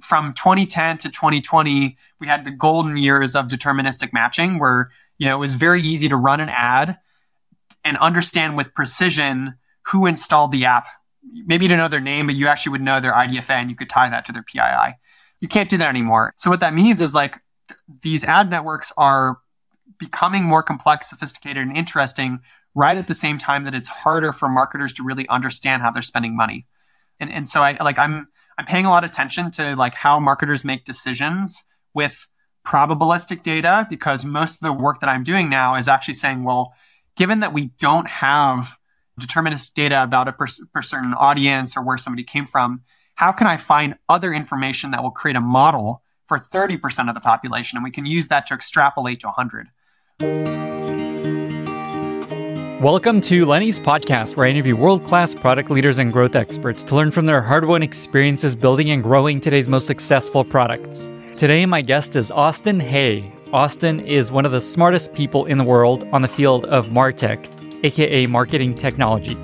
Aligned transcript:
from 0.00 0.32
2010 0.34 0.98
to 0.98 1.08
2020, 1.08 1.96
we 2.20 2.26
had 2.26 2.44
the 2.44 2.50
golden 2.50 2.96
years 2.96 3.34
of 3.34 3.46
deterministic 3.46 4.12
matching 4.12 4.58
where, 4.58 4.90
you 5.18 5.26
know, 5.26 5.36
it 5.36 5.40
was 5.40 5.54
very 5.54 5.82
easy 5.82 6.08
to 6.08 6.16
run 6.16 6.40
an 6.40 6.48
ad 6.48 6.98
and 7.84 7.96
understand 7.98 8.56
with 8.56 8.74
precision 8.74 9.54
who 9.86 10.06
installed 10.06 10.52
the 10.52 10.64
app. 10.64 10.86
Maybe 11.22 11.64
you 11.64 11.68
didn't 11.68 11.80
know 11.80 11.88
their 11.88 12.00
name, 12.00 12.26
but 12.26 12.34
you 12.34 12.46
actually 12.46 12.72
would 12.72 12.82
know 12.82 13.00
their 13.00 13.12
IDFA 13.12 13.50
and 13.50 13.70
you 13.70 13.76
could 13.76 13.88
tie 13.88 14.08
that 14.08 14.24
to 14.26 14.32
their 14.32 14.42
PII. 14.42 14.96
You 15.40 15.48
can't 15.48 15.70
do 15.70 15.78
that 15.78 15.88
anymore. 15.88 16.34
So 16.36 16.50
what 16.50 16.60
that 16.60 16.74
means 16.74 17.00
is 17.00 17.14
like 17.14 17.38
th- 17.68 17.80
these 18.02 18.24
ad 18.24 18.50
networks 18.50 18.92
are 18.96 19.38
becoming 19.98 20.44
more 20.44 20.62
complex, 20.62 21.08
sophisticated, 21.08 21.66
and 21.66 21.76
interesting 21.76 22.40
right 22.74 22.96
at 22.96 23.08
the 23.08 23.14
same 23.14 23.38
time 23.38 23.64
that 23.64 23.74
it's 23.74 23.88
harder 23.88 24.32
for 24.32 24.48
marketers 24.48 24.92
to 24.94 25.02
really 25.02 25.28
understand 25.28 25.82
how 25.82 25.90
they're 25.90 26.02
spending 26.02 26.36
money. 26.36 26.66
And 27.18 27.32
and 27.32 27.46
so 27.46 27.62
I 27.62 27.76
like 27.82 27.98
I'm 27.98 28.28
I'm 28.60 28.66
paying 28.66 28.84
a 28.84 28.90
lot 28.90 29.04
of 29.04 29.10
attention 29.10 29.50
to 29.52 29.74
like 29.74 29.94
how 29.94 30.20
marketers 30.20 30.66
make 30.66 30.84
decisions 30.84 31.64
with 31.94 32.28
probabilistic 32.62 33.42
data 33.42 33.86
because 33.88 34.22
most 34.22 34.56
of 34.56 34.60
the 34.60 34.72
work 34.74 35.00
that 35.00 35.08
I'm 35.08 35.24
doing 35.24 35.48
now 35.48 35.76
is 35.76 35.88
actually 35.88 36.12
saying, 36.12 36.44
well, 36.44 36.74
given 37.16 37.40
that 37.40 37.54
we 37.54 37.70
don't 37.80 38.06
have 38.06 38.76
deterministic 39.18 39.72
data 39.72 40.02
about 40.02 40.28
a 40.28 40.32
per- 40.32 40.46
per 40.74 40.82
certain 40.82 41.14
audience 41.14 41.74
or 41.74 41.82
where 41.82 41.96
somebody 41.96 42.22
came 42.22 42.44
from, 42.44 42.82
how 43.14 43.32
can 43.32 43.46
I 43.46 43.56
find 43.56 43.94
other 44.10 44.34
information 44.34 44.90
that 44.90 45.02
will 45.02 45.10
create 45.10 45.36
a 45.36 45.40
model 45.40 46.02
for 46.26 46.36
30% 46.36 47.08
of 47.08 47.14
the 47.14 47.20
population? 47.22 47.78
And 47.78 47.82
we 47.82 47.90
can 47.90 48.04
use 48.04 48.28
that 48.28 48.44
to 48.48 48.54
extrapolate 48.54 49.20
to 49.20 49.28
100. 49.28 50.99
Welcome 52.80 53.20
to 53.22 53.44
Lenny's 53.44 53.78
podcast, 53.78 54.36
where 54.36 54.46
I 54.46 54.48
interview 54.48 54.74
world 54.74 55.04
class 55.04 55.34
product 55.34 55.70
leaders 55.70 55.98
and 55.98 56.10
growth 56.10 56.34
experts 56.34 56.82
to 56.84 56.94
learn 56.94 57.10
from 57.10 57.26
their 57.26 57.42
hard 57.42 57.66
won 57.66 57.82
experiences 57.82 58.56
building 58.56 58.88
and 58.88 59.02
growing 59.02 59.38
today's 59.38 59.68
most 59.68 59.86
successful 59.86 60.44
products. 60.44 61.10
Today, 61.36 61.66
my 61.66 61.82
guest 61.82 62.16
is 62.16 62.30
Austin 62.30 62.80
Hay. 62.80 63.34
Austin 63.52 64.00
is 64.00 64.32
one 64.32 64.46
of 64.46 64.52
the 64.52 64.62
smartest 64.62 65.12
people 65.12 65.44
in 65.44 65.58
the 65.58 65.64
world 65.64 66.08
on 66.10 66.22
the 66.22 66.28
field 66.28 66.64
of 66.64 66.88
MarTech, 66.88 67.84
aka 67.84 68.24
marketing 68.28 68.74
technology. 68.74 69.36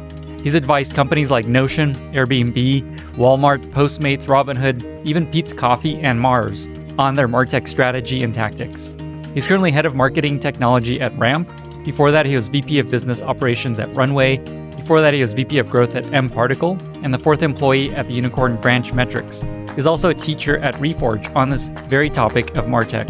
He's 0.42 0.54
advised 0.54 0.94
companies 0.94 1.30
like 1.30 1.46
Notion, 1.46 1.92
Airbnb, 2.12 2.98
Walmart, 3.16 3.60
Postmates, 3.70 4.24
Robinhood, 4.24 5.04
even 5.04 5.30
Peet's 5.30 5.52
Coffee, 5.52 6.00
and 6.00 6.18
Mars 6.18 6.68
on 6.98 7.12
their 7.12 7.28
MarTech 7.28 7.68
strategy 7.68 8.22
and 8.22 8.34
tactics. 8.34 8.96
He's 9.34 9.46
currently 9.46 9.72
head 9.72 9.84
of 9.84 9.94
marketing 9.94 10.40
technology 10.40 11.02
at 11.02 11.14
Ramp, 11.18 11.50
before 11.86 12.10
that, 12.10 12.26
he 12.26 12.34
was 12.34 12.48
VP 12.48 12.80
of 12.80 12.90
Business 12.90 13.22
Operations 13.22 13.78
at 13.78 13.88
Runway. 13.94 14.38
Before 14.76 15.00
that, 15.00 15.14
he 15.14 15.20
was 15.20 15.32
VP 15.34 15.58
of 15.58 15.70
Growth 15.70 15.94
at 15.94 16.02
mParticle 16.06 16.82
and 17.04 17.14
the 17.14 17.18
fourth 17.18 17.42
employee 17.42 17.94
at 17.94 18.08
the 18.08 18.12
Unicorn 18.12 18.56
Branch 18.56 18.92
Metrics. 18.92 19.44
He's 19.76 19.86
also 19.86 20.08
a 20.08 20.14
teacher 20.14 20.58
at 20.58 20.74
Reforge 20.74 21.34
on 21.36 21.48
this 21.48 21.68
very 21.68 22.10
topic 22.10 22.56
of 22.56 22.64
Martech. 22.64 23.08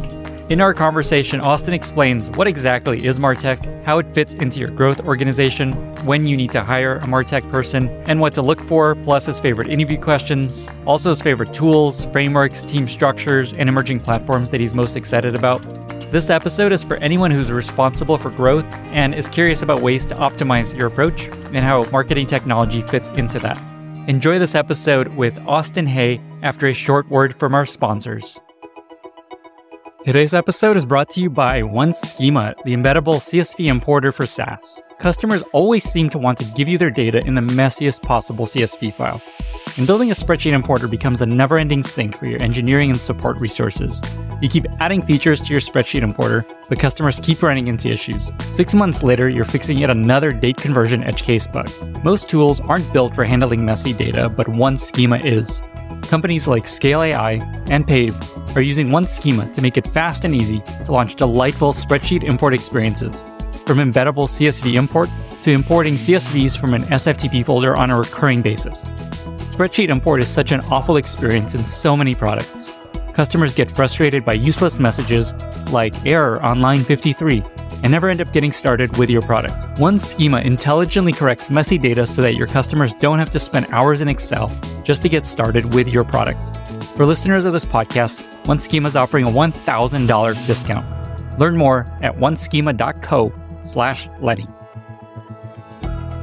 In 0.51 0.61
our 0.61 0.75
conversation, 0.75 1.41
Austin 1.41 1.73
explains 1.73 2.31
what 2.31 2.47
exactly 2.47 3.07
is 3.07 3.19
Martech, 3.19 3.83
how 3.85 3.99
it 3.99 4.11
fits 4.11 4.35
into 4.35 4.61
your 4.61 4.69
growth 4.69 5.07
organization, 5.09 5.73
when 6.05 6.27
you 6.27 6.37
need 6.37 6.53
to 6.53 6.63
hire 6.63 6.97
a 6.97 7.07
Martech 7.07 7.51
person, 7.51 7.89
and 8.07 8.21
what 8.21 8.35
to 8.35 8.43
look 8.43 8.61
for, 8.61 8.95
plus 8.95 9.25
his 9.25 9.41
favorite 9.41 9.69
interview 9.69 9.99
questions, 9.99 10.71
also 10.85 11.09
his 11.09 11.23
favorite 11.23 11.53
tools, 11.55 12.05
frameworks, 12.13 12.63
team 12.63 12.87
structures, 12.87 13.55
and 13.55 13.71
emerging 13.71 14.01
platforms 14.01 14.51
that 14.51 14.61
he's 14.61 14.75
most 14.75 14.97
excited 14.97 15.35
about. 15.35 15.65
This 16.13 16.31
episode 16.31 16.71
is 16.71 16.85
for 16.85 16.97
anyone 16.99 17.33
who's 17.33 17.51
responsible 17.51 18.17
for 18.17 18.31
growth 18.31 18.65
and 18.93 19.13
is 19.13 19.27
curious 19.27 19.63
about 19.63 19.83
ways 19.83 20.07
to 20.07 20.15
optimize 20.15 20.77
your 20.77 20.87
approach 20.87 21.27
and 21.27 21.59
how 21.59 21.83
marketing 21.91 22.27
technology 22.27 22.81
fits 22.81 23.09
into 23.11 23.41
that. 23.41 23.61
Enjoy 24.09 24.39
this 24.39 24.55
episode 24.55 25.09
with 25.17 25.37
Austin 25.49 25.87
Hay 25.89 26.21
after 26.43 26.69
a 26.69 26.73
short 26.73 27.09
word 27.11 27.35
from 27.35 27.57
our 27.57 27.67
sponsors. 27.67 28.39
Today's 30.07 30.35
episode 30.35 30.77
is 30.77 30.87
brought 30.87 31.11
to 31.11 31.21
you 31.21 31.29
by 31.29 31.63
OneSchema, 31.63 32.63
the 32.63 32.77
embeddable 32.77 33.17
CSV 33.17 33.67
importer 33.67 34.13
for 34.13 34.25
SaaS. 34.25 34.81
Customers 35.01 35.43
always 35.53 35.83
seem 35.83 36.09
to 36.11 36.19
want 36.19 36.39
to 36.39 36.45
give 36.45 36.69
you 36.69 36.79
their 36.79 36.91
data 36.93 37.21
in 37.27 37.35
the 37.35 37.41
messiest 37.41 38.03
possible 38.03 38.47
CSV 38.47 38.95
file. 38.95 39.21
And 39.77 39.85
building 39.85 40.13
a 40.13 40.15
spreadsheet 40.15 40.53
importer 40.53 40.87
becomes 40.87 41.23
a 41.23 41.27
never 41.27 41.59
ending 41.59 41.83
sink 41.83 42.17
for 42.17 42.27
your 42.27 42.41
engineering 42.41 42.93
and 42.93 43.01
support 43.01 43.39
resources. 43.39 44.01
You 44.41 44.49
keep 44.49 44.67
adding 44.79 45.03
features 45.03 45.41
to 45.41 45.51
your 45.51 45.61
spreadsheet 45.61 46.03
importer, 46.03 46.47
but 46.69 46.79
customers 46.79 47.19
keep 47.19 47.43
running 47.43 47.67
into 47.67 47.89
issues. 47.89 48.31
Six 48.53 48.75
months 48.75 49.03
later, 49.03 49.29
you're 49.29 49.45
fixing 49.45 49.77
yet 49.77 49.91
another 49.91 50.31
date 50.31 50.59
conversion 50.59 51.03
edge 51.03 51.25
case 51.25 51.49
bug. 51.49 51.69
Most 52.05 52.29
tools 52.29 52.61
aren't 52.61 52.93
built 52.93 53.13
for 53.13 53.25
handling 53.25 53.65
messy 53.65 53.93
data, 53.93 54.29
but 54.29 54.47
OneSchema 54.47 55.25
is. 55.25 55.65
Companies 56.03 56.47
like 56.47 56.69
Scale 56.69 57.03
AI 57.03 57.33
and 57.73 57.85
Pave 57.85 58.15
are 58.57 58.63
using 58.63 58.89
OneSchema 58.89 59.53
to 59.55 59.63
make 59.63 59.77
it 59.77 59.87
fast 59.87 60.25
and 60.25 60.35
easy 60.35 60.63
to 60.85 60.93
launch 60.93 61.15
delightful 61.15 61.73
spreadsheet 61.73 62.25
import 62.25 62.55
experiences. 62.55 63.25
From 63.67 63.79
embeddable 63.79 64.27
CSV 64.27 64.75
import 64.75 65.11
to 65.43 65.53
importing 65.53 65.95
CSVs 65.95 66.59
from 66.59 66.75
an 66.75 66.83
SFTP 66.85 67.45
folder 67.45 67.79
on 67.79 67.91
a 67.91 67.99
recurring 67.99 68.43
basis. 68.43 68.85
Spreadsheet 69.51 69.91
import 69.91 70.23
is 70.23 70.29
such 70.29 70.53
an 70.53 70.61
awful 70.73 70.97
experience 70.97 71.55
in 71.55 71.65
so 71.67 71.97
many 71.97 72.15
products. 72.15 72.73
Customers 73.13 73.55
get 73.55 73.71
frustrated 73.71 74.25
by 74.25 74.35
useless 74.35 74.79
messages 74.79 75.35
like 75.71 76.05
error 76.05 76.43
on 76.43 76.61
line 76.61 76.85
53 76.85 77.43
and 77.83 77.91
never 77.91 78.09
end 78.09 78.21
up 78.21 78.33
getting 78.33 78.53
started 78.53 78.97
with 78.97 79.11
your 79.11 79.23
product. 79.23 79.57
OneSchema 79.79 80.45
intelligently 80.45 81.13
corrects 81.13 81.51
messy 81.51 81.79
data 81.79 82.07
so 82.07 82.23
that 82.23 82.35
your 82.35 82.47
customers 82.47 82.93
don't 82.95 83.19
have 83.19 83.31
to 83.33 83.39
spend 83.39 83.67
hours 83.71 84.01
in 84.01 84.09
Excel 84.09 84.51
just 84.85 85.03
to 85.03 85.09
get 85.09 85.27
started 85.27 85.75
with 85.75 85.89
your 85.89 86.05
product. 86.05 86.57
For 86.97 87.05
listeners 87.05 87.45
of 87.45 87.53
this 87.53 87.65
podcast, 87.65 88.25
OneSchema 88.47 88.87
is 88.87 88.95
offering 88.95 89.27
a 89.27 89.31
$1,000 89.31 90.47
discount. 90.47 90.87
Learn 91.41 91.57
more 91.57 91.81
at 92.01 92.15
oneschema.co 92.17 93.33
slash 93.65 94.09
Lenny. 94.21 94.47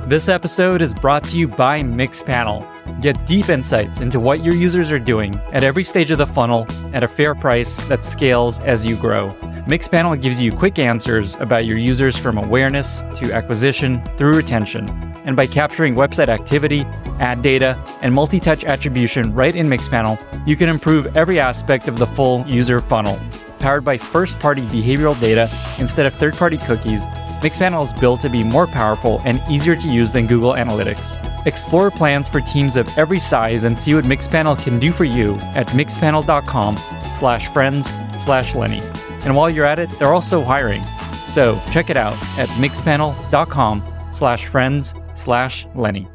This 0.07 0.29
episode 0.29 0.81
is 0.81 0.94
brought 0.94 1.25
to 1.25 1.38
you 1.38 1.50
by 1.50 1.81
Mixpanel. 1.81 2.61
Get 3.01 3.25
deep 3.25 3.50
insights 3.50 4.00
into 4.00 4.22
what 4.22 4.41
your 4.41 4.53
users 4.53 4.89
are 4.89 5.00
doing 5.00 5.35
at 5.51 5.66
every 5.66 5.84
stage 5.84 6.11
of 6.11 6.17
the 6.17 6.25
funnel 6.25 6.66
at 6.94 7.03
a 7.03 7.09
fair 7.09 7.35
price 7.35 7.78
that 7.89 8.06
scales 8.06 8.61
as 8.61 8.85
you 8.85 8.95
grow. 8.95 9.29
Mixpanel 9.68 10.22
gives 10.22 10.41
you 10.41 10.51
quick 10.51 10.78
answers 10.78 11.35
about 11.35 11.66
your 11.66 11.78
users 11.78 12.18
from 12.18 12.38
awareness 12.38 13.06
to 13.16 13.31
acquisition 13.31 14.03
through 14.18 14.34
retention. 14.34 14.90
And 15.24 15.38
by 15.38 15.47
capturing 15.47 15.96
website 15.96 16.28
activity, 16.28 16.81
ad 17.22 17.41
data, 17.41 17.81
and 18.02 18.13
multi 18.13 18.41
touch 18.41 18.66
attribution 18.66 19.34
right 19.34 19.56
in 19.56 19.68
Mixpanel, 19.68 20.19
you 20.46 20.57
can 20.57 20.68
improve 20.68 21.16
every 21.16 21.40
aspect 21.40 21.88
of 21.88 21.97
the 21.97 22.06
full 22.06 22.46
user 22.46 22.79
funnel. 22.79 23.18
Powered 23.59 23.85
by 23.85 23.97
first 23.97 24.38
party 24.41 24.63
behavioral 24.63 25.18
data 25.22 25.50
instead 25.79 26.06
of 26.06 26.13
third 26.13 26.35
party 26.35 26.57
cookies, 26.57 27.07
Mixpanel 27.41 27.84
is 27.84 27.94
built 27.94 28.19
to 28.19 28.29
be 28.29 28.44
more 28.44 28.68
powerful 28.68 29.22
and 29.23 29.41
easier 29.50 29.78
to 29.78 29.88
use 29.88 30.12
than 30.12 30.28
Google 30.28 30.56
Analytics. 30.56 31.46
Explore 31.46 31.90
plans 31.90 32.28
for 32.28 32.41
teams 32.41 32.75
of 32.75 32.90
every 32.97 33.19
size 33.19 33.63
and 33.63 33.79
see 33.79 33.96
what 33.96 34.03
Mixpanel 34.03 34.62
can 34.62 34.78
do 34.78 34.91
for 34.91 35.06
you 35.06 35.35
at 35.56 35.68
mixpanel.com 35.68 36.75
slash 37.13 37.47
friends 37.47 37.94
slash 38.18 38.56
Lenny. 38.56 38.81
And 39.25 39.35
while 39.35 39.50
you're 39.50 39.66
at 39.66 39.79
it, 39.79 39.89
they're 40.00 40.13
also 40.13 40.44
hiring. 40.44 40.84
So 41.23 41.61
check 41.72 41.89
it 41.89 41.97
out 41.97 42.13
at 42.38 42.50
mixpanel.com 42.50 44.09
slash 44.11 44.45
friends 44.45 44.94
slash 45.16 45.66
Lenny. 45.75 46.07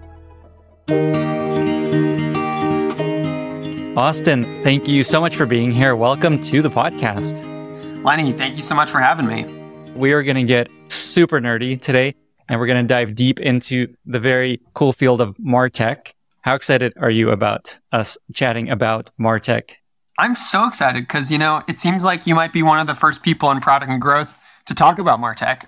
Austin, 3.97 4.63
thank 4.63 4.87
you 4.87 5.03
so 5.03 5.21
much 5.21 5.35
for 5.35 5.45
being 5.45 5.73
here. 5.73 5.97
Welcome 5.97 6.41
to 6.43 6.63
the 6.63 6.71
podcast. 6.71 7.43
Lenny, 8.05 8.33
thank 8.33 8.57
you 8.57 8.63
so 8.63 8.75
much 8.75 8.91
for 8.91 9.01
having 9.01 9.27
me. 9.27 9.45
We 9.95 10.13
are 10.13 10.23
going 10.23 10.37
to 10.37 10.45
get 10.45 10.69
super 10.89 11.41
nerdy 11.41 11.81
today, 11.81 12.15
and 12.49 12.61
we're 12.61 12.67
going 12.67 12.81
to 12.81 12.87
dive 12.87 13.17
deep 13.17 13.41
into 13.41 13.93
the 14.07 14.21
very 14.21 14.61
cool 14.75 14.93
field 14.93 15.21
of 15.21 15.37
Martech. 15.39 16.13
How 16.43 16.55
excited 16.55 16.93
are 16.99 17.11
you 17.11 17.31
about 17.31 17.77
us 17.91 18.17
chatting 18.33 18.71
about 18.71 19.11
Martech? 19.19 19.73
I'm 20.19 20.35
so 20.35 20.67
excited 20.67 21.05
because, 21.05 21.31
you 21.31 21.39
know, 21.39 21.63
it 21.69 21.79
seems 21.79 22.03
like 22.03 22.27
you 22.27 22.35
might 22.35 22.53
be 22.53 22.65
one 22.65 22.81
of 22.81 22.89
the 22.89 22.95
first 22.97 23.23
people 23.23 23.53
in 23.53 23.61
product 23.61 23.91
and 23.91 24.03
growth 24.03 24.37
to 24.67 24.75
talk 24.75 24.99
about 24.99 25.21
Martech. 25.21 25.65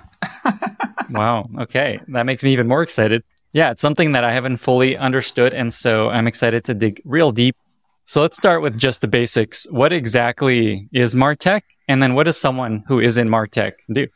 wow. 1.11 1.49
Okay. 1.61 2.01
That 2.09 2.27
makes 2.27 2.43
me 2.43 2.53
even 2.53 2.67
more 2.67 2.83
excited. 2.83 3.23
Yeah, 3.53 3.71
it's 3.71 3.81
something 3.81 4.13
that 4.13 4.25
I 4.25 4.33
haven't 4.33 4.57
fully 4.57 4.97
understood. 4.97 5.55
And 5.55 5.73
so 5.73 6.11
I'm 6.11 6.27
excited 6.27 6.65
to 6.65 6.75
dig 6.75 7.01
real 7.05 7.31
deep. 7.31 7.57
So 8.07 8.23
let's 8.23 8.37
start 8.37 8.61
with 8.61 8.77
just 8.77 9.03
the 9.03 9.09
basics. 9.09 9.69
What 9.71 9.93
exactly 9.93 10.89
is 10.93 11.15
Martech? 11.15 11.63
And 11.87 12.03
then 12.03 12.15
what 12.15 12.25
does 12.25 12.37
someone 12.37 12.83
who 12.89 12.99
is 12.99 13.17
in 13.17 13.29
Martech 13.29 13.75
do? 13.93 14.09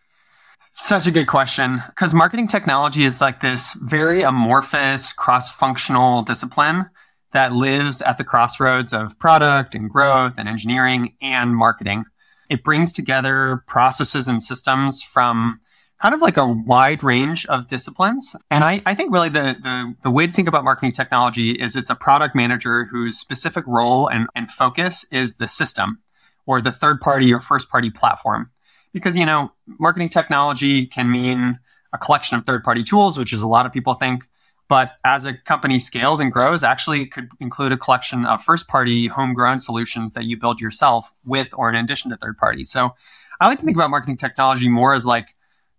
Such 0.73 1.07
a 1.07 1.13
good 1.13 1.29
question. 1.29 1.81
Because 1.87 2.13
marketing 2.13 2.49
technology 2.49 3.05
is 3.05 3.21
like 3.21 3.41
this 3.41 3.75
very 3.75 4.23
amorphous, 4.23 5.13
cross 5.13 5.55
functional 5.55 6.23
discipline 6.23 6.87
that 7.35 7.53
lives 7.53 8.01
at 8.01 8.17
the 8.17 8.25
crossroads 8.25 8.95
of 8.95 9.19
product 9.19 9.75
and 9.75 9.91
growth 9.91 10.35
and 10.39 10.49
engineering 10.49 11.15
and 11.21 11.55
marketing. 11.55 12.05
It 12.49 12.63
brings 12.63 12.93
together 12.93 13.63
processes 13.67 14.29
and 14.29 14.43
systems 14.43 15.03
from 15.03 15.61
kind 16.01 16.15
of 16.15 16.21
like 16.21 16.37
a 16.37 16.47
wide 16.47 17.03
range 17.03 17.45
of 17.47 17.69
disciplines. 17.69 18.37
And 18.51 18.63
I, 18.63 18.83
I 18.87 18.95
think 18.95 19.13
really 19.13 19.29
the, 19.29 19.57
the, 19.61 19.95
the 20.03 20.11
way 20.11 20.27
to 20.27 20.33
think 20.33 20.49
about 20.49 20.65
marketing 20.65 20.93
technology 20.93 21.53
is 21.53 21.77
it's 21.77 21.91
a 21.91 21.95
product 21.95 22.35
manager 22.35 22.85
whose 22.85 23.19
specific 23.19 23.65
role 23.67 24.07
and, 24.07 24.29
and 24.35 24.51
focus 24.51 25.05
is 25.11 25.37
the 25.37 25.49
system 25.49 26.01
or 26.47 26.61
the 26.61 26.73
third 26.73 27.01
party 27.01 27.33
or 27.33 27.41
first 27.41 27.69
party 27.69 27.91
platform. 27.91 28.51
Because, 28.93 29.17
you 29.17 29.27
know, 29.27 29.53
marketing 29.67 30.09
technology 30.09 30.87
can 30.87 31.11
mean 31.11 31.59
a 31.93 31.99
collection 31.99 32.39
of 32.39 32.47
third 32.47 32.63
party 32.63 32.85
tools, 32.85 33.19
which 33.19 33.33
is 33.33 33.43
a 33.43 33.49
lot 33.49 33.67
of 33.67 33.73
people 33.73 33.95
think. 33.95 34.25
But 34.69 34.93
as 35.05 35.27
a 35.27 35.35
company 35.35 35.79
scales 35.79 36.21
and 36.21 36.33
grows, 36.33 36.63
actually 36.63 37.03
it 37.03 37.13
could 37.13 37.29
include 37.39 37.73
a 37.73 37.77
collection 37.77 38.25
of 38.25 38.43
first 38.43 38.67
party 38.67 39.09
homegrown 39.09 39.59
solutions 39.59 40.15
that 40.15 40.25
you 40.25 40.39
build 40.39 40.61
yourself 40.61 41.13
with 41.25 41.53
or 41.57 41.69
in 41.69 41.75
addition 41.75 42.11
to 42.11 42.17
third 42.17 42.39
party. 42.39 42.65
So 42.65 42.95
I 43.41 43.49
like 43.49 43.59
to 43.59 43.65
think 43.65 43.77
about 43.77 43.91
marketing 43.91 44.17
technology 44.17 44.69
more 44.69 44.95
as 44.95 45.05
like 45.05 45.35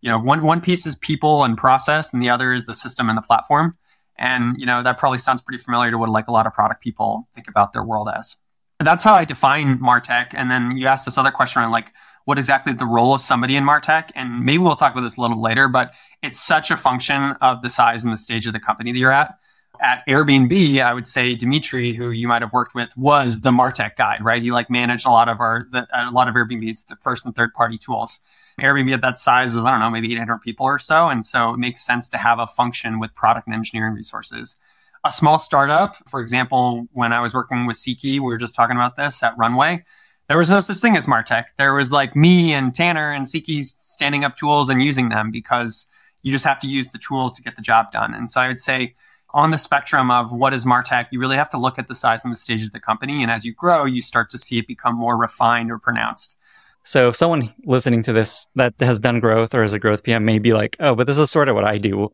you 0.06 0.12
know, 0.12 0.20
one 0.20 0.44
one 0.44 0.62
piece 0.62 0.86
is 0.86 0.94
people 0.94 1.44
and 1.44 1.58
process, 1.58 2.14
and 2.14 2.22
the 2.22 2.30
other 2.30 2.54
is 2.54 2.68
the 2.68 2.76
system 2.76 3.10
and 3.10 3.18
the 3.18 3.24
platform. 3.24 3.76
And 4.20 4.56
you 4.60 4.66
know, 4.68 4.84
that 4.84 5.00
probably 5.00 5.18
sounds 5.18 5.42
pretty 5.42 5.64
familiar 5.64 5.90
to 5.90 5.98
what 5.98 6.10
like 6.10 6.28
a 6.28 6.32
lot 6.32 6.46
of 6.46 6.54
product 6.54 6.84
people 6.84 7.28
think 7.34 7.48
about 7.48 7.74
their 7.74 7.84
world 7.84 8.08
as. 8.16 8.38
And 8.80 8.88
that's 8.88 9.04
how 9.04 9.16
I 9.16 9.26
define 9.26 9.80
Martech. 9.80 10.28
And 10.34 10.52
then 10.52 10.78
you 10.78 10.86
asked 10.86 11.06
this 11.06 11.18
other 11.18 11.32
question 11.32 11.60
around 11.60 11.72
like 11.72 11.92
what 12.26 12.38
exactly 12.38 12.74
the 12.74 12.86
role 12.86 13.14
of 13.14 13.22
somebody 13.22 13.56
in 13.56 13.64
Martech. 13.64 14.12
And 14.16 14.44
maybe 14.44 14.58
we'll 14.58 14.76
talk 14.76 14.92
about 14.92 15.02
this 15.02 15.18
a 15.18 15.22
little 15.22 15.42
later, 15.42 15.68
but 15.68 15.94
it's 16.22 16.40
such 16.40 16.72
a 16.72 16.78
function 16.78 17.22
of 17.42 17.62
the 17.62 17.70
size 17.70 18.04
and 18.04 18.12
the 18.12 18.18
stage 18.18 18.46
of 18.46 18.54
the 18.54 18.60
company 18.60 18.92
that 18.92 19.00
you're 19.00 19.12
at. 19.12 19.38
At 19.80 20.04
Airbnb, 20.08 20.82
I 20.82 20.94
would 20.94 21.06
say 21.06 21.36
Dimitri, 21.36 21.94
who 21.94 22.10
you 22.10 22.28
might 22.28 22.42
have 22.42 22.54
worked 22.54 22.76
with, 22.76 22.96
was 22.96 23.42
the 23.42 23.52
Martech 23.52 23.96
guy, 23.98 24.18
right? 24.22 24.42
He 24.42 24.52
like 24.52 24.70
managed 24.70 25.06
a 25.06 25.12
lot 25.12 25.28
of 25.30 25.40
our, 25.40 25.68
the, 25.72 25.88
a 25.94 26.12
lot 26.12 26.28
of 26.28 26.36
Airbnb's 26.36 26.86
the 26.86 26.96
first 26.98 27.26
and 27.26 27.36
third 27.36 27.54
party 27.54 27.78
tools. 27.78 28.20
Airbnb 28.60 28.94
at 28.94 29.02
that 29.02 29.20
size 29.20 29.54
was, 29.54 29.66
I 29.66 29.72
don't 29.72 29.82
know, 29.82 29.90
maybe 29.90 30.12
800 30.14 30.40
people 30.40 30.66
or 30.66 30.80
so. 30.80 31.10
And 31.10 31.26
so 31.26 31.54
it 31.54 31.58
makes 31.58 31.86
sense 31.86 32.08
to 32.10 32.18
have 32.18 32.40
a 32.40 32.48
function 32.48 33.00
with 33.00 33.14
product 33.16 33.48
and 33.48 33.56
engineering 33.56 33.94
resources. 33.94 34.56
A 35.04 35.12
small 35.12 35.38
startup, 35.38 35.98
for 36.10 36.22
example, 36.22 36.88
when 36.94 37.14
I 37.14 37.20
was 37.20 37.34
working 37.34 37.66
with 37.66 37.76
Siqi, 37.76 38.14
we 38.14 38.20
were 38.22 38.38
just 38.38 38.56
talking 38.56 38.78
about 38.78 38.96
this 38.96 39.22
at 39.22 39.38
Runway. 39.38 39.84
There 40.28 40.38
was 40.38 40.50
no 40.50 40.60
such 40.62 40.78
thing 40.78 40.98
as 40.98 41.06
Martech. 41.06 41.46
There 41.58 41.74
was 41.74 41.92
like 41.92 42.16
me 42.16 42.54
and 42.54 42.74
Tanner 42.74 43.12
and 43.12 43.26
Siqi 43.26 43.64
standing 43.64 44.24
up 44.24 44.36
tools 44.36 44.70
and 44.70 44.82
using 44.82 45.10
them 45.10 45.30
because 45.30 45.86
you 46.24 46.32
just 46.32 46.46
have 46.46 46.60
to 46.62 46.68
use 46.68 46.90
the 46.90 46.98
tools 46.98 47.36
to 47.36 47.44
get 47.44 47.56
the 47.56 47.62
job 47.62 47.92
done. 47.92 48.16
And 48.16 48.30
so 48.30 48.42
I 48.42 48.48
would 48.48 48.58
say 48.58 48.96
on 49.36 49.52
the 49.52 49.60
spectrum 49.60 50.10
of 50.10 50.34
what 50.34 50.54
is 50.54 50.66
Martech, 50.66 51.08
you 51.12 51.20
really 51.20 51.36
have 51.36 51.50
to 51.52 51.58
look 51.58 51.78
at 51.78 51.88
the 51.88 51.94
size 51.94 52.24
and 52.24 52.34
the 52.34 52.38
stages 52.38 52.70
of 52.70 52.74
the 52.74 52.80
company. 52.80 53.22
And 53.22 53.32
as 53.32 53.46
you 53.46 53.54
grow, 53.54 53.86
you 53.86 54.02
start 54.02 54.32
to 54.32 54.38
see 54.40 54.58
it 54.58 54.66
become 54.66 54.96
more 54.96 55.16
refined 55.16 55.72
or 55.72 55.78
pronounced. 55.78 56.38
So 56.84 57.10
if 57.10 57.16
someone 57.16 57.54
listening 57.66 58.02
to 58.04 58.14
this 58.14 58.48
that 58.56 58.74
has 58.80 59.00
done 59.00 59.20
growth 59.20 59.54
or 59.54 59.62
is 59.62 59.74
a 59.74 59.80
growth 59.80 60.04
PM 60.04 60.26
may 60.26 60.40
be 60.40 60.54
like, 60.54 60.76
oh, 60.80 60.96
but 60.96 61.06
this 61.06 61.18
is 61.20 61.30
sort 61.30 61.50
of 61.50 61.56
what 61.56 61.66
I 61.66 61.78
do. 61.78 62.12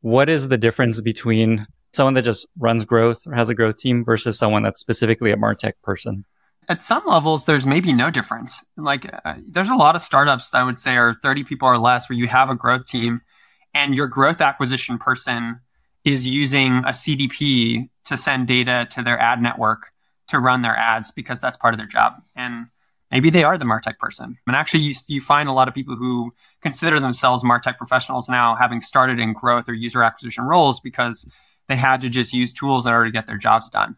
What 0.00 0.28
is 0.28 0.48
the 0.48 0.58
difference 0.58 1.00
between 1.00 1.66
someone 1.92 2.14
that 2.14 2.22
just 2.22 2.48
runs 2.58 2.84
growth 2.84 3.26
or 3.26 3.34
has 3.34 3.48
a 3.48 3.54
growth 3.54 3.76
team 3.76 4.04
versus 4.04 4.38
someone 4.38 4.64
that's 4.64 4.80
specifically 4.80 5.30
a 5.30 5.36
Martech 5.36 5.74
person? 5.82 6.24
At 6.68 6.82
some 6.82 7.02
levels, 7.06 7.44
there's 7.44 7.66
maybe 7.66 7.92
no 7.92 8.10
difference. 8.10 8.62
Like, 8.76 9.06
uh, 9.24 9.34
there's 9.46 9.68
a 9.68 9.74
lot 9.74 9.96
of 9.96 10.02
startups 10.02 10.50
that 10.50 10.58
I 10.58 10.64
would 10.64 10.78
say 10.78 10.96
are 10.96 11.14
30 11.14 11.44
people 11.44 11.68
or 11.68 11.78
less 11.78 12.08
where 12.08 12.18
you 12.18 12.26
have 12.28 12.48
a 12.48 12.54
growth 12.54 12.86
team 12.86 13.20
and 13.74 13.94
your 13.94 14.06
growth 14.06 14.40
acquisition 14.40 14.98
person 14.98 15.60
is 16.04 16.26
using 16.26 16.78
a 16.78 16.90
CDP 16.90 17.88
to 18.06 18.16
send 18.16 18.46
data 18.46 18.86
to 18.90 19.02
their 19.02 19.18
ad 19.18 19.42
network 19.42 19.90
to 20.28 20.38
run 20.38 20.62
their 20.62 20.76
ads 20.76 21.10
because 21.10 21.40
that's 21.40 21.56
part 21.56 21.74
of 21.74 21.78
their 21.78 21.86
job. 21.86 22.14
And 22.36 22.66
maybe 23.10 23.30
they 23.30 23.44
are 23.44 23.56
the 23.56 23.64
martech 23.64 23.98
person 23.98 24.36
and 24.46 24.56
actually 24.56 24.80
you, 24.80 24.94
you 25.06 25.20
find 25.20 25.48
a 25.48 25.52
lot 25.52 25.68
of 25.68 25.74
people 25.74 25.94
who 25.94 26.32
consider 26.60 26.98
themselves 26.98 27.44
martech 27.44 27.78
professionals 27.78 28.28
now 28.28 28.56
having 28.56 28.80
started 28.80 29.20
in 29.20 29.32
growth 29.32 29.68
or 29.68 29.72
user 29.74 30.02
acquisition 30.02 30.44
roles 30.44 30.80
because 30.80 31.24
they 31.68 31.76
had 31.76 32.00
to 32.00 32.08
just 32.08 32.32
use 32.32 32.52
tools 32.52 32.86
in 32.86 32.92
order 32.92 33.04
to 33.04 33.12
get 33.12 33.26
their 33.26 33.38
jobs 33.38 33.70
done 33.70 33.96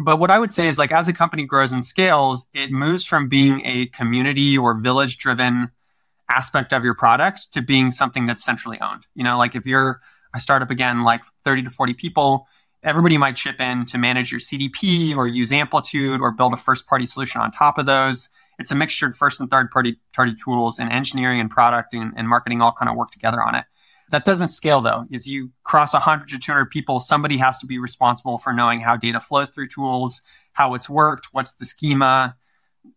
but 0.00 0.18
what 0.18 0.30
i 0.30 0.38
would 0.38 0.52
say 0.52 0.68
is 0.68 0.78
like 0.78 0.92
as 0.92 1.08
a 1.08 1.12
company 1.12 1.44
grows 1.44 1.72
and 1.72 1.84
scales 1.84 2.46
it 2.54 2.70
moves 2.70 3.04
from 3.04 3.28
being 3.28 3.60
a 3.64 3.86
community 3.86 4.56
or 4.56 4.74
village 4.74 5.18
driven 5.18 5.70
aspect 6.28 6.72
of 6.72 6.84
your 6.84 6.94
product 6.94 7.52
to 7.52 7.62
being 7.62 7.90
something 7.90 8.26
that's 8.26 8.44
centrally 8.44 8.80
owned 8.80 9.06
you 9.14 9.24
know 9.24 9.38
like 9.38 9.54
if 9.54 9.66
you're 9.66 10.00
a 10.34 10.40
startup 10.40 10.70
again 10.70 11.02
like 11.02 11.22
30 11.44 11.62
to 11.64 11.70
40 11.70 11.94
people 11.94 12.46
everybody 12.86 13.18
might 13.18 13.34
chip 13.34 13.60
in 13.60 13.84
to 13.84 13.98
manage 13.98 14.30
your 14.30 14.40
CDP 14.40 15.14
or 15.16 15.26
use 15.26 15.52
Amplitude 15.52 16.20
or 16.20 16.30
build 16.30 16.54
a 16.54 16.56
first 16.56 16.86
party 16.86 17.04
solution 17.04 17.40
on 17.40 17.50
top 17.50 17.78
of 17.78 17.86
those. 17.86 18.28
It's 18.60 18.70
a 18.70 18.76
mixture 18.76 19.08
of 19.08 19.16
first 19.16 19.40
and 19.40 19.50
third 19.50 19.72
party, 19.72 19.98
party 20.14 20.34
tools 20.34 20.78
and 20.78 20.90
engineering 20.90 21.40
and 21.40 21.50
product 21.50 21.92
and, 21.94 22.14
and 22.16 22.28
marketing 22.28 22.62
all 22.62 22.72
kind 22.72 22.88
of 22.88 22.96
work 22.96 23.10
together 23.10 23.42
on 23.42 23.56
it. 23.56 23.64
That 24.10 24.24
doesn't 24.24 24.48
scale 24.48 24.80
though. 24.80 25.06
As 25.12 25.26
you 25.26 25.50
cross 25.64 25.92
100 25.92 26.28
to 26.28 26.38
200 26.38 26.66
people, 26.66 27.00
somebody 27.00 27.38
has 27.38 27.58
to 27.58 27.66
be 27.66 27.78
responsible 27.78 28.38
for 28.38 28.52
knowing 28.52 28.80
how 28.80 28.96
data 28.96 29.20
flows 29.20 29.50
through 29.50 29.68
tools, 29.68 30.22
how 30.52 30.74
it's 30.74 30.88
worked, 30.88 31.28
what's 31.32 31.54
the 31.54 31.64
schema. 31.64 32.36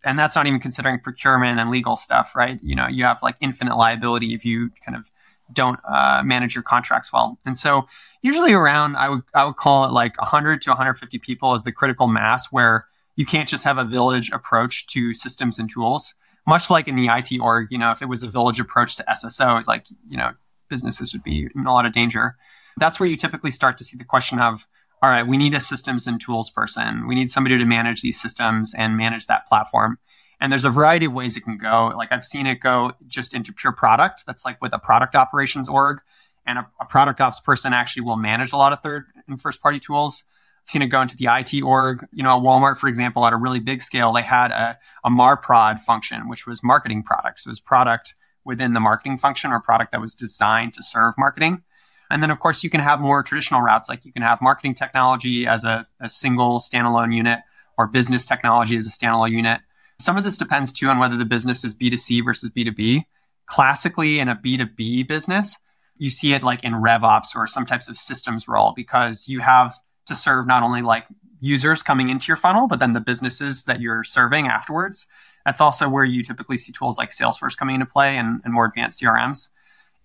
And 0.04 0.20
that's 0.20 0.36
not 0.36 0.46
even 0.46 0.60
considering 0.60 1.00
procurement 1.00 1.60
and 1.60 1.72
legal 1.72 1.96
stuff, 1.96 2.36
right? 2.36 2.60
You 2.62 2.76
know, 2.76 2.88
you 2.88 3.04
have 3.06 3.24
like 3.24 3.36
infinite 3.42 3.76
liability 3.76 4.36
if 4.36 4.46
you 4.46 4.70
kind 4.86 4.96
of 4.96 5.10
don't 5.52 5.80
uh, 5.90 6.22
manage 6.24 6.54
your 6.54 6.64
contracts 6.64 7.12
well. 7.12 7.40
And 7.44 7.58
so 7.58 7.88
usually 8.22 8.54
around 8.54 8.96
I 8.96 9.10
would 9.10 9.24
I 9.34 9.46
would 9.46 9.58
call 9.58 9.86
it 9.86 9.92
like 9.92 10.20
100 10.20 10.62
to 10.64 10.70
150 10.70 11.18
people 11.20 11.56
is 11.56 11.64
the 11.64 11.72
critical 11.72 12.08
mass 12.08 12.52
where 12.52 12.86
you 13.16 13.26
can't 13.26 13.50
just 13.50 13.64
have 13.64 13.78
a 13.78 13.84
village 13.84 14.32
approach 14.32 14.88
to 14.88 15.14
systems 15.14 15.60
and 15.60 15.70
tools. 15.70 16.14
Much 16.48 16.70
like 16.70 16.88
in 16.88 16.96
the 16.96 17.08
IT 17.08 17.40
org, 17.42 17.68
you 17.72 17.78
know, 17.78 17.92
if 17.92 18.02
it 18.02 18.06
was 18.08 18.24
a 18.24 18.30
village 18.30 18.60
approach 18.60 18.96
to 18.96 19.04
SSO, 19.10 19.66
like 19.68 19.88
you 20.08 20.18
know, 20.18 20.32
businesses 20.70 21.14
would 21.14 21.24
be 21.24 21.50
in 21.56 21.66
a 21.66 21.74
lot 21.74 21.86
of 21.86 21.94
danger. 21.94 22.36
That's 22.78 23.00
where 23.00 23.10
you 23.10 23.16
typically 23.16 23.52
start 23.52 23.78
to 23.78 23.84
see 23.84 23.98
the 23.98 24.06
question 24.06 24.40
of, 24.40 24.68
all 25.02 25.10
right, 25.10 25.28
we 25.28 25.38
need 25.38 25.54
a 25.54 25.60
systems 25.60 26.08
and 26.08 26.20
tools 26.20 26.50
person. 26.50 27.08
We 27.08 27.16
need 27.16 27.30
somebody 27.30 27.58
to 27.58 27.66
manage 27.66 28.02
these 28.02 28.20
systems 28.22 28.74
and 28.74 28.98
manage 28.98 29.28
that 29.28 29.48
platform. 29.48 29.98
And 30.40 30.52
there's 30.52 30.66
a 30.66 30.70
variety 30.70 31.06
of 31.06 31.14
ways 31.14 31.36
it 31.36 31.42
can 31.42 31.58
go. 31.58 31.92
Like 31.96 32.12
I've 32.12 32.24
seen 32.24 32.46
it 32.46 32.60
go 32.62 32.94
just 33.08 33.34
into 33.34 33.54
pure 33.54 33.74
product. 33.74 34.24
That's 34.26 34.46
like 34.46 34.62
with 34.62 34.74
a 34.74 34.80
product 34.80 35.16
operations 35.16 35.68
org, 35.68 36.02
and 36.46 36.60
a, 36.60 36.68
a 36.80 36.86
product 36.86 37.22
ops 37.22 37.40
person 37.40 37.74
actually 37.74 38.04
will 38.04 38.16
manage 38.18 38.54
a 38.54 38.58
lot 38.58 38.74
of 38.74 38.82
third 38.82 39.06
and 39.28 39.42
first 39.42 39.62
party 39.62 39.80
tools. 39.80 40.24
I've 40.64 40.72
seen 40.72 40.82
it 40.82 40.88
go 40.88 41.02
into 41.02 41.18
the 41.18 41.28
IT 41.30 41.62
org. 41.62 42.06
You 42.14 42.24
know, 42.24 42.40
Walmart, 42.40 42.78
for 42.78 42.88
example, 42.88 43.26
at 43.26 43.34
a 43.34 43.38
really 43.38 43.60
big 43.60 43.82
scale, 43.82 44.14
they 44.14 44.22
had 44.22 44.52
a, 44.52 44.78
a 45.04 45.10
MarProd 45.10 45.82
function, 45.82 46.30
which 46.30 46.48
was 46.48 46.64
marketing 46.64 47.04
products. 47.04 47.46
It 47.46 47.50
was 47.50 47.60
product 47.60 48.16
within 48.50 48.74
the 48.74 48.80
marketing 48.80 49.20
function 49.20 49.52
or 49.52 49.60
product 49.60 49.92
that 49.92 50.02
was 50.02 50.16
designed 50.16 50.74
to 50.74 50.82
serve 50.82 51.14
marketing. 51.20 51.62
And 52.10 52.24
then, 52.24 52.32
of 52.32 52.40
course, 52.40 52.64
you 52.64 52.70
can 52.72 52.82
have 52.82 53.00
more 53.00 53.22
traditional 53.22 53.62
routes, 53.62 53.88
like 53.88 54.06
you 54.06 54.12
can 54.12 54.24
have 54.24 54.42
marketing 54.42 54.74
technology 54.74 55.46
as 55.46 55.64
a, 55.64 55.88
a 56.00 56.10
single 56.10 56.60
standalone 56.60 57.16
unit 57.16 57.42
or 57.78 57.86
business 57.86 58.26
technology 58.26 58.76
as 58.76 58.88
a 58.88 58.90
standalone 58.90 59.32
unit. 59.32 59.62
Some 60.00 60.18
of 60.18 60.24
this 60.24 60.36
depends 60.36 60.72
too 60.74 60.88
on 60.88 60.98
whether 60.98 61.16
the 61.16 61.26
business 61.26 61.64
is 61.64 61.76
B2C 61.76 62.26
versus 62.26 62.50
B2B. 62.50 63.04
Classically, 63.46 64.20
in 64.20 64.28
a 64.28 64.36
B2B 64.36 65.08
business, 65.08 65.58
you 65.98 66.10
see 66.10 66.34
it 66.34 66.42
like 66.42 66.64
in 66.64 66.74
RevOps 66.74 67.36
or 67.36 67.46
some 67.46 67.68
types 67.68 67.88
of 67.88 67.98
systems 67.98 68.48
role 68.48 68.74
because 68.76 69.28
you 69.28 69.42
have 69.42 69.76
to 70.08 70.16
serve 70.16 70.48
not 70.48 70.64
only 70.64 70.82
like 70.82 71.06
users 71.40 71.84
coming 71.84 72.10
into 72.10 72.28
your 72.28 72.38
funnel, 72.38 72.68
but 72.68 72.80
then 72.80 72.94
the 72.94 73.00
businesses 73.00 73.66
that 73.66 73.80
you're 73.80 74.04
serving 74.04 74.48
afterwards. 74.48 75.06
That's 75.46 75.62
also 75.62 75.90
where 75.90 76.06
you 76.06 76.24
typically 76.24 76.58
see 76.58 76.72
tools 76.72 76.98
like 76.98 77.10
Salesforce 77.10 77.58
coming 77.58 77.76
into 77.76 77.86
play 77.86 78.18
and, 78.18 78.42
and 78.44 78.54
more 78.54 78.66
advanced 78.66 79.02
CRMs. 79.02 79.50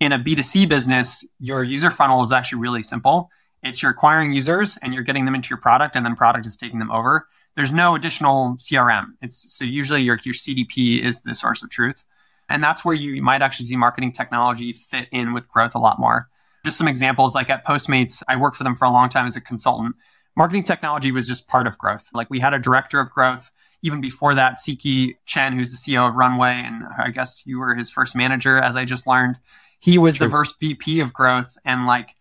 In 0.00 0.12
a 0.12 0.18
B2C 0.18 0.68
business, 0.68 1.26
your 1.38 1.62
user 1.62 1.90
funnel 1.90 2.22
is 2.22 2.32
actually 2.32 2.60
really 2.60 2.82
simple. 2.82 3.30
It's 3.62 3.82
you're 3.82 3.92
acquiring 3.92 4.32
users 4.32 4.76
and 4.78 4.92
you're 4.92 5.02
getting 5.02 5.24
them 5.24 5.34
into 5.34 5.50
your 5.50 5.58
product, 5.58 5.96
and 5.96 6.04
then 6.04 6.16
product 6.16 6.46
is 6.46 6.56
taking 6.56 6.78
them 6.78 6.90
over 6.90 7.26
there's 7.56 7.72
no 7.72 7.94
additional 7.94 8.56
CRM. 8.56 9.12
It's 9.22 9.52
so 9.52 9.64
usually 9.64 10.02
your, 10.02 10.18
your 10.24 10.34
CDP 10.34 11.02
is 11.02 11.22
the 11.22 11.34
source 11.34 11.62
of 11.62 11.70
truth. 11.70 12.04
And 12.48 12.62
that's 12.62 12.84
where 12.84 12.94
you 12.94 13.22
might 13.22 13.42
actually 13.42 13.66
see 13.66 13.76
marketing 13.76 14.12
technology 14.12 14.72
fit 14.72 15.08
in 15.12 15.32
with 15.32 15.48
growth 15.48 15.74
a 15.74 15.78
lot 15.78 15.98
more. 15.98 16.28
Just 16.64 16.78
some 16.78 16.88
examples 16.88 17.34
like 17.34 17.50
at 17.50 17.64
Postmates, 17.64 18.22
I 18.28 18.36
worked 18.36 18.56
for 18.56 18.64
them 18.64 18.74
for 18.74 18.84
a 18.84 18.90
long 18.90 19.08
time 19.08 19.26
as 19.26 19.36
a 19.36 19.40
consultant. 19.40 19.96
Marketing 20.36 20.62
technology 20.62 21.12
was 21.12 21.28
just 21.28 21.46
part 21.46 21.66
of 21.66 21.78
growth. 21.78 22.10
Like 22.12 22.28
we 22.28 22.40
had 22.40 22.54
a 22.54 22.58
director 22.58 23.00
of 23.00 23.10
growth. 23.10 23.50
Even 23.84 24.00
before 24.00 24.34
that, 24.34 24.56
Siqi 24.56 25.16
Chen, 25.26 25.52
who's 25.52 25.70
the 25.70 25.76
CEO 25.76 26.08
of 26.08 26.16
Runway, 26.16 26.62
and 26.64 26.84
I 26.98 27.10
guess 27.10 27.42
you 27.44 27.58
were 27.58 27.74
his 27.74 27.90
first 27.90 28.16
manager, 28.16 28.56
as 28.58 28.76
I 28.76 28.86
just 28.86 29.06
learned. 29.06 29.38
He 29.78 29.98
was 29.98 30.16
True. 30.16 30.26
the 30.26 30.30
first 30.30 30.58
VP 30.58 31.00
of 31.00 31.12
growth. 31.12 31.58
And 31.66 31.86
like 31.86 32.16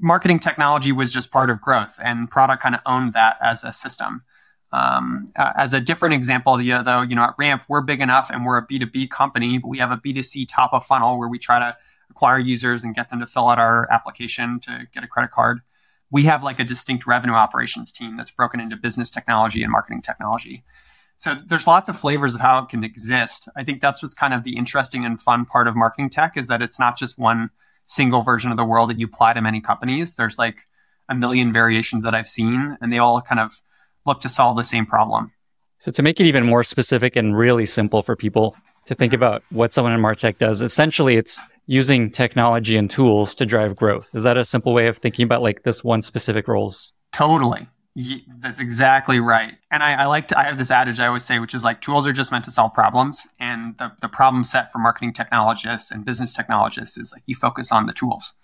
marketing 0.00 0.40
technology 0.40 0.92
was 0.92 1.10
just 1.10 1.30
part 1.30 1.48
of 1.48 1.60
growth, 1.60 1.98
and 2.02 2.30
product 2.30 2.62
kind 2.62 2.74
of 2.74 2.82
owned 2.84 3.14
that 3.14 3.38
as 3.42 3.64
a 3.64 3.72
system. 3.72 4.22
Um, 4.72 5.32
as 5.36 5.72
a 5.72 5.80
different 5.80 6.14
example, 6.14 6.56
though, 6.56 7.02
you 7.02 7.14
know, 7.14 7.22
at 7.22 7.34
Ramp, 7.38 7.62
we're 7.68 7.80
big 7.80 8.00
enough 8.00 8.28
and 8.28 8.44
we're 8.44 8.58
a 8.58 8.66
B2B 8.66 9.08
company, 9.08 9.58
but 9.58 9.68
we 9.68 9.78
have 9.78 9.92
a 9.92 9.96
B2C 9.96 10.48
top 10.50 10.72
of 10.72 10.84
funnel 10.84 11.18
where 11.18 11.28
we 11.28 11.38
try 11.38 11.60
to 11.60 11.76
acquire 12.10 12.38
users 12.38 12.82
and 12.82 12.94
get 12.94 13.08
them 13.08 13.20
to 13.20 13.26
fill 13.26 13.48
out 13.48 13.58
our 13.58 13.90
application 13.90 14.60
to 14.60 14.86
get 14.92 15.04
a 15.04 15.06
credit 15.06 15.30
card. 15.30 15.60
We 16.14 16.22
have 16.22 16.44
like 16.44 16.60
a 16.60 16.64
distinct 16.64 17.08
revenue 17.08 17.34
operations 17.34 17.90
team 17.90 18.16
that's 18.16 18.30
broken 18.30 18.60
into 18.60 18.76
business 18.76 19.10
technology 19.10 19.64
and 19.64 19.72
marketing 19.72 20.00
technology. 20.00 20.62
So 21.16 21.34
there's 21.44 21.66
lots 21.66 21.88
of 21.88 21.98
flavors 21.98 22.36
of 22.36 22.40
how 22.40 22.62
it 22.62 22.68
can 22.68 22.84
exist. 22.84 23.48
I 23.56 23.64
think 23.64 23.80
that's 23.80 24.00
what's 24.00 24.14
kind 24.14 24.32
of 24.32 24.44
the 24.44 24.56
interesting 24.56 25.04
and 25.04 25.20
fun 25.20 25.44
part 25.44 25.66
of 25.66 25.74
marketing 25.74 26.10
tech 26.10 26.36
is 26.36 26.46
that 26.46 26.62
it's 26.62 26.78
not 26.78 26.96
just 26.96 27.18
one 27.18 27.50
single 27.84 28.22
version 28.22 28.52
of 28.52 28.56
the 28.56 28.64
world 28.64 28.90
that 28.90 28.98
you 29.00 29.06
apply 29.06 29.32
to 29.32 29.42
many 29.42 29.60
companies. 29.60 30.14
There's 30.14 30.38
like 30.38 30.68
a 31.08 31.16
million 31.16 31.52
variations 31.52 32.04
that 32.04 32.14
I've 32.14 32.28
seen, 32.28 32.78
and 32.80 32.92
they 32.92 32.98
all 32.98 33.20
kind 33.20 33.40
of 33.40 33.60
look 34.06 34.20
to 34.20 34.28
solve 34.28 34.56
the 34.56 34.62
same 34.62 34.86
problem. 34.86 35.32
So 35.78 35.90
to 35.90 36.02
make 36.02 36.20
it 36.20 36.26
even 36.26 36.46
more 36.46 36.62
specific 36.62 37.16
and 37.16 37.36
really 37.36 37.66
simple 37.66 38.04
for 38.04 38.14
people 38.14 38.54
to 38.86 38.94
think 38.94 39.12
about 39.14 39.42
what 39.50 39.72
someone 39.72 39.92
in 39.92 40.00
Martech 40.00 40.38
does, 40.38 40.62
essentially 40.62 41.16
it's 41.16 41.40
using 41.66 42.10
technology 42.10 42.76
and 42.76 42.90
tools 42.90 43.34
to 43.36 43.46
drive 43.46 43.76
growth. 43.76 44.10
Is 44.14 44.22
that 44.24 44.36
a 44.36 44.44
simple 44.44 44.74
way 44.74 44.86
of 44.86 44.98
thinking 44.98 45.24
about 45.24 45.42
like 45.42 45.62
this 45.62 45.82
one 45.82 46.02
specific 46.02 46.46
roles? 46.48 46.92
Totally. 47.12 47.68
That's 48.38 48.58
exactly 48.58 49.20
right. 49.20 49.54
And 49.70 49.82
I, 49.82 49.94
I, 49.94 50.06
like 50.06 50.28
to, 50.28 50.38
I 50.38 50.44
have 50.44 50.58
this 50.58 50.70
adage 50.70 50.98
I 50.98 51.06
always 51.06 51.24
say, 51.24 51.38
which 51.38 51.54
is 51.54 51.62
like 51.62 51.80
tools 51.80 52.08
are 52.08 52.12
just 52.12 52.32
meant 52.32 52.44
to 52.46 52.50
solve 52.50 52.74
problems. 52.74 53.26
And 53.38 53.78
the, 53.78 53.92
the 54.00 54.08
problem 54.08 54.42
set 54.42 54.72
for 54.72 54.78
marketing 54.78 55.12
technologists 55.12 55.90
and 55.90 56.04
business 56.04 56.34
technologists 56.34 56.98
is 56.98 57.12
like 57.12 57.22
you 57.26 57.36
focus 57.36 57.70
on 57.70 57.86
the 57.86 57.92
tools. 57.92 58.34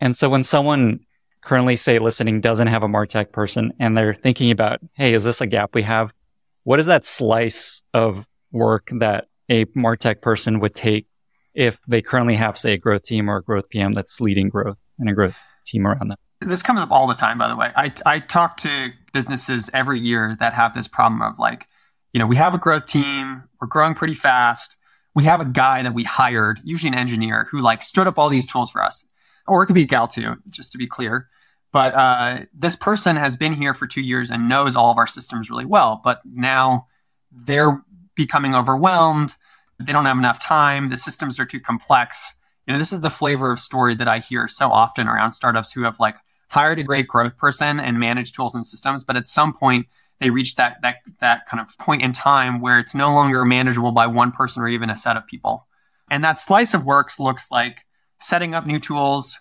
And 0.00 0.16
so 0.16 0.28
when 0.28 0.44
someone 0.44 1.00
currently 1.40 1.74
say 1.74 1.98
listening 1.98 2.40
doesn't 2.40 2.68
have 2.68 2.84
a 2.84 2.88
Martech 2.88 3.32
person 3.32 3.72
and 3.80 3.96
they're 3.96 4.14
thinking 4.14 4.52
about, 4.52 4.80
hey, 4.94 5.14
is 5.14 5.24
this 5.24 5.40
a 5.40 5.46
gap 5.46 5.74
we 5.74 5.82
have? 5.82 6.14
What 6.62 6.78
is 6.78 6.86
that 6.86 7.04
slice 7.04 7.82
of 7.92 8.28
work 8.52 8.88
that 8.98 9.26
a 9.48 9.64
Martech 9.66 10.20
person 10.20 10.60
would 10.60 10.74
take 10.74 11.06
if 11.54 11.80
they 11.86 12.02
currently 12.02 12.36
have, 12.36 12.56
say, 12.56 12.74
a 12.74 12.78
growth 12.78 13.02
team 13.02 13.28
or 13.28 13.38
a 13.38 13.42
growth 13.42 13.68
PM 13.68 13.92
that's 13.92 14.20
leading 14.20 14.48
growth 14.48 14.78
and 14.98 15.08
a 15.08 15.12
growth 15.12 15.34
team 15.64 15.86
around 15.86 16.08
them? 16.08 16.18
This 16.40 16.62
comes 16.62 16.80
up 16.80 16.90
all 16.90 17.06
the 17.06 17.14
time, 17.14 17.38
by 17.38 17.48
the 17.48 17.56
way. 17.56 17.72
I, 17.74 17.92
I 18.06 18.20
talk 18.20 18.58
to 18.58 18.90
businesses 19.12 19.68
every 19.74 19.98
year 19.98 20.36
that 20.38 20.54
have 20.54 20.74
this 20.74 20.86
problem 20.86 21.20
of 21.22 21.38
like, 21.38 21.66
you 22.12 22.20
know, 22.20 22.26
we 22.26 22.36
have 22.36 22.54
a 22.54 22.58
growth 22.58 22.86
team, 22.86 23.42
we're 23.60 23.66
growing 23.66 23.94
pretty 23.94 24.14
fast. 24.14 24.76
We 25.14 25.24
have 25.24 25.40
a 25.40 25.44
guy 25.44 25.82
that 25.82 25.94
we 25.94 26.04
hired, 26.04 26.60
usually 26.62 26.92
an 26.92 26.98
engineer, 26.98 27.48
who 27.50 27.60
like 27.60 27.82
stood 27.82 28.06
up 28.06 28.18
all 28.18 28.28
these 28.28 28.46
tools 28.46 28.70
for 28.70 28.82
us. 28.82 29.04
Or 29.48 29.62
it 29.62 29.66
could 29.66 29.74
be 29.74 29.82
a 29.82 29.86
gal 29.86 30.06
too, 30.06 30.36
just 30.48 30.72
to 30.72 30.78
be 30.78 30.86
clear. 30.86 31.28
But 31.72 31.94
uh, 31.94 32.44
this 32.54 32.76
person 32.76 33.16
has 33.16 33.36
been 33.36 33.52
here 33.52 33.74
for 33.74 33.86
two 33.86 34.00
years 34.00 34.30
and 34.30 34.48
knows 34.48 34.76
all 34.76 34.90
of 34.90 34.98
our 34.98 35.06
systems 35.06 35.50
really 35.50 35.64
well. 35.64 36.00
But 36.02 36.20
now 36.24 36.86
they're 37.32 37.82
becoming 38.14 38.54
overwhelmed. 38.54 39.34
They 39.80 39.92
don't 39.92 40.04
have 40.04 40.18
enough 40.18 40.42
time. 40.42 40.90
The 40.90 40.96
systems 40.96 41.38
are 41.38 41.46
too 41.46 41.60
complex. 41.60 42.34
You 42.66 42.72
know, 42.72 42.78
this 42.78 42.92
is 42.92 43.00
the 43.00 43.10
flavor 43.10 43.50
of 43.50 43.60
story 43.60 43.94
that 43.94 44.08
I 44.08 44.18
hear 44.18 44.48
so 44.48 44.70
often 44.70 45.08
around 45.08 45.32
startups 45.32 45.72
who 45.72 45.84
have 45.84 46.00
like 46.00 46.16
hired 46.48 46.78
a 46.78 46.82
great 46.82 47.06
growth 47.06 47.36
person 47.36 47.78
and 47.78 47.98
managed 47.98 48.34
tools 48.34 48.54
and 48.54 48.66
systems, 48.66 49.04
but 49.04 49.16
at 49.16 49.26
some 49.26 49.52
point 49.52 49.86
they 50.20 50.30
reach 50.30 50.56
that 50.56 50.78
that 50.82 50.96
that 51.20 51.46
kind 51.46 51.60
of 51.60 51.76
point 51.78 52.02
in 52.02 52.12
time 52.12 52.60
where 52.60 52.78
it's 52.78 52.94
no 52.94 53.14
longer 53.14 53.44
manageable 53.44 53.92
by 53.92 54.06
one 54.06 54.32
person 54.32 54.62
or 54.62 54.68
even 54.68 54.90
a 54.90 54.96
set 54.96 55.16
of 55.16 55.26
people. 55.26 55.66
And 56.10 56.24
that 56.24 56.40
slice 56.40 56.74
of 56.74 56.84
works 56.84 57.20
looks 57.20 57.50
like 57.50 57.84
setting 58.18 58.54
up 58.54 58.66
new 58.66 58.80
tools, 58.80 59.40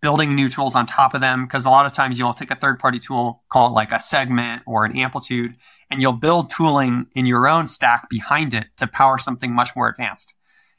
building 0.00 0.34
new 0.34 0.48
tools 0.48 0.74
on 0.74 0.86
top 0.86 1.14
of 1.14 1.20
them. 1.20 1.44
Because 1.44 1.64
a 1.64 1.70
lot 1.70 1.86
of 1.86 1.92
times 1.92 2.18
you'll 2.18 2.34
take 2.34 2.50
a 2.50 2.56
third 2.56 2.78
party 2.78 2.98
tool, 2.98 3.42
call 3.48 3.68
it 3.68 3.72
like 3.72 3.92
a 3.92 4.00
segment 4.00 4.62
or 4.66 4.84
an 4.84 4.96
amplitude, 4.96 5.56
and 5.90 6.00
you'll 6.00 6.12
build 6.12 6.50
tooling 6.50 7.06
in 7.14 7.26
your 7.26 7.46
own 7.46 7.66
stack 7.66 8.08
behind 8.08 8.54
it 8.54 8.66
to 8.76 8.86
power 8.86 9.18
something 9.18 9.52
much 9.52 9.74
more 9.76 9.88
advanced. 9.88 10.34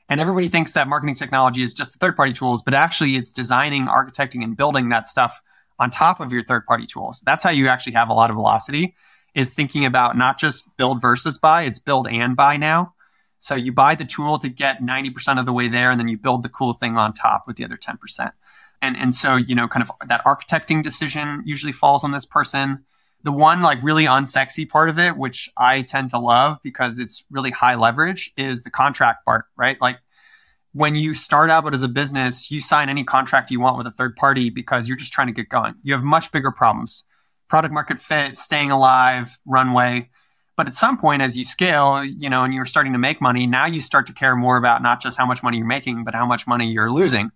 And 0.09 0.19
everybody 0.19 0.49
thinks 0.49 0.73
that 0.73 0.89
marketing 0.89 1.15
technology 1.15 1.63
is 1.63 1.73
just 1.73 1.93
the 1.93 1.99
third 1.99 2.17
party 2.17 2.33
tools, 2.33 2.61
but 2.61 2.73
actually 2.73 3.15
it's 3.15 3.31
designing, 3.31 3.85
architecting, 3.85 4.43
and 4.43 4.57
building 4.57 4.89
that 4.89 5.07
stuff 5.07 5.41
on 5.79 5.89
top 5.89 6.19
of 6.19 6.33
your 6.33 6.43
third 6.43 6.65
party 6.65 6.85
tools. 6.85 7.21
That's 7.25 7.43
how 7.43 7.49
you 7.49 7.67
actually 7.67 7.93
have 7.93 8.09
a 8.09 8.13
lot 8.13 8.29
of 8.29 8.35
velocity 8.35 8.95
is 9.33 9.53
thinking 9.53 9.85
about 9.85 10.17
not 10.17 10.37
just 10.37 10.75
build 10.77 11.01
versus 11.01 11.37
buy, 11.37 11.63
it's 11.63 11.79
build 11.79 12.07
and 12.07 12.35
buy 12.35 12.57
now. 12.57 12.93
So 13.39 13.55
you 13.55 13.71
buy 13.71 13.95
the 13.95 14.05
tool 14.05 14.37
to 14.39 14.49
get 14.49 14.81
90% 14.81 15.39
of 15.39 15.45
the 15.45 15.53
way 15.53 15.67
there, 15.67 15.89
and 15.89 15.99
then 15.99 16.07
you 16.07 16.17
build 16.17 16.43
the 16.43 16.49
cool 16.49 16.73
thing 16.73 16.97
on 16.97 17.13
top 17.13 17.45
with 17.47 17.55
the 17.55 17.65
other 17.65 17.77
10%. 17.77 18.31
And, 18.81 18.97
and 18.97 19.13
so, 19.13 19.35
you 19.35 19.55
know, 19.55 19.67
kind 19.67 19.83
of 19.83 19.91
that 20.07 20.23
architecting 20.25 20.81
decision 20.83 21.43
usually 21.45 21.73
falls 21.73 22.03
on 22.03 22.11
this 22.11 22.25
person. 22.25 22.85
The 23.23 23.31
one 23.31 23.61
like 23.61 23.83
really 23.83 24.05
unsexy 24.05 24.67
part 24.67 24.89
of 24.89 24.97
it, 24.97 25.15
which 25.15 25.49
I 25.55 25.83
tend 25.83 26.09
to 26.09 26.19
love 26.19 26.57
because 26.63 26.97
it's 26.97 27.23
really 27.29 27.51
high 27.51 27.75
leverage, 27.75 28.33
is 28.35 28.63
the 28.63 28.71
contract 28.71 29.25
part, 29.25 29.45
right? 29.55 29.79
Like 29.79 29.99
when 30.73 30.95
you 30.95 31.13
start 31.13 31.49
out 31.49 31.71
as 31.71 31.83
a 31.83 31.87
business, 31.87 32.49
you 32.49 32.61
sign 32.61 32.89
any 32.89 33.03
contract 33.03 33.51
you 33.51 33.59
want 33.59 33.77
with 33.77 33.85
a 33.85 33.91
third 33.91 34.15
party 34.15 34.49
because 34.49 34.87
you're 34.87 34.97
just 34.97 35.13
trying 35.13 35.27
to 35.27 35.33
get 35.33 35.49
going. 35.49 35.75
You 35.83 35.93
have 35.93 36.03
much 36.03 36.31
bigger 36.31 36.51
problems 36.51 37.03
product 37.51 37.73
market 37.73 37.99
fit, 37.99 38.37
staying 38.37 38.71
alive, 38.71 39.37
runway. 39.45 40.09
But 40.55 40.67
at 40.67 40.73
some 40.73 40.97
point, 40.97 41.21
as 41.21 41.37
you 41.37 41.43
scale, 41.43 42.01
you 42.03 42.29
know, 42.29 42.45
and 42.45 42.53
you're 42.53 42.65
starting 42.65 42.93
to 42.93 42.97
make 42.97 43.19
money, 43.19 43.45
now 43.45 43.65
you 43.65 43.81
start 43.81 44.07
to 44.07 44.13
care 44.13 44.37
more 44.37 44.55
about 44.55 44.81
not 44.81 45.01
just 45.01 45.17
how 45.17 45.25
much 45.25 45.43
money 45.43 45.57
you're 45.57 45.65
making, 45.65 46.05
but 46.05 46.15
how 46.15 46.25
much 46.25 46.47
money 46.47 46.71
you're 46.71 46.89
losing, 46.89 47.29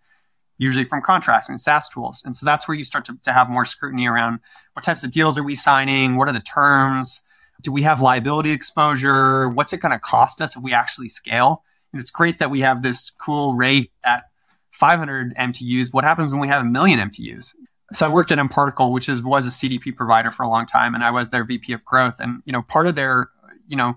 usually 0.57 0.85
from 0.85 1.01
contracts 1.01 1.49
and 1.49 1.59
SaaS 1.59 1.89
tools. 1.89 2.21
And 2.25 2.35
so 2.35 2.45
that's 2.45 2.67
where 2.67 2.77
you 2.77 2.83
start 2.83 3.05
to, 3.05 3.17
to 3.23 3.33
have 3.33 3.49
more 3.49 3.65
scrutiny 3.65 4.07
around 4.07 4.39
what 4.73 4.83
types 4.83 5.03
of 5.03 5.11
deals 5.11 5.37
are 5.37 5.43
we 5.43 5.55
signing? 5.55 6.15
What 6.15 6.29
are 6.29 6.33
the 6.33 6.39
terms? 6.39 7.21
Do 7.61 7.71
we 7.71 7.83
have 7.83 8.01
liability 8.01 8.51
exposure? 8.51 9.49
What's 9.49 9.73
it 9.73 9.81
going 9.81 9.91
to 9.91 9.99
cost 9.99 10.41
us 10.41 10.55
if 10.55 10.63
we 10.63 10.73
actually 10.73 11.09
scale? 11.09 11.63
And 11.91 12.01
it's 12.01 12.09
great 12.09 12.39
that 12.39 12.51
we 12.51 12.61
have 12.61 12.81
this 12.81 13.09
cool 13.09 13.55
rate 13.55 13.91
at 14.03 14.23
500 14.71 15.35
MTUs. 15.35 15.93
What 15.93 16.03
happens 16.03 16.33
when 16.33 16.41
we 16.41 16.49
have 16.49 16.61
a 16.61 16.69
million 16.69 16.99
MTUs? 16.99 17.55
So 17.93 18.05
I 18.05 18.09
worked 18.09 18.31
at 18.31 18.39
mParticle, 18.39 18.91
which 18.91 19.07
is 19.07 19.21
was 19.21 19.47
a 19.47 19.49
CDP 19.49 19.95
provider 19.95 20.31
for 20.31 20.43
a 20.43 20.49
long 20.49 20.65
time, 20.65 20.95
and 20.95 21.03
I 21.03 21.11
was 21.11 21.29
their 21.29 21.45
VP 21.45 21.71
of 21.71 21.85
growth. 21.85 22.15
And 22.19 22.41
you 22.45 22.51
know, 22.51 22.63
part 22.63 22.87
of 22.87 22.95
their 22.95 23.29
you 23.67 23.77
know 23.77 23.95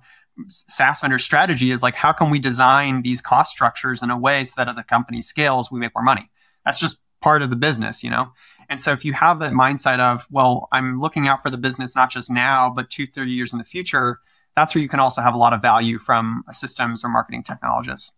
SaaS 0.48 1.00
vendor 1.00 1.18
strategy 1.18 1.72
is 1.72 1.82
like, 1.82 1.96
how 1.96 2.12
can 2.12 2.30
we 2.30 2.38
design 2.38 3.02
these 3.02 3.20
cost 3.20 3.50
structures 3.50 4.02
in 4.02 4.10
a 4.10 4.18
way 4.18 4.44
so 4.44 4.54
that 4.56 4.68
as 4.68 4.76
the 4.76 4.82
company 4.82 5.22
scales, 5.22 5.72
we 5.72 5.80
make 5.80 5.94
more 5.94 6.04
money? 6.04 6.30
That's 6.68 6.78
just 6.78 7.00
part 7.22 7.40
of 7.40 7.48
the 7.48 7.56
business, 7.56 8.04
you 8.04 8.10
know? 8.10 8.30
And 8.68 8.78
so 8.78 8.92
if 8.92 9.02
you 9.02 9.14
have 9.14 9.38
that 9.38 9.52
mindset 9.52 10.00
of, 10.00 10.26
well, 10.30 10.68
I'm 10.70 11.00
looking 11.00 11.26
out 11.26 11.42
for 11.42 11.48
the 11.48 11.56
business, 11.56 11.96
not 11.96 12.10
just 12.10 12.30
now, 12.30 12.68
but 12.68 12.90
two, 12.90 13.06
30 13.06 13.30
years 13.30 13.54
in 13.54 13.58
the 13.58 13.64
future, 13.64 14.20
that's 14.54 14.74
where 14.74 14.82
you 14.82 14.88
can 14.88 15.00
also 15.00 15.22
have 15.22 15.32
a 15.32 15.38
lot 15.38 15.54
of 15.54 15.62
value 15.62 15.98
from 15.98 16.44
systems 16.50 17.02
or 17.02 17.08
marketing 17.08 17.42
technologists. 17.42 18.12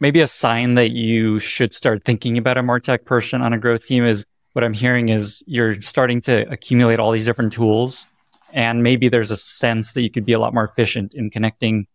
Maybe 0.00 0.22
a 0.22 0.26
sign 0.26 0.74
that 0.76 0.92
you 0.92 1.38
should 1.38 1.74
start 1.74 2.02
thinking 2.06 2.38
about 2.38 2.56
a 2.56 2.62
Martech 2.62 3.04
person 3.04 3.42
on 3.42 3.52
a 3.52 3.58
growth 3.58 3.84
team 3.84 4.02
is 4.02 4.24
what 4.54 4.64
I'm 4.64 4.72
hearing 4.72 5.10
is 5.10 5.44
you're 5.46 5.82
starting 5.82 6.22
to 6.22 6.50
accumulate 6.50 6.98
all 6.98 7.10
these 7.10 7.26
different 7.26 7.52
tools. 7.52 8.06
And 8.54 8.82
maybe 8.82 9.08
there's 9.08 9.30
a 9.30 9.36
sense 9.36 9.92
that 9.92 10.00
you 10.00 10.10
could 10.10 10.24
be 10.24 10.32
a 10.32 10.38
lot 10.38 10.54
more 10.54 10.64
efficient 10.64 11.12
in 11.12 11.28
connecting 11.28 11.88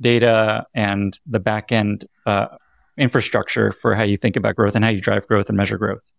data 0.00 0.64
and 0.72 1.18
the 1.26 1.40
backend 1.40 2.06
uh, 2.24 2.46
infrastructure 3.00 3.72
for 3.72 3.94
how 3.94 4.04
you 4.04 4.16
think 4.16 4.36
about 4.36 4.56
growth 4.56 4.76
and 4.76 4.84
how 4.84 4.90
you 4.90 5.00
drive 5.00 5.26
growth 5.26 5.48
and 5.48 5.56
measure 5.56 5.78
growth. 5.78 6.12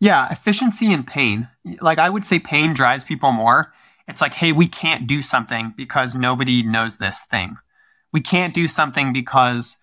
Yeah, 0.00 0.30
efficiency 0.30 0.92
and 0.92 1.06
pain. 1.06 1.48
Like 1.80 1.98
I 1.98 2.08
would 2.08 2.24
say 2.24 2.38
pain 2.38 2.72
drives 2.72 3.02
people 3.04 3.32
more 3.32 3.72
it's 4.08 4.22
like, 4.22 4.34
hey, 4.34 4.52
we 4.52 4.66
can't 4.66 5.06
do 5.06 5.20
something 5.20 5.74
because 5.76 6.16
nobody 6.16 6.62
knows 6.62 6.96
this 6.96 7.24
thing. 7.30 7.56
We 8.10 8.22
can't 8.22 8.54
do 8.54 8.66
something 8.66 9.12
because 9.12 9.76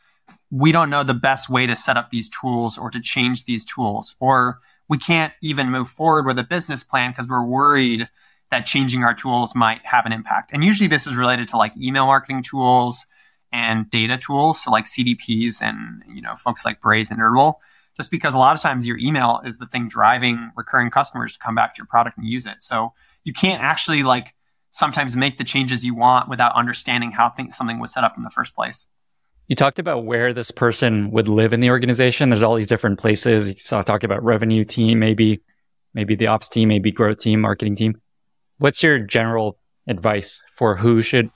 we 0.49 0.71
don't 0.71 0.89
know 0.89 1.03
the 1.03 1.13
best 1.13 1.47
way 1.47 1.67
to 1.67 1.75
set 1.75 1.95
up 1.95 2.09
these 2.09 2.29
tools 2.29 2.77
or 2.77 2.89
to 2.89 2.99
change 2.99 3.45
these 3.45 3.63
tools. 3.63 4.15
Or 4.19 4.59
we 4.89 4.97
can't 4.97 5.33
even 5.41 5.69
move 5.69 5.87
forward 5.87 6.25
with 6.25 6.39
a 6.39 6.43
business 6.43 6.83
plan 6.83 7.11
because 7.11 7.27
we're 7.27 7.45
worried 7.45 8.09
that 8.49 8.65
changing 8.65 9.03
our 9.03 9.13
tools 9.13 9.53
might 9.53 9.85
have 9.85 10.07
an 10.07 10.11
impact. 10.11 10.51
And 10.51 10.63
usually 10.63 10.87
this 10.87 11.05
is 11.05 11.15
related 11.15 11.47
to 11.49 11.57
like 11.57 11.77
email 11.77 12.07
marketing 12.07 12.41
tools 12.41 13.05
and 13.51 13.89
data 13.89 14.17
tools. 14.17 14.63
So 14.63 14.71
like 14.71 14.85
CDPs 14.85 15.61
and, 15.61 16.03
you 16.13 16.21
know, 16.21 16.35
folks 16.35 16.65
like 16.65 16.81
Braze 16.81 17.11
and 17.11 17.19
Iterable, 17.19 17.55
just 17.97 18.11
because 18.11 18.33
a 18.33 18.37
lot 18.37 18.55
of 18.55 18.61
times 18.61 18.85
your 18.85 18.97
email 18.97 19.41
is 19.45 19.57
the 19.57 19.67
thing 19.67 19.87
driving 19.87 20.51
recurring 20.55 20.89
customers 20.89 21.33
to 21.33 21.39
come 21.39 21.55
back 21.55 21.73
to 21.75 21.79
your 21.79 21.87
product 21.87 22.17
and 22.17 22.27
use 22.27 22.45
it. 22.45 22.61
So 22.61 22.93
you 23.23 23.33
can't 23.33 23.61
actually 23.61 24.03
like 24.03 24.33
sometimes 24.71 25.15
make 25.15 25.37
the 25.37 25.43
changes 25.43 25.85
you 25.85 25.95
want 25.95 26.29
without 26.29 26.53
understanding 26.55 27.11
how 27.11 27.29
th- 27.29 27.51
something 27.51 27.79
was 27.79 27.93
set 27.93 28.03
up 28.03 28.15
in 28.17 28.23
the 28.23 28.29
first 28.29 28.53
place. 28.53 28.87
You 29.47 29.55
talked 29.55 29.79
about 29.79 30.05
where 30.05 30.33
this 30.33 30.51
person 30.51 31.11
would 31.11 31.27
live 31.27 31.53
in 31.53 31.59
the 31.59 31.69
organization. 31.69 32.29
There's 32.29 32.43
all 32.43 32.55
these 32.55 32.67
different 32.67 32.99
places. 32.99 33.49
You 33.49 33.59
saw 33.59 33.81
talk 33.83 34.03
about 34.03 34.23
revenue 34.23 34.65
team, 34.65 34.99
maybe, 34.99 35.41
maybe 35.93 36.15
the 36.15 36.27
ops 36.27 36.49
team, 36.49 36.69
maybe 36.69 36.91
growth 36.91 37.19
team, 37.19 37.41
marketing 37.41 37.75
team. 37.75 38.01
What's 38.57 38.81
your 38.81 38.99
general 38.99 39.59
advice 39.87 40.43
for 40.51 40.75
who 40.75 41.01
should 41.01 41.29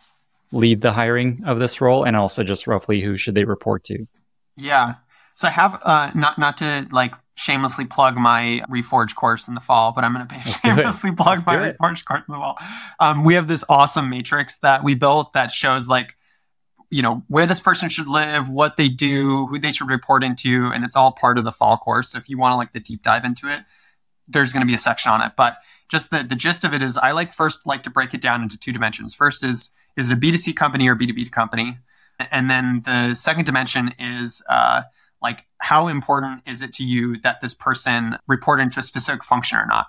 lead 0.52 0.82
the 0.82 0.92
hiring 0.92 1.44
of 1.46 1.60
this 1.60 1.82
role 1.82 2.04
and 2.04 2.16
also 2.16 2.44
just 2.44 2.68
roughly 2.68 3.02
who 3.02 3.18
should 3.18 3.36
they 3.36 3.44
report 3.44 3.84
to? 3.86 4.08
Yeah. 4.58 4.96
So 5.36 5.48
I 5.48 5.52
have 5.52 5.80
uh, 5.84 6.12
not 6.16 6.38
not 6.38 6.58
to 6.58 6.88
like 6.92 7.14
shamelessly 7.36 7.86
plug 7.86 8.18
my 8.18 8.62
Reforge 8.70 9.16
course 9.16 9.48
in 9.48 9.56
the 9.56 9.62
fall, 9.62 9.94
but 9.94 10.04
I'm 10.04 10.14
going 10.14 10.28
to 10.28 10.50
shamelessly 10.50 11.14
plug 11.14 11.38
Let's 11.38 11.46
my 11.46 11.56
Reforge 11.56 12.04
course 12.04 12.24
in 12.28 12.34
the 12.34 12.38
fall. 12.38 12.58
Um, 13.00 13.24
we 13.24 13.36
have 13.36 13.48
this 13.48 13.64
awesome 13.70 14.10
matrix 14.10 14.58
that 14.58 14.84
we 14.84 14.96
built 14.96 15.32
that 15.34 15.50
shows 15.50 15.88
like, 15.88 16.18
you 16.90 17.02
know, 17.02 17.24
where 17.28 17.46
this 17.46 17.62
person 17.62 17.88
should 17.88 18.08
live, 18.08 18.50
what 18.50 18.76
they 18.76 18.90
do, 18.90 19.48
who 19.48 19.58
they 19.60 19.72
should 19.72 19.88
report 19.88 20.24
into, 20.24 20.66
and 20.74 20.84
it's 20.84 20.98
all 20.98 21.14
part 21.14 21.38
of 21.38 21.46
the 21.46 21.54
fall 21.54 21.78
course. 21.78 22.12
So 22.12 22.18
if 22.18 22.28
you 22.28 22.38
want 22.38 22.52
to 22.52 22.58
like 22.58 22.74
the 22.74 22.82
deep 22.82 23.04
dive 23.04 23.24
into 23.24 23.48
it, 23.48 23.62
there's 24.30 24.54
going 24.54 24.62
to 24.62 24.68
be 24.68 24.74
a 24.74 24.80
section 24.80 25.12
on 25.12 25.22
it. 25.22 25.34
But 25.36 25.58
just 25.90 26.12
the, 26.12 26.24
the 26.24 26.36
gist 26.36 26.64
of 26.64 26.74
it 26.74 26.82
is 26.82 26.98
I 26.98 27.12
like 27.12 27.34
first 27.34 27.66
like 27.66 27.84
to 27.84 27.90
break 27.90 28.14
it 28.14 28.22
down 28.22 28.42
into 28.42 28.58
two 28.58 28.72
dimensions. 28.72 29.14
First 29.14 29.44
is, 29.44 29.72
is 29.98 30.12
it 30.12 30.18
a 30.18 30.18
B2C 30.18 30.56
company 30.56 30.88
or 30.88 30.96
B2B 30.96 31.32
company? 31.32 31.78
And 32.32 32.50
then 32.50 32.84
the 32.86 33.16
second 33.16 33.46
dimension 33.46 33.94
is, 33.98 34.42
uh, 34.50 34.84
like 35.22 35.46
how 35.58 35.88
important 35.88 36.44
is 36.48 36.62
it 36.62 36.74
to 36.74 36.84
you 36.84 37.18
that 37.22 37.42
this 37.42 37.54
person 37.54 38.18
report 38.28 38.60
into 38.60 38.80
a 38.80 38.84
specific 38.84 39.24
function 39.24 39.58
or 39.58 39.66
not? 39.66 39.88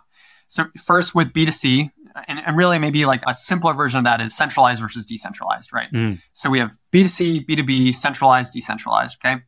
So 0.49 0.67
first 0.77 1.15
with 1.15 1.33
B2C, 1.33 1.91
and, 2.27 2.41
and, 2.45 2.57
really 2.57 2.79
maybe 2.81 3.07
like 3.07 3.23
a 3.25 3.33
simpler 3.33 3.73
version 3.73 3.99
of 3.99 4.05
that 4.05 4.21
is 4.21 4.37
centralized 4.37 4.81
versus 4.81 5.07
decentralized, 5.07 5.73
right? 5.73 5.91
Mm. 5.93 6.21
So 6.33 6.51
we 6.51 6.59
have 6.59 6.77
B2C, 6.93 7.47
B2B, 7.47 7.95
centralized, 7.95 8.53
decentralized, 8.53 9.19
okay? 9.25 9.43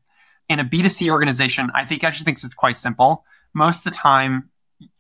In 0.49 0.61
a 0.61 0.65
B2C 0.65 1.11
organization, 1.11 1.73
I 1.75 1.85
think 1.85 2.05
actually 2.05 2.25
thinks 2.25 2.45
it's 2.45 2.55
quite 2.55 2.79
simple. 2.79 3.25
Most 3.53 3.79
of 3.79 3.85
the 3.85 3.99
time, 3.99 4.51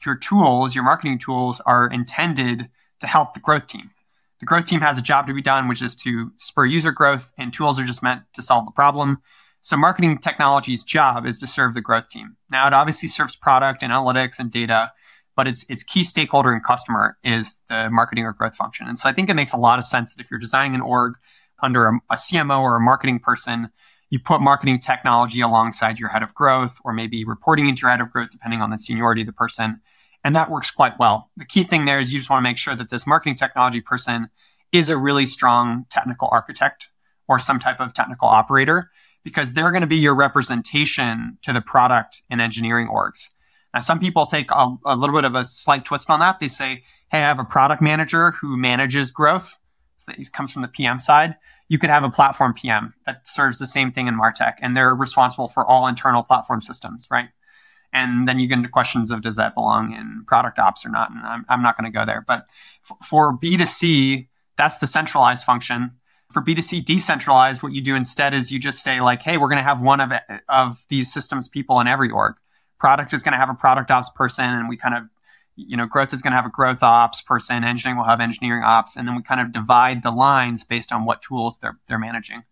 your 0.04 0.16
tools, 0.16 0.74
your 0.74 0.84
marketing 0.84 1.18
tools 1.18 1.60
are 1.66 1.86
intended 1.88 2.68
to 3.00 3.06
help 3.06 3.34
the 3.34 3.40
growth 3.40 3.66
team. 3.66 3.90
The 4.40 4.46
growth 4.46 4.64
team 4.64 4.80
has 4.80 4.98
a 4.98 5.02
job 5.02 5.26
to 5.28 5.34
be 5.34 5.42
done, 5.42 5.68
which 5.68 5.82
is 5.82 5.94
to 5.96 6.32
spur 6.36 6.66
user 6.66 6.90
growth, 6.90 7.30
and 7.38 7.52
tools 7.52 7.78
are 7.78 7.84
just 7.84 8.02
meant 8.02 8.22
to 8.34 8.42
solve 8.42 8.66
the 8.66 8.72
problem. 8.72 9.22
So 9.60 9.76
marketing 9.76 10.18
technology's 10.18 10.82
job 10.82 11.24
is 11.24 11.38
to 11.40 11.46
serve 11.46 11.74
the 11.74 11.80
growth 11.80 12.08
team. 12.08 12.36
Now 12.50 12.66
it 12.66 12.72
obviously 12.72 13.08
serves 13.08 13.36
product 13.36 13.82
and 13.82 13.92
analytics 13.92 14.40
and 14.40 14.50
data, 14.50 14.92
but 15.36 15.46
its 15.46 15.64
its 15.68 15.84
key 15.84 16.02
stakeholder 16.02 16.52
and 16.52 16.64
customer 16.64 17.16
is 17.22 17.60
the 17.68 17.88
marketing 17.88 18.24
or 18.24 18.32
growth 18.32 18.56
function. 18.56 18.88
And 18.88 18.98
so 18.98 19.08
I 19.08 19.12
think 19.12 19.30
it 19.30 19.34
makes 19.34 19.52
a 19.52 19.58
lot 19.58 19.78
of 19.78 19.84
sense 19.84 20.14
that 20.14 20.22
if 20.22 20.30
you're 20.30 20.40
designing 20.40 20.74
an 20.74 20.80
org 20.80 21.14
under 21.62 21.86
a, 21.86 22.00
a 22.10 22.16
CMO 22.16 22.60
or 22.60 22.76
a 22.76 22.80
marketing 22.80 23.20
person, 23.20 23.70
you 24.12 24.18
put 24.18 24.42
marketing 24.42 24.78
technology 24.78 25.40
alongside 25.40 25.98
your 25.98 26.10
head 26.10 26.22
of 26.22 26.34
growth 26.34 26.78
or 26.84 26.92
maybe 26.92 27.24
reporting 27.24 27.66
into 27.66 27.80
your 27.80 27.90
head 27.90 28.02
of 28.02 28.10
growth 28.10 28.28
depending 28.28 28.60
on 28.60 28.68
the 28.68 28.76
seniority 28.76 29.22
of 29.22 29.26
the 29.26 29.32
person. 29.32 29.80
And 30.22 30.36
that 30.36 30.50
works 30.50 30.70
quite 30.70 30.98
well. 30.98 31.30
The 31.38 31.46
key 31.46 31.64
thing 31.64 31.86
there 31.86 31.98
is 31.98 32.12
you 32.12 32.18
just 32.18 32.28
want 32.28 32.44
to 32.44 32.48
make 32.48 32.58
sure 32.58 32.76
that 32.76 32.90
this 32.90 33.06
marketing 33.06 33.36
technology 33.36 33.80
person 33.80 34.28
is 34.70 34.90
a 34.90 34.98
really 34.98 35.24
strong 35.24 35.86
technical 35.88 36.28
architect 36.30 36.90
or 37.26 37.38
some 37.38 37.58
type 37.58 37.80
of 37.80 37.94
technical 37.94 38.28
operator 38.28 38.90
because 39.24 39.54
they're 39.54 39.70
going 39.70 39.80
to 39.80 39.86
be 39.86 39.96
your 39.96 40.14
representation 40.14 41.38
to 41.40 41.54
the 41.54 41.62
product 41.62 42.20
and 42.28 42.38
engineering 42.38 42.88
orgs. 42.88 43.30
Now, 43.72 43.80
some 43.80 43.98
people 43.98 44.26
take 44.26 44.50
a, 44.50 44.76
a, 44.84 44.94
little 44.94 45.16
bit 45.16 45.24
of 45.24 45.34
a 45.34 45.46
slight 45.46 45.86
twist 45.86 46.10
on 46.10 46.20
that. 46.20 46.38
They 46.38 46.48
say, 46.48 46.82
Hey, 47.10 47.20
I 47.22 47.28
have 47.28 47.38
a 47.38 47.44
product 47.44 47.80
manager 47.80 48.32
who 48.32 48.58
manages 48.58 49.10
growth. 49.10 49.56
So 49.96 50.12
it 50.18 50.32
comes 50.32 50.52
from 50.52 50.60
the 50.60 50.68
PM 50.68 50.98
side. 50.98 51.36
You 51.72 51.78
could 51.78 51.90
have 51.90 52.04
a 52.04 52.10
platform 52.10 52.52
PM 52.54 52.94
that 53.06 53.26
serves 53.26 53.58
the 53.58 53.66
same 53.66 53.92
thing 53.92 54.06
in 54.06 54.18
Martech 54.18 54.54
and 54.60 54.76
they're 54.76 54.94
responsible 54.94 55.48
for 55.48 55.64
all 55.64 55.86
internal 55.86 56.22
platform 56.22 56.60
systems, 56.60 57.08
right? 57.10 57.28
And 57.92 58.28
then 58.28 58.38
you 58.38 58.46
get 58.46 58.58
into 58.58 58.68
questions 58.68 59.10
of 59.10 59.22
does 59.22 59.36
that 59.36 59.54
belong 59.54 59.92
in 59.92 60.24
product 60.26 60.58
ops 60.58 60.84
or 60.84 60.90
not? 60.90 61.10
And 61.10 61.20
I'm, 61.20 61.44
I'm 61.48 61.62
not 61.62 61.76
going 61.76 61.90
to 61.90 61.96
go 61.96 62.04
there. 62.04 62.24
But 62.26 62.46
f- 62.88 63.06
for 63.06 63.36
B2C, 63.36 64.28
that's 64.56 64.78
the 64.78 64.86
centralized 64.86 65.44
function 65.44 65.92
for 66.32 66.42
B2C 66.42 66.84
decentralized, 66.84 67.62
what 67.62 67.72
you 67.72 67.82
do 67.82 67.94
instead 67.94 68.34
is 68.34 68.50
you 68.50 68.58
just 68.58 68.82
say 68.82 69.00
like, 69.00 69.22
hey, 69.22 69.36
we're 69.36 69.48
going 69.48 69.58
to 69.58 69.62
have 69.62 69.82
one 69.82 70.00
of 70.00 70.12
of 70.48 70.84
these 70.88 71.12
systems 71.12 71.46
people 71.46 71.78
in 71.80 71.86
every 71.86 72.10
org. 72.10 72.34
Product 72.78 73.12
is 73.12 73.22
going 73.22 73.32
to 73.32 73.38
have 73.38 73.50
a 73.50 73.54
product 73.54 73.90
ops 73.90 74.10
person, 74.10 74.44
and 74.44 74.68
we 74.68 74.76
kind 74.76 74.94
of, 74.94 75.04
you 75.56 75.76
know, 75.76 75.86
growth 75.86 76.12
is 76.12 76.22
going 76.22 76.32
to 76.32 76.36
have 76.36 76.46
a 76.46 76.50
growth 76.50 76.82
ops 76.82 77.20
person. 77.20 77.64
Engineering 77.64 77.98
will 77.98 78.04
have 78.04 78.20
engineering 78.20 78.62
ops, 78.62 78.96
and 78.96 79.06
then 79.06 79.16
we 79.16 79.22
kind 79.22 79.40
of 79.40 79.52
divide 79.52 80.02
the 80.02 80.10
lines 80.10 80.64
based 80.64 80.92
on 80.92 81.04
what 81.04 81.22
tools 81.22 81.58
they're 81.58 81.78
they're 81.88 81.98
managing. 81.98 82.44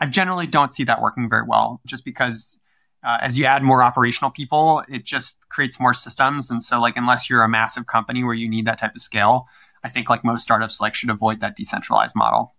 I 0.00 0.06
generally 0.06 0.46
don't 0.46 0.72
see 0.72 0.84
that 0.84 1.00
working 1.00 1.28
very 1.28 1.44
well, 1.46 1.80
just 1.86 2.04
because 2.04 2.58
uh, 3.04 3.18
as 3.20 3.38
you 3.38 3.44
add 3.44 3.62
more 3.62 3.82
operational 3.82 4.30
people, 4.30 4.82
it 4.88 5.04
just 5.04 5.40
creates 5.48 5.80
more 5.80 5.94
systems, 5.94 6.50
and 6.50 6.62
so 6.62 6.80
like 6.80 6.96
unless 6.96 7.30
you're 7.30 7.42
a 7.42 7.48
massive 7.48 7.86
company 7.86 8.22
where 8.22 8.34
you 8.34 8.48
need 8.48 8.66
that 8.66 8.78
type 8.78 8.94
of 8.94 9.00
scale, 9.00 9.46
I 9.82 9.88
think 9.88 10.10
like 10.10 10.24
most 10.24 10.42
startups 10.42 10.80
like 10.80 10.94
should 10.94 11.10
avoid 11.10 11.40
that 11.40 11.56
decentralized 11.56 12.14
model. 12.14 12.54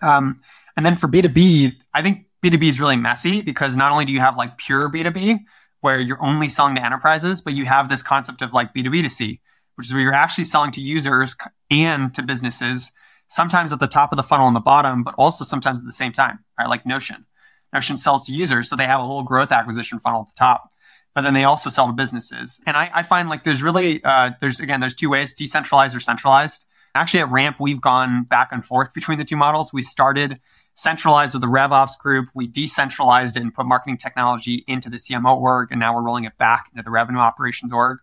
Um, 0.00 0.42
and 0.76 0.86
then 0.86 0.96
for 0.96 1.06
B2B, 1.06 1.74
I 1.94 2.02
think 2.02 2.26
B2B 2.42 2.64
is 2.64 2.80
really 2.80 2.96
messy 2.96 3.42
because 3.42 3.76
not 3.76 3.92
only 3.92 4.04
do 4.04 4.12
you 4.12 4.20
have 4.20 4.36
like 4.36 4.58
pure 4.58 4.90
B2B 4.90 5.40
where 5.82 6.00
you're 6.00 6.22
only 6.22 6.48
selling 6.48 6.76
to 6.76 6.84
enterprises, 6.84 7.40
but 7.40 7.52
you 7.52 7.66
have 7.66 7.88
this 7.88 8.02
concept 8.02 8.40
of 8.40 8.54
like 8.54 8.72
B2B2C, 8.72 9.40
which 9.74 9.88
is 9.88 9.92
where 9.92 10.00
you're 10.00 10.14
actually 10.14 10.44
selling 10.44 10.70
to 10.72 10.80
users 10.80 11.36
and 11.70 12.14
to 12.14 12.22
businesses, 12.22 12.92
sometimes 13.26 13.72
at 13.72 13.80
the 13.80 13.88
top 13.88 14.12
of 14.12 14.16
the 14.16 14.22
funnel 14.22 14.46
and 14.46 14.56
the 14.56 14.60
bottom, 14.60 15.02
but 15.02 15.14
also 15.18 15.44
sometimes 15.44 15.80
at 15.80 15.86
the 15.86 15.92
same 15.92 16.12
time, 16.12 16.38
right? 16.58 16.68
Like 16.68 16.86
Notion. 16.86 17.26
Notion 17.72 17.98
sells 17.98 18.26
to 18.26 18.32
users, 18.32 18.70
so 18.70 18.76
they 18.76 18.86
have 18.86 19.00
a 19.00 19.04
whole 19.04 19.24
growth 19.24 19.50
acquisition 19.50 19.98
funnel 19.98 20.22
at 20.22 20.28
the 20.28 20.38
top, 20.38 20.70
but 21.16 21.22
then 21.22 21.34
they 21.34 21.44
also 21.44 21.68
sell 21.68 21.88
to 21.88 21.92
businesses. 21.92 22.60
And 22.64 22.76
I, 22.76 22.90
I 22.94 23.02
find 23.02 23.28
like 23.28 23.42
there's 23.42 23.62
really, 23.62 24.02
uh, 24.04 24.30
there's 24.40 24.60
again, 24.60 24.80
there's 24.80 24.94
two 24.94 25.10
ways, 25.10 25.34
decentralized 25.34 25.96
or 25.96 26.00
centralized. 26.00 26.64
Actually, 26.94 27.20
at 27.20 27.30
Ramp, 27.30 27.56
we've 27.58 27.80
gone 27.80 28.24
back 28.24 28.50
and 28.52 28.64
forth 28.64 28.92
between 28.92 29.18
the 29.18 29.24
two 29.24 29.36
models. 29.36 29.72
We 29.72 29.82
started 29.82 30.38
centralized 30.74 31.34
with 31.34 31.42
the 31.42 31.48
RevOps 31.48 31.98
group. 31.98 32.28
We 32.34 32.46
decentralized 32.46 33.36
it 33.36 33.42
and 33.42 33.54
put 33.54 33.66
marketing 33.66 33.98
technology 33.98 34.64
into 34.66 34.88
the 34.88 34.96
CMO 34.96 35.36
org, 35.36 35.70
and 35.70 35.80
now 35.80 35.94
we're 35.94 36.02
rolling 36.02 36.24
it 36.24 36.38
back 36.38 36.70
into 36.72 36.82
the 36.82 36.90
revenue 36.90 37.18
operations 37.18 37.72
org. 37.72 37.98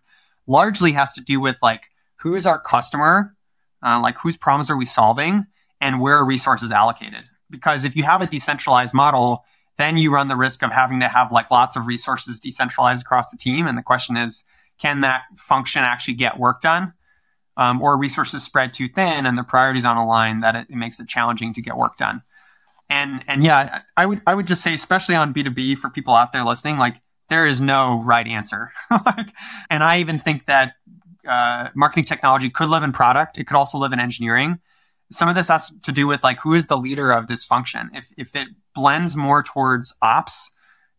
Largely 0.46 0.92
has 0.92 1.12
to 1.14 1.20
do 1.20 1.40
with 1.40 1.56
like 1.62 1.84
who 2.16 2.34
is 2.34 2.46
our 2.46 2.60
customer, 2.60 3.34
uh, 3.84 4.00
like 4.00 4.18
whose 4.18 4.36
problems 4.36 4.70
are 4.70 4.76
we 4.76 4.84
solving, 4.84 5.46
and 5.80 6.00
where 6.00 6.16
are 6.16 6.24
resources 6.24 6.72
allocated. 6.72 7.24
Because 7.48 7.84
if 7.84 7.96
you 7.96 8.04
have 8.04 8.22
a 8.22 8.26
decentralized 8.26 8.94
model, 8.94 9.44
then 9.76 9.96
you 9.96 10.12
run 10.12 10.28
the 10.28 10.36
risk 10.36 10.62
of 10.62 10.70
having 10.70 11.00
to 11.00 11.08
have 11.08 11.32
like 11.32 11.50
lots 11.50 11.76
of 11.76 11.86
resources 11.86 12.38
decentralized 12.38 13.02
across 13.02 13.30
the 13.30 13.36
team. 13.36 13.66
And 13.66 13.76
the 13.76 13.82
question 13.82 14.16
is, 14.16 14.44
can 14.78 15.00
that 15.00 15.22
function 15.36 15.82
actually 15.82 16.14
get 16.14 16.38
work 16.38 16.60
done? 16.60 16.92
um, 17.60 17.82
or 17.82 17.96
resources 17.98 18.42
spread 18.42 18.72
too 18.72 18.88
thin 18.88 19.26
and 19.26 19.36
the 19.36 19.42
priorities 19.42 19.84
on 19.84 19.98
a 19.98 20.06
line 20.06 20.40
that 20.40 20.56
it, 20.56 20.66
it, 20.70 20.76
makes 20.76 20.98
it 20.98 21.06
challenging 21.06 21.52
to 21.52 21.60
get 21.60 21.76
work 21.76 21.98
done. 21.98 22.22
And 22.90 23.24
and 23.28 23.44
yeah, 23.44 23.82
I 23.96 24.04
would 24.04 24.20
I 24.26 24.34
would 24.34 24.48
just 24.48 24.62
say, 24.62 24.74
especially 24.74 25.14
on 25.14 25.32
B 25.32 25.44
two 25.44 25.50
B 25.50 25.76
for 25.76 25.88
people 25.88 26.12
out 26.12 26.32
there 26.32 26.44
listening, 26.44 26.76
like 26.76 27.00
there 27.28 27.46
is 27.46 27.60
no 27.60 28.02
right 28.04 28.26
answer. 28.26 28.72
and 29.70 29.82
I 29.82 30.00
even 30.00 30.18
think 30.18 30.46
that 30.46 30.74
uh, 31.26 31.68
marketing 31.74 32.04
technology 32.04 32.50
could 32.50 32.68
live 32.68 32.82
in 32.82 32.92
product. 32.92 33.38
It 33.38 33.44
could 33.44 33.56
also 33.56 33.78
live 33.78 33.92
in 33.92 34.00
engineering. 34.00 34.58
Some 35.12 35.28
of 35.28 35.36
this 35.36 35.48
has 35.48 35.72
to 35.82 35.92
do 35.92 36.06
with 36.06 36.24
like 36.24 36.40
who 36.40 36.54
is 36.54 36.66
the 36.66 36.76
leader 36.76 37.12
of 37.12 37.28
this 37.28 37.44
function. 37.44 37.90
If 37.94 38.10
if 38.18 38.34
it 38.34 38.48
blends 38.74 39.14
more 39.14 39.44
towards 39.44 39.94
ops, 40.02 40.50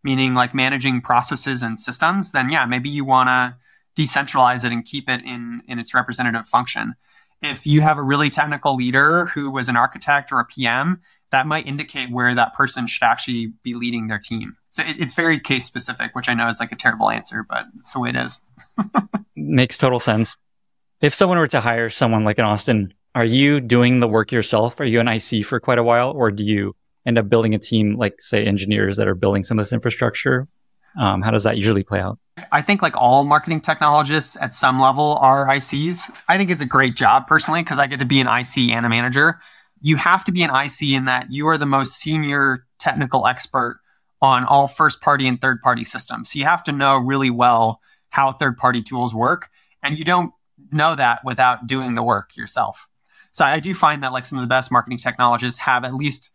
meaning 0.04 0.34
like 0.34 0.56
managing 0.56 1.02
processes 1.02 1.62
and 1.62 1.78
systems, 1.78 2.32
then 2.32 2.50
yeah, 2.50 2.66
maybe 2.66 2.90
you 2.90 3.04
want 3.04 3.28
to 3.28 3.58
decentralize 4.02 4.64
it 4.64 4.72
and 4.72 4.86
keep 4.86 5.10
it 5.10 5.22
in 5.26 5.62
in 5.68 5.78
its 5.78 5.94
representative 5.94 6.48
function. 6.48 6.96
If 7.42 7.66
you 7.66 7.82
have 7.82 7.98
a 7.98 8.04
really 8.04 8.30
technical 8.30 8.76
leader 8.76 9.26
who 9.26 9.50
was 9.50 9.68
an 9.68 9.76
architect 9.76 10.32
or 10.32 10.40
a 10.40 10.46
PM, 10.46 11.02
that 11.32 11.48
might 11.48 11.66
indicate 11.66 12.12
where 12.12 12.34
that 12.36 12.54
person 12.54 12.88
should 12.88 13.04
actually 13.04 13.54
be 13.64 13.74
leading 13.74 14.08
their 14.08 14.20
team. 14.20 14.58
So 14.70 14.84
it, 14.84 14.98
it's 15.00 15.14
very 15.14 15.40
case 15.40 15.66
specific, 15.66 16.14
which 16.14 16.30
I 16.30 16.34
know 16.34 16.48
is 16.48 16.60
like 16.60 16.72
a 16.72 16.76
terrible 16.76 17.10
answer, 17.10 17.46
but 17.48 17.66
it's 17.80 17.94
the 17.94 18.00
way 18.00 18.10
it 18.10 18.16
is. 18.16 18.42
Makes 19.36 19.78
total 19.78 20.00
sense. 20.00 20.38
If 21.00 21.14
someone 21.14 21.40
were 21.40 21.48
to 21.48 21.62
hire 21.62 21.90
someone 21.90 22.24
like 22.24 22.38
an 22.38 22.46
Austin, 22.46 22.94
are 23.16 23.26
you 23.26 23.60
doing 23.60 24.00
the 24.00 24.08
work 24.08 24.32
yourself? 24.32 24.80
Are 24.80 24.86
you 24.86 25.00
an 25.00 25.08
IC 25.08 25.46
for 25.46 25.60
quite 25.60 25.80
a 25.80 25.84
while, 25.84 26.12
or 26.12 26.32
do 26.32 26.44
you 26.44 26.76
end 27.06 27.18
up 27.18 27.28
building 27.28 27.56
a 27.56 27.60
team 27.60 27.96
like, 27.98 28.22
say, 28.22 28.46
engineers 28.46 28.98
that 28.98 29.08
are 29.08 29.16
building 29.16 29.44
some 29.44 29.58
of 29.58 29.66
this 29.66 29.74
infrastructure? 29.74 30.48
Um, 31.00 31.22
how 31.22 31.32
does 31.32 31.44
that 31.44 31.58
usually 31.58 31.84
play 31.84 32.00
out? 32.00 32.20
I 32.52 32.62
think 32.62 32.82
like 32.82 32.96
all 32.96 33.24
marketing 33.24 33.62
technologists 33.62 34.38
at 34.40 34.54
some 34.54 34.80
level 34.80 35.18
are 35.22 35.48
ICs. 35.48 36.14
I 36.28 36.38
think 36.38 36.50
it's 36.50 36.62
a 36.62 36.66
great 36.66 36.96
job 36.96 37.28
personally 37.28 37.62
because 37.62 37.80
I 37.80 37.88
get 37.88 38.00
to 38.00 38.06
be 38.06 38.20
an 38.20 38.28
IC 38.28 38.72
and 38.72 38.86
a 38.86 38.90
manager. 38.90 39.40
You 39.82 39.98
have 39.98 40.24
to 40.26 40.32
be 40.32 40.44
an 40.44 40.50
IC 40.50 40.94
in 40.94 41.06
that 41.06 41.32
you 41.32 41.48
are 41.48 41.58
the 41.58 41.66
most 41.66 41.96
senior 41.96 42.66
technical 42.80 43.28
expert 43.28 43.82
on 44.22 44.46
all 44.46 44.68
first 44.68 45.02
party 45.02 45.28
and 45.28 45.42
third 45.42 45.62
party 45.62 45.84
systems. 45.84 46.32
So 46.32 46.40
you 46.40 46.46
have 46.46 46.64
to 46.66 46.72
know 46.72 46.98
really 46.98 47.30
well 47.30 47.82
how 48.10 48.32
third 48.32 48.58
party 48.58 48.82
tools 48.82 49.16
work. 49.16 49.50
And 49.82 49.98
you 49.98 50.06
don't 50.06 50.32
know 50.72 50.96
that 50.96 51.26
without 51.26 51.66
doing 51.66 51.96
the 51.96 52.04
work 52.04 52.38
yourself. 52.38 52.88
So 53.32 53.46
I 53.46 53.60
do 53.60 53.74
find 53.74 54.04
that 54.04 54.14
like 54.14 54.26
some 54.26 54.38
of 54.38 54.44
the 54.44 54.50
best 54.50 54.72
marketing 54.72 55.00
technologists 55.00 55.60
have 55.62 55.84
at 55.84 55.96
least 55.96 56.32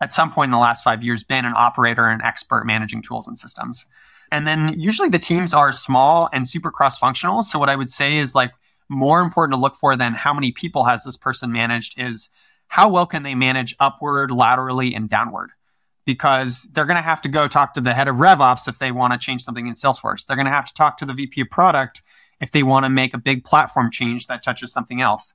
at 0.00 0.12
some 0.12 0.32
point 0.32 0.48
in 0.48 0.52
the 0.52 0.58
last 0.58 0.82
five 0.82 1.02
years 1.02 1.22
been 1.22 1.44
an 1.44 1.54
operator 1.56 2.08
and 2.08 2.20
expert 2.22 2.64
managing 2.64 3.02
tools 3.02 3.28
and 3.28 3.38
systems. 3.38 3.86
And 4.32 4.46
then 4.46 4.74
usually 4.78 5.08
the 5.08 5.18
teams 5.18 5.54
are 5.54 5.72
small 5.72 6.28
and 6.32 6.48
super 6.48 6.70
cross 6.70 6.98
functional. 6.98 7.44
So 7.44 7.58
what 7.58 7.68
I 7.68 7.76
would 7.76 7.90
say 7.90 8.16
is 8.16 8.34
like 8.34 8.50
more 8.88 9.20
important 9.20 9.54
to 9.54 9.60
look 9.60 9.76
for 9.76 9.96
than 9.96 10.14
how 10.14 10.34
many 10.34 10.50
people 10.50 10.84
has 10.84 11.04
this 11.04 11.16
person 11.16 11.52
managed 11.52 12.00
is 12.00 12.28
how 12.72 12.88
well 12.88 13.04
can 13.04 13.22
they 13.22 13.34
manage 13.34 13.76
upward, 13.78 14.30
laterally, 14.30 14.94
and 14.94 15.06
downward? 15.06 15.50
Because 16.06 16.62
they're 16.72 16.86
going 16.86 16.96
to 16.96 17.02
have 17.02 17.20
to 17.20 17.28
go 17.28 17.46
talk 17.46 17.74
to 17.74 17.82
the 17.82 17.92
head 17.92 18.08
of 18.08 18.16
RevOps 18.16 18.66
if 18.66 18.78
they 18.78 18.90
want 18.90 19.12
to 19.12 19.18
change 19.18 19.42
something 19.42 19.66
in 19.66 19.74
Salesforce. 19.74 20.24
They're 20.24 20.38
going 20.38 20.46
to 20.46 20.52
have 20.52 20.64
to 20.64 20.72
talk 20.72 20.96
to 20.96 21.04
the 21.04 21.12
VP 21.12 21.42
of 21.42 21.50
product 21.50 22.00
if 22.40 22.50
they 22.50 22.62
want 22.62 22.86
to 22.86 22.88
make 22.88 23.12
a 23.12 23.18
big 23.18 23.44
platform 23.44 23.90
change 23.90 24.26
that 24.28 24.42
touches 24.42 24.72
something 24.72 25.02
else. 25.02 25.34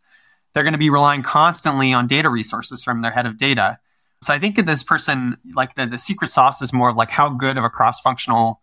They're 0.53 0.63
going 0.63 0.73
to 0.73 0.79
be 0.79 0.89
relying 0.89 1.21
constantly 1.21 1.93
on 1.93 2.07
data 2.07 2.27
resources 2.27 2.83
from 2.83 3.03
their 3.03 3.11
head 3.11 3.27
of 3.27 3.37
data. 3.37 3.77
So 4.23 4.33
I 4.33 4.39
think 4.39 4.55
this 4.65 4.81
person, 4.81 5.37
like 5.53 5.75
the, 5.75 5.85
the 5.85 5.99
secret 5.99 6.31
sauce 6.31 6.63
is 6.63 6.73
more 6.73 6.89
of 6.89 6.95
like 6.95 7.11
how 7.11 7.29
good 7.29 7.59
of 7.59 7.63
a 7.63 7.69
cross 7.69 7.99
functional 7.99 8.61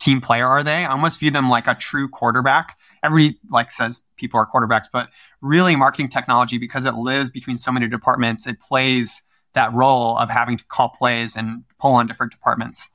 team 0.00 0.22
player 0.22 0.46
are 0.46 0.64
they? 0.64 0.86
I 0.86 0.90
almost 0.90 1.20
view 1.20 1.30
them 1.30 1.50
like 1.50 1.66
a 1.66 1.74
true 1.74 2.08
quarterback. 2.08 2.78
Everybody 3.06 3.38
like 3.50 3.70
says 3.70 4.02
people 4.16 4.38
are 4.38 4.46
quarterbacks, 4.46 4.86
but 4.92 5.08
really 5.40 5.76
marketing 5.76 6.08
technology 6.08 6.58
because 6.58 6.84
it 6.84 6.94
lives 6.94 7.30
between 7.30 7.56
so 7.56 7.72
many 7.72 7.88
departments, 7.88 8.46
it 8.46 8.60
plays 8.60 9.22
that 9.54 9.72
role 9.72 10.18
of 10.18 10.28
having 10.28 10.56
to 10.58 10.64
call 10.64 10.90
plays 10.90 11.36
and 11.36 11.64
pull 11.80 11.94
on 11.94 12.06
different 12.06 12.32
departments. 12.32 12.90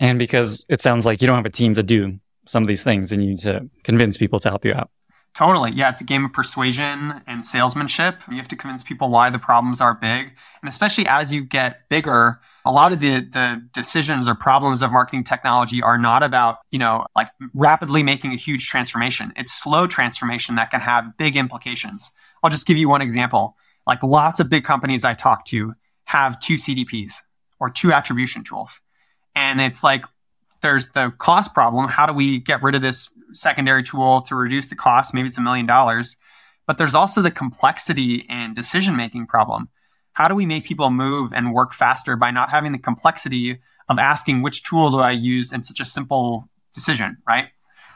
And 0.00 0.18
because 0.18 0.66
it 0.68 0.82
sounds 0.82 1.06
like 1.06 1.20
you 1.20 1.26
don't 1.26 1.36
have 1.36 1.46
a 1.46 1.50
team 1.50 1.74
to 1.74 1.82
do 1.82 2.18
some 2.46 2.62
of 2.62 2.68
these 2.68 2.82
things 2.84 3.12
and 3.12 3.22
you 3.22 3.30
need 3.30 3.38
to 3.40 3.68
convince 3.84 4.18
people 4.18 4.40
to 4.40 4.48
help 4.48 4.64
you 4.64 4.74
out. 4.74 4.90
Totally. 5.36 5.70
Yeah, 5.72 5.90
it's 5.90 6.00
a 6.00 6.04
game 6.04 6.24
of 6.24 6.32
persuasion 6.32 7.20
and 7.26 7.44
salesmanship. 7.44 8.22
You 8.30 8.38
have 8.38 8.48
to 8.48 8.56
convince 8.56 8.82
people 8.82 9.10
why 9.10 9.28
the 9.28 9.38
problems 9.38 9.82
are 9.82 9.92
big. 9.92 10.32
And 10.62 10.66
especially 10.66 11.06
as 11.06 11.30
you 11.30 11.44
get 11.44 11.90
bigger, 11.90 12.40
a 12.64 12.72
lot 12.72 12.90
of 12.90 13.00
the, 13.00 13.20
the 13.20 13.62
decisions 13.74 14.28
or 14.28 14.34
problems 14.34 14.80
of 14.80 14.92
marketing 14.92 15.24
technology 15.24 15.82
are 15.82 15.98
not 15.98 16.22
about, 16.22 16.60
you 16.70 16.78
know, 16.78 17.04
like 17.14 17.28
rapidly 17.52 18.02
making 18.02 18.32
a 18.32 18.36
huge 18.36 18.66
transformation. 18.66 19.34
It's 19.36 19.52
slow 19.52 19.86
transformation 19.86 20.54
that 20.54 20.70
can 20.70 20.80
have 20.80 21.18
big 21.18 21.36
implications. 21.36 22.10
I'll 22.42 22.48
just 22.48 22.66
give 22.66 22.78
you 22.78 22.88
one 22.88 23.02
example. 23.02 23.56
Like 23.86 24.02
lots 24.02 24.40
of 24.40 24.48
big 24.48 24.64
companies 24.64 25.04
I 25.04 25.12
talk 25.12 25.44
to 25.48 25.74
have 26.04 26.40
two 26.40 26.54
CDPs 26.54 27.12
or 27.60 27.68
two 27.68 27.92
attribution 27.92 28.42
tools. 28.42 28.80
And 29.34 29.60
it's 29.60 29.84
like, 29.84 30.06
there's 30.62 30.88
the 30.92 31.12
cost 31.18 31.52
problem. 31.52 31.88
How 31.88 32.06
do 32.06 32.14
we 32.14 32.38
get 32.38 32.62
rid 32.62 32.74
of 32.74 32.80
this 32.80 33.10
secondary 33.36 33.82
tool 33.82 34.20
to 34.22 34.34
reduce 34.34 34.68
the 34.68 34.76
cost. 34.76 35.14
Maybe 35.14 35.28
it's 35.28 35.38
a 35.38 35.42
million 35.42 35.66
dollars. 35.66 36.16
But 36.66 36.78
there's 36.78 36.94
also 36.94 37.22
the 37.22 37.30
complexity 37.30 38.26
and 38.28 38.54
decision 38.54 38.96
making 38.96 39.26
problem. 39.26 39.68
How 40.12 40.28
do 40.28 40.34
we 40.34 40.46
make 40.46 40.64
people 40.64 40.90
move 40.90 41.32
and 41.32 41.52
work 41.52 41.72
faster 41.72 42.16
by 42.16 42.30
not 42.30 42.50
having 42.50 42.72
the 42.72 42.78
complexity 42.78 43.58
of 43.88 43.98
asking 43.98 44.42
which 44.42 44.64
tool 44.64 44.90
do 44.90 44.98
I 44.98 45.12
use 45.12 45.52
in 45.52 45.62
such 45.62 45.78
a 45.78 45.84
simple 45.84 46.48
decision, 46.74 47.18
right? 47.28 47.48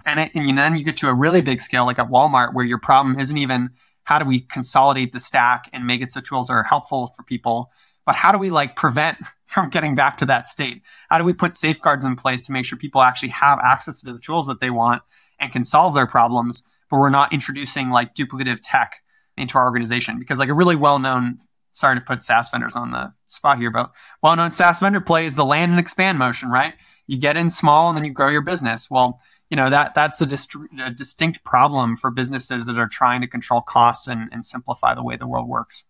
And, 0.06 0.20
it, 0.20 0.34
and 0.34 0.56
then 0.56 0.76
you 0.76 0.84
get 0.84 0.96
to 0.98 1.08
a 1.08 1.14
really 1.14 1.40
big 1.40 1.60
scale 1.60 1.86
like 1.86 1.98
at 1.98 2.08
Walmart 2.08 2.54
where 2.54 2.64
your 2.64 2.78
problem 2.78 3.18
isn't 3.18 3.36
even 3.36 3.70
how 4.04 4.18
do 4.18 4.24
we 4.24 4.40
consolidate 4.40 5.12
the 5.12 5.20
stack 5.20 5.68
and 5.72 5.86
make 5.86 6.00
it 6.00 6.10
so 6.10 6.20
tools 6.20 6.50
are 6.50 6.62
helpful 6.62 7.08
for 7.16 7.22
people, 7.22 7.70
but 8.06 8.14
how 8.14 8.32
do 8.32 8.38
we 8.38 8.50
like 8.50 8.76
prevent 8.76 9.18
from 9.46 9.68
getting 9.68 9.94
back 9.94 10.16
to 10.18 10.26
that 10.26 10.46
state? 10.46 10.82
How 11.08 11.18
do 11.18 11.24
we 11.24 11.32
put 11.32 11.54
safeguards 11.54 12.04
in 12.04 12.16
place 12.16 12.42
to 12.42 12.52
make 12.52 12.64
sure 12.64 12.78
people 12.78 13.02
actually 13.02 13.30
have 13.30 13.58
access 13.60 14.00
to 14.00 14.12
the 14.12 14.18
tools 14.18 14.46
that 14.46 14.60
they 14.60 14.70
want 14.70 15.02
and 15.40 15.52
can 15.52 15.64
solve 15.64 15.94
their 15.94 16.06
problems, 16.06 16.62
but 16.90 16.98
we're 16.98 17.10
not 17.10 17.32
introducing 17.32 17.90
like 17.90 18.14
duplicative 18.14 18.60
tech 18.62 19.02
into 19.36 19.58
our 19.58 19.64
organization? 19.64 20.18
Because 20.18 20.38
like 20.38 20.48
a 20.48 20.54
really 20.54 20.76
well-known, 20.76 21.38
sorry 21.72 21.96
to 21.96 22.00
put 22.00 22.22
SaaS 22.22 22.50
vendors 22.50 22.76
on 22.76 22.92
the 22.92 23.12
spot 23.28 23.58
here, 23.58 23.70
but 23.70 23.90
well-known 24.22 24.52
SaaS 24.52 24.80
vendor 24.80 25.00
play 25.00 25.26
is 25.26 25.34
the 25.34 25.44
land 25.44 25.72
and 25.72 25.80
expand 25.80 26.18
motion, 26.18 26.50
right? 26.50 26.74
You 27.06 27.18
get 27.18 27.36
in 27.36 27.50
small 27.50 27.88
and 27.88 27.96
then 27.96 28.04
you 28.04 28.12
grow 28.12 28.28
your 28.28 28.42
business. 28.42 28.88
Well, 28.90 29.20
you 29.48 29.56
know 29.56 29.68
that 29.68 29.94
that's 29.94 30.20
a, 30.20 30.26
dist- 30.26 30.54
a 30.80 30.90
distinct 30.90 31.42
problem 31.42 31.96
for 31.96 32.10
businesses 32.12 32.66
that 32.66 32.78
are 32.78 32.86
trying 32.86 33.20
to 33.22 33.26
control 33.26 33.60
costs 33.60 34.06
and, 34.06 34.28
and 34.30 34.44
simplify 34.44 34.94
the 34.94 35.02
way 35.02 35.16
the 35.16 35.26
world 35.26 35.48
works. 35.48 35.84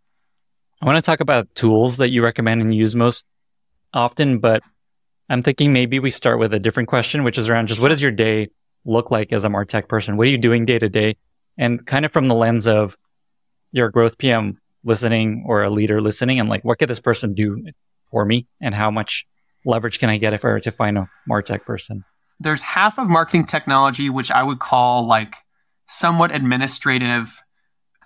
I 0.80 0.86
want 0.86 0.96
to 0.96 1.02
talk 1.02 1.20
about 1.20 1.54
tools 1.54 1.98
that 1.98 2.08
you 2.08 2.24
recommend 2.24 2.62
and 2.62 2.74
use 2.74 2.96
most 2.96 3.26
often, 3.92 4.38
but 4.38 4.62
I'm 5.28 5.42
thinking 5.42 5.74
maybe 5.74 5.98
we 5.98 6.10
start 6.10 6.38
with 6.38 6.54
a 6.54 6.58
different 6.58 6.88
question, 6.88 7.22
which 7.22 7.36
is 7.36 7.50
around 7.50 7.68
just 7.68 7.80
what 7.80 7.88
does 7.88 8.00
your 8.00 8.10
day 8.10 8.48
look 8.84 9.10
like 9.10 9.32
as 9.32 9.44
a 9.44 9.48
Martech 9.48 9.88
person? 9.88 10.16
What 10.16 10.26
are 10.26 10.30
you 10.30 10.38
doing 10.38 10.64
day 10.64 10.78
to 10.78 10.88
day? 10.88 11.16
And 11.58 11.84
kind 11.86 12.04
of 12.04 12.12
from 12.12 12.28
the 12.28 12.34
lens 12.34 12.66
of 12.66 12.96
your 13.72 13.90
growth 13.90 14.18
PM 14.18 14.58
listening 14.84 15.44
or 15.46 15.62
a 15.62 15.70
leader 15.70 16.00
listening 16.00 16.40
and 16.40 16.48
like, 16.48 16.64
what 16.64 16.78
could 16.78 16.88
this 16.88 17.00
person 17.00 17.34
do 17.34 17.66
for 18.10 18.24
me? 18.24 18.46
And 18.60 18.74
how 18.74 18.90
much 18.90 19.26
leverage 19.64 19.98
can 19.98 20.08
I 20.08 20.16
get 20.16 20.32
if 20.32 20.44
I 20.44 20.48
were 20.48 20.60
to 20.60 20.70
find 20.70 20.96
a 20.98 21.08
Martech 21.28 21.64
person? 21.64 22.04
There's 22.38 22.62
half 22.62 22.98
of 22.98 23.08
marketing 23.08 23.44
technology, 23.44 24.08
which 24.08 24.30
I 24.30 24.42
would 24.42 24.60
call 24.60 25.06
like 25.06 25.34
somewhat 25.86 26.34
administrative 26.34 27.42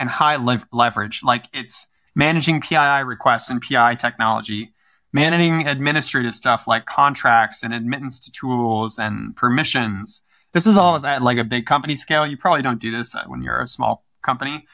and 0.01 0.11
high 0.11 0.37
lev- 0.37 0.67
leverage. 0.73 1.21
Like 1.23 1.45
it's 1.53 1.87
managing 2.17 2.61
PII 2.61 3.05
requests 3.05 3.49
and 3.49 3.61
PII 3.61 3.97
technology 3.97 4.75
managing 5.15 5.67
administrative 5.69 6.35
stuff 6.35 6.67
like 6.67 6.85
contracts 6.87 7.63
and 7.63 7.73
admittance 7.73 8.19
to 8.19 8.33
tools 8.33 8.99
and 8.99 9.35
permissions. 9.37 10.23
This 10.55 10.67
is 10.67 10.79
all 10.79 11.05
at 11.05 11.23
like 11.23 11.37
a 11.37 11.45
big 11.45 11.67
company 11.67 11.97
scale. 11.97 12.27
You 12.27 12.37
probably 12.37 12.63
don't 12.63 12.81
do 12.81 12.91
this 12.91 13.15
uh, 13.15 13.25
when 13.27 13.43
you're 13.43 13.61
a 13.61 13.67
small 13.67 14.07
company, 14.23 14.67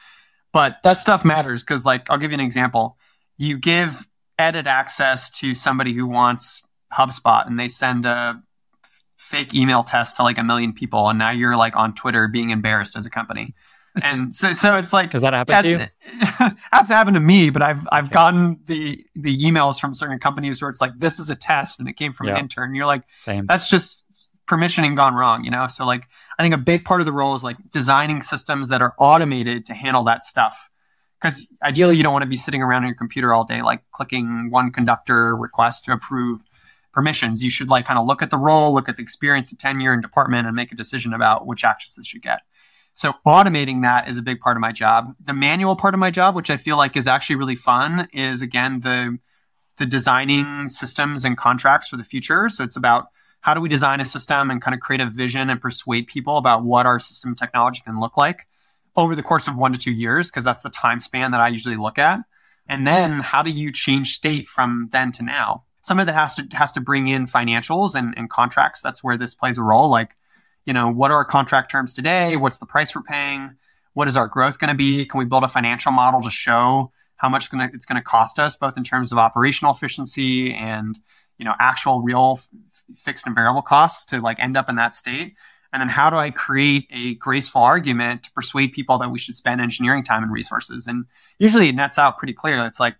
but 0.53 0.77
that 0.83 0.99
stuff 0.99 1.25
matters 1.25 1.63
because, 1.63 1.83
like, 1.83 2.09
I'll 2.09 2.17
give 2.17 2.31
you 2.31 2.35
an 2.35 2.45
example. 2.45 2.97
You 3.37 3.57
give 3.57 4.07
edit 4.39 4.67
access 4.67 5.29
to 5.39 5.53
somebody 5.53 5.93
who 5.93 6.07
wants 6.07 6.61
HubSpot 6.93 7.45
and 7.45 7.59
they 7.59 7.67
send 7.67 8.05
a 8.05 8.41
fake 9.17 9.53
email 9.53 9.83
test 9.83 10.17
to 10.17 10.23
like 10.23 10.37
a 10.37 10.43
million 10.43 10.71
people, 10.71 11.09
and 11.09 11.19
now 11.19 11.31
you're 11.31 11.57
like 11.57 11.75
on 11.75 11.93
Twitter 11.93 12.27
being 12.27 12.51
embarrassed 12.51 12.95
as 12.95 13.05
a 13.05 13.09
company 13.09 13.53
and 14.03 14.33
so 14.33 14.53
so 14.53 14.77
it's 14.77 14.93
like 14.93 15.11
does 15.11 15.21
that 15.21 15.33
happen 15.33 15.63
to 15.63 15.69
you? 15.69 15.77
has 16.71 16.87
to 16.87 16.93
happen 16.93 17.13
to 17.13 17.19
me, 17.19 17.49
but 17.49 17.61
I've 17.61 17.87
I've 17.91 18.05
okay. 18.05 18.13
gotten 18.13 18.59
the 18.65 19.05
the 19.15 19.37
emails 19.43 19.79
from 19.79 19.93
certain 19.93 20.17
companies 20.17 20.61
where 20.61 20.69
it's 20.69 20.79
like 20.79 20.93
this 20.97 21.19
is 21.19 21.29
a 21.29 21.35
test 21.35 21.77
and 21.77 21.89
it 21.89 21.93
came 21.93 22.13
from 22.13 22.29
an 22.29 22.37
intern. 22.37 22.73
You're 22.73 22.85
like, 22.85 23.03
same. 23.13 23.45
That's 23.47 23.69
just 23.69 24.05
permissioning 24.51 24.95
gone 24.95 25.15
wrong, 25.15 25.45
you 25.45 25.51
know. 25.51 25.67
So 25.67 25.85
like 25.85 26.09
I 26.37 26.43
think 26.43 26.53
a 26.53 26.57
big 26.57 26.83
part 26.83 26.99
of 26.99 27.05
the 27.05 27.13
role 27.13 27.33
is 27.35 27.43
like 27.43 27.57
designing 27.71 28.21
systems 28.21 28.67
that 28.69 28.81
are 28.81 28.93
automated 28.99 29.65
to 29.67 29.73
handle 29.73 30.03
that 30.03 30.23
stuff. 30.23 30.69
Because 31.19 31.47
ideally, 31.63 31.95
you 31.95 32.03
don't 32.03 32.13
want 32.13 32.23
to 32.23 32.29
be 32.29 32.35
sitting 32.35 32.61
around 32.61 32.83
on 32.83 32.87
your 32.87 32.95
computer 32.95 33.33
all 33.33 33.45
day, 33.45 33.61
like 33.61 33.83
clicking 33.91 34.49
one 34.49 34.71
conductor 34.71 35.35
request 35.35 35.85
to 35.85 35.93
approve 35.93 36.43
permissions. 36.91 37.43
You 37.43 37.49
should 37.49 37.69
like 37.69 37.85
kind 37.85 37.99
of 37.99 38.05
look 38.05 38.21
at 38.21 38.31
the 38.31 38.37
role, 38.37 38.73
look 38.73 38.89
at 38.89 38.97
the 38.97 39.03
experience, 39.03 39.51
the 39.51 39.55
tenure, 39.55 39.93
and 39.93 40.01
department, 40.01 40.47
and 40.47 40.55
make 40.55 40.71
a 40.71 40.75
decision 40.75 41.13
about 41.13 41.45
which 41.45 41.63
actions 41.63 41.95
this 41.95 42.07
should 42.07 42.23
get. 42.23 42.41
So 42.93 43.13
automating 43.25 43.83
that 43.83 44.09
is 44.09 44.17
a 44.17 44.21
big 44.21 44.41
part 44.41 44.57
of 44.57 44.61
my 44.61 44.71
job. 44.71 45.13
The 45.23 45.33
manual 45.33 45.75
part 45.75 45.93
of 45.93 45.99
my 45.99 46.11
job, 46.11 46.35
which 46.35 46.49
I 46.49 46.57
feel 46.57 46.75
like 46.75 46.97
is 46.97 47.07
actually 47.07 47.37
really 47.37 47.55
fun, 47.55 48.09
is 48.11 48.41
again 48.41 48.81
the 48.81 49.19
the 49.77 49.85
designing 49.85 50.67
systems 50.69 51.23
and 51.23 51.37
contracts 51.37 51.87
for 51.87 51.97
the 51.97 52.03
future. 52.03 52.49
So 52.49 52.63
it's 52.63 52.75
about 52.75 53.07
how 53.41 53.53
do 53.53 53.61
we 53.61 53.69
design 53.69 53.99
a 53.99 54.05
system 54.05 54.49
and 54.49 54.61
kind 54.61 54.73
of 54.73 54.79
create 54.79 55.01
a 55.01 55.09
vision 55.09 55.49
and 55.49 55.61
persuade 55.61 56.07
people 56.07 56.37
about 56.37 56.63
what 56.63 56.85
our 56.85 56.99
system 56.99 57.35
technology 57.35 57.81
can 57.85 57.99
look 57.99 58.17
like 58.17 58.47
over 58.95 59.15
the 59.15 59.23
course 59.23 59.47
of 59.47 59.55
one 59.55 59.73
to 59.73 59.79
two 59.79 59.91
years, 59.91 60.29
because 60.29 60.43
that's 60.43 60.61
the 60.61 60.69
time 60.69 60.99
span 60.99 61.31
that 61.31 61.41
I 61.41 61.47
usually 61.49 61.77
look 61.77 61.97
at. 61.97 62.19
And 62.67 62.85
then 62.85 63.19
how 63.19 63.41
do 63.41 63.51
you 63.51 63.71
change 63.71 64.13
state 64.13 64.47
from 64.47 64.89
then 64.91 65.11
to 65.13 65.23
now? 65.23 65.63
Some 65.81 65.99
of 65.99 66.05
that 66.05 66.13
has 66.13 66.35
to 66.35 66.47
has 66.55 66.71
to 66.73 66.81
bring 66.81 67.07
in 67.07 67.25
financials 67.25 67.95
and, 67.95 68.13
and 68.15 68.29
contracts. 68.29 68.81
That's 68.81 69.03
where 69.03 69.17
this 69.17 69.33
plays 69.33 69.57
a 69.57 69.63
role. 69.63 69.89
Like 69.89 70.15
you 70.65 70.73
know, 70.73 70.89
what 70.89 71.11
are 71.11 71.17
our 71.17 71.25
contract 71.25 71.71
terms 71.71 71.93
today? 71.93 72.37
What's 72.37 72.57
the 72.57 72.65
price 72.65 72.95
we're 72.95 73.01
paying? 73.01 73.55
What 73.93 74.07
is 74.07 74.15
our 74.15 74.27
growth 74.27 74.59
going 74.59 74.69
to 74.69 74.75
be? 74.75 75.05
Can 75.05 75.17
we 75.17 75.25
build 75.25 75.43
a 75.43 75.47
financial 75.47 75.91
model 75.91 76.21
to 76.21 76.29
show 76.29 76.91
how 77.17 77.29
much 77.29 77.49
it's 77.53 77.85
going 77.85 78.01
to 78.01 78.01
cost 78.01 78.39
us, 78.39 78.55
both 78.55 78.77
in 78.77 78.83
terms 78.83 79.11
of 79.11 79.17
operational 79.17 79.73
efficiency 79.73 80.53
and 80.53 80.99
you 81.37 81.45
know 81.45 81.53
actual 81.59 82.01
real 82.01 82.39
fixed 82.95 83.25
and 83.25 83.35
variable 83.35 83.61
costs 83.61 84.05
to 84.05 84.21
like 84.21 84.39
end 84.39 84.57
up 84.57 84.69
in 84.69 84.75
that 84.75 84.95
state? 84.95 85.35
And 85.73 85.79
then 85.79 85.89
how 85.89 86.09
do 86.09 86.17
I 86.17 86.31
create 86.31 86.87
a 86.91 87.15
graceful 87.15 87.61
argument 87.61 88.23
to 88.23 88.31
persuade 88.31 88.73
people 88.73 88.97
that 88.97 89.09
we 89.09 89.19
should 89.19 89.35
spend 89.35 89.61
engineering 89.61 90.03
time 90.03 90.23
and 90.23 90.31
resources? 90.31 90.85
And 90.85 91.05
usually 91.39 91.69
it 91.69 91.75
nets 91.75 91.97
out 91.97 92.17
pretty 92.17 92.33
clear. 92.33 92.63
It's 92.65 92.79
like 92.79 92.95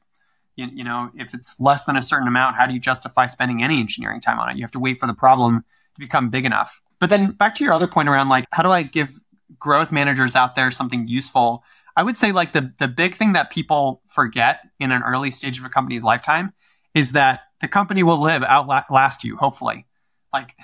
you, 0.56 0.67
you 0.73 0.84
know, 0.84 1.10
if 1.15 1.34
it's 1.34 1.60
less 1.60 1.86
than 1.86 1.95
a 1.95 2.01
certain 2.01 2.27
amount, 2.27 2.56
how 2.56 2.65
do 2.65 2.73
you 2.73 2.80
justify 2.80 3.27
spending 3.27 3.63
any 3.63 3.80
engineering 3.80 4.21
time 4.21 4.39
on 4.39 4.49
it? 4.49 4.58
You 4.58 4.63
have 4.63 4.71
to 4.71 4.80
wait 4.80 4.97
for 4.97 5.08
the 5.08 5.13
problem 5.13 5.63
to 5.95 5.99
become 5.99 6.30
big 6.30 6.45
enough. 6.45 6.82
But 6.99 7.10
then 7.10 7.32
back 7.32 7.56
to 7.56 7.63
your 7.63 7.73
other 7.73 7.88
point 7.88 8.10
around 8.10 8.30
like, 8.30 8.45
how 8.51 8.63
do 8.63 8.69
I 8.69 8.84
give 8.84 9.19
growth 9.60 9.91
managers 9.91 10.36
out 10.36 10.56
there 10.56 10.71
something 10.71 11.08
useful? 11.08 11.63
I 11.95 12.04
would 12.04 12.15
say 12.15 12.32
like 12.32 12.54
the, 12.54 12.73
the 12.80 12.88
big 12.88 13.15
thing 13.15 13.34
that 13.34 13.51
people 13.51 14.01
forget 14.06 14.62
in 14.80 14.91
an 14.91 15.01
early 15.04 15.32
stage 15.32 15.60
of 15.60 15.65
a 15.65 15.69
company's 15.69 16.04
lifetime 16.04 16.54
is 16.93 17.13
that 17.13 17.41
the 17.62 17.67
company 17.67 18.04
will 18.04 18.19
live, 18.19 18.43
outlast 18.43 19.23
you, 19.23 19.38
hopefully. 19.38 19.86
Like 20.34 20.56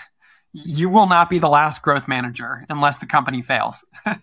you 0.54 0.90
will 0.90 1.08
not 1.08 1.30
be 1.30 1.40
the 1.40 1.50
last 1.50 1.82
growth 1.82 2.08
manager 2.08 2.66
unless 2.70 2.98
the 2.98 3.06
company 3.06 3.42
fails. 3.42 3.86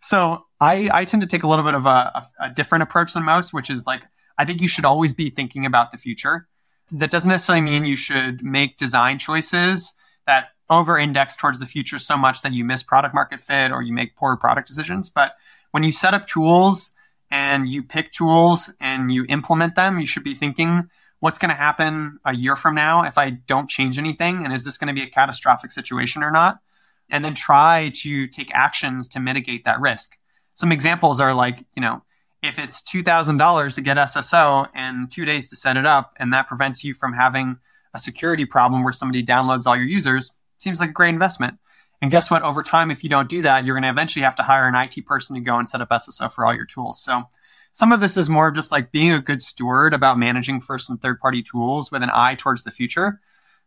so 0.00 0.46
I, 0.60 0.88
I 0.92 1.04
tend 1.04 1.22
to 1.22 1.26
take 1.26 1.42
a 1.42 1.48
little 1.48 1.64
bit 1.64 1.74
of 1.74 1.86
a, 1.86 1.88
a, 1.88 2.28
a 2.40 2.50
different 2.50 2.82
approach 2.82 3.14
than 3.14 3.24
most, 3.24 3.52
which 3.52 3.70
is 3.70 3.86
like, 3.86 4.02
I 4.38 4.44
think 4.44 4.60
you 4.60 4.68
should 4.68 4.84
always 4.84 5.12
be 5.12 5.30
thinking 5.30 5.66
about 5.66 5.90
the 5.90 5.98
future. 5.98 6.48
That 6.90 7.10
doesn't 7.10 7.28
necessarily 7.28 7.62
mean 7.62 7.84
you 7.84 7.96
should 7.96 8.44
make 8.44 8.76
design 8.76 9.18
choices 9.18 9.92
that 10.26 10.48
over 10.70 10.98
index 10.98 11.36
towards 11.36 11.60
the 11.60 11.66
future 11.66 11.98
so 11.98 12.16
much 12.16 12.42
that 12.42 12.52
you 12.52 12.64
miss 12.64 12.82
product 12.82 13.14
market 13.14 13.40
fit 13.40 13.72
or 13.72 13.82
you 13.82 13.92
make 13.92 14.16
poor 14.16 14.36
product 14.36 14.68
decisions. 14.68 15.08
But 15.08 15.32
when 15.70 15.82
you 15.82 15.92
set 15.92 16.14
up 16.14 16.26
tools 16.26 16.92
and 17.30 17.68
you 17.68 17.82
pick 17.82 18.12
tools 18.12 18.70
and 18.78 19.12
you 19.12 19.24
implement 19.28 19.74
them, 19.74 19.98
you 19.98 20.06
should 20.06 20.24
be 20.24 20.34
thinking, 20.34 20.88
what's 21.22 21.38
going 21.38 21.50
to 21.50 21.54
happen 21.54 22.18
a 22.24 22.34
year 22.34 22.56
from 22.56 22.74
now 22.74 23.04
if 23.04 23.16
I 23.16 23.30
don't 23.30 23.70
change 23.70 23.96
anything? 23.96 24.44
And 24.44 24.52
is 24.52 24.64
this 24.64 24.76
going 24.76 24.88
to 24.88 24.92
be 24.92 25.06
a 25.06 25.08
catastrophic 25.08 25.70
situation 25.70 26.24
or 26.24 26.32
not? 26.32 26.58
And 27.08 27.24
then 27.24 27.34
try 27.34 27.92
to 27.98 28.26
take 28.26 28.52
actions 28.52 29.06
to 29.10 29.20
mitigate 29.20 29.64
that 29.64 29.80
risk. 29.80 30.18
Some 30.54 30.72
examples 30.72 31.20
are 31.20 31.32
like, 31.32 31.64
you 31.76 31.80
know, 31.80 32.02
if 32.42 32.58
it's 32.58 32.82
$2,000 32.82 33.74
to 33.76 33.80
get 33.80 33.98
SSO 33.98 34.66
and 34.74 35.12
two 35.12 35.24
days 35.24 35.48
to 35.50 35.54
set 35.54 35.76
it 35.76 35.86
up, 35.86 36.12
and 36.18 36.32
that 36.32 36.48
prevents 36.48 36.82
you 36.82 36.92
from 36.92 37.12
having 37.12 37.58
a 37.94 38.00
security 38.00 38.44
problem 38.44 38.82
where 38.82 38.92
somebody 38.92 39.24
downloads 39.24 39.64
all 39.64 39.76
your 39.76 39.86
users, 39.86 40.32
seems 40.58 40.80
like 40.80 40.90
a 40.90 40.92
great 40.92 41.10
investment. 41.10 41.56
And 42.00 42.10
guess 42.10 42.32
what? 42.32 42.42
Over 42.42 42.64
time, 42.64 42.90
if 42.90 43.04
you 43.04 43.08
don't 43.08 43.28
do 43.28 43.42
that, 43.42 43.64
you're 43.64 43.76
going 43.76 43.84
to 43.84 43.90
eventually 43.90 44.24
have 44.24 44.34
to 44.34 44.42
hire 44.42 44.66
an 44.66 44.74
IT 44.74 45.06
person 45.06 45.36
to 45.36 45.40
go 45.40 45.56
and 45.56 45.68
set 45.68 45.80
up 45.80 45.90
SSO 45.90 46.32
for 46.32 46.44
all 46.44 46.52
your 46.52 46.66
tools. 46.66 47.00
So 47.00 47.28
some 47.72 47.92
of 47.92 48.00
this 48.00 48.16
is 48.16 48.28
more 48.28 48.48
of 48.48 48.54
just 48.54 48.70
like 48.70 48.92
being 48.92 49.12
a 49.12 49.20
good 49.20 49.40
steward 49.40 49.94
about 49.94 50.18
managing 50.18 50.60
first 50.60 50.90
and 50.90 51.00
third 51.00 51.18
party 51.20 51.42
tools 51.42 51.90
with 51.90 52.02
an 52.02 52.10
eye 52.12 52.34
towards 52.34 52.64
the 52.64 52.70
future. 52.70 53.20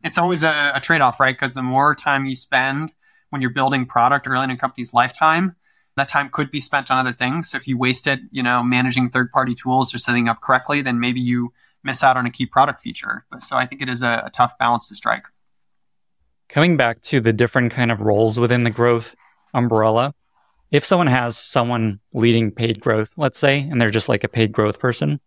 It's 0.03 0.17
always 0.17 0.43
a, 0.43 0.73
a 0.75 0.79
trade 0.79 1.01
off, 1.01 1.19
right? 1.19 1.35
Because 1.35 1.53
the 1.53 1.63
more 1.63 1.95
time 1.95 2.25
you 2.25 2.35
spend 2.35 2.93
when 3.31 3.41
you're 3.41 3.51
building 3.51 3.85
product 3.85 4.27
early 4.27 4.43
in 4.43 4.51
a 4.51 4.57
company's 4.57 4.93
lifetime, 4.93 5.55
that 5.97 6.07
time 6.07 6.29
could 6.29 6.51
be 6.51 6.59
spent 6.59 6.91
on 6.91 6.97
other 6.97 7.13
things. 7.13 7.49
So 7.49 7.57
if 7.57 7.67
you 7.67 7.77
waste 7.77 8.05
it, 8.05 8.19
you 8.31 8.43
know, 8.43 8.61
managing 8.61 9.09
third 9.09 9.31
party 9.31 9.55
tools 9.55 9.93
or 9.93 9.97
setting 9.97 10.29
up 10.29 10.41
correctly, 10.41 10.81
then 10.81 10.99
maybe 10.99 11.21
you 11.21 11.53
miss 11.83 12.03
out 12.03 12.17
on 12.17 12.25
a 12.25 12.31
key 12.31 12.45
product 12.45 12.81
feature. 12.81 13.25
So 13.39 13.55
I 13.55 13.65
think 13.65 13.81
it 13.81 13.89
is 13.89 14.03
a, 14.03 14.23
a 14.25 14.29
tough 14.29 14.57
balance 14.57 14.87
to 14.89 14.95
strike. 14.95 15.25
Coming 16.49 16.77
back 16.77 17.01
to 17.03 17.19
the 17.19 17.33
different 17.33 17.71
kind 17.71 17.91
of 17.91 18.01
roles 18.01 18.39
within 18.39 18.63
the 18.63 18.69
growth 18.69 19.15
umbrella, 19.53 20.13
if 20.71 20.85
someone 20.85 21.07
has 21.07 21.37
someone 21.37 21.99
leading 22.13 22.51
paid 22.51 22.79
growth, 22.79 23.13
let's 23.17 23.37
say, 23.37 23.59
and 23.59 23.79
they're 23.79 23.91
just 23.91 24.09
like 24.09 24.23
a 24.23 24.27
paid 24.27 24.51
growth 24.51 24.79
person, 24.79 25.19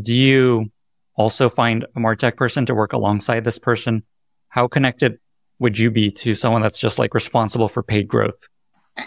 do 0.00 0.12
you 0.12 0.70
also 1.16 1.48
find 1.48 1.84
a 1.84 2.00
Martech 2.00 2.36
person 2.36 2.66
to 2.66 2.74
work 2.74 2.92
alongside 2.92 3.44
this 3.44 3.58
person? 3.58 4.02
How 4.48 4.68
connected 4.68 5.18
would 5.58 5.78
you 5.78 5.90
be 5.90 6.10
to 6.10 6.34
someone 6.34 6.62
that's 6.62 6.78
just 6.78 6.98
like 6.98 7.14
responsible 7.14 7.68
for 7.68 7.82
paid 7.82 8.08
growth? 8.08 8.48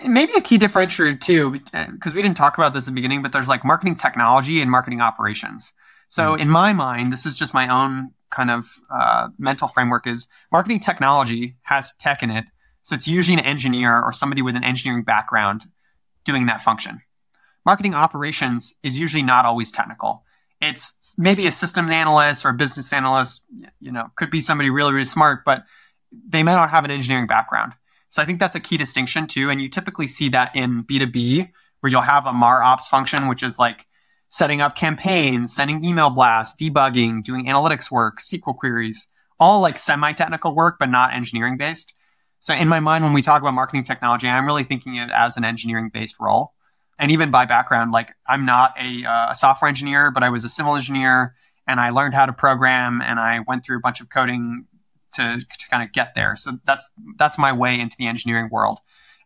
Maybe 0.05 0.33
a 0.33 0.41
key 0.41 0.57
differentiator 0.57 1.19
too, 1.21 1.51
because 1.51 2.13
we 2.13 2.21
didn't 2.21 2.37
talk 2.37 2.57
about 2.57 2.73
this 2.73 2.87
in 2.87 2.93
the 2.93 2.95
beginning, 2.95 3.21
but 3.21 3.31
there's 3.31 3.47
like 3.47 3.63
marketing 3.63 3.95
technology 3.95 4.61
and 4.61 4.69
marketing 4.69 5.01
operations. 5.01 5.71
So 6.09 6.35
mm 6.35 6.39
in 6.39 6.49
my 6.49 6.71
mind, 6.71 7.11
this 7.11 7.25
is 7.25 7.35
just 7.35 7.53
my 7.53 7.67
own 7.67 8.11
kind 8.29 8.51
of 8.51 8.67
uh, 8.89 9.29
mental 9.37 9.67
framework 9.67 10.07
is 10.07 10.27
marketing 10.51 10.79
technology 10.79 11.55
has 11.63 11.93
tech 11.99 12.23
in 12.23 12.29
it. 12.29 12.45
So 12.87 12.95
it's 12.95 13.05
usually 13.05 13.37
an 13.37 13.43
engineer 13.43 14.01
or 14.01 14.13
somebody 14.13 14.41
with 14.41 14.55
an 14.55 14.63
engineering 14.63 15.03
background 15.03 15.65
doing 16.23 16.45
that 16.45 16.61
function. 16.61 17.01
Marketing 17.65 17.93
operations 17.93 18.75
is 18.81 18.97
usually 18.97 19.23
not 19.23 19.43
always 19.43 19.73
technical. 19.73 20.23
It's 20.61 20.93
maybe 21.17 21.47
a 21.47 21.51
systems 21.51 21.91
analyst 21.91 22.45
or 22.45 22.49
a 22.49 22.53
business 22.53 22.93
analyst, 22.93 23.43
you 23.81 23.91
know, 23.91 24.09
could 24.15 24.31
be 24.31 24.39
somebody 24.39 24.69
really, 24.69 24.93
really 24.93 25.03
smart, 25.03 25.43
but 25.43 25.65
they 26.29 26.43
may 26.43 26.53
not 26.53 26.69
have 26.69 26.85
an 26.85 26.91
engineering 26.91 27.27
background. 27.27 27.73
So 28.07 28.21
I 28.21 28.25
think 28.25 28.39
that's 28.39 28.55
a 28.55 28.61
key 28.61 28.77
distinction 28.77 29.27
too. 29.27 29.49
And 29.49 29.61
you 29.61 29.67
typically 29.67 30.07
see 30.07 30.29
that 30.29 30.55
in 30.55 30.85
B2B 30.85 31.49
where 31.81 31.91
you'll 31.91 31.99
have 31.99 32.25
a 32.25 32.31
MAR 32.31 32.63
ops 32.63 32.87
function, 32.87 33.27
which 33.27 33.43
is 33.43 33.59
like 33.59 33.85
setting 34.29 34.61
up 34.61 34.77
campaigns, 34.77 35.53
sending 35.53 35.83
email 35.83 36.09
blasts, 36.09 36.55
debugging, 36.55 37.21
doing 37.21 37.47
analytics 37.47 37.91
work, 37.91 38.21
SQL 38.21 38.55
queries, 38.55 39.07
all 39.41 39.59
like 39.59 39.77
semi 39.77 40.13
technical 40.13 40.55
work, 40.55 40.77
but 40.79 40.87
not 40.87 41.13
engineering 41.13 41.57
based. 41.57 41.93
So 42.39 42.53
in 42.53 42.67
my 42.67 42.79
mind, 42.79 43.03
when 43.03 43.13
we 43.13 43.21
talk 43.21 43.41
about 43.41 43.53
marketing 43.53 43.83
technology, 43.83 44.27
I'm 44.27 44.45
really 44.45 44.63
thinking 44.63 44.95
it 44.95 45.09
as 45.11 45.37
an 45.37 45.43
engineering 45.43 45.89
based 45.89 46.17
role. 46.19 46.53
And 46.99 47.11
even 47.11 47.29
by 47.29 47.45
background, 47.45 47.91
like 47.91 48.13
I'm 48.27 48.45
not 48.45 48.75
a, 48.79 49.05
uh, 49.05 49.31
a 49.31 49.35
software 49.35 49.69
engineer, 49.69 50.11
but 50.11 50.23
I 50.23 50.29
was 50.29 50.43
a 50.43 50.49
civil 50.49 50.75
engineer 50.75 51.35
and 51.67 51.79
I 51.79 51.89
learned 51.89 52.13
how 52.13 52.25
to 52.25 52.33
program 52.33 53.01
and 53.01 53.19
I 53.19 53.41
went 53.47 53.65
through 53.65 53.77
a 53.77 53.81
bunch 53.81 54.01
of 54.01 54.09
coding 54.09 54.65
to, 55.13 55.39
to 55.39 55.69
kind 55.69 55.83
of 55.83 55.91
get 55.91 56.15
there. 56.15 56.35
So 56.35 56.59
that's, 56.65 56.89
that's 57.17 57.37
my 57.37 57.53
way 57.53 57.79
into 57.79 57.95
the 57.97 58.07
engineering 58.07 58.49
world. 58.51 58.79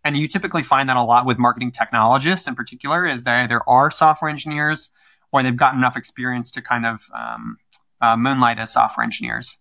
And 0.04 0.18
you 0.18 0.28
typically 0.28 0.64
find 0.64 0.90
that 0.90 0.98
a 0.98 1.04
lot 1.04 1.26
with 1.26 1.38
marketing 1.38 1.72
technologists 1.72 2.48
in 2.48 2.56
particular 2.56 3.06
is 3.06 3.24
there 3.24 3.48
there 3.48 3.68
are 3.70 3.92
software 3.92 4.30
engineers 4.30 4.90
or 5.32 5.44
they've 5.44 5.56
got 5.56 5.76
enough 5.76 5.96
experience 5.96 6.52
to 6.52 6.62
kind 6.62 6.86
of 6.86 7.08
um, 7.14 7.58
uh, 8.02 8.18
moonlight 8.18 8.60
as 8.60 8.74
software 8.74 9.04
engineers. 9.04 9.58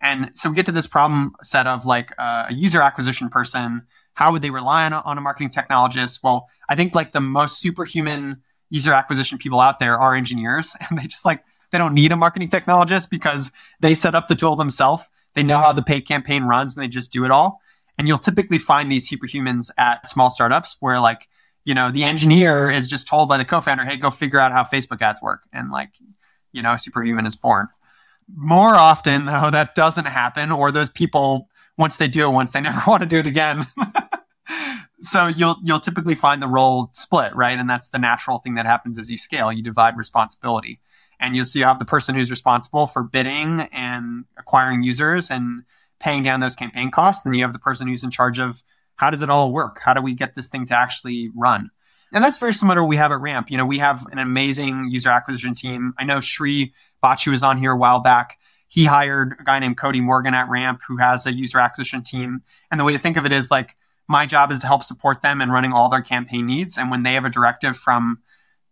And 0.00 0.30
so 0.34 0.50
we 0.50 0.56
get 0.56 0.66
to 0.66 0.72
this 0.72 0.86
problem 0.86 1.34
set 1.42 1.66
of 1.66 1.86
like 1.86 2.12
uh, 2.18 2.46
a 2.48 2.54
user 2.54 2.80
acquisition 2.80 3.28
person. 3.28 3.82
How 4.14 4.32
would 4.32 4.42
they 4.42 4.50
rely 4.50 4.86
on 4.86 4.92
a, 4.92 5.00
on 5.00 5.18
a 5.18 5.20
marketing 5.20 5.50
technologist? 5.50 6.20
Well, 6.22 6.48
I 6.68 6.76
think 6.76 6.94
like 6.94 7.12
the 7.12 7.20
most 7.20 7.60
superhuman 7.60 8.42
user 8.68 8.92
acquisition 8.92 9.38
people 9.38 9.60
out 9.60 9.78
there 9.78 9.98
are 9.98 10.14
engineers, 10.14 10.76
and 10.90 10.98
they 10.98 11.06
just 11.06 11.24
like 11.24 11.44
they 11.70 11.78
don't 11.78 11.94
need 11.94 12.12
a 12.12 12.16
marketing 12.16 12.48
technologist 12.48 13.10
because 13.10 13.52
they 13.80 13.94
set 13.94 14.14
up 14.14 14.28
the 14.28 14.34
tool 14.34 14.56
themselves. 14.56 15.10
They 15.34 15.42
know 15.42 15.58
how 15.58 15.72
the 15.72 15.82
paid 15.82 16.06
campaign 16.06 16.44
runs, 16.44 16.76
and 16.76 16.82
they 16.82 16.88
just 16.88 17.12
do 17.12 17.24
it 17.24 17.30
all. 17.30 17.60
And 17.98 18.06
you'll 18.06 18.18
typically 18.18 18.58
find 18.58 18.92
these 18.92 19.08
superhumans 19.08 19.70
at 19.78 20.08
small 20.08 20.30
startups 20.30 20.76
where 20.80 21.00
like, 21.00 21.28
you 21.64 21.74
know, 21.74 21.90
the 21.90 22.04
engineer 22.04 22.70
is 22.70 22.88
just 22.88 23.08
told 23.08 23.28
by 23.28 23.38
the 23.38 23.44
co-founder, 23.44 23.84
hey, 23.84 23.96
go 23.96 24.10
figure 24.10 24.38
out 24.38 24.52
how 24.52 24.64
Facebook 24.64 25.00
ads 25.00 25.20
work. 25.22 25.40
And 25.52 25.70
like, 25.70 25.90
you 26.52 26.62
know, 26.62 26.76
superhuman 26.76 27.26
is 27.26 27.36
born. 27.36 27.68
More 28.34 28.74
often 28.74 29.26
though, 29.26 29.50
that 29.50 29.74
doesn't 29.74 30.06
happen, 30.06 30.50
or 30.50 30.72
those 30.72 30.90
people, 30.90 31.48
once 31.78 31.96
they 31.96 32.08
do 32.08 32.26
it 32.26 32.32
once, 32.32 32.52
they 32.52 32.60
never 32.62 32.82
want 32.86 33.02
to 33.02 33.08
do 33.08 33.18
it 33.18 33.26
again. 33.26 33.66
so 35.00 35.26
you'll 35.26 35.56
you'll 35.62 35.80
typically 35.80 36.14
find 36.14 36.42
the 36.42 36.48
role 36.48 36.90
split, 36.92 37.34
right? 37.34 37.58
And 37.58 37.68
that's 37.68 37.88
the 37.88 37.98
natural 37.98 38.38
thing 38.38 38.54
that 38.54 38.66
happens 38.66 38.98
as 38.98 39.10
you 39.10 39.18
scale. 39.18 39.52
You 39.52 39.62
divide 39.62 39.96
responsibility. 39.96 40.80
And 41.18 41.34
you'll 41.34 41.46
see 41.46 41.60
you 41.60 41.64
have 41.64 41.78
the 41.78 41.86
person 41.86 42.14
who's 42.14 42.30
responsible 42.30 42.86
for 42.86 43.02
bidding 43.02 43.60
and 43.72 44.26
acquiring 44.38 44.82
users 44.82 45.30
and 45.30 45.62
paying 45.98 46.22
down 46.22 46.40
those 46.40 46.54
campaign 46.54 46.90
costs. 46.90 47.22
Then 47.22 47.32
you 47.32 47.42
have 47.42 47.54
the 47.54 47.58
person 47.58 47.88
who's 47.88 48.04
in 48.04 48.10
charge 48.10 48.38
of 48.38 48.62
how 48.96 49.10
does 49.10 49.22
it 49.22 49.30
all 49.30 49.52
work? 49.52 49.80
How 49.82 49.94
do 49.94 50.02
we 50.02 50.14
get 50.14 50.34
this 50.34 50.48
thing 50.48 50.66
to 50.66 50.76
actually 50.76 51.30
run? 51.34 51.70
And 52.12 52.22
that's 52.22 52.38
very 52.38 52.54
similar 52.54 52.76
to 52.76 52.82
what 52.82 52.88
we 52.88 52.96
have 52.96 53.12
at 53.12 53.20
Ramp. 53.20 53.50
You 53.50 53.56
know, 53.56 53.66
we 53.66 53.78
have 53.78 54.06
an 54.12 54.18
amazing 54.18 54.90
user 54.90 55.10
acquisition 55.10 55.54
team. 55.54 55.94
I 55.98 56.04
know 56.04 56.20
Sri 56.20 56.72
Batchu 57.02 57.30
was 57.30 57.42
on 57.42 57.58
here 57.58 57.72
a 57.72 57.76
while 57.76 58.00
back. 58.00 58.38
He 58.68 58.84
hired 58.84 59.36
a 59.40 59.44
guy 59.44 59.58
named 59.58 59.76
Cody 59.76 60.00
Morgan 60.00 60.34
at 60.34 60.48
Ramp 60.48 60.80
who 60.86 60.96
has 60.96 61.26
a 61.26 61.32
user 61.32 61.58
acquisition 61.58 62.02
team. 62.02 62.42
And 62.70 62.80
the 62.80 62.84
way 62.84 62.92
to 62.92 62.98
think 62.98 63.16
of 63.16 63.26
it 63.26 63.32
is 63.32 63.50
like 63.50 63.76
my 64.08 64.26
job 64.26 64.50
is 64.50 64.58
to 64.60 64.66
help 64.66 64.82
support 64.82 65.22
them 65.22 65.40
in 65.40 65.50
running 65.50 65.72
all 65.72 65.88
their 65.88 66.02
campaign 66.02 66.46
needs. 66.46 66.78
And 66.78 66.90
when 66.90 67.02
they 67.02 67.14
have 67.14 67.24
a 67.24 67.30
directive 67.30 67.76
from 67.76 68.18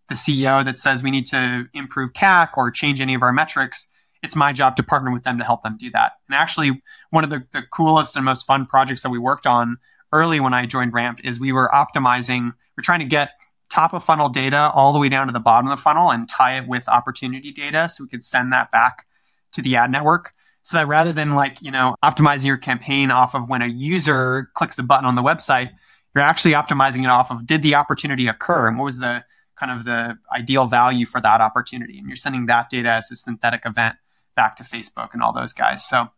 the 0.08 0.14
CEO 0.14 0.64
that 0.64 0.78
says 0.78 1.02
we 1.02 1.10
need 1.10 1.26
to 1.26 1.66
improve 1.72 2.12
CAC 2.12 2.50
or 2.56 2.70
change 2.70 3.00
any 3.00 3.14
of 3.14 3.22
our 3.22 3.32
metrics, 3.32 3.88
it's 4.22 4.36
my 4.36 4.52
job 4.52 4.76
to 4.76 4.82
partner 4.82 5.12
with 5.12 5.24
them 5.24 5.38
to 5.38 5.44
help 5.44 5.62
them 5.62 5.76
do 5.78 5.90
that. 5.90 6.12
And 6.28 6.34
actually, 6.34 6.82
one 7.10 7.24
of 7.24 7.30
the, 7.30 7.46
the 7.52 7.62
coolest 7.62 8.16
and 8.16 8.24
most 8.24 8.46
fun 8.46 8.66
projects 8.66 9.02
that 9.02 9.10
we 9.10 9.18
worked 9.18 9.46
on 9.46 9.78
early 10.12 10.40
when 10.40 10.54
I 10.54 10.66
joined 10.66 10.94
Ramp 10.94 11.20
is 11.22 11.38
we 11.38 11.52
were 11.52 11.70
optimizing, 11.72 12.54
we're 12.76 12.82
trying 12.82 13.00
to 13.00 13.06
get 13.06 13.30
top 13.70 13.92
of 13.92 14.04
funnel 14.04 14.28
data 14.28 14.70
all 14.74 14.92
the 14.92 14.98
way 14.98 15.08
down 15.08 15.26
to 15.26 15.32
the 15.32 15.40
bottom 15.40 15.68
of 15.68 15.76
the 15.76 15.82
funnel 15.82 16.10
and 16.10 16.28
tie 16.28 16.58
it 16.58 16.68
with 16.68 16.88
opportunity 16.88 17.52
data 17.52 17.88
so 17.88 18.04
we 18.04 18.08
could 18.08 18.24
send 18.24 18.52
that 18.52 18.70
back 18.70 19.06
to 19.52 19.62
the 19.62 19.76
ad 19.76 19.90
network. 19.90 20.32
So 20.62 20.78
that 20.78 20.88
rather 20.88 21.12
than 21.12 21.34
like, 21.34 21.60
you 21.60 21.70
know, 21.70 21.94
optimizing 22.02 22.46
your 22.46 22.56
campaign 22.56 23.10
off 23.10 23.34
of 23.34 23.48
when 23.48 23.62
a 23.62 23.66
user 23.66 24.50
clicks 24.54 24.78
a 24.78 24.82
button 24.82 25.04
on 25.04 25.14
the 25.14 25.22
website, 25.22 25.70
you're 26.14 26.24
actually 26.24 26.52
optimizing 26.52 27.02
it 27.02 27.10
off 27.10 27.30
of 27.30 27.46
did 27.46 27.62
the 27.62 27.74
opportunity 27.74 28.28
occur 28.28 28.68
and 28.68 28.78
what 28.78 28.84
was 28.84 28.98
the 28.98 29.24
kind 29.56 29.72
of 29.72 29.84
the 29.84 30.18
ideal 30.32 30.66
value 30.66 31.06
for 31.06 31.20
that 31.20 31.40
opportunity. 31.40 31.98
And 31.98 32.08
you're 32.08 32.16
sending 32.16 32.46
that 32.46 32.70
data 32.70 32.90
as 32.90 33.10
a 33.10 33.16
synthetic 33.16 33.62
event 33.66 33.96
back 34.36 34.56
to 34.56 34.62
Facebook 34.62 35.10
and 35.12 35.22
all 35.22 35.32
those 35.32 35.52
guys. 35.52 35.84
So 35.84 36.08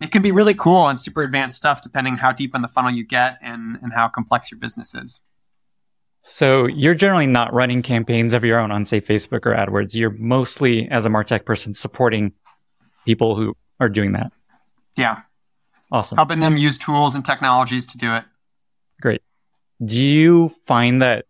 it 0.00 0.10
can 0.10 0.22
be 0.22 0.32
really 0.32 0.54
cool 0.54 0.88
and 0.88 0.98
super 0.98 1.22
advanced 1.22 1.56
stuff 1.56 1.80
depending 1.82 2.16
how 2.16 2.32
deep 2.32 2.54
in 2.54 2.62
the 2.62 2.68
funnel 2.68 2.90
you 2.90 3.06
get 3.06 3.38
and, 3.42 3.78
and 3.82 3.92
how 3.92 4.08
complex 4.08 4.50
your 4.50 4.58
business 4.58 4.94
is. 4.94 5.20
So 6.24 6.66
you're 6.66 6.94
generally 6.94 7.26
not 7.26 7.52
running 7.52 7.82
campaigns 7.82 8.32
of 8.32 8.44
your 8.44 8.58
own 8.58 8.70
on, 8.70 8.84
say, 8.86 9.00
Facebook 9.00 9.44
or 9.44 9.54
AdWords. 9.54 9.94
You're 9.94 10.10
mostly, 10.10 10.88
as 10.88 11.04
a 11.04 11.10
Martech 11.10 11.44
person, 11.44 11.74
supporting 11.74 12.32
people 13.04 13.36
who 13.36 13.54
are 13.78 13.90
doing 13.90 14.12
that. 14.12 14.32
Yeah. 14.96 15.20
Awesome. 15.92 16.16
Helping 16.16 16.40
them 16.40 16.56
use 16.56 16.78
tools 16.78 17.14
and 17.14 17.24
technologies 17.24 17.86
to 17.88 17.98
do 17.98 18.14
it. 18.14 18.24
Great. 19.02 19.20
Do 19.84 19.98
you 19.98 20.50
find 20.66 21.02
that 21.02 21.26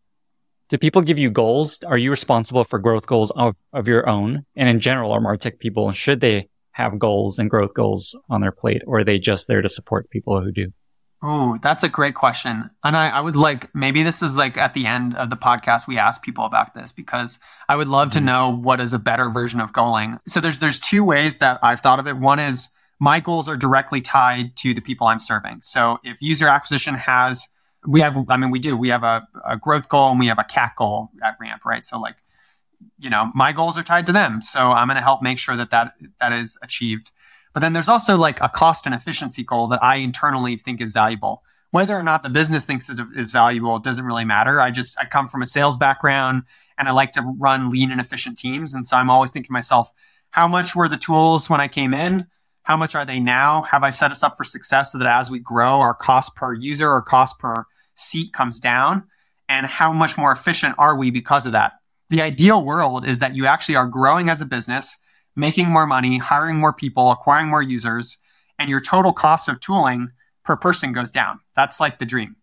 do 0.69 0.79
people 0.79 1.03
give 1.03 1.19
you 1.19 1.31
goals? 1.31 1.81
Are 1.85 1.99
you 1.99 2.11
responsible 2.11 2.65
for 2.65 2.79
growth 2.79 3.07
goals 3.07 3.33
of, 3.33 3.57
of 3.73 3.89
your 3.89 4.09
own? 4.09 4.47
And 4.55 4.69
in 4.69 4.81
general, 4.81 5.13
are 5.13 5.21
Martech 5.21 5.59
people, 5.59 5.91
should 5.91 6.21
they 6.21 6.49
have 6.71 6.99
goals 6.99 7.39
and 7.39 7.51
growth 7.51 7.75
goals 7.75 8.17
on 8.31 8.41
their 8.41 8.53
plate, 8.53 8.83
or 8.87 8.99
are 8.99 9.05
they 9.05 9.19
just 9.19 9.49
there 9.49 9.61
to 9.61 9.69
support 9.69 10.09
people 10.11 10.41
who 10.41 10.53
do? 10.53 10.73
Oh, 11.27 11.59
that's 11.63 11.83
a 11.83 11.89
great 11.89 12.15
question. 12.15 12.69
And 12.85 12.95
I, 12.95 13.09
I, 13.09 13.21
would 13.21 13.35
like, 13.35 13.75
maybe 13.75 14.03
this 14.03 14.21
is 14.21 14.37
like 14.37 14.59
at 14.59 14.75
the 14.75 14.85
end 14.85 15.17
of 15.17 15.31
the 15.31 15.37
podcast, 15.37 15.87
we 15.87 15.97
ask 15.97 16.23
people 16.23 16.45
about 16.45 16.75
this 16.75 16.93
because 16.93 17.39
I 17.67 17.77
would 17.77 17.89
love 17.89 18.09
mm-hmm. 18.09 18.19
to 18.19 18.25
know 18.25 18.55
what 18.55 18.79
is 18.79 18.93
a 18.93 18.99
better 18.99 19.31
version 19.31 19.59
of 19.59 19.73
goaling. 19.73 20.19
So 20.29 20.41
there's, 20.41 20.59
there's 20.59 20.79
two 20.79 21.03
ways 21.03 21.39
that 21.39 21.59
I've 21.63 21.81
thought 21.81 21.99
of 21.99 22.07
it. 22.07 22.19
One 22.19 22.41
is 22.41 22.69
my 23.01 23.21
goals 23.21 23.49
are 23.49 23.57
directly 23.57 24.03
tied 24.03 24.55
to 24.57 24.75
the 24.75 24.83
people 24.83 25.07
I'm 25.07 25.19
serving. 25.19 25.63
So 25.63 25.99
if 26.05 26.21
user 26.21 26.47
acquisition 26.47 26.95
has 26.95 27.49
we 27.87 28.01
have, 28.01 28.17
I 28.29 28.37
mean, 28.37 28.51
we 28.51 28.59
do. 28.59 28.77
We 28.77 28.89
have 28.89 29.03
a, 29.03 29.27
a 29.47 29.57
growth 29.57 29.89
goal 29.89 30.11
and 30.11 30.19
we 30.19 30.27
have 30.29 30.39
a 30.39 30.45
CAC 30.45 30.77
goal 30.77 31.11
at 31.23 31.37
Ramp, 31.41 31.65
right? 31.65 31.85
So, 31.85 31.99
like, 32.01 32.17
you 32.99 33.11
know, 33.11 33.31
my 33.35 33.53
goals 33.53 33.79
are 33.79 33.83
tied 33.83 34.07
to 34.07 34.13
them. 34.13 34.43
So 34.43 34.61
I'm 34.61 34.89
going 34.89 34.97
to 34.97 35.03
help 35.03 35.23
make 35.23 35.39
sure 35.39 35.57
that, 35.57 35.71
that 35.71 35.93
that 36.21 36.33
is 36.33 36.57
achieved. 36.63 37.11
But 37.55 37.61
then 37.61 37.73
there's 37.73 37.89
also 37.89 38.17
like 38.17 38.41
a 38.41 38.49
cost 38.49 38.85
and 38.85 38.95
efficiency 38.95 39.45
goal 39.45 39.69
that 39.69 39.83
I 39.83 39.97
internally 39.97 40.57
think 40.57 40.81
is 40.81 40.93
valuable. 40.93 41.43
Whether 41.71 41.97
or 41.97 42.03
not 42.03 42.23
the 42.23 42.29
business 42.29 42.67
thinks 42.67 42.91
it 42.91 43.01
is 43.17 43.33
valuable, 43.33 43.77
it 43.77 43.83
doesn't 43.83 44.05
really 44.05 44.25
matter. 44.25 44.61
I 44.61 44.71
just, 44.71 44.99
I 45.01 45.07
come 45.07 45.29
from 45.29 45.43
a 45.43 45.47
sales 45.47 45.77
background 45.77 46.43
and 46.77 46.89
I 46.89 46.93
like 46.93 47.13
to 47.13 47.23
run 47.23 47.71
lean 47.71 47.91
and 47.91 48.01
efficient 48.01 48.39
teams. 48.39 48.75
And 48.75 48.87
so 48.87 48.97
I'm 48.97 49.11
always 49.11 49.31
thinking 49.31 49.53
myself, 49.53 49.91
how 50.31 50.47
much 50.49 50.75
were 50.75 50.89
the 50.89 50.97
tools 50.97 51.49
when 51.49 51.61
I 51.61 51.69
came 51.69 51.95
in? 51.95 52.27
How 52.63 52.77
much 52.77 52.95
are 52.95 53.05
they 53.05 53.21
now? 53.21 53.63
Have 53.63 53.85
I 53.85 53.91
set 53.91 54.11
us 54.11 54.23
up 54.23 54.37
for 54.37 54.45
success 54.45 54.93
so 54.93 54.99
that 54.99 55.07
as 55.07 55.31
we 55.31 55.39
grow, 55.39 55.81
our 55.81 55.95
cost 55.95 56.35
per 56.35 56.53
user 56.53 56.91
or 56.91 57.03
cost 57.03 57.39
per 57.39 57.67
seat 57.95 58.33
comes 58.33 58.59
down? 58.59 59.05
And 59.49 59.67
how 59.67 59.93
much 59.93 60.17
more 60.17 60.33
efficient 60.33 60.75
are 60.79 60.97
we 60.97 61.11
because 61.11 61.47
of 61.47 61.53
that? 61.53 61.75
The 62.11 62.23
ideal 62.23 62.65
world 62.65 63.07
is 63.07 63.19
that 63.19 63.35
you 63.37 63.47
actually 63.47 63.77
are 63.77 63.87
growing 63.87 64.29
as 64.29 64.41
a 64.41 64.47
business, 64.47 64.97
making 65.37 65.69
more 65.69 65.87
money, 65.87 66.19
hiring 66.19 66.57
more 66.57 66.73
people, 66.73 67.11
acquiring 67.11 67.49
more 67.49 67.63
users, 67.63 68.19
and 68.59 68.71
your 68.71 68.81
total 68.81 69.13
cost 69.13 69.49
of 69.49 69.61
tooling 69.61 70.11
per 70.45 70.57
person 70.57 70.93
goes 70.93 71.11
down. 71.11 71.41
That's 71.57 71.81
like 71.81 71.99
the 71.99 72.07
dream. 72.07 72.37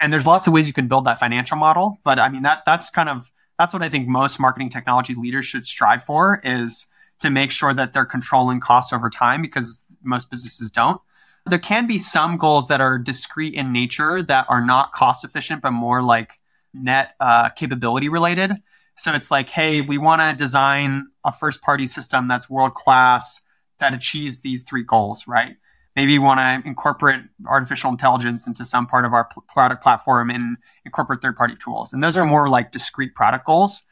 And 0.00 0.12
there's 0.12 0.26
lots 0.26 0.46
of 0.46 0.52
ways 0.52 0.68
you 0.68 0.72
can 0.72 0.88
build 0.88 1.04
that 1.06 1.18
financial 1.18 1.56
model, 1.56 1.98
but 2.04 2.18
I 2.18 2.28
mean 2.28 2.42
that 2.42 2.62
that's 2.64 2.90
kind 2.90 3.08
of 3.08 3.30
that's 3.58 3.72
what 3.72 3.82
I 3.82 3.88
think 3.88 4.06
most 4.06 4.38
marketing 4.38 4.68
technology 4.68 5.14
leaders 5.14 5.44
should 5.44 5.66
strive 5.66 6.04
for 6.04 6.40
is 6.44 6.86
to 7.20 7.30
make 7.30 7.50
sure 7.50 7.74
that 7.74 7.92
they're 7.92 8.04
controlling 8.04 8.60
costs 8.60 8.92
over 8.92 9.10
time 9.10 9.42
because 9.42 9.84
most 10.02 10.30
businesses 10.30 10.70
don't. 10.70 11.00
There 11.46 11.58
can 11.58 11.86
be 11.86 11.98
some 11.98 12.36
goals 12.36 12.68
that 12.68 12.80
are 12.80 12.98
discrete 12.98 13.54
in 13.54 13.72
nature 13.72 14.22
that 14.22 14.46
are 14.48 14.64
not 14.64 14.92
cost 14.92 15.24
efficient, 15.24 15.62
but 15.62 15.72
more 15.72 16.02
like 16.02 16.38
net 16.72 17.14
uh, 17.18 17.48
capability 17.50 18.08
related. 18.08 18.52
So 18.98 19.14
it's 19.14 19.30
like, 19.30 19.48
hey, 19.48 19.80
we 19.80 19.96
want 19.96 20.20
to 20.20 20.36
design 20.36 21.06
a 21.24 21.32
first 21.32 21.62
party 21.62 21.86
system 21.86 22.26
that's 22.26 22.50
world 22.50 22.74
class 22.74 23.40
that 23.78 23.94
achieves 23.94 24.40
these 24.40 24.64
three 24.64 24.82
goals, 24.82 25.26
right? 25.28 25.56
Maybe 25.94 26.18
we 26.18 26.24
want 26.24 26.40
to 26.40 26.68
incorporate 26.68 27.20
artificial 27.46 27.90
intelligence 27.90 28.46
into 28.46 28.64
some 28.64 28.86
part 28.86 29.04
of 29.04 29.12
our 29.12 29.28
product 29.48 29.82
platform 29.82 30.30
and 30.30 30.56
incorporate 30.84 31.22
third 31.22 31.36
party 31.36 31.54
tools. 31.62 31.92
And 31.92 32.02
those 32.02 32.16
are 32.16 32.26
more 32.26 32.48
like 32.48 32.72
discrete 32.72 33.14
product 33.14 33.46
goals. 33.46 33.82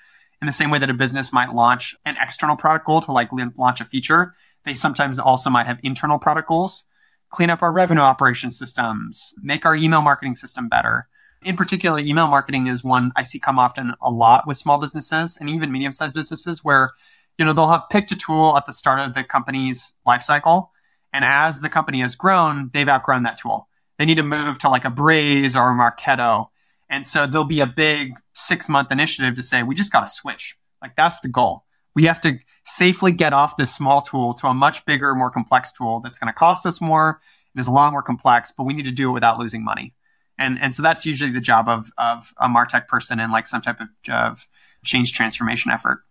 In 0.42 0.46
the 0.46 0.52
same 0.52 0.70
way 0.70 0.78
that 0.78 0.90
a 0.90 0.94
business 0.94 1.32
might 1.32 1.54
launch 1.54 1.94
an 2.04 2.16
external 2.20 2.56
product 2.56 2.84
goal 2.84 3.00
to 3.02 3.12
like 3.12 3.30
launch 3.56 3.80
a 3.80 3.84
feature, 3.84 4.34
they 4.64 4.74
sometimes 4.74 5.18
also 5.18 5.50
might 5.50 5.66
have 5.66 5.78
internal 5.82 6.18
product 6.18 6.48
goals. 6.48 6.84
Clean 7.30 7.50
up 7.50 7.62
our 7.62 7.72
revenue 7.72 8.02
operation 8.02 8.50
systems, 8.50 9.34
make 9.42 9.64
our 9.64 9.74
email 9.74 10.02
marketing 10.02 10.36
system 10.36 10.68
better. 10.68 11.08
In 11.42 11.56
particular, 11.56 11.98
email 11.98 12.28
marketing 12.28 12.66
is 12.66 12.82
one 12.82 13.12
I 13.14 13.22
see 13.22 13.38
come 13.38 13.58
often 13.58 13.94
a 14.00 14.10
lot 14.10 14.46
with 14.46 14.56
small 14.56 14.78
businesses 14.78 15.36
and 15.40 15.48
even 15.48 15.70
medium 15.70 15.92
sized 15.92 16.14
businesses 16.14 16.64
where 16.64 16.92
you 17.38 17.44
know, 17.44 17.52
they'll 17.52 17.68
have 17.68 17.88
picked 17.90 18.12
a 18.12 18.16
tool 18.16 18.56
at 18.56 18.66
the 18.66 18.72
start 18.72 19.00
of 19.00 19.14
the 19.14 19.24
company's 19.24 19.92
lifecycle. 20.06 20.68
And 21.12 21.24
as 21.24 21.60
the 21.60 21.68
company 21.68 22.00
has 22.00 22.14
grown, 22.14 22.70
they've 22.72 22.88
outgrown 22.88 23.22
that 23.24 23.38
tool. 23.38 23.68
They 23.98 24.04
need 24.04 24.16
to 24.16 24.22
move 24.22 24.58
to 24.58 24.68
like 24.68 24.84
a 24.84 24.90
Braze 24.90 25.56
or 25.56 25.70
a 25.70 25.74
Marketo. 25.74 26.48
And 26.88 27.06
so 27.06 27.26
there'll 27.26 27.44
be 27.44 27.60
a 27.60 27.66
big 27.66 28.14
six 28.34 28.68
month 28.68 28.92
initiative 28.92 29.34
to 29.36 29.42
say, 29.42 29.62
we 29.62 29.74
just 29.74 29.92
got 29.92 30.00
to 30.00 30.06
switch. 30.06 30.56
Like 30.82 30.96
that's 30.96 31.20
the 31.20 31.28
goal. 31.28 31.64
We 31.94 32.04
have 32.04 32.20
to 32.22 32.38
safely 32.64 33.12
get 33.12 33.32
off 33.32 33.56
this 33.56 33.74
small 33.74 34.02
tool 34.02 34.34
to 34.34 34.48
a 34.48 34.54
much 34.54 34.84
bigger, 34.84 35.14
more 35.14 35.30
complex 35.30 35.72
tool 35.72 36.00
that's 36.00 36.18
going 36.18 36.32
to 36.32 36.38
cost 36.38 36.66
us 36.66 36.80
more 36.80 37.20
and 37.54 37.60
is 37.60 37.66
a 37.66 37.72
lot 37.72 37.92
more 37.92 38.02
complex, 38.02 38.52
but 38.56 38.64
we 38.64 38.74
need 38.74 38.84
to 38.84 38.90
do 38.92 39.10
it 39.10 39.12
without 39.12 39.38
losing 39.38 39.64
money. 39.64 39.94
And, 40.38 40.58
and 40.60 40.74
so 40.74 40.82
that's 40.82 41.06
usually 41.06 41.30
the 41.30 41.40
job 41.40 41.68
of, 41.68 41.90
of 41.96 42.34
a 42.38 42.48
Martech 42.48 42.88
person 42.88 43.20
in 43.20 43.30
like 43.30 43.46
some 43.46 43.62
type 43.62 43.80
of, 43.80 43.88
of 44.08 44.48
change 44.84 45.12
transformation 45.12 45.70
effort 45.70 46.02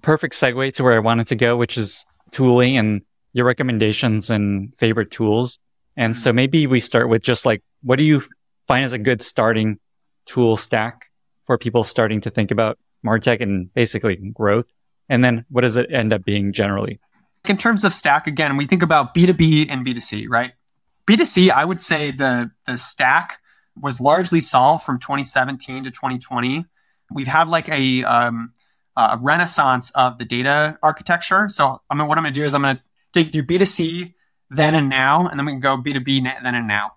perfect 0.00 0.34
segue 0.34 0.74
to 0.74 0.84
where 0.84 0.94
I 0.94 0.98
wanted 0.98 1.26
to 1.28 1.36
go, 1.36 1.56
which 1.56 1.78
is 1.78 2.04
tooling 2.30 2.76
and 2.76 3.02
your 3.32 3.46
recommendations 3.46 4.30
and 4.30 4.74
favorite 4.78 5.10
tools. 5.10 5.58
And 5.96 6.16
so 6.16 6.30
mm-hmm. 6.30 6.36
maybe 6.36 6.66
we 6.66 6.80
start 6.80 7.08
with 7.08 7.22
just 7.22 7.44
like, 7.46 7.62
what 7.82 7.96
do 7.96 8.04
you 8.04 8.22
find 8.66 8.84
as 8.84 8.92
a 8.92 8.98
good 8.98 9.22
starting 9.22 9.78
tool 10.26 10.56
stack 10.56 11.06
for 11.44 11.58
people 11.58 11.84
starting 11.84 12.20
to 12.22 12.30
think 12.30 12.50
about 12.50 12.78
Martech 13.04 13.40
and 13.40 13.72
basically 13.74 14.16
growth? 14.16 14.70
And 15.08 15.24
then 15.24 15.44
what 15.50 15.62
does 15.62 15.76
it 15.76 15.90
end 15.92 16.12
up 16.12 16.24
being 16.24 16.52
generally? 16.52 17.00
In 17.46 17.56
terms 17.56 17.84
of 17.84 17.92
stack, 17.92 18.26
again, 18.26 18.56
we 18.56 18.66
think 18.66 18.82
about 18.82 19.14
B2B 19.14 19.66
and 19.68 19.84
B2C, 19.84 20.26
right? 20.28 20.52
B2C, 21.12 21.50
I 21.50 21.64
would 21.64 21.80
say 21.80 22.10
the, 22.10 22.50
the 22.66 22.78
stack 22.78 23.40
was 23.80 24.00
largely 24.00 24.40
solved 24.40 24.84
from 24.84 24.98
2017 24.98 25.84
to 25.84 25.90
2020. 25.90 26.64
We've 27.12 27.26
had 27.26 27.48
like 27.48 27.68
a, 27.68 28.02
um, 28.04 28.52
a 28.96 29.18
renaissance 29.20 29.90
of 29.90 30.16
the 30.18 30.24
data 30.24 30.78
architecture. 30.82 31.48
So 31.48 31.82
I 31.90 31.94
mean, 31.94 32.08
what 32.08 32.16
I'm 32.16 32.24
going 32.24 32.32
to 32.32 32.40
do 32.40 32.46
is 32.46 32.54
I'm 32.54 32.62
going 32.62 32.76
to 32.76 32.82
take 33.12 33.26
you 33.26 33.42
through 33.42 33.58
B2C, 33.58 34.14
then 34.50 34.74
and 34.74 34.88
now, 34.88 35.26
and 35.26 35.38
then 35.38 35.44
we 35.44 35.52
can 35.52 35.60
go 35.60 35.76
B2B 35.76 36.22
then 36.42 36.54
and 36.54 36.66
now. 36.66 36.92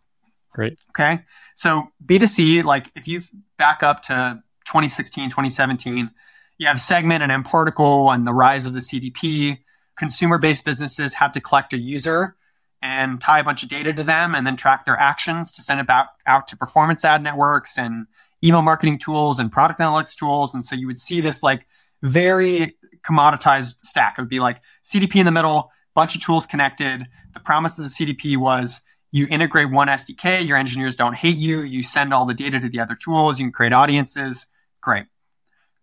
Great. 0.53 0.79
Okay. 0.91 1.19
So 1.53 1.89
B2C, 2.05 2.63
like 2.63 2.91
if 2.95 3.09
you 3.09 3.21
back 3.57 3.83
up 3.83 4.01
to 4.03 4.41
2016, 4.65 5.29
2017, 5.29 6.09
you 6.57 6.67
have 6.67 6.79
Segment 6.79 7.21
and 7.21 7.45
mParticle 7.45 8.13
and 8.13 8.25
the 8.25 8.33
rise 8.33 8.65
of 8.65 8.73
the 8.73 8.79
CDP. 8.79 9.59
Consumer 9.97 10.37
based 10.37 10.63
businesses 10.63 11.15
have 11.15 11.33
to 11.33 11.41
collect 11.41 11.73
a 11.73 11.77
user 11.77 12.37
and 12.85 13.19
tie 13.19 13.39
a 13.39 13.43
bunch 13.43 13.63
of 13.63 13.69
data 13.69 13.91
to 13.91 14.03
them 14.03 14.35
and 14.35 14.45
then 14.45 14.55
track 14.55 14.85
their 14.85 14.97
actions 14.97 15.51
to 15.51 15.63
send 15.63 15.79
it 15.79 15.87
back 15.87 16.07
out 16.27 16.47
to 16.47 16.55
performance 16.55 17.03
ad 17.03 17.23
networks 17.23 17.79
and 17.79 18.05
email 18.43 18.61
marketing 18.61 18.99
tools 18.99 19.39
and 19.39 19.51
product 19.51 19.79
analytics 19.79 20.15
tools. 20.15 20.53
And 20.53 20.63
so 20.63 20.75
you 20.75 20.85
would 20.85 20.99
see 20.99 21.19
this 21.19 21.41
like 21.41 21.65
very 22.03 22.77
commoditized 23.03 23.75
stack. 23.81 24.15
It 24.17 24.21
would 24.21 24.29
be 24.29 24.39
like 24.39 24.61
CDP 24.83 25.15
in 25.15 25.25
the 25.25 25.31
middle, 25.31 25.71
bunch 25.95 26.15
of 26.15 26.23
tools 26.23 26.45
connected. 26.45 27.07
The 27.33 27.39
promise 27.39 27.79
of 27.79 27.85
the 27.85 27.89
CDP 27.89 28.37
was 28.37 28.81
you 29.11 29.25
integrate 29.31 29.71
one 29.71 29.87
SDK, 29.87 30.47
your 30.47 30.57
engineers 30.57 30.95
don't 30.95 31.15
hate 31.15 31.37
you, 31.37 31.61
you 31.61 31.81
send 31.81 32.13
all 32.13 32.27
the 32.27 32.35
data 32.35 32.59
to 32.59 32.69
the 32.69 32.79
other 32.79 32.95
tools, 32.95 33.39
you 33.39 33.45
can 33.45 33.51
create 33.51 33.73
audiences. 33.73 34.45
Great. 34.81 35.05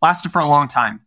Lasted 0.01 0.31
for 0.31 0.39
a 0.39 0.47
long 0.47 0.69
time. 0.69 1.01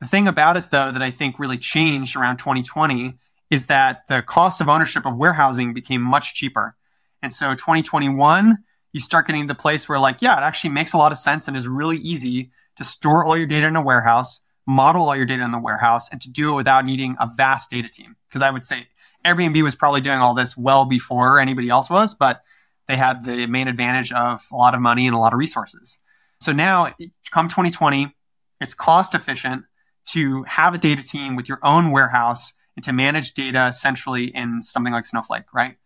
The 0.00 0.06
thing 0.06 0.26
about 0.26 0.56
it, 0.56 0.70
though, 0.70 0.90
that 0.90 1.02
I 1.02 1.10
think 1.10 1.38
really 1.38 1.58
changed 1.58 2.16
around 2.16 2.38
2020 2.38 3.18
is 3.52 3.66
that 3.66 4.08
the 4.08 4.22
cost 4.22 4.62
of 4.62 4.68
ownership 4.70 5.04
of 5.04 5.18
warehousing 5.18 5.74
became 5.74 6.00
much 6.00 6.34
cheaper. 6.34 6.74
And 7.22 7.34
so 7.34 7.52
2021, 7.52 8.56
you 8.94 9.00
start 9.00 9.26
getting 9.26 9.42
to 9.42 9.48
the 9.48 9.54
place 9.54 9.86
where, 9.86 9.98
like, 9.98 10.22
yeah, 10.22 10.38
it 10.38 10.42
actually 10.42 10.70
makes 10.70 10.94
a 10.94 10.96
lot 10.96 11.12
of 11.12 11.18
sense 11.18 11.46
and 11.46 11.54
is 11.54 11.68
really 11.68 11.98
easy 11.98 12.50
to 12.76 12.82
store 12.82 13.26
all 13.26 13.36
your 13.36 13.46
data 13.46 13.66
in 13.66 13.76
a 13.76 13.82
warehouse, 13.82 14.40
model 14.66 15.06
all 15.06 15.14
your 15.14 15.26
data 15.26 15.44
in 15.44 15.50
the 15.50 15.58
warehouse 15.58 16.10
and 16.10 16.18
to 16.22 16.30
do 16.30 16.54
it 16.54 16.56
without 16.56 16.86
needing 16.86 17.14
a 17.20 17.28
vast 17.36 17.70
data 17.70 17.90
team. 17.90 18.16
Because 18.26 18.40
I 18.40 18.48
would 18.48 18.64
say 18.64 18.86
Airbnb 19.22 19.62
was 19.62 19.74
probably 19.74 20.00
doing 20.00 20.18
all 20.18 20.32
this 20.32 20.56
well 20.56 20.86
before 20.86 21.38
anybody 21.38 21.68
else 21.68 21.90
was, 21.90 22.14
but 22.14 22.40
they 22.88 22.96
had 22.96 23.22
the 23.22 23.46
main 23.46 23.68
advantage 23.68 24.12
of 24.12 24.46
a 24.50 24.56
lot 24.56 24.74
of 24.74 24.80
money 24.80 25.06
and 25.06 25.14
a 25.14 25.18
lot 25.18 25.34
of 25.34 25.38
resources. 25.38 25.98
So 26.40 26.52
now, 26.52 26.94
come 27.30 27.48
2020, 27.48 28.16
it's 28.62 28.72
cost 28.72 29.14
efficient 29.14 29.64
to 30.06 30.42
have 30.44 30.72
a 30.72 30.78
data 30.78 31.04
team 31.04 31.36
with 31.36 31.50
your 31.50 31.58
own 31.62 31.90
warehouse 31.90 32.54
and 32.76 32.84
to 32.84 32.92
manage 32.92 33.34
data 33.34 33.72
centrally 33.72 34.26
in 34.26 34.62
something 34.62 34.92
like 34.92 35.04
Snowflake, 35.04 35.52
right? 35.52 35.76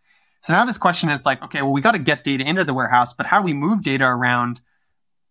So 0.41 0.53
now 0.53 0.65
this 0.65 0.77
question 0.77 1.09
is 1.09 1.25
like, 1.25 1.43
okay, 1.43 1.61
well, 1.61 1.73
we 1.73 1.81
got 1.81 1.91
to 1.91 1.99
get 1.99 2.23
data 2.23 2.47
into 2.47 2.63
the 2.63 2.73
warehouse, 2.73 3.13
but 3.13 3.25
how 3.25 3.41
we 3.41 3.53
move 3.53 3.83
data 3.83 4.05
around 4.05 4.61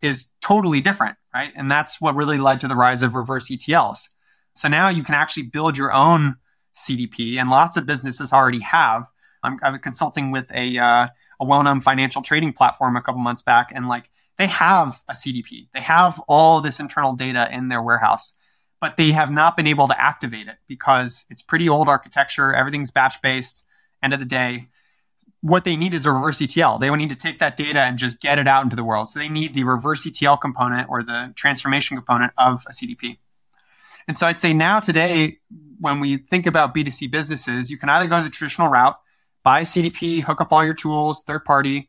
is 0.02 0.30
totally 0.42 0.80
different, 0.80 1.16
right? 1.34 1.52
And 1.56 1.70
that's 1.70 2.00
what 2.00 2.14
really 2.14 2.38
led 2.38 2.60
to 2.60 2.68
the 2.68 2.76
rise 2.76 3.02
of 3.02 3.14
reverse 3.14 3.48
ETLs. 3.50 4.08
So 4.54 4.68
now 4.68 4.88
you 4.88 5.02
can 5.02 5.14
actually 5.14 5.44
build 5.44 5.76
your 5.76 5.92
own 5.92 6.36
CDP, 6.76 7.38
and 7.38 7.48
lots 7.48 7.76
of 7.76 7.86
businesses 7.86 8.32
already 8.32 8.60
have. 8.60 9.06
I'm, 9.42 9.58
I'm 9.62 9.78
consulting 9.78 10.30
with 10.30 10.50
a, 10.52 10.78
uh, 10.78 11.08
a 11.40 11.44
well-known 11.44 11.80
financial 11.80 12.22
trading 12.22 12.52
platform 12.52 12.96
a 12.96 13.02
couple 13.02 13.20
months 13.20 13.42
back, 13.42 13.72
and 13.74 13.88
like 13.88 14.10
they 14.38 14.46
have 14.48 15.02
a 15.08 15.12
CDP, 15.12 15.68
they 15.72 15.80
have 15.80 16.20
all 16.28 16.60
this 16.60 16.80
internal 16.80 17.14
data 17.14 17.48
in 17.50 17.68
their 17.68 17.82
warehouse, 17.82 18.34
but 18.80 18.96
they 18.96 19.12
have 19.12 19.30
not 19.30 19.56
been 19.56 19.66
able 19.66 19.88
to 19.88 20.00
activate 20.00 20.48
it 20.48 20.56
because 20.68 21.24
it's 21.30 21.42
pretty 21.42 21.68
old 21.68 21.88
architecture. 21.88 22.54
Everything's 22.54 22.90
batch-based. 22.90 23.64
End 24.02 24.12
of 24.12 24.20
the 24.20 24.26
day, 24.26 24.68
what 25.40 25.64
they 25.64 25.76
need 25.76 25.94
is 25.94 26.06
a 26.06 26.12
reverse 26.12 26.42
ETL. 26.42 26.78
They 26.78 26.90
would 26.90 26.98
need 26.98 27.10
to 27.10 27.16
take 27.16 27.38
that 27.38 27.56
data 27.56 27.80
and 27.80 27.98
just 27.98 28.20
get 28.20 28.38
it 28.38 28.48
out 28.48 28.64
into 28.64 28.76
the 28.76 28.84
world. 28.84 29.08
So 29.08 29.18
they 29.18 29.28
need 29.28 29.54
the 29.54 29.64
reverse 29.64 30.06
ETL 30.06 30.36
component 30.36 30.88
or 30.90 31.02
the 31.02 31.32
transformation 31.36 31.96
component 31.96 32.32
of 32.36 32.64
a 32.68 32.72
CDP. 32.72 33.18
And 34.08 34.16
so 34.16 34.26
I'd 34.26 34.38
say 34.38 34.52
now 34.52 34.80
today, 34.80 35.38
when 35.80 36.00
we 36.00 36.16
think 36.16 36.46
about 36.46 36.74
B2C 36.74 37.10
businesses, 37.10 37.70
you 37.70 37.78
can 37.78 37.88
either 37.88 38.08
go 38.08 38.22
the 38.22 38.30
traditional 38.30 38.68
route, 38.68 38.98
buy 39.42 39.60
a 39.60 39.64
CDP, 39.64 40.22
hook 40.22 40.40
up 40.40 40.52
all 40.52 40.64
your 40.64 40.74
tools, 40.74 41.22
third 41.22 41.44
party. 41.44 41.88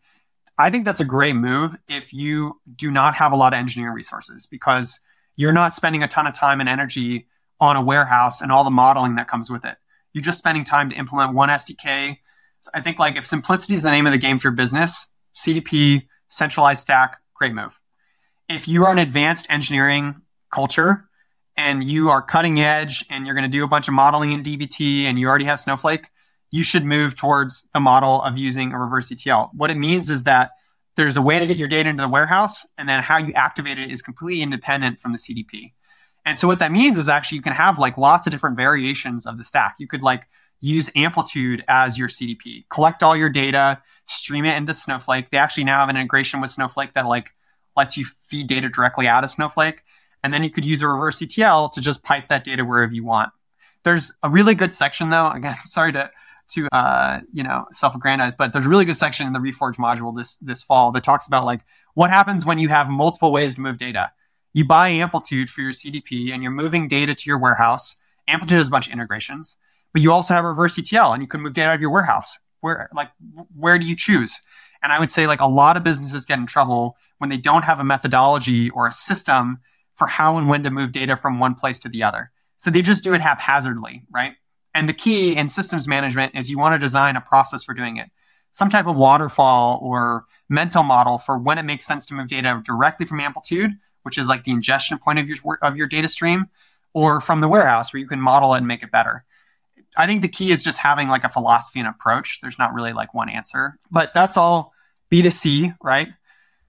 I 0.57 0.69
think 0.69 0.85
that's 0.85 0.99
a 0.99 1.05
great 1.05 1.35
move 1.35 1.75
if 1.87 2.13
you 2.13 2.59
do 2.75 2.89
not 2.89 3.15
have 3.15 3.31
a 3.31 3.35
lot 3.35 3.53
of 3.53 3.57
engineering 3.57 3.93
resources 3.93 4.45
because 4.45 4.99
you're 5.37 5.53
not 5.53 5.73
spending 5.73 6.03
a 6.03 6.07
ton 6.07 6.27
of 6.27 6.33
time 6.33 6.59
and 6.59 6.67
energy 6.67 7.27
on 7.59 7.77
a 7.77 7.81
warehouse 7.81 8.41
and 8.41 8.51
all 8.51 8.65
the 8.65 8.69
modeling 8.69 9.15
that 9.15 9.29
comes 9.29 9.49
with 9.49 9.63
it. 9.63 9.77
You're 10.11 10.23
just 10.23 10.37
spending 10.37 10.65
time 10.65 10.89
to 10.89 10.95
implement 10.95 11.33
one 11.33 11.49
SDK, 11.49 12.17
I 12.73 12.81
think 12.81 12.99
like 12.99 13.15
if 13.15 13.25
simplicity 13.25 13.75
is 13.75 13.81
the 13.81 13.91
name 13.91 14.05
of 14.05 14.11
the 14.11 14.17
game 14.17 14.39
for 14.39 14.47
your 14.47 14.55
business, 14.55 15.07
CDP, 15.35 16.07
centralized 16.27 16.81
stack, 16.81 17.17
great 17.33 17.53
move. 17.53 17.79
If 18.49 18.67
you 18.67 18.85
are 18.85 18.91
an 18.91 18.97
advanced 18.97 19.47
engineering 19.49 20.21
culture 20.51 21.05
and 21.55 21.83
you 21.83 22.09
are 22.09 22.21
cutting 22.21 22.59
edge 22.59 23.05
and 23.09 23.25
you're 23.25 23.35
going 23.35 23.49
to 23.49 23.57
do 23.57 23.63
a 23.63 23.67
bunch 23.67 23.87
of 23.87 23.93
modeling 23.93 24.31
in 24.31 24.43
DBT 24.43 25.03
and 25.03 25.19
you 25.19 25.27
already 25.27 25.45
have 25.45 25.59
Snowflake, 25.59 26.07
you 26.49 26.63
should 26.63 26.85
move 26.85 27.15
towards 27.15 27.67
the 27.73 27.79
model 27.79 28.21
of 28.21 28.37
using 28.37 28.71
a 28.71 28.79
reverse 28.79 29.11
ETL. 29.11 29.51
What 29.53 29.69
it 29.69 29.77
means 29.77 30.09
is 30.09 30.23
that 30.23 30.51
there's 30.97 31.15
a 31.15 31.21
way 31.21 31.39
to 31.39 31.45
get 31.45 31.57
your 31.57 31.67
data 31.67 31.89
into 31.89 32.03
the 32.03 32.09
warehouse 32.09 32.65
and 32.77 32.89
then 32.89 33.01
how 33.01 33.17
you 33.17 33.31
activate 33.33 33.79
it 33.79 33.89
is 33.89 34.01
completely 34.01 34.41
independent 34.41 34.99
from 34.99 35.13
the 35.13 35.17
CDP. 35.17 35.71
And 36.25 36.37
so 36.37 36.47
what 36.47 36.59
that 36.59 36.71
means 36.71 36.97
is 36.97 37.07
actually 37.07 37.37
you 37.37 37.41
can 37.41 37.53
have 37.53 37.79
like 37.79 37.97
lots 37.97 38.27
of 38.27 38.31
different 38.31 38.57
variations 38.57 39.25
of 39.25 39.37
the 39.37 39.43
stack. 39.43 39.75
You 39.79 39.87
could 39.87 40.03
like 40.03 40.27
use 40.59 40.89
Amplitude 40.95 41.63
as 41.67 41.97
your 41.97 42.07
CDP. 42.07 42.65
Collect 42.69 43.03
all 43.03 43.15
your 43.15 43.29
data, 43.29 43.81
stream 44.07 44.43
it 44.43 44.57
into 44.57 44.73
Snowflake. 44.73 45.29
They 45.29 45.37
actually 45.37 45.63
now 45.63 45.79
have 45.79 45.89
an 45.89 45.95
integration 45.95 46.41
with 46.41 46.49
Snowflake 46.49 46.93
that 46.95 47.05
like 47.05 47.31
lets 47.77 47.95
you 47.95 48.03
feed 48.03 48.47
data 48.47 48.67
directly 48.67 49.07
out 49.07 49.23
of 49.23 49.29
Snowflake. 49.29 49.83
And 50.23 50.33
then 50.33 50.43
you 50.43 50.49
could 50.49 50.65
use 50.65 50.81
a 50.81 50.87
reverse 50.87 51.21
ETL 51.21 51.69
to 51.69 51.79
just 51.79 52.03
pipe 52.03 52.27
that 52.27 52.43
data 52.43 52.65
wherever 52.65 52.91
you 52.91 53.05
want. 53.05 53.29
There's 53.83 54.11
a 54.23 54.29
really 54.29 54.55
good 54.55 54.73
section 54.73 55.09
though. 55.09 55.29
Again, 55.29 55.55
sorry 55.63 55.93
to 55.93 56.11
to 56.49 56.67
uh, 56.71 57.21
you 57.31 57.43
know 57.43 57.65
self-aggrandize, 57.71 58.35
but 58.35 58.53
there's 58.53 58.65
a 58.65 58.69
really 58.69 58.85
good 58.85 58.97
section 58.97 59.27
in 59.27 59.33
the 59.33 59.39
Reforge 59.39 59.75
module 59.75 60.15
this 60.15 60.37
this 60.37 60.63
fall 60.63 60.91
that 60.91 61.03
talks 61.03 61.27
about 61.27 61.45
like 61.45 61.61
what 61.93 62.09
happens 62.09 62.45
when 62.45 62.59
you 62.59 62.69
have 62.69 62.89
multiple 62.89 63.31
ways 63.31 63.55
to 63.55 63.61
move 63.61 63.77
data. 63.77 64.11
You 64.53 64.65
buy 64.65 64.89
Amplitude 64.89 65.49
for 65.49 65.61
your 65.61 65.71
CDP 65.71 66.31
and 66.31 66.41
you're 66.41 66.51
moving 66.51 66.87
data 66.87 67.13
to 67.13 67.29
your 67.29 67.37
warehouse. 67.37 67.95
Amplitude 68.27 68.57
has 68.57 68.67
a 68.67 68.71
bunch 68.71 68.87
of 68.87 68.93
integrations, 68.93 69.57
but 69.93 70.01
you 70.01 70.11
also 70.11 70.33
have 70.33 70.43
reverse 70.43 70.79
ETL 70.79 71.13
and 71.13 71.21
you 71.21 71.27
can 71.27 71.41
move 71.41 71.53
data 71.53 71.69
out 71.69 71.75
of 71.75 71.81
your 71.81 71.91
warehouse. 71.91 72.39
Where 72.61 72.89
like 72.93 73.11
where 73.55 73.77
do 73.77 73.85
you 73.85 73.95
choose? 73.95 74.39
And 74.81 74.93
I 74.93 74.99
would 74.99 75.11
say 75.11 75.27
like 75.27 75.41
a 75.41 75.47
lot 75.47 75.77
of 75.77 75.83
businesses 75.83 76.25
get 76.25 76.39
in 76.39 76.45
trouble 76.45 76.97
when 77.17 77.29
they 77.29 77.37
don't 77.37 77.63
have 77.63 77.79
a 77.79 77.83
methodology 77.83 78.69
or 78.69 78.87
a 78.87 78.91
system 78.91 79.59
for 79.95 80.07
how 80.07 80.37
and 80.37 80.47
when 80.47 80.63
to 80.63 80.69
move 80.69 80.91
data 80.91 81.15
from 81.15 81.39
one 81.39 81.55
place 81.55 81.79
to 81.79 81.89
the 81.89 82.03
other. 82.03 82.31
So 82.57 82.71
they 82.71 82.81
just 82.81 83.03
do 83.03 83.13
it 83.13 83.21
haphazardly, 83.21 84.03
right? 84.11 84.33
And 84.77 84.87
the 84.87 84.93
key 84.93 85.35
in 85.35 85.49
systems 85.49 85.87
management 85.87 86.35
is 86.35 86.51
you 86.51 86.59
want 86.59 86.73
to 86.75 86.79
design 86.79 87.15
a 87.15 87.21
process 87.21 87.63
for 87.63 87.73
doing 87.73 87.97
it. 87.97 88.11
Some 88.51 88.69
type 88.69 88.85
of 88.85 88.95
waterfall 88.95 89.79
or 89.81 90.25
mental 90.49 90.83
model 90.83 91.17
for 91.17 91.37
when 91.37 91.57
it 91.57 91.63
makes 91.63 91.85
sense 91.85 92.05
to 92.07 92.13
move 92.13 92.27
data 92.27 92.61
directly 92.63 93.05
from 93.05 93.19
Amplitude, 93.19 93.71
which 94.03 94.17
is 94.17 94.27
like 94.27 94.43
the 94.43 94.51
ingestion 94.51 94.99
point 94.99 95.17
of 95.19 95.27
your 95.27 95.57
of 95.61 95.75
your 95.75 95.87
data 95.87 96.07
stream, 96.07 96.45
or 96.93 97.21
from 97.21 97.41
the 97.41 97.47
warehouse 97.47 97.91
where 97.91 97.99
you 97.99 98.07
can 98.07 98.21
model 98.21 98.53
it 98.53 98.59
and 98.59 98.67
make 98.67 98.83
it 98.83 98.91
better. 98.91 99.25
I 99.95 100.05
think 100.05 100.21
the 100.21 100.27
key 100.27 100.51
is 100.51 100.63
just 100.63 100.77
having 100.77 101.07
like 101.09 101.23
a 101.23 101.29
philosophy 101.29 101.79
and 101.79 101.87
approach. 101.87 102.39
There's 102.41 102.59
not 102.59 102.73
really 102.73 102.93
like 102.93 103.13
one 103.15 103.29
answer, 103.29 103.79
but 103.89 104.13
that's 104.13 104.37
all 104.37 104.73
B2C, 105.11 105.75
right? 105.83 106.09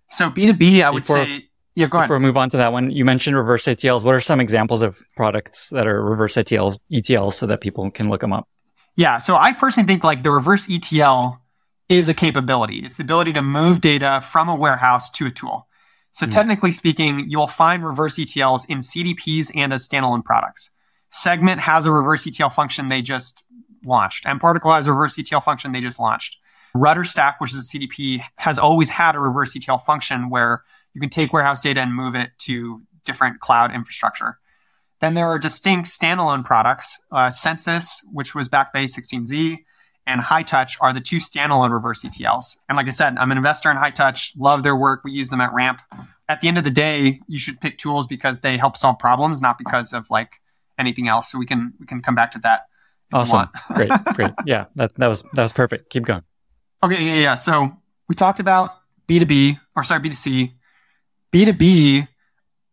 So 0.09 0.31
B2B, 0.31 0.83
I 0.83 0.89
would 0.91 1.01
Before- 1.03 1.25
say, 1.25 1.48
yeah, 1.79 1.87
go 1.87 1.99
ahead. 1.99 2.09
Before 2.09 2.19
we 2.19 2.27
move 2.27 2.37
on 2.37 2.51
to 2.51 2.57
that 2.57 2.73
one, 2.73 2.91
you 2.91 3.05
mentioned 3.05 3.37
reverse 3.37 3.65
ETLs. 3.65 4.03
What 4.03 4.15
are 4.15 4.21
some 4.21 4.41
examples 4.41 4.83
of 4.83 5.01
products 5.17 5.71
that 5.71 5.87
are 5.87 6.03
reverse 6.03 6.35
ETLs, 6.35 6.79
ETLs 6.93 7.35
so 7.35 7.47
that 7.47 7.61
people 7.61 7.91
can 7.91 8.09
look 8.09 8.21
them 8.21 8.33
up? 8.33 8.49
Yeah. 8.97 9.19
So 9.19 9.37
I 9.37 9.53
personally 9.53 9.87
think 9.87 10.03
like 10.03 10.23
the 10.25 10.31
reverse 10.33 10.69
ETL 10.69 11.41
is 11.89 12.09
a 12.09 12.15
capability. 12.15 12.81
It's 12.85 12.97
the 12.97 13.05
ability 13.05 13.33
to 13.35 13.43
move 13.43 13.81
data 13.81 14.21
from 14.23 14.49
a 14.49 14.57
warehouse 14.57 15.09
to 15.13 15.27
a 15.27 15.31
tool. 15.31 15.69
So 16.11 16.27
Hmm. 16.27 16.31
technically 16.31 16.73
speaking, 16.73 17.27
you'll 17.29 17.47
find 17.47 17.85
reverse 17.87 18.19
ETLs 18.19 18.67
in 18.69 18.79
CDPs 18.83 19.53
and 19.55 19.73
as 19.73 19.89
standalone 19.89 20.25
products. 20.25 20.71
Segment 21.11 21.61
has 21.61 21.87
a 21.87 21.93
reverse 21.93 22.27
ETL 22.27 22.51
function 22.51 22.89
they 22.89 23.03
just 23.03 23.45
launched, 23.85 24.25
mParticle 24.25 24.75
has 24.75 24.87
a 24.89 24.93
reverse 24.93 25.17
ETL 25.19 25.41
function 25.41 25.71
they 25.73 25.81
just 25.81 26.01
launched. 26.01 26.37
RudderStack, 26.77 27.37
which 27.39 27.53
is 27.55 27.59
a 27.59 27.79
CDP, 27.79 28.21
has 28.37 28.59
always 28.59 28.91
had 28.91 29.15
a 29.15 29.21
reverse 29.21 29.57
ETL 29.57 29.79
function 29.79 30.29
where 30.29 30.65
you 30.95 31.01
can 31.01 31.11
take 31.11 31.33
warehouse 31.33 31.61
data 31.61 31.81
and 31.81 31.95
move 31.95 32.15
it 32.15 32.31
to 32.39 32.83
different 33.05 33.41
cloud 33.41 33.75
infrastructure. 33.75 34.39
Then 35.01 35.15
there 35.15 35.27
are 35.27 35.39
distinct 35.39 35.89
standalone 35.89 36.45
products. 36.45 36.99
Uh, 37.11 37.31
Census, 37.31 38.03
which 38.13 38.35
was 38.35 38.49
backed 38.49 38.73
by 38.73 38.85
A16Z, 38.85 39.59
and 40.07 40.23
Hightouch 40.23 40.77
are 40.81 40.93
the 40.93 41.01
two 41.01 41.19
standalone 41.19 41.71
reverse 41.71 42.03
ETLs. 42.03 42.57
And 42.69 42.77
like 42.77 42.87
I 42.87 42.91
said, 42.91 43.17
I'm 43.19 43.31
an 43.31 43.37
investor 43.37 43.71
in 43.71 43.77
Hightouch, 43.77 44.33
love 44.37 44.63
their 44.63 44.75
work. 44.75 45.03
We 45.05 45.13
use 45.13 45.29
them 45.29 45.41
at 45.41 45.53
Ramp. 45.53 45.81
At 46.29 46.41
the 46.41 46.49
end 46.49 46.59
of 46.59 46.65
the 46.65 46.71
day, 46.71 47.21
you 47.29 47.39
should 47.39 47.61
pick 47.61 47.79
tools 47.79 48.07
because 48.07 48.41
they 48.41 48.57
help 48.57 48.77
solve 48.77 48.99
problems, 48.99 49.41
not 49.41 49.59
because 49.59 49.93
of 49.93 50.11
like 50.11 50.41
anything 50.79 51.09
else. 51.09 51.31
So 51.31 51.39
we 51.39 51.47
can 51.47 51.75
we 51.79 51.87
can 51.87 52.03
come 52.03 52.15
back 52.15 52.33
to 52.33 52.39
that. 52.41 52.67
if 53.09 53.13
you 53.13 53.19
Awesome. 53.19 53.49
great, 53.75 53.91
great. 54.15 54.33
Yeah, 54.45 54.67
that, 54.77 54.95
that 54.97 55.07
was 55.07 55.23
that 55.35 55.43
was 55.43 55.53
perfect. 55.53 55.91
Keep 55.91 56.05
going. 56.07 56.23
Okay, 56.83 57.03
yeah, 57.03 57.15
yeah. 57.15 57.35
So 57.35 57.77
we 58.09 58.15
talked 58.15 58.41
about 58.41 58.77
B2B, 59.09 59.59
or 59.77 59.85
sorry, 59.85 60.01
B2C. 60.01 60.55
B2B, 61.33 62.09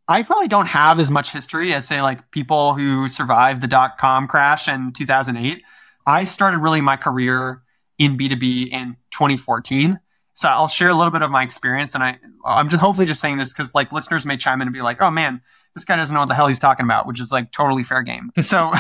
I 0.08 0.24
probably 0.24 0.48
don't 0.48 0.68
have 0.68 1.00
as 1.00 1.10
much 1.10 1.32
history 1.32 1.74
as, 1.74 1.88
say, 1.88 2.02
like 2.02 2.32
people 2.32 2.76
who 2.76 3.10
survived 3.10 3.62
the 3.62 3.68
dot 3.68 3.98
com 3.98 4.28
crash 4.28 4.68
in 4.68 4.94
2008. 4.94 5.64
I 6.06 6.24
started 6.24 6.60
really 6.60 6.82
my 6.82 6.96
career 6.98 7.64
in 7.98 8.18
B2B 8.18 8.70
in 8.72 8.98
2014. 9.12 10.00
So 10.34 10.50
I'll 10.50 10.68
share 10.68 10.90
a 10.90 10.94
little 10.94 11.12
bit 11.12 11.22
of 11.22 11.32
my 11.32 11.44
experience. 11.44 11.96
And 11.96 12.04
I, 12.04 12.20
I'm 12.46 12.70
just 12.70 12.82
hopefully 12.82 13.08
just 13.08 13.22
saying 13.22 13.38
this 13.38 13.54
because 13.54 13.74
like 13.74 13.92
listeners 13.92 14.26
may 14.26 14.38
chime 14.38 14.62
in 14.62 14.68
and 14.68 14.74
be 14.74 14.82
like, 14.82 15.02
oh 15.02 15.10
man, 15.10 15.42
this 15.74 15.86
guy 15.86 15.96
doesn't 15.96 16.14
know 16.14 16.20
what 16.20 16.28
the 16.28 16.36
hell 16.36 16.48
he's 16.48 16.60
talking 16.60 16.84
about, 16.84 17.08
which 17.08 17.20
is 17.20 17.32
like 17.32 17.52
totally 17.52 17.84
fair 17.84 18.04
game. 18.04 18.32
So 18.44 18.72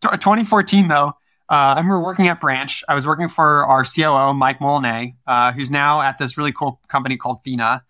2014 0.00 0.88
though, 0.88 1.12
uh, 1.48 1.74
I 1.76 1.76
remember 1.76 2.00
working 2.00 2.26
at 2.26 2.40
Branch. 2.40 2.82
I 2.88 2.94
was 2.94 3.06
working 3.06 3.28
for 3.28 3.64
our 3.66 3.84
COO, 3.84 4.34
Mike 4.34 4.60
Molyneux, 4.60 5.12
uh, 5.26 5.52
who's 5.52 5.70
now 5.70 6.00
at 6.00 6.18
this 6.18 6.36
really 6.36 6.50
cool 6.52 6.80
company 6.88 7.16
called 7.16 7.44
Thena. 7.44 7.82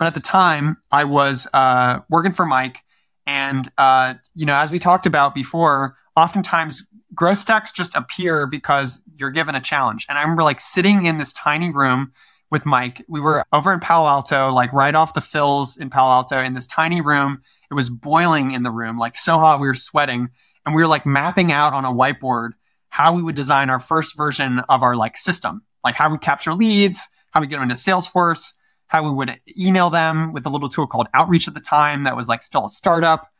But 0.00 0.06
at 0.06 0.14
the 0.14 0.20
time, 0.20 0.78
I 0.90 1.04
was 1.04 1.46
uh, 1.52 2.00
working 2.08 2.32
for 2.32 2.46
Mike. 2.46 2.78
And, 3.26 3.70
uh, 3.76 4.14
you 4.34 4.46
know, 4.46 4.54
as 4.54 4.72
we 4.72 4.78
talked 4.78 5.04
about 5.04 5.34
before, 5.34 5.94
oftentimes 6.16 6.86
growth 7.14 7.36
stacks 7.36 7.70
just 7.70 7.94
appear 7.94 8.46
because 8.46 9.02
you're 9.18 9.30
given 9.30 9.54
a 9.54 9.60
challenge. 9.60 10.06
And 10.08 10.16
I 10.16 10.22
remember 10.22 10.42
like 10.42 10.58
sitting 10.58 11.04
in 11.04 11.18
this 11.18 11.34
tiny 11.34 11.70
room 11.70 12.12
with 12.50 12.64
Mike. 12.64 13.04
We 13.08 13.20
were 13.20 13.44
over 13.52 13.74
in 13.74 13.80
Palo 13.80 14.08
Alto, 14.08 14.50
like 14.50 14.72
right 14.72 14.94
off 14.94 15.12
the 15.12 15.20
fills 15.20 15.76
in 15.76 15.90
Palo 15.90 16.10
Alto 16.10 16.42
in 16.42 16.54
this 16.54 16.66
tiny 16.66 17.02
room. 17.02 17.42
It 17.70 17.74
was 17.74 17.90
boiling 17.90 18.52
in 18.52 18.62
the 18.62 18.70
room, 18.70 18.96
like 18.98 19.16
so 19.16 19.38
hot 19.38 19.60
we 19.60 19.68
were 19.68 19.74
sweating. 19.74 20.30
And 20.64 20.74
we 20.74 20.80
were 20.80 20.88
like 20.88 21.04
mapping 21.04 21.52
out 21.52 21.74
on 21.74 21.84
a 21.84 21.92
whiteboard 21.92 22.52
how 22.88 23.14
we 23.14 23.22
would 23.22 23.36
design 23.36 23.68
our 23.68 23.78
first 23.78 24.16
version 24.16 24.60
of 24.70 24.82
our 24.82 24.96
like 24.96 25.18
system, 25.18 25.60
like 25.84 25.94
how 25.94 26.10
we 26.10 26.16
capture 26.16 26.54
leads, 26.54 27.06
how 27.32 27.42
we 27.42 27.46
get 27.46 27.56
them 27.56 27.64
into 27.64 27.74
Salesforce, 27.74 28.54
how 28.90 29.04
we 29.04 29.10
would 29.10 29.40
email 29.56 29.88
them 29.88 30.32
with 30.32 30.44
a 30.46 30.48
little 30.48 30.68
tool 30.68 30.84
called 30.84 31.06
Outreach 31.14 31.46
at 31.46 31.54
the 31.54 31.60
time 31.60 32.02
that 32.02 32.16
was 32.16 32.28
like 32.28 32.42
still 32.42 32.66
a 32.66 32.68
startup. 32.68 33.30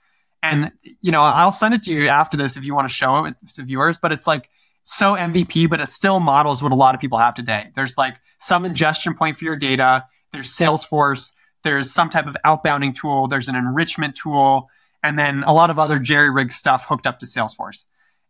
And 0.44 0.70
you 1.00 1.10
know, 1.10 1.22
I'll 1.22 1.50
send 1.50 1.74
it 1.74 1.82
to 1.82 1.92
you 1.92 2.06
after 2.06 2.36
this 2.36 2.56
if 2.56 2.64
you 2.64 2.72
want 2.72 2.88
to 2.88 2.94
show 2.94 3.24
it 3.24 3.34
to 3.54 3.64
viewers. 3.64 3.98
But 3.98 4.12
it's 4.12 4.28
like 4.28 4.48
so 4.84 5.16
MVP, 5.16 5.68
but 5.68 5.80
it 5.80 5.88
still 5.88 6.20
models 6.20 6.62
what 6.62 6.70
a 6.70 6.76
lot 6.76 6.94
of 6.94 7.00
people 7.00 7.18
have 7.18 7.34
today. 7.34 7.72
There's 7.74 7.98
like 7.98 8.14
some 8.38 8.64
ingestion 8.64 9.14
point 9.14 9.36
for 9.36 9.44
your 9.44 9.56
data. 9.56 10.04
There's 10.32 10.56
Salesforce. 10.56 11.32
There's 11.64 11.90
some 11.90 12.10
type 12.10 12.28
of 12.28 12.36
outbounding 12.46 12.94
tool. 12.94 13.26
There's 13.26 13.48
an 13.48 13.56
enrichment 13.56 14.14
tool, 14.14 14.70
and 15.02 15.18
then 15.18 15.42
a 15.42 15.52
lot 15.52 15.70
of 15.70 15.80
other 15.80 15.98
jerry 15.98 16.30
rig 16.30 16.52
stuff 16.52 16.86
hooked 16.86 17.08
up 17.08 17.18
to 17.18 17.26
Salesforce. 17.26 17.86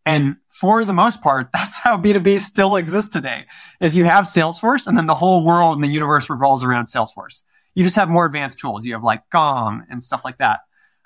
And 0.06 0.36
for 0.48 0.84
the 0.84 0.92
most 0.92 1.22
part, 1.22 1.48
that's 1.54 1.78
how 1.78 1.96
B2B 1.96 2.40
still 2.40 2.76
exists 2.76 3.10
today 3.10 3.46
is 3.80 3.96
you 3.96 4.04
have 4.04 4.24
Salesforce 4.24 4.86
and 4.86 4.96
then 4.96 5.06
the 5.06 5.14
whole 5.14 5.44
world 5.44 5.76
and 5.76 5.84
the 5.84 5.88
universe 5.88 6.30
revolves 6.30 6.64
around 6.64 6.86
Salesforce. 6.86 7.42
You 7.74 7.84
just 7.84 7.96
have 7.96 8.08
more 8.08 8.26
advanced 8.26 8.58
tools. 8.58 8.84
You 8.84 8.94
have 8.94 9.04
like 9.04 9.28
Gong 9.30 9.86
and 9.88 10.02
stuff 10.02 10.24
like 10.24 10.38
that. 10.38 10.60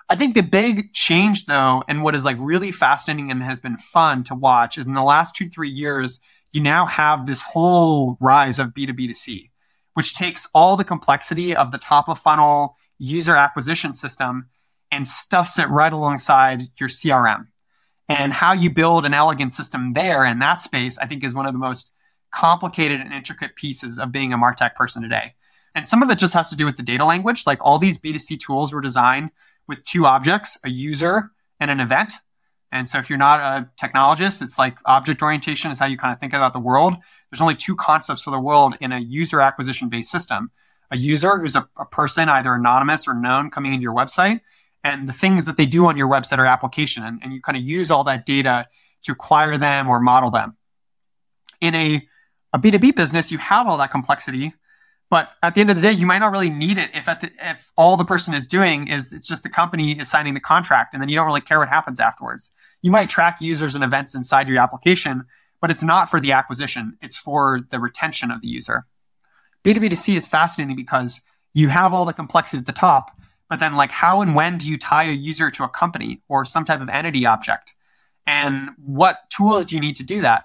I 0.08 0.16
think 0.16 0.34
the 0.34 0.42
big 0.42 0.92
change 0.92 1.46
though, 1.46 1.82
and 1.88 2.02
what 2.02 2.14
is 2.14 2.24
like 2.24 2.36
really 2.38 2.72
fascinating 2.72 3.30
and 3.30 3.42
has 3.42 3.58
been 3.58 3.76
fun 3.76 4.22
to 4.24 4.34
watch 4.34 4.76
is 4.76 4.86
in 4.86 4.94
the 4.94 5.02
last 5.02 5.34
two, 5.34 5.48
three 5.48 5.68
years, 5.68 6.20
you 6.52 6.60
now 6.60 6.86
have 6.86 7.26
this 7.26 7.42
whole 7.42 8.16
rise 8.20 8.58
of 8.58 8.68
B2B2C, 8.68 9.50
which 9.94 10.14
takes 10.14 10.48
all 10.54 10.76
the 10.76 10.84
complexity 10.84 11.56
of 11.56 11.72
the 11.72 11.78
top 11.78 12.08
of 12.08 12.18
funnel 12.18 12.76
user 12.98 13.34
acquisition 13.34 13.92
system 13.92 14.48
and 14.90 15.08
stuffs 15.08 15.58
it 15.58 15.68
right 15.68 15.92
alongside 15.92 16.62
your 16.78 16.88
CRM 16.88 17.48
and 18.08 18.32
how 18.32 18.52
you 18.52 18.70
build 18.70 19.04
an 19.04 19.14
elegant 19.14 19.52
system 19.52 19.92
there 19.92 20.24
in 20.24 20.38
that 20.40 20.60
space, 20.60 20.98
I 20.98 21.06
think 21.06 21.24
is 21.24 21.34
one 21.34 21.46
of 21.46 21.52
the 21.52 21.58
most 21.58 21.92
complicated 22.32 23.00
and 23.00 23.12
intricate 23.12 23.56
pieces 23.56 23.98
of 23.98 24.12
being 24.12 24.32
a 24.32 24.38
MarTech 24.38 24.74
person 24.74 25.02
today. 25.02 25.34
And 25.74 25.86
some 25.86 26.02
of 26.02 26.10
it 26.10 26.18
just 26.18 26.34
has 26.34 26.50
to 26.50 26.56
do 26.56 26.64
with 26.64 26.76
the 26.76 26.82
data 26.82 27.04
language. 27.04 27.44
Like 27.46 27.58
all 27.62 27.78
these 27.78 27.98
B2C 27.98 28.40
tools 28.40 28.72
were 28.72 28.80
designed 28.80 29.30
with 29.66 29.84
two 29.84 30.06
objects, 30.06 30.58
a 30.64 30.68
user 30.68 31.30
and 31.58 31.70
an 31.70 31.80
event. 31.80 32.14
And 32.70 32.88
so 32.88 32.98
if 32.98 33.08
you're 33.08 33.18
not 33.18 33.40
a 33.40 33.70
technologist, 33.80 34.42
it's 34.42 34.58
like 34.58 34.76
object 34.84 35.22
orientation 35.22 35.70
is 35.70 35.78
how 35.78 35.86
you 35.86 35.96
kind 35.96 36.12
of 36.12 36.18
think 36.18 36.32
about 36.32 36.52
the 36.52 36.60
world. 36.60 36.94
There's 37.30 37.40
only 37.40 37.54
two 37.54 37.76
concepts 37.76 38.22
for 38.22 38.30
the 38.30 38.40
world 38.40 38.74
in 38.80 38.92
a 38.92 38.98
user 38.98 39.40
acquisition 39.40 39.88
based 39.88 40.10
system. 40.10 40.50
A 40.90 40.96
user 40.96 41.38
who's 41.38 41.56
a, 41.56 41.68
a 41.78 41.84
person, 41.84 42.28
either 42.28 42.54
anonymous 42.54 43.08
or 43.08 43.14
known, 43.14 43.50
coming 43.50 43.72
into 43.72 43.82
your 43.82 43.94
website, 43.94 44.40
and 44.84 45.08
the 45.08 45.12
things 45.12 45.46
that 45.46 45.56
they 45.56 45.66
do 45.66 45.86
on 45.86 45.96
your 45.96 46.08
website 46.08 46.38
or 46.38 46.44
application. 46.44 47.02
And, 47.02 47.20
and 47.22 47.32
you 47.32 47.40
kind 47.40 47.56
of 47.56 47.64
use 47.64 47.90
all 47.90 48.04
that 48.04 48.26
data 48.26 48.68
to 49.04 49.12
acquire 49.12 49.56
them 49.56 49.88
or 49.88 49.98
model 49.98 50.30
them. 50.30 50.56
In 51.60 51.74
a, 51.74 52.06
a 52.52 52.58
B2B 52.58 52.94
business, 52.94 53.32
you 53.32 53.38
have 53.38 53.66
all 53.66 53.78
that 53.78 53.90
complexity, 53.90 54.52
but 55.10 55.30
at 55.42 55.54
the 55.54 55.60
end 55.60 55.70
of 55.70 55.76
the 55.76 55.82
day, 55.82 55.92
you 55.92 56.06
might 56.06 56.18
not 56.18 56.32
really 56.32 56.50
need 56.50 56.76
it 56.76 56.90
if, 56.92 57.06
the, 57.06 57.30
if 57.40 57.72
all 57.76 57.96
the 57.96 58.04
person 58.04 58.34
is 58.34 58.46
doing 58.46 58.88
is 58.88 59.12
it's 59.12 59.28
just 59.28 59.42
the 59.42 59.48
company 59.48 59.98
is 59.98 60.10
signing 60.10 60.34
the 60.34 60.40
contract 60.40 60.92
and 60.92 61.02
then 61.02 61.08
you 61.08 61.16
don't 61.16 61.26
really 61.26 61.40
care 61.40 61.58
what 61.58 61.68
happens 61.68 61.98
afterwards. 61.98 62.50
You 62.82 62.90
might 62.90 63.08
track 63.08 63.40
users 63.40 63.74
and 63.74 63.82
events 63.82 64.14
inside 64.14 64.48
your 64.48 64.60
application, 64.60 65.24
but 65.60 65.70
it's 65.70 65.82
not 65.82 66.10
for 66.10 66.20
the 66.20 66.32
acquisition. 66.32 66.98
It's 67.00 67.16
for 67.16 67.60
the 67.70 67.80
retention 67.80 68.30
of 68.30 68.42
the 68.42 68.48
user. 68.48 68.86
B2B2C 69.64 70.16
is 70.16 70.26
fascinating 70.26 70.76
because 70.76 71.22
you 71.54 71.68
have 71.68 71.94
all 71.94 72.04
the 72.04 72.12
complexity 72.12 72.58
at 72.58 72.66
the 72.66 72.72
top, 72.72 73.16
but 73.48 73.60
then 73.60 73.74
like 73.74 73.90
how 73.90 74.20
and 74.20 74.34
when 74.34 74.58
do 74.58 74.68
you 74.68 74.78
tie 74.78 75.04
a 75.04 75.12
user 75.12 75.50
to 75.50 75.64
a 75.64 75.68
company 75.68 76.22
or 76.28 76.44
some 76.44 76.64
type 76.64 76.80
of 76.80 76.88
entity 76.88 77.26
object? 77.26 77.74
And 78.26 78.70
what 78.76 79.18
tools 79.30 79.66
do 79.66 79.74
you 79.74 79.80
need 79.80 79.96
to 79.96 80.02
do 80.04 80.20
that? 80.22 80.44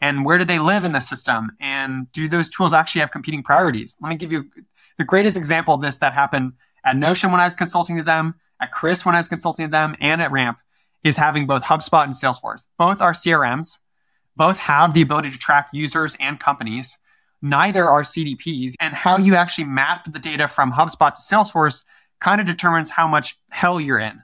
And 0.00 0.24
where 0.24 0.38
do 0.38 0.44
they 0.44 0.58
live 0.58 0.84
in 0.84 0.92
the 0.92 1.00
system? 1.00 1.52
And 1.60 2.10
do 2.12 2.28
those 2.28 2.50
tools 2.50 2.72
actually 2.72 3.00
have 3.00 3.10
competing 3.10 3.42
priorities? 3.42 3.96
Let 4.00 4.08
me 4.08 4.16
give 4.16 4.32
you 4.32 4.50
the 4.98 5.04
greatest 5.04 5.36
example 5.36 5.74
of 5.74 5.82
this 5.82 5.98
that 5.98 6.12
happened 6.12 6.54
at 6.84 6.96
Notion 6.96 7.30
when 7.30 7.40
I 7.40 7.44
was 7.44 7.54
consulting 7.54 7.96
to 7.98 8.02
them, 8.02 8.34
at 8.60 8.72
Chris 8.72 9.04
when 9.04 9.14
I 9.14 9.18
was 9.18 9.28
consulting 9.28 9.66
to 9.66 9.70
them, 9.70 9.94
and 10.00 10.22
at 10.22 10.32
Ramp 10.32 10.58
is 11.04 11.16
having 11.16 11.46
both 11.46 11.62
HubSpot 11.62 12.04
and 12.04 12.14
Salesforce. 12.14 12.64
Both 12.78 13.00
are 13.00 13.12
CRMs. 13.12 13.78
Both 14.36 14.58
have 14.58 14.94
the 14.94 15.02
ability 15.02 15.30
to 15.30 15.38
track 15.38 15.68
users 15.72 16.16
and 16.18 16.40
companies. 16.40 16.98
Neither 17.42 17.84
are 17.84 18.02
CDPs. 18.02 18.74
And 18.80 18.94
how 18.94 19.18
you 19.18 19.34
actually 19.34 19.64
map 19.64 20.10
the 20.10 20.18
data 20.18 20.48
from 20.48 20.72
HubSpot 20.72 21.12
to 21.12 21.20
Salesforce 21.20 21.84
kind 22.20 22.40
of 22.40 22.46
determines 22.46 22.90
how 22.90 23.06
much 23.06 23.38
hell 23.48 23.80
you're 23.80 23.98
in. 23.98 24.22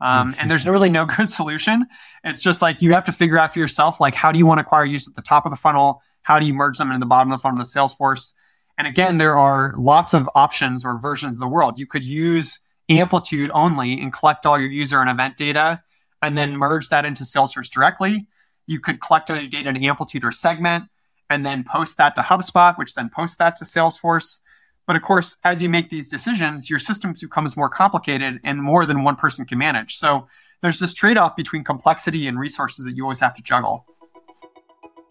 Um, 0.00 0.34
and 0.40 0.50
there's 0.50 0.66
really 0.66 0.90
no 0.90 1.06
good 1.16 1.30
solution. 1.30 1.86
It's 2.24 2.42
just 2.42 2.60
like 2.60 2.82
you 2.82 2.92
have 2.92 3.04
to 3.04 3.12
figure 3.12 3.38
out 3.38 3.52
for 3.52 3.58
yourself, 3.58 4.00
like, 4.00 4.14
how 4.14 4.32
do 4.32 4.38
you 4.38 4.46
want 4.46 4.58
to 4.58 4.62
acquire 4.62 4.84
users 4.84 5.08
at 5.08 5.14
the 5.14 5.22
top 5.22 5.46
of 5.46 5.50
the 5.50 5.56
funnel? 5.56 6.02
How 6.22 6.38
do 6.38 6.46
you 6.46 6.54
merge 6.54 6.78
them 6.78 6.90
in 6.90 7.00
the 7.00 7.06
bottom 7.06 7.30
of 7.32 7.38
the 7.38 7.42
funnel 7.42 7.58
with 7.58 7.68
Salesforce? 7.68 8.32
And 8.76 8.86
again, 8.86 9.18
there 9.18 9.36
are 9.36 9.74
lots 9.76 10.14
of 10.14 10.28
options 10.34 10.84
or 10.84 10.98
versions 10.98 11.34
of 11.34 11.40
the 11.40 11.48
world. 11.48 11.78
You 11.78 11.86
could 11.86 12.04
use 12.04 12.58
Amplitude 12.88 13.50
only 13.54 13.98
and 14.00 14.12
collect 14.12 14.44
all 14.44 14.58
your 14.58 14.68
user 14.68 15.00
and 15.00 15.08
event 15.08 15.36
data 15.36 15.82
and 16.20 16.36
then 16.36 16.56
merge 16.56 16.88
that 16.88 17.04
into 17.04 17.24
Salesforce 17.24 17.70
directly. 17.70 18.26
You 18.66 18.80
could 18.80 19.00
collect 19.00 19.30
all 19.30 19.38
your 19.38 19.48
data 19.48 19.70
in 19.70 19.84
Amplitude 19.84 20.24
or 20.24 20.32
Segment 20.32 20.84
and 21.30 21.46
then 21.46 21.64
post 21.64 21.96
that 21.96 22.14
to 22.16 22.22
HubSpot, 22.22 22.76
which 22.76 22.94
then 22.94 23.08
posts 23.08 23.36
that 23.36 23.56
to 23.56 23.64
Salesforce. 23.64 24.38
But 24.86 24.96
of 24.96 25.02
course, 25.02 25.36
as 25.44 25.62
you 25.62 25.68
make 25.68 25.88
these 25.90 26.08
decisions, 26.08 26.68
your 26.68 26.78
system 26.78 27.14
becomes 27.18 27.56
more 27.56 27.68
complicated 27.68 28.40
and 28.44 28.62
more 28.62 28.84
than 28.84 29.02
one 29.02 29.16
person 29.16 29.46
can 29.46 29.58
manage. 29.58 29.96
So 29.96 30.26
there's 30.60 30.78
this 30.78 30.94
trade 30.94 31.16
off 31.16 31.36
between 31.36 31.64
complexity 31.64 32.26
and 32.26 32.38
resources 32.38 32.84
that 32.84 32.96
you 32.96 33.04
always 33.04 33.20
have 33.20 33.34
to 33.34 33.42
juggle. 33.42 33.86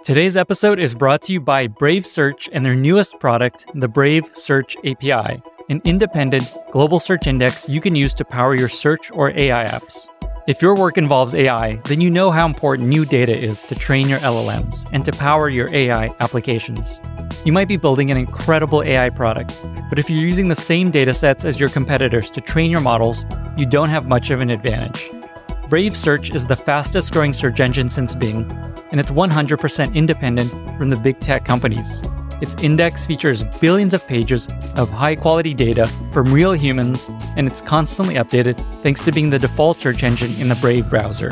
Today's 0.03 0.35
episode 0.35 0.79
is 0.79 0.93
brought 0.93 1.21
to 1.23 1.33
you 1.33 1.39
by 1.39 1.67
Brave 1.67 2.05
Search 2.05 2.49
and 2.51 2.65
their 2.65 2.75
newest 2.75 3.19
product, 3.19 3.65
the 3.73 3.87
Brave 3.87 4.25
Search 4.33 4.75
API, 4.83 5.41
an 5.69 5.81
independent 5.85 6.53
global 6.71 6.99
search 6.99 7.25
index 7.25 7.69
you 7.69 7.79
can 7.79 7.95
use 7.95 8.13
to 8.15 8.25
power 8.25 8.53
your 8.53 8.67
search 8.67 9.09
or 9.11 9.29
AI 9.29 9.65
apps. 9.65 10.09
If 10.45 10.61
your 10.61 10.75
work 10.75 10.97
involves 10.97 11.33
AI, 11.33 11.77
then 11.85 12.01
you 12.01 12.11
know 12.11 12.29
how 12.29 12.45
important 12.45 12.89
new 12.89 13.05
data 13.05 13.33
is 13.33 13.63
to 13.63 13.75
train 13.75 14.09
your 14.09 14.19
LLMs 14.19 14.85
and 14.91 15.05
to 15.05 15.13
power 15.13 15.47
your 15.47 15.73
AI 15.73 16.13
applications. 16.19 17.01
You 17.45 17.53
might 17.53 17.69
be 17.69 17.77
building 17.77 18.11
an 18.11 18.17
incredible 18.17 18.83
AI 18.83 19.09
product, 19.09 19.57
but 19.87 19.99
if 19.99 20.09
you're 20.09 20.19
using 20.19 20.49
the 20.49 20.55
same 20.55 20.91
datasets 20.91 21.45
as 21.45 21.61
your 21.61 21.69
competitors 21.69 22.29
to 22.31 22.41
train 22.41 22.71
your 22.71 22.81
models, 22.81 23.25
you 23.55 23.65
don't 23.65 23.87
have 23.87 24.05
much 24.05 24.31
of 24.31 24.41
an 24.41 24.49
advantage. 24.49 25.09
Brave 25.73 25.97
Search 25.97 26.29
is 26.35 26.45
the 26.45 26.55
fastest 26.55 27.11
growing 27.11 27.33
search 27.33 27.59
engine 27.59 27.89
since 27.89 28.13
Bing, 28.13 28.45
and 28.91 28.99
it's 28.99 29.09
100% 29.09 29.95
independent 29.95 30.51
from 30.77 30.91
the 30.91 30.95
big 30.95 31.19
tech 31.19 31.45
companies. 31.45 32.03
Its 32.41 32.53
index 32.61 33.07
features 33.07 33.43
billions 33.59 33.95
of 33.95 34.05
pages 34.05 34.47
of 34.75 34.91
high 34.91 35.15
quality 35.15 35.51
data 35.51 35.87
from 36.11 36.31
real 36.31 36.51
humans, 36.51 37.09
and 37.37 37.47
it's 37.47 37.59
constantly 37.59 38.13
updated 38.13 38.55
thanks 38.83 39.01
to 39.01 39.11
being 39.11 39.31
the 39.31 39.39
default 39.39 39.79
search 39.79 40.03
engine 40.03 40.31
in 40.35 40.47
the 40.47 40.55
Brave 40.57 40.87
browser. 40.91 41.31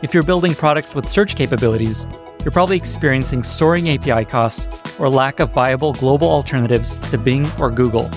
If 0.00 0.14
you're 0.14 0.22
building 0.22 0.54
products 0.54 0.94
with 0.94 1.08
search 1.08 1.34
capabilities, 1.34 2.06
you're 2.44 2.52
probably 2.52 2.76
experiencing 2.76 3.42
soaring 3.42 3.90
API 3.90 4.26
costs 4.26 4.68
or 5.00 5.08
lack 5.08 5.40
of 5.40 5.52
viable 5.52 5.92
global 5.94 6.28
alternatives 6.28 6.94
to 7.10 7.18
Bing 7.18 7.50
or 7.58 7.68
Google. 7.68 8.08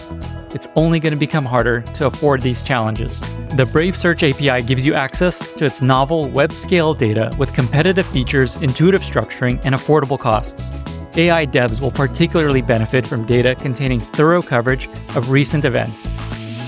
It's 0.55 0.69
only 0.77 1.01
going 1.01 1.11
to 1.11 1.19
become 1.19 1.43
harder 1.43 1.81
to 1.81 2.05
afford 2.05 2.39
these 2.39 2.63
challenges. 2.63 3.19
The 3.49 3.67
Brave 3.69 3.93
Search 3.93 4.23
API 4.23 4.63
gives 4.63 4.85
you 4.85 4.93
access 4.93 5.39
to 5.55 5.65
its 5.65 5.81
novel 5.81 6.29
web 6.29 6.53
scale 6.53 6.93
data 6.93 7.29
with 7.37 7.53
competitive 7.53 8.05
features, 8.05 8.55
intuitive 8.55 9.01
structuring, 9.01 9.59
and 9.65 9.75
affordable 9.75 10.17
costs. 10.17 10.71
AI 11.17 11.45
devs 11.45 11.81
will 11.81 11.91
particularly 11.91 12.61
benefit 12.61 13.05
from 13.05 13.25
data 13.25 13.53
containing 13.55 13.99
thorough 13.99 14.41
coverage 14.41 14.87
of 15.15 15.29
recent 15.29 15.65
events. 15.65 16.15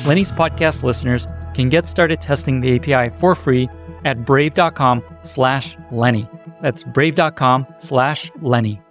Lenny's 0.05 0.33
podcast 0.33 0.83
listeners 0.83 1.25
can 1.53 1.69
get 1.69 1.88
started 1.88 2.19
testing 2.19 2.59
the 2.59 2.75
API 2.75 3.15
for 3.15 3.35
free 3.35 3.69
at 4.03 4.25
brave.com 4.25 5.01
slash 5.21 5.77
Lenny. 5.91 6.29
That's 6.61 6.83
brave.com 6.83 7.65
slash 7.77 8.31
Lenny. 8.41 8.81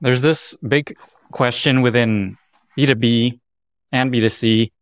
There's 0.00 0.22
this 0.22 0.56
big 0.66 0.96
question 1.30 1.82
within 1.82 2.36
B2B 2.76 3.38
and 3.92 4.12
B2C 4.12 4.72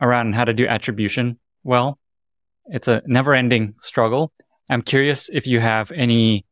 around 0.00 0.34
how 0.34 0.44
to 0.44 0.54
do 0.54 0.66
attribution 0.66 1.38
well. 1.62 1.98
It's 2.66 2.88
a 2.88 3.02
never 3.06 3.34
ending 3.34 3.74
struggle. 3.80 4.32
I'm 4.68 4.82
curious 4.82 5.28
if 5.28 5.46
you 5.46 5.60
have 5.60 5.92
any 5.92 6.46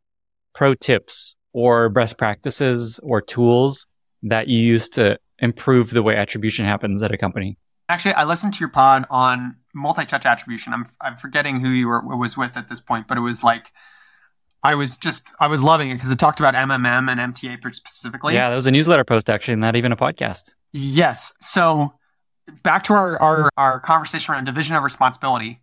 pro 0.54 0.74
tips 0.74 1.36
or 1.52 1.88
best 1.88 2.18
practices 2.18 3.00
or 3.02 3.20
tools 3.20 3.86
that 4.22 4.48
you 4.48 4.58
use 4.58 4.88
to 4.90 5.18
improve 5.38 5.90
the 5.90 6.02
way 6.02 6.16
attribution 6.16 6.64
happens 6.64 7.02
at 7.02 7.12
a 7.12 7.18
company? 7.18 7.58
Actually, 7.88 8.14
I 8.14 8.24
listened 8.24 8.54
to 8.54 8.60
your 8.60 8.68
pod 8.68 9.04
on 9.10 9.56
multi-touch 9.74 10.24
attribution. 10.24 10.72
I'm 10.72 10.86
I'm 11.00 11.16
forgetting 11.16 11.60
who 11.60 11.68
you 11.68 11.88
were 11.88 12.16
was 12.16 12.36
with 12.36 12.56
at 12.56 12.68
this 12.68 12.80
point, 12.80 13.08
but 13.08 13.18
it 13.18 13.20
was 13.20 13.42
like 13.42 13.72
I 14.62 14.76
was 14.76 14.96
just 14.96 15.32
I 15.40 15.48
was 15.48 15.62
loving 15.62 15.90
it 15.90 15.94
because 15.94 16.10
it 16.10 16.18
talked 16.18 16.40
about 16.40 16.54
MMM 16.54 17.10
and 17.10 17.34
MTA 17.34 17.74
specifically. 17.74 18.34
Yeah, 18.34 18.48
that 18.48 18.56
was 18.56 18.66
a 18.66 18.70
newsletter 18.70 19.04
post 19.04 19.28
actually, 19.28 19.56
not 19.56 19.76
even 19.76 19.92
a 19.92 19.96
podcast. 19.96 20.50
Yes. 20.72 21.32
So 21.40 21.92
back 22.62 22.84
to 22.84 22.94
our 22.94 23.20
our, 23.20 23.50
our 23.56 23.80
conversation 23.80 24.32
around 24.32 24.44
division 24.44 24.76
of 24.76 24.82
responsibility. 24.82 25.60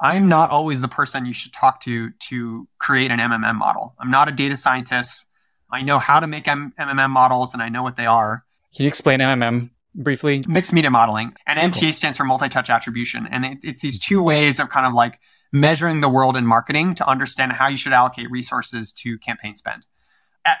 I'm 0.00 0.28
not 0.28 0.50
always 0.50 0.80
the 0.80 0.88
person 0.88 1.26
you 1.26 1.32
should 1.32 1.52
talk 1.52 1.80
to 1.82 2.10
to 2.10 2.66
create 2.78 3.10
an 3.10 3.20
MMM 3.20 3.54
model. 3.54 3.94
I'm 3.98 4.10
not 4.10 4.28
a 4.28 4.32
data 4.32 4.56
scientist. 4.56 5.26
I 5.70 5.82
know 5.82 5.98
how 5.98 6.20
to 6.20 6.26
make 6.26 6.48
M- 6.48 6.74
MMM 6.78 7.10
models 7.10 7.54
and 7.54 7.62
I 7.62 7.68
know 7.68 7.82
what 7.82 7.96
they 7.96 8.06
are. 8.06 8.44
Can 8.74 8.84
you 8.84 8.88
explain 8.88 9.20
MMM 9.20 9.70
briefly? 9.94 10.44
Mixed 10.48 10.72
media 10.72 10.90
modeling. 10.90 11.34
And 11.46 11.72
MTA 11.72 11.80
cool. 11.80 11.92
stands 11.92 12.16
for 12.16 12.24
multi 12.24 12.48
touch 12.48 12.68
attribution. 12.68 13.26
And 13.30 13.44
it, 13.44 13.58
it's 13.62 13.80
these 13.80 13.98
two 13.98 14.22
ways 14.22 14.58
of 14.58 14.68
kind 14.70 14.86
of 14.86 14.92
like 14.92 15.20
measuring 15.52 16.00
the 16.00 16.08
world 16.08 16.36
in 16.36 16.46
marketing 16.46 16.94
to 16.96 17.08
understand 17.08 17.52
how 17.52 17.68
you 17.68 17.76
should 17.76 17.92
allocate 17.92 18.30
resources 18.30 18.92
to 18.94 19.18
campaign 19.18 19.54
spend. 19.54 19.84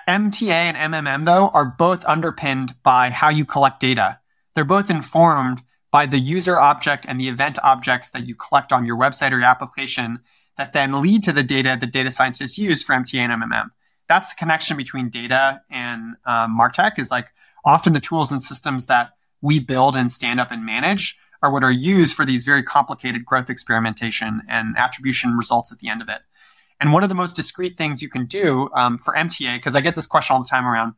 MTA 0.08 0.50
and 0.50 0.94
MMM, 0.94 1.24
though, 1.24 1.48
are 1.48 1.64
both 1.64 2.04
underpinned 2.04 2.74
by 2.84 3.10
how 3.10 3.30
you 3.30 3.44
collect 3.44 3.80
data. 3.80 4.20
They're 4.54 4.64
both 4.64 4.90
informed 4.90 5.62
by 5.90 6.06
the 6.06 6.18
user 6.18 6.58
object 6.58 7.04
and 7.08 7.20
the 7.20 7.28
event 7.28 7.58
objects 7.62 8.10
that 8.10 8.26
you 8.26 8.34
collect 8.34 8.72
on 8.72 8.84
your 8.84 8.96
website 8.96 9.32
or 9.32 9.38
your 9.38 9.48
application 9.48 10.20
that 10.58 10.72
then 10.72 11.00
lead 11.00 11.22
to 11.24 11.32
the 11.32 11.42
data 11.42 11.76
that 11.80 11.92
data 11.92 12.10
scientists 12.10 12.58
use 12.58 12.82
for 12.82 12.94
MTA 12.94 13.18
and 13.18 13.42
MMM 13.42 13.70
that's 14.12 14.28
the 14.28 14.36
connection 14.36 14.76
between 14.76 15.08
data 15.08 15.62
and 15.70 16.16
um, 16.26 16.58
Martech 16.58 16.98
is 16.98 17.10
like 17.10 17.28
often 17.64 17.94
the 17.94 18.00
tools 18.00 18.30
and 18.30 18.42
systems 18.42 18.84
that 18.84 19.12
we 19.40 19.58
build 19.58 19.96
and 19.96 20.12
stand 20.12 20.38
up 20.38 20.50
and 20.50 20.66
manage 20.66 21.16
are 21.42 21.50
what 21.50 21.64
are 21.64 21.72
used 21.72 22.14
for 22.14 22.26
these 22.26 22.44
very 22.44 22.62
complicated 22.62 23.24
growth 23.24 23.48
experimentation 23.48 24.42
and 24.48 24.76
attribution 24.76 25.34
results 25.36 25.72
at 25.72 25.78
the 25.78 25.88
end 25.88 26.02
of 26.02 26.10
it. 26.10 26.20
And 26.78 26.92
one 26.92 27.02
of 27.02 27.08
the 27.08 27.14
most 27.14 27.34
discrete 27.36 27.78
things 27.78 28.02
you 28.02 28.10
can 28.10 28.26
do 28.26 28.68
um, 28.74 28.98
for 28.98 29.14
MTA, 29.14 29.56
because 29.56 29.74
I 29.74 29.80
get 29.80 29.94
this 29.94 30.06
question 30.06 30.34
all 30.34 30.42
the 30.42 30.48
time 30.48 30.66
around, 30.66 30.92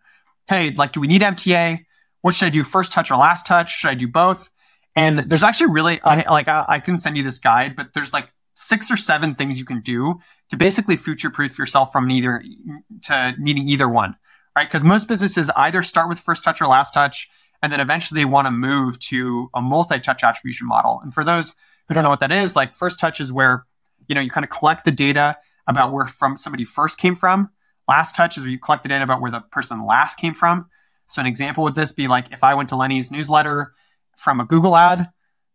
hey, 0.48 0.72
like, 0.72 0.92
do 0.92 1.00
we 1.00 1.06
need 1.06 1.22
MTA? 1.22 1.84
What 2.24 2.34
should 2.34 2.46
I 2.46 2.50
do, 2.50 2.64
first 2.64 2.90
touch 2.90 3.10
or 3.10 3.18
last 3.18 3.44
touch? 3.44 3.70
Should 3.70 3.90
I 3.90 3.94
do 3.94 4.08
both? 4.08 4.48
And 4.96 5.28
there's 5.28 5.42
actually 5.42 5.72
really, 5.72 6.00
I, 6.00 6.26
like, 6.32 6.48
I, 6.48 6.64
I 6.66 6.80
can 6.80 6.98
send 6.98 7.18
you 7.18 7.22
this 7.22 7.36
guide, 7.36 7.76
but 7.76 7.92
there's 7.92 8.14
like 8.14 8.30
six 8.54 8.90
or 8.90 8.96
seven 8.96 9.34
things 9.34 9.58
you 9.58 9.66
can 9.66 9.82
do 9.82 10.20
to 10.48 10.56
basically 10.56 10.96
future 10.96 11.28
proof 11.28 11.58
yourself 11.58 11.92
from 11.92 12.08
neither 12.08 12.42
to 13.02 13.34
needing 13.38 13.68
either 13.68 13.90
one, 13.90 14.16
right? 14.56 14.66
Because 14.66 14.82
most 14.82 15.06
businesses 15.06 15.50
either 15.54 15.82
start 15.82 16.08
with 16.08 16.18
first 16.18 16.42
touch 16.42 16.62
or 16.62 16.66
last 16.66 16.94
touch, 16.94 17.28
and 17.62 17.70
then 17.70 17.78
eventually 17.78 18.18
they 18.18 18.24
want 18.24 18.46
to 18.46 18.50
move 18.50 18.98
to 19.00 19.50
a 19.54 19.60
multi-touch 19.60 20.24
attribution 20.24 20.66
model. 20.66 21.00
And 21.02 21.12
for 21.12 21.24
those 21.24 21.56
who 21.88 21.94
don't 21.94 22.04
know 22.04 22.08
what 22.08 22.20
that 22.20 22.32
is, 22.32 22.56
like 22.56 22.72
first 22.72 22.98
touch 22.98 23.20
is 23.20 23.30
where 23.30 23.66
you 24.08 24.14
know 24.14 24.22
you 24.22 24.30
kind 24.30 24.44
of 24.44 24.50
collect 24.50 24.86
the 24.86 24.92
data 24.92 25.36
about 25.66 25.92
where 25.92 26.06
from 26.06 26.38
somebody 26.38 26.64
first 26.64 26.96
came 26.96 27.16
from. 27.16 27.50
Last 27.86 28.16
touch 28.16 28.38
is 28.38 28.44
where 28.44 28.50
you 28.50 28.58
collect 28.58 28.82
the 28.82 28.88
data 28.88 29.04
about 29.04 29.20
where 29.20 29.30
the 29.30 29.40
person 29.40 29.84
last 29.84 30.16
came 30.16 30.32
from. 30.32 30.70
So 31.08 31.20
an 31.20 31.26
example 31.26 31.64
would 31.64 31.74
this 31.74 31.92
be 31.92 32.08
like 32.08 32.32
if 32.32 32.42
I 32.42 32.54
went 32.54 32.68
to 32.70 32.76
Lenny's 32.76 33.10
newsletter 33.10 33.72
from 34.16 34.40
a 34.40 34.44
Google 34.44 34.76
ad, 34.76 35.10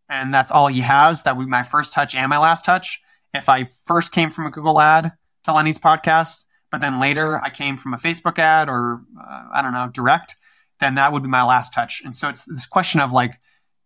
and 0.10 0.34
that's 0.34 0.52
all 0.52 0.68
he 0.68 0.82
has. 0.82 1.24
That 1.24 1.38
would 1.38 1.46
be 1.46 1.50
my 1.50 1.64
first 1.64 1.94
touch 1.94 2.16
and 2.16 2.30
my 2.30 2.38
last 2.38 2.66
touch. 2.66 3.00
If 3.34 3.48
I 3.48 3.66
first 3.86 4.12
came 4.12 4.32
from 4.32 4.48
a 4.48 4.52
Google 4.52 4.80
ad 4.80 5.12
to 5.44 5.54
Lenny's 5.54 5.78
podcast, 5.78 6.46
but 6.72 6.82
then 6.82 7.00
later 7.00 7.40
I 7.40 7.50
came 7.50 7.78
from 7.78 7.94
a 7.94 7.98
Facebook 7.98 8.40
ad 8.40 8.70
or 8.70 9.02
uh, 9.20 9.46
I 9.54 9.62
don't 9.62 9.74
know 9.74 9.90
direct, 9.92 10.36
then 10.80 10.96
that 10.96 11.14
would 11.14 11.24
be 11.24 11.30
my 11.30 11.44
last 11.44 11.74
touch. 11.74 12.02
And 12.04 12.16
so 12.16 12.30
it's 12.30 12.44
this 12.46 12.66
question 12.66 13.00
of 13.00 13.12
like, 13.12 13.40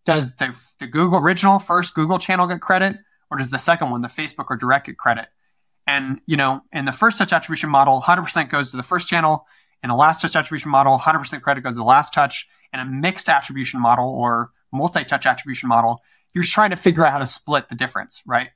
does 0.05 0.35
the 0.35 0.57
the 0.79 0.87
Google 0.87 1.19
original 1.19 1.59
first 1.59 1.93
Google 1.93 2.19
channel 2.19 2.47
get 2.47 2.61
credit, 2.61 2.97
or 3.31 3.37
does 3.37 3.49
the 3.49 3.57
second 3.57 3.89
one, 3.89 4.01
the 4.01 4.09
Facebook 4.09 4.45
or 4.49 4.57
direct, 4.57 4.87
get 4.87 4.97
credit? 4.97 5.27
And 5.87 6.19
you 6.25 6.37
know, 6.37 6.61
in 6.71 6.85
the 6.85 6.91
first 6.91 7.17
touch 7.17 7.33
attribution 7.33 7.69
model, 7.69 8.01
100% 8.01 8.49
goes 8.49 8.71
to 8.71 8.77
the 8.77 8.83
first 8.83 9.07
channel. 9.07 9.45
Last 9.91 10.21
touch 10.21 10.35
attribution 10.35 10.71
model, 10.71 10.97
100% 10.97 11.41
credit 11.41 11.63
goes 11.63 11.73
to 11.73 11.79
the 11.79 11.83
last 11.83 12.13
touch. 12.13 12.47
In 12.73 12.79
a 12.79 12.85
mixed 12.85 13.29
attribution 13.29 13.79
model 13.79 14.09
or 14.09 14.51
multi-touch 14.71 15.25
attribution 15.25 15.69
model, 15.69 16.01
you're 16.33 16.43
trying 16.43 16.71
to 16.71 16.75
figure 16.75 17.05
out 17.05 17.11
how 17.11 17.19
to 17.19 17.25
split 17.25 17.69
the 17.69 17.75
difference, 17.75 18.21
right? 18.25 18.49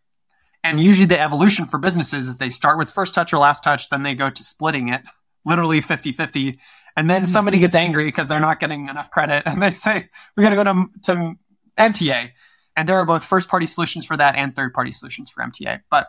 And 0.63 0.81
usually 0.81 1.05
the 1.05 1.19
evolution 1.19 1.65
for 1.65 1.77
businesses 1.77 2.27
is 2.27 2.37
they 2.37 2.49
start 2.49 2.77
with 2.77 2.89
first 2.89 3.13
touch 3.13 3.31
or 3.31 3.37
last 3.37 3.63
touch, 3.63 3.89
then 3.89 4.03
they 4.03 4.15
go 4.15 4.29
to 4.29 4.43
splitting 4.43 4.89
it, 4.89 5.01
literally 5.45 5.81
50 5.81 6.11
50. 6.11 6.59
And 6.95 7.09
then 7.09 7.21
mm-hmm. 7.21 7.31
somebody 7.31 7.59
gets 7.59 7.75
angry 7.75 8.05
because 8.05 8.27
they're 8.27 8.39
not 8.39 8.59
getting 8.59 8.89
enough 8.89 9.11
credit 9.11 9.43
and 9.45 9.61
they 9.61 9.73
say, 9.73 10.09
we 10.35 10.43
got 10.43 10.49
to 10.49 10.55
go 10.55 10.63
to, 10.63 10.85
to 11.03 11.35
MTA. 11.77 12.31
And 12.75 12.89
there 12.89 12.97
are 12.97 13.05
both 13.05 13.23
first 13.23 13.49
party 13.49 13.65
solutions 13.65 14.05
for 14.05 14.17
that 14.17 14.35
and 14.35 14.55
third 14.55 14.73
party 14.73 14.91
solutions 14.91 15.29
for 15.29 15.43
MTA. 15.43 15.81
But 15.89 16.07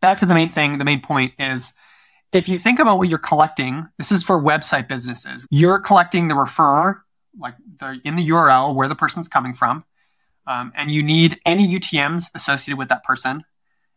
back 0.00 0.18
to 0.18 0.26
the 0.26 0.34
main 0.34 0.50
thing, 0.50 0.78
the 0.78 0.84
main 0.84 1.00
point 1.00 1.34
is 1.38 1.72
if 2.32 2.48
you 2.48 2.58
think 2.58 2.78
about 2.78 2.98
what 2.98 3.08
you're 3.08 3.18
collecting, 3.18 3.88
this 3.96 4.12
is 4.12 4.22
for 4.22 4.40
website 4.40 4.88
businesses. 4.88 5.44
You're 5.50 5.78
collecting 5.78 6.28
the 6.28 6.34
refer, 6.34 7.00
like 7.38 7.54
the, 7.78 8.00
in 8.04 8.16
the 8.16 8.28
URL 8.28 8.74
where 8.74 8.88
the 8.88 8.94
person's 8.94 9.28
coming 9.28 9.54
from. 9.54 9.84
Um, 10.46 10.72
and 10.74 10.90
you 10.90 11.02
need 11.02 11.38
any 11.44 11.66
UTMs 11.66 12.30
associated 12.34 12.78
with 12.78 12.88
that 12.88 13.04
person. 13.04 13.44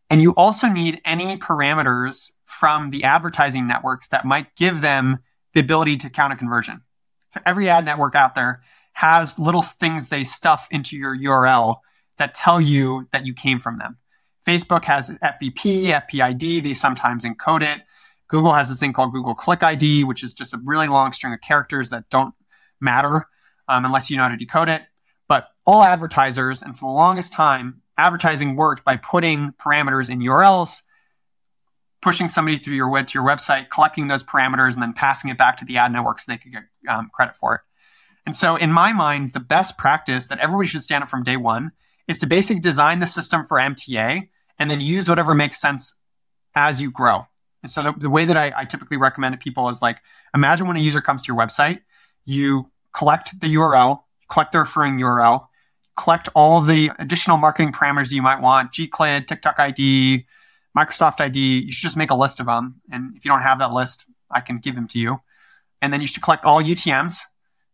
And 0.10 0.22
you 0.22 0.32
also 0.32 0.68
need 0.68 1.02
any 1.06 1.38
parameters 1.38 2.32
from 2.46 2.92
the 2.92 3.06
advertising 3.06 3.68
networks 3.68 4.08
that 4.08 4.26
might 4.26 4.54
give 4.56 4.82
them 4.82 5.20
the 5.54 5.62
ability 5.62 5.98
to 5.98 6.10
count 6.10 6.34
a 6.34 6.36
conversion. 6.36 6.82
Every 7.46 7.70
ad 7.70 7.86
network 7.86 8.16
out 8.16 8.36
there 8.36 8.62
has 8.94 9.40
little 9.40 9.62
things 9.62 10.10
they 10.10 10.26
stuff 10.26 10.68
into 10.70 10.98
your 10.98 11.18
URL 11.18 11.78
that 12.18 12.34
tell 12.34 12.60
you 12.60 13.08
that 13.12 13.26
you 13.26 13.34
came 13.34 13.60
from 13.60 13.78
them. 13.78 13.98
Facebook 14.46 14.86
has 14.86 15.10
FBP, 15.10 15.86
FPID, 15.86 16.64
they 16.64 16.74
sometimes 16.74 17.24
encode 17.24 17.62
it. 17.62 17.82
Google 18.32 18.54
has 18.54 18.70
this 18.70 18.80
thing 18.80 18.94
called 18.94 19.12
Google 19.12 19.36
Click 19.36 19.62
ID, 19.62 20.06
which 20.06 20.24
is 20.24 20.34
just 20.34 20.54
a 20.54 20.62
really 20.64 20.88
long 20.88 21.12
string 21.12 21.34
of 21.34 21.42
characters 21.42 21.90
that 21.90 22.10
don't 22.10 22.34
matter 22.80 23.28
um, 23.68 23.84
unless 23.84 24.10
you 24.10 24.16
know 24.16 24.24
how 24.24 24.30
to 24.30 24.38
decode 24.38 24.70
it. 24.70 24.84
But 25.28 25.50
all 25.66 25.84
advertisers, 25.84 26.62
and 26.62 26.78
for 26.78 26.90
the 26.90 26.96
longest 26.96 27.34
time, 27.34 27.82
advertising 27.98 28.56
worked 28.56 28.86
by 28.86 28.96
putting 28.96 29.52
parameters 29.54 30.10
in 30.10 30.20
URLs, 30.20 30.82
pushing 32.02 32.30
somebody 32.30 32.58
through 32.58 32.76
your 32.76 33.04
to 33.04 33.14
your 33.14 33.28
website, 33.28 33.70
collecting 33.70 34.08
those 34.08 34.24
parameters, 34.24 34.74
and 34.74 34.82
then 34.82 34.94
passing 34.94 35.30
it 35.30 35.38
back 35.38 35.58
to 35.58 35.66
the 35.66 35.78
ad 35.78 35.92
network 35.92 36.20
so 36.20 36.32
they 36.32 36.38
could 36.38 36.54
get 36.54 36.64
um, 36.88 37.12
credit 37.14 37.36
for 37.36 37.56
it. 37.56 37.62
And 38.26 38.34
so, 38.34 38.56
in 38.56 38.72
my 38.72 38.94
mind, 38.94 39.34
the 39.34 39.42
best 39.42 39.78
practice 39.78 40.28
that 40.28 40.40
everybody 40.40 40.70
should 40.70 40.84
stand 40.84 41.04
up 41.04 41.10
from 41.10 41.24
day 41.24 41.36
one 41.36 41.74
is 42.08 42.18
to 42.20 42.28
basically 42.28 42.62
design 42.62 43.00
the 43.00 43.08
system 43.08 43.46
for 43.46 43.58
MTA 43.58 44.30
and 44.58 44.72
then 44.72 44.80
use 44.80 45.10
whatever 45.10 45.36
makes 45.36 45.60
sense 45.60 45.96
as 46.56 46.82
you 46.82 46.92
grow. 46.92 47.26
And 47.64 47.72
so, 47.72 47.84
the, 47.84 47.94
the 47.94 48.10
way 48.10 48.26
that 48.26 48.38
I, 48.38 48.52
I 48.56 48.66
typically 48.66 48.98
recommend 48.98 49.34
to 49.34 49.38
people 49.38 49.70
is 49.70 49.82
like 49.82 49.98
imagine 50.34 50.68
when 50.68 50.78
a 50.78 50.80
user 50.80 51.02
comes 51.02 51.22
to 51.24 51.28
your 51.28 51.38
website, 51.38 51.82
you 52.26 52.70
collect 52.94 53.40
the 53.40 53.54
URL, 53.56 54.02
collect 54.30 54.52
the 54.52 54.60
referring 54.60 54.98
URL, 54.98 55.48
collect 55.96 56.30
all 56.36 56.62
the 56.62 56.92
additional 57.00 57.38
marketing 57.38 57.72
parameters 57.72 58.12
you 58.12 58.22
might 58.22 58.42
want 58.42 58.72
Gclid, 58.72 59.28
TikTok 59.28 59.60
ID, 59.60 60.26
Microsoft 60.78 61.20
ID. 61.20 61.40
You 61.60 61.72
should 61.72 61.84
just 61.84 61.98
make 61.98 62.12
a 62.12 62.16
list 62.16 62.40
of 62.40 62.48
them. 62.48 62.82
And 62.92 63.16
if 63.16 63.26
you 63.26 63.30
don't 63.30 63.42
have 63.42 63.60
that 63.60 63.72
list, 63.72 64.06
I 64.30 64.42
can 64.42 64.60
give 64.60 64.76
them 64.76 64.88
to 64.90 65.00
you. 65.00 65.20
And 65.82 65.92
then 65.92 66.02
you 66.02 66.08
should 66.08 66.24
collect 66.24 66.46
all 66.46 66.62
UTMs 66.62 67.22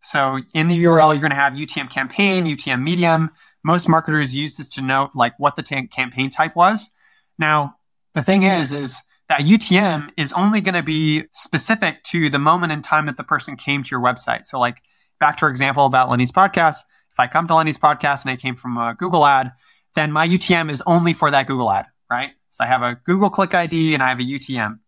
so 0.08 0.40
in 0.54 0.68
the 0.68 0.84
URL, 0.86 1.12
you're 1.12 1.20
going 1.20 1.32
to 1.32 1.36
have 1.36 1.54
UTM 1.54 1.90
campaign, 1.90 2.46
UTM 2.46 2.82
medium. 2.82 3.32
Most 3.64 3.90
marketers 3.90 4.34
use 4.34 4.56
this 4.56 4.70
to 4.70 4.82
note 4.82 5.12
like 5.16 5.34
what 5.38 5.58
the 5.58 5.64
t- 5.64 5.88
campaign 5.88 6.30
type 6.30 6.56
was. 6.56 6.92
Now, 7.38 7.76
the 8.14 8.24
thing 8.24 8.44
is, 8.44 8.72
is 8.72 9.02
that 9.30 9.42
UTM 9.42 10.10
is 10.18 10.32
only 10.34 10.62
going 10.62 10.76
to 10.76 10.84
be 10.84 11.26
specific 11.34 12.04
to 12.04 12.30
the 12.30 12.40
moment 12.40 12.72
in 12.72 12.82
time 12.82 13.08
that 13.08 13.18
the 13.18 13.24
person 13.24 13.56
came 13.56 13.84
to 13.84 13.90
your 13.92 14.00
website. 14.00 14.46
So 14.46 14.60
like 14.60 14.82
back 15.20 15.38
to 15.38 15.46
our 15.46 15.50
example 15.50 15.86
about 15.86 16.10
Lenny's 16.10 16.32
podcast. 16.32 16.78
If 17.12 17.20
I 17.20 17.28
come 17.28 17.48
to 17.48 17.56
Lenny's 17.56 17.78
podcast 17.78 18.24
and 18.24 18.32
I 18.32 18.36
came 18.36 18.56
from 18.56 18.78
a 18.78 18.96
Google 18.98 19.26
ad, 19.26 19.52
then 19.96 20.12
my 20.12 20.28
UTM 20.28 20.72
is 20.72 20.84
only 20.86 21.14
for 21.14 21.32
that 21.32 21.48
Google 21.48 21.72
ad, 21.72 21.88
right? 22.10 22.32
So 22.52 22.64
I 22.64 22.68
have 22.68 22.82
a 22.82 22.96
Google 23.06 23.30
click 23.30 23.54
ID 23.54 23.94
and 23.94 24.04
I 24.04 24.10
have 24.10 24.20
a 24.20 24.24
UTM. 24.24 24.80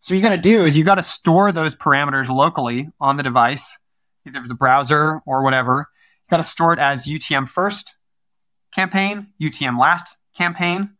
So 0.00 0.14
what 0.14 0.16
you 0.16 0.22
got 0.22 0.30
to 0.30 0.38
do 0.38 0.64
is 0.64 0.76
you 0.76 0.84
got 0.84 0.96
to 0.96 1.02
store 1.02 1.50
those 1.52 1.74
parameters 1.74 2.28
locally 2.28 2.90
on 3.00 3.16
the 3.16 3.22
device 3.22 3.78
either 4.26 4.40
the 4.46 4.54
browser 4.54 5.20
or 5.26 5.42
whatever. 5.42 5.88
You 6.24 6.30
got 6.30 6.38
to 6.38 6.44
store 6.44 6.72
it 6.72 6.78
as 6.78 7.06
UTM 7.06 7.48
first 7.48 7.96
campaign, 8.72 9.28
UTM 9.40 9.78
last 9.78 10.16
campaign. 10.34 10.93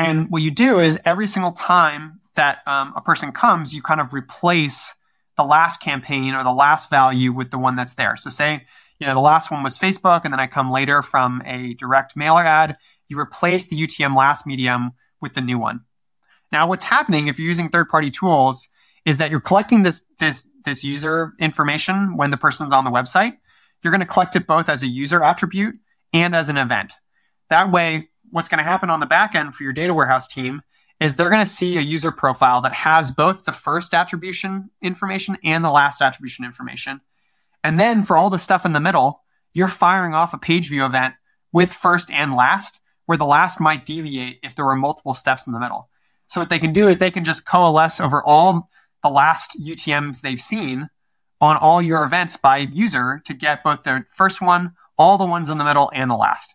And 0.00 0.30
what 0.30 0.40
you 0.40 0.50
do 0.50 0.78
is 0.78 0.98
every 1.04 1.26
single 1.26 1.52
time 1.52 2.20
that 2.34 2.60
um, 2.66 2.94
a 2.96 3.02
person 3.02 3.32
comes, 3.32 3.74
you 3.74 3.82
kind 3.82 4.00
of 4.00 4.14
replace 4.14 4.94
the 5.36 5.44
last 5.44 5.82
campaign 5.82 6.34
or 6.34 6.42
the 6.42 6.52
last 6.52 6.88
value 6.88 7.34
with 7.34 7.50
the 7.50 7.58
one 7.58 7.76
that's 7.76 7.96
there. 7.96 8.16
So 8.16 8.30
say, 8.30 8.64
you 8.98 9.06
know, 9.06 9.12
the 9.12 9.20
last 9.20 9.50
one 9.50 9.62
was 9.62 9.78
Facebook, 9.78 10.22
and 10.24 10.32
then 10.32 10.40
I 10.40 10.46
come 10.46 10.70
later 10.70 11.02
from 11.02 11.42
a 11.44 11.74
direct 11.74 12.16
mailer 12.16 12.40
ad. 12.40 12.78
You 13.08 13.20
replace 13.20 13.66
the 13.66 13.76
UTM 13.76 14.16
last 14.16 14.46
medium 14.46 14.92
with 15.20 15.34
the 15.34 15.42
new 15.42 15.58
one. 15.58 15.80
Now, 16.50 16.66
what's 16.66 16.84
happening 16.84 17.28
if 17.28 17.38
you're 17.38 17.48
using 17.48 17.68
third-party 17.68 18.10
tools 18.10 18.68
is 19.04 19.18
that 19.18 19.30
you're 19.30 19.40
collecting 19.40 19.82
this 19.82 20.06
this 20.18 20.48
this 20.64 20.82
user 20.82 21.32
information 21.38 22.16
when 22.16 22.30
the 22.30 22.36
person's 22.38 22.72
on 22.72 22.84
the 22.84 22.90
website. 22.90 23.36
You're 23.82 23.92
going 23.92 24.00
to 24.00 24.06
collect 24.06 24.34
it 24.34 24.46
both 24.46 24.70
as 24.70 24.82
a 24.82 24.86
user 24.86 25.22
attribute 25.22 25.76
and 26.12 26.34
as 26.34 26.48
an 26.48 26.56
event. 26.56 26.94
That 27.50 27.70
way, 27.70 28.08
what's 28.30 28.48
going 28.48 28.58
to 28.58 28.64
happen 28.64 28.90
on 28.90 29.00
the 29.00 29.06
back 29.06 29.34
end 29.34 29.54
for 29.54 29.62
your 29.62 29.72
data 29.72 29.94
warehouse 29.94 30.28
team 30.28 30.62
is 31.00 31.14
they're 31.14 31.30
going 31.30 31.44
to 31.44 31.50
see 31.50 31.78
a 31.78 31.82
user 31.82 32.12
profile 32.12 32.60
that 32.60 32.72
has 32.72 33.10
both 33.10 33.44
the 33.44 33.52
first 33.52 33.94
attribution 33.94 34.70
information 34.82 35.36
and 35.42 35.64
the 35.64 35.70
last 35.70 36.02
attribution 36.02 36.44
information. 36.44 37.00
And 37.64 37.80
then 37.80 38.02
for 38.02 38.16
all 38.16 38.30
the 38.30 38.38
stuff 38.38 38.66
in 38.66 38.72
the 38.72 38.80
middle, 38.80 39.22
you're 39.52 39.68
firing 39.68 40.14
off 40.14 40.34
a 40.34 40.38
page 40.38 40.68
view 40.68 40.84
event 40.84 41.14
with 41.52 41.72
first 41.72 42.10
and 42.10 42.34
last, 42.34 42.80
where 43.06 43.18
the 43.18 43.24
last 43.24 43.60
might 43.60 43.84
deviate 43.84 44.38
if 44.42 44.54
there 44.54 44.64
were 44.64 44.76
multiple 44.76 45.14
steps 45.14 45.46
in 45.46 45.52
the 45.52 45.58
middle. 45.58 45.88
So 46.26 46.40
what 46.40 46.50
they 46.50 46.58
can 46.58 46.72
do 46.72 46.86
is 46.88 46.98
they 46.98 47.10
can 47.10 47.24
just 47.24 47.46
coalesce 47.46 47.98
over 47.98 48.22
all 48.22 48.68
the 49.02 49.10
last 49.10 49.58
UTMs 49.60 50.20
they've 50.20 50.40
seen 50.40 50.88
on 51.40 51.56
all 51.56 51.80
your 51.80 52.04
events 52.04 52.36
by 52.36 52.58
user 52.58 53.20
to 53.24 53.34
get 53.34 53.64
both 53.64 53.82
the 53.82 54.04
first 54.10 54.40
one, 54.40 54.74
all 54.98 55.18
the 55.18 55.26
ones 55.26 55.48
in 55.48 55.58
the 55.58 55.64
middle, 55.64 55.90
and 55.94 56.10
the 56.10 56.16
last. 56.16 56.54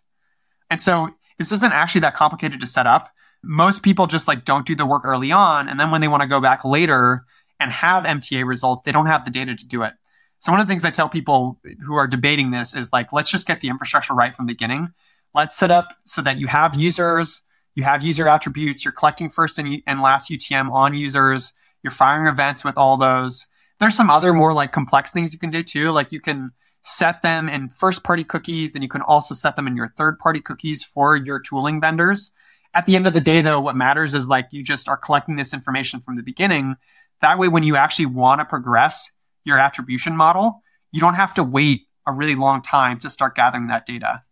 And 0.70 0.80
so 0.80 1.10
this 1.38 1.52
isn't 1.52 1.72
actually 1.72 2.02
that 2.02 2.14
complicated 2.14 2.60
to 2.60 2.66
set 2.66 2.86
up. 2.86 3.10
Most 3.42 3.82
people 3.82 4.06
just 4.06 4.28
like 4.28 4.44
don't 4.44 4.66
do 4.66 4.74
the 4.74 4.86
work 4.86 5.04
early 5.04 5.32
on. 5.32 5.68
And 5.68 5.78
then 5.78 5.90
when 5.90 6.00
they 6.00 6.08
want 6.08 6.22
to 6.22 6.28
go 6.28 6.40
back 6.40 6.64
later 6.64 7.24
and 7.60 7.70
have 7.70 8.04
MTA 8.04 8.46
results, 8.46 8.82
they 8.84 8.92
don't 8.92 9.06
have 9.06 9.24
the 9.24 9.30
data 9.30 9.54
to 9.54 9.66
do 9.66 9.82
it. 9.82 9.94
So 10.38 10.52
one 10.52 10.60
of 10.60 10.66
the 10.66 10.70
things 10.70 10.84
I 10.84 10.90
tell 10.90 11.08
people 11.08 11.60
who 11.84 11.94
are 11.94 12.06
debating 12.06 12.50
this 12.50 12.74
is 12.74 12.92
like, 12.92 13.12
let's 13.12 13.30
just 13.30 13.46
get 13.46 13.60
the 13.60 13.68
infrastructure 13.68 14.14
right 14.14 14.34
from 14.34 14.46
the 14.46 14.52
beginning. 14.52 14.88
Let's 15.34 15.56
set 15.56 15.70
up 15.70 15.96
so 16.04 16.22
that 16.22 16.38
you 16.38 16.46
have 16.46 16.74
users, 16.74 17.42
you 17.74 17.84
have 17.84 18.02
user 18.02 18.28
attributes, 18.28 18.84
you're 18.84 18.92
collecting 18.92 19.30
first 19.30 19.58
and, 19.58 19.82
and 19.86 20.00
last 20.00 20.30
UTM 20.30 20.70
on 20.70 20.94
users 20.94 21.52
you're 21.86 21.92
firing 21.92 22.26
events 22.26 22.64
with 22.64 22.76
all 22.76 22.96
those. 22.96 23.46
There's 23.78 23.94
some 23.94 24.10
other 24.10 24.32
more 24.32 24.52
like 24.52 24.72
complex 24.72 25.12
things 25.12 25.32
you 25.32 25.38
can 25.38 25.50
do 25.50 25.62
too. 25.62 25.92
Like 25.92 26.10
you 26.10 26.20
can 26.20 26.50
set 26.86 27.20
them 27.20 27.48
in 27.48 27.68
first 27.68 28.04
party 28.04 28.22
cookies 28.22 28.74
and 28.74 28.82
you 28.82 28.88
can 28.88 29.02
also 29.02 29.34
set 29.34 29.56
them 29.56 29.66
in 29.66 29.76
your 29.76 29.88
third 29.96 30.20
party 30.20 30.40
cookies 30.40 30.84
for 30.84 31.16
your 31.16 31.40
tooling 31.40 31.80
vendors. 31.80 32.30
At 32.74 32.86
the 32.86 32.94
end 32.94 33.08
of 33.08 33.12
the 33.12 33.20
day, 33.20 33.40
though, 33.40 33.60
what 33.60 33.74
matters 33.74 34.14
is 34.14 34.28
like 34.28 34.48
you 34.52 34.62
just 34.62 34.88
are 34.88 34.96
collecting 34.96 35.34
this 35.34 35.52
information 35.52 36.00
from 36.00 36.14
the 36.14 36.22
beginning. 36.22 36.76
That 37.22 37.40
way, 37.40 37.48
when 37.48 37.64
you 37.64 37.74
actually 37.74 38.06
want 38.06 38.40
to 38.40 38.44
progress 38.44 39.10
your 39.44 39.58
attribution 39.58 40.16
model, 40.16 40.62
you 40.92 41.00
don't 41.00 41.14
have 41.14 41.34
to 41.34 41.42
wait 41.42 41.88
a 42.06 42.12
really 42.12 42.36
long 42.36 42.62
time 42.62 43.00
to 43.00 43.10
start 43.10 43.34
gathering 43.34 43.66
that 43.66 43.84
data. 43.84 44.22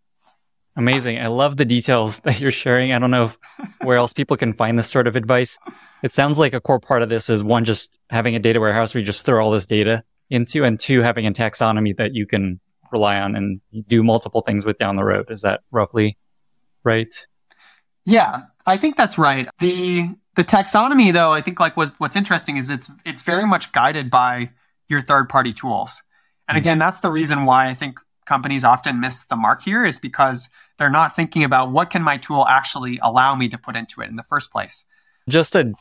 Amazing. 0.77 1.19
I 1.19 1.27
love 1.27 1.57
the 1.57 1.65
details 1.65 2.21
that 2.25 2.39
you're 2.39 2.53
sharing. 2.53 2.93
I 2.93 3.01
don't 3.01 3.11
know 3.11 3.25
if, 3.25 3.39
where 3.83 3.97
else 3.97 4.13
people 4.13 4.37
can 4.37 4.53
find 4.53 4.79
this 4.79 4.89
sort 4.89 5.09
of 5.09 5.17
advice. 5.17 5.59
It 6.05 6.13
sounds 6.13 6.39
like 6.39 6.55
a 6.55 6.61
core 6.61 6.79
part 6.79 7.03
of 7.03 7.09
this 7.09 7.29
is 7.29 7.43
one, 7.43 7.65
just 7.65 7.99
having 8.11 8.37
a 8.37 8.41
data 8.41 8.61
warehouse 8.61 8.95
where 8.95 9.01
you 9.01 9.07
just 9.07 9.27
throw 9.27 9.45
all 9.45 9.51
this 9.51 9.67
data 9.67 10.05
into, 10.31 10.65
and 10.65 10.79
two, 10.79 11.01
having 11.03 11.27
a 11.27 11.33
taxonomy 11.33 11.97
that 11.97 12.15
you 12.15 12.27
can 12.27 12.61
rely 12.93 13.19
on 13.19 13.35
and 13.35 13.61
do 13.87 14.03
multiple 14.03 14.41
things 14.41 14.65
with 14.65 14.79
down 14.79 14.97
the 14.97 15.05
road. 15.05 15.31
Is 15.31 15.43
that 15.43 15.61
roughly 15.71 16.17
right? 16.85 17.27
Yeah, 18.05 18.43
I 18.67 18.77
think 18.77 18.97
that's 18.97 19.19
right. 19.19 19.49
The 19.61 20.11
the 20.37 20.45
taxonomy 20.45 21.13
though, 21.13 21.33
I 21.33 21.41
think 21.41 21.61
like 21.61 21.77
what, 21.77 21.93
what's 21.99 22.17
interesting 22.17 22.57
is 22.57 22.71
it's 22.71 22.91
it's 23.05 23.23
very 23.23 23.47
much 23.47 23.73
guided 23.73 24.11
by 24.11 24.51
your 24.89 25.01
third 25.01 25.29
party 25.29 25.53
tools. 25.53 26.03
And 26.49 26.57
hmm. 26.57 26.61
again, 26.61 26.79
that's 26.79 27.01
the 27.01 27.11
reason 27.11 27.45
why 27.45 27.69
I 27.69 27.75
think 27.75 27.99
companies 28.27 28.65
often 28.65 29.01
miss 29.01 29.25
the 29.27 29.37
mark 29.37 29.63
here 29.63 29.85
is 29.85 29.99
because 29.99 30.49
they're 30.79 30.91
not 30.91 31.15
thinking 31.15 31.45
about 31.45 31.71
what 31.71 31.91
can 31.91 32.03
my 32.03 32.17
tool 32.17 32.47
actually 32.47 32.99
allow 33.03 33.35
me 33.35 33.49
to 33.49 33.59
put 33.59 33.77
into 33.77 34.01
it 34.01 34.09
in 34.09 34.17
the 34.17 34.23
first 34.23 34.51
place. 34.51 34.85
Just 35.29 35.53
to 35.53 35.75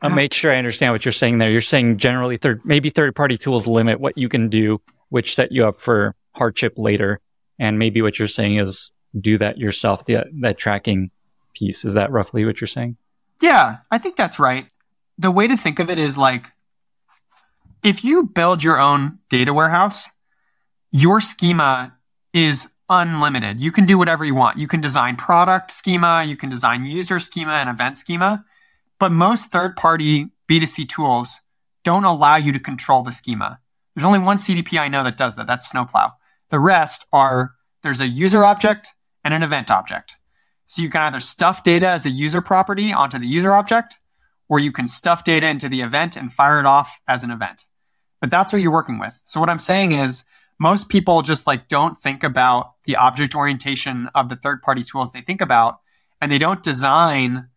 uh, 0.00 0.08
make 0.08 0.32
sure 0.32 0.52
I 0.52 0.56
understand 0.56 0.92
what 0.92 1.04
you're 1.04 1.12
saying 1.12 1.38
there, 1.38 1.50
you're 1.50 1.60
saying 1.60 1.98
generally 1.98 2.36
third, 2.36 2.60
maybe 2.64 2.90
third 2.90 3.14
party 3.14 3.36
tools 3.38 3.66
limit 3.66 4.00
what 4.00 4.16
you 4.18 4.28
can 4.28 4.48
do, 4.48 4.80
which 5.08 5.34
set 5.34 5.52
you 5.52 5.66
up 5.66 5.78
for 5.78 6.14
hardship 6.32 6.74
later. 6.76 7.20
And 7.58 7.78
maybe 7.78 8.02
what 8.02 8.18
you're 8.18 8.28
saying 8.28 8.56
is 8.56 8.92
do 9.18 9.38
that 9.38 9.58
yourself, 9.58 10.04
the, 10.04 10.24
that 10.40 10.58
tracking 10.58 11.10
piece. 11.54 11.84
Is 11.84 11.94
that 11.94 12.10
roughly 12.10 12.44
what 12.44 12.60
you're 12.60 12.68
saying? 12.68 12.96
Yeah, 13.40 13.78
I 13.90 13.98
think 13.98 14.16
that's 14.16 14.38
right. 14.38 14.66
The 15.18 15.30
way 15.30 15.46
to 15.46 15.56
think 15.56 15.78
of 15.78 15.90
it 15.90 15.98
is 15.98 16.16
like 16.16 16.52
if 17.82 18.04
you 18.04 18.24
build 18.24 18.62
your 18.62 18.80
own 18.80 19.18
data 19.28 19.52
warehouse, 19.54 20.10
your 20.90 21.20
schema 21.20 21.94
is 22.32 22.68
unlimited. 22.88 23.60
You 23.60 23.72
can 23.72 23.86
do 23.86 23.98
whatever 23.98 24.24
you 24.24 24.34
want. 24.34 24.58
You 24.58 24.68
can 24.68 24.80
design 24.80 25.16
product 25.16 25.70
schema, 25.70 26.24
you 26.24 26.36
can 26.36 26.48
design 26.48 26.84
user 26.84 27.20
schema 27.20 27.52
and 27.52 27.68
event 27.68 27.96
schema, 27.96 28.44
but 28.98 29.12
most 29.12 29.50
third 29.50 29.76
party 29.76 30.30
B2C 30.48 30.88
tools 30.88 31.40
don't 31.84 32.04
allow 32.04 32.36
you 32.36 32.52
to 32.52 32.60
control 32.60 33.02
the 33.02 33.12
schema. 33.12 33.60
There's 33.94 34.04
only 34.04 34.18
one 34.18 34.36
CDP 34.36 34.78
I 34.78 34.88
know 34.88 35.04
that 35.04 35.16
does 35.16 35.36
that. 35.36 35.46
That's 35.46 35.68
Snowplow. 35.68 36.12
The 36.50 36.60
rest 36.60 37.06
are 37.12 37.54
there's 37.82 38.00
a 38.00 38.06
user 38.06 38.44
object 38.44 38.94
and 39.24 39.34
an 39.34 39.42
event 39.42 39.70
object. 39.70 40.16
So 40.66 40.82
you 40.82 40.90
can 40.90 41.00
either 41.00 41.20
stuff 41.20 41.62
data 41.62 41.88
as 41.88 42.04
a 42.04 42.10
user 42.10 42.40
property 42.40 42.92
onto 42.92 43.18
the 43.18 43.26
user 43.26 43.52
object, 43.52 43.98
or 44.48 44.58
you 44.58 44.72
can 44.72 44.86
stuff 44.86 45.24
data 45.24 45.48
into 45.48 45.68
the 45.68 45.80
event 45.80 46.16
and 46.16 46.32
fire 46.32 46.60
it 46.60 46.66
off 46.66 47.00
as 47.08 47.22
an 47.22 47.30
event. 47.30 47.64
But 48.20 48.30
that's 48.30 48.52
what 48.52 48.62
you're 48.62 48.72
working 48.72 48.98
with. 48.98 49.18
So 49.24 49.40
what 49.40 49.48
I'm 49.48 49.58
saying 49.58 49.92
is 49.92 50.24
most 50.58 50.88
people 50.88 51.22
just 51.22 51.46
like 51.46 51.68
don't 51.68 52.00
think 52.00 52.22
about 52.22 52.74
the 52.84 52.96
object 52.96 53.34
orientation 53.34 54.10
of 54.14 54.28
the 54.28 54.36
third 54.36 54.62
party 54.62 54.82
tools 54.82 55.12
they 55.12 55.20
think 55.20 55.40
about 55.40 55.80
and 56.20 56.32
they 56.32 56.38
don't 56.38 56.62
design 56.62 57.48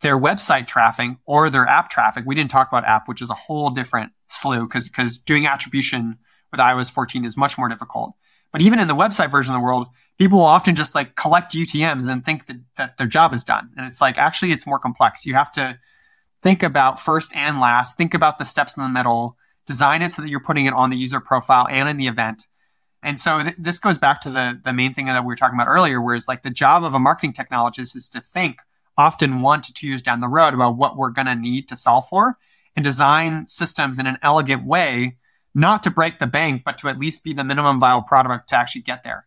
their 0.00 0.18
website 0.18 0.66
traffic 0.66 1.10
or 1.26 1.50
their 1.50 1.66
app 1.66 1.90
traffic. 1.90 2.24
We 2.26 2.34
didn't 2.34 2.50
talk 2.50 2.68
about 2.68 2.84
app, 2.84 3.08
which 3.08 3.22
is 3.22 3.30
a 3.30 3.34
whole 3.34 3.70
different 3.70 4.12
slew 4.28 4.66
because 4.66 4.88
because 4.88 5.18
doing 5.18 5.46
attribution 5.46 6.18
with 6.50 6.60
iOS 6.60 6.90
14 6.90 7.24
is 7.24 7.36
much 7.36 7.58
more 7.58 7.68
difficult. 7.68 8.14
But 8.52 8.62
even 8.62 8.80
in 8.80 8.88
the 8.88 8.96
website 8.96 9.30
version 9.30 9.54
of 9.54 9.60
the 9.60 9.64
world, 9.64 9.88
people 10.18 10.38
will 10.38 10.46
often 10.46 10.74
just 10.74 10.94
like 10.94 11.14
collect 11.14 11.54
UTMs 11.54 12.08
and 12.08 12.24
think 12.24 12.46
that, 12.46 12.56
that 12.76 12.96
their 12.96 13.06
job 13.06 13.32
is 13.32 13.44
done. 13.44 13.70
And 13.76 13.86
it's 13.86 14.00
like 14.00 14.18
actually 14.18 14.52
it's 14.52 14.66
more 14.66 14.78
complex. 14.78 15.24
You 15.24 15.34
have 15.34 15.52
to 15.52 15.78
think 16.42 16.62
about 16.62 16.98
first 16.98 17.34
and 17.36 17.60
last, 17.60 17.96
think 17.96 18.14
about 18.14 18.38
the 18.38 18.44
steps 18.44 18.76
in 18.76 18.82
the 18.82 18.88
middle, 18.88 19.36
design 19.66 20.02
it 20.02 20.08
so 20.10 20.22
that 20.22 20.28
you're 20.28 20.40
putting 20.40 20.66
it 20.66 20.74
on 20.74 20.90
the 20.90 20.96
user 20.96 21.20
profile 21.20 21.68
and 21.70 21.88
in 21.88 21.96
the 21.96 22.08
event. 22.08 22.46
And 23.02 23.20
so 23.20 23.42
th- 23.42 23.54
this 23.56 23.78
goes 23.78 23.98
back 23.98 24.20
to 24.22 24.30
the 24.30 24.60
the 24.62 24.72
main 24.72 24.94
thing 24.94 25.06
that 25.06 25.22
we 25.22 25.28
were 25.28 25.36
talking 25.36 25.58
about 25.58 25.68
earlier, 25.68 26.00
where 26.00 26.14
it's 26.14 26.28
like 26.28 26.42
the 26.42 26.50
job 26.50 26.84
of 26.84 26.92
a 26.94 26.98
marketing 26.98 27.32
technologist 27.32 27.94
is 27.94 28.08
to 28.10 28.20
think 28.20 28.58
often 29.00 29.40
one 29.40 29.62
to 29.62 29.72
two 29.72 29.88
years 29.88 30.02
down 30.02 30.20
the 30.20 30.28
road 30.28 30.52
about 30.52 30.76
what 30.76 30.96
we're 30.96 31.10
going 31.10 31.26
to 31.26 31.34
need 31.34 31.66
to 31.68 31.74
solve 31.74 32.06
for 32.08 32.36
and 32.76 32.84
design 32.84 33.46
systems 33.46 33.98
in 33.98 34.06
an 34.06 34.18
elegant 34.22 34.64
way, 34.64 35.16
not 35.54 35.82
to 35.82 35.90
break 35.90 36.18
the 36.18 36.26
bank, 36.26 36.62
but 36.64 36.78
to 36.78 36.88
at 36.88 36.98
least 36.98 37.24
be 37.24 37.32
the 37.32 37.42
minimum 37.42 37.80
viable 37.80 38.02
product 38.02 38.50
to 38.50 38.56
actually 38.56 38.82
get 38.82 39.02
there. 39.02 39.26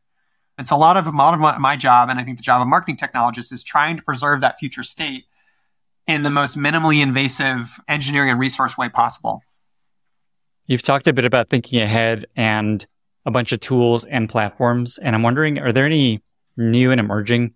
And 0.58 0.68
so 0.68 0.76
a 0.76 0.78
lot 0.78 0.96
of, 0.96 1.08
a 1.08 1.12
lot 1.12 1.34
of 1.34 1.40
my, 1.40 1.58
my 1.58 1.76
job, 1.76 2.10
and 2.10 2.20
I 2.20 2.24
think 2.24 2.38
the 2.38 2.44
job 2.44 2.62
of 2.62 2.68
marketing 2.68 2.98
technologists 2.98 3.52
is 3.52 3.64
trying 3.64 3.98
to 3.98 4.04
preserve 4.04 4.42
that 4.42 4.60
future 4.60 4.84
state 4.84 5.26
in 6.08 6.22
the 6.22 6.30
most 6.30 6.58
minimally 6.58 7.02
invasive 7.02 7.80
engineering 7.90 8.30
and 8.30 8.40
resource 8.40 8.78
way 8.78 8.90
possible. 8.90 9.42
You've 10.68 10.84
talked 10.84 11.08
a 11.08 11.14
bit 11.14 11.26
about 11.26 11.50
thinking 11.50 11.82
ahead 11.82 12.28
and 12.36 12.86
a 13.26 13.32
bunch 13.32 13.52
of 13.52 13.60
tools 13.60 14.06
and 14.06 14.30
platforms. 14.30 15.00
And 15.00 15.16
I'm 15.16 15.24
wondering, 15.24 15.58
are 15.60 15.72
there 15.72 15.86
any 15.86 16.22
new 16.56 16.92
and 16.92 17.00
emerging 17.00 17.54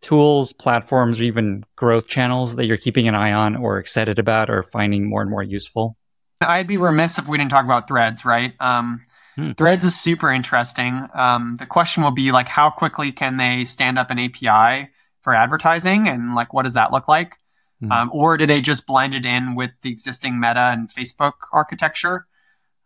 tools, 0.00 0.52
platforms, 0.52 1.20
or 1.20 1.24
even 1.24 1.64
growth 1.76 2.08
channels 2.08 2.56
that 2.56 2.66
you're 2.66 2.76
keeping 2.76 3.08
an 3.08 3.14
eye 3.14 3.32
on 3.32 3.56
or 3.56 3.78
excited 3.78 4.18
about 4.18 4.50
or 4.50 4.62
finding 4.62 5.08
more 5.08 5.22
and 5.22 5.30
more 5.30 5.42
useful? 5.42 5.96
I'd 6.40 6.66
be 6.66 6.76
remiss 6.76 7.18
if 7.18 7.28
we 7.28 7.38
didn't 7.38 7.50
talk 7.50 7.64
about 7.64 7.88
threads, 7.88 8.24
right? 8.24 8.54
Um, 8.60 9.04
hmm. 9.34 9.52
Threads 9.52 9.84
is 9.84 9.98
super 9.98 10.30
interesting. 10.30 11.08
Um, 11.14 11.56
the 11.58 11.66
question 11.66 12.02
will 12.02 12.12
be 12.12 12.32
like, 12.32 12.48
how 12.48 12.70
quickly 12.70 13.12
can 13.12 13.36
they 13.36 13.64
stand 13.64 13.98
up 13.98 14.10
an 14.10 14.18
API 14.18 14.90
for 15.22 15.34
advertising, 15.34 16.08
and 16.08 16.34
like, 16.34 16.52
what 16.54 16.62
does 16.62 16.74
that 16.74 16.92
look 16.92 17.08
like? 17.08 17.34
Hmm. 17.80 17.92
Um, 17.92 18.10
or 18.12 18.36
do 18.36 18.46
they 18.46 18.60
just 18.60 18.86
blend 18.86 19.14
it 19.14 19.24
in 19.24 19.54
with 19.54 19.70
the 19.82 19.90
existing 19.90 20.38
Meta 20.40 20.70
and 20.72 20.88
Facebook 20.88 21.32
architecture? 21.52 22.26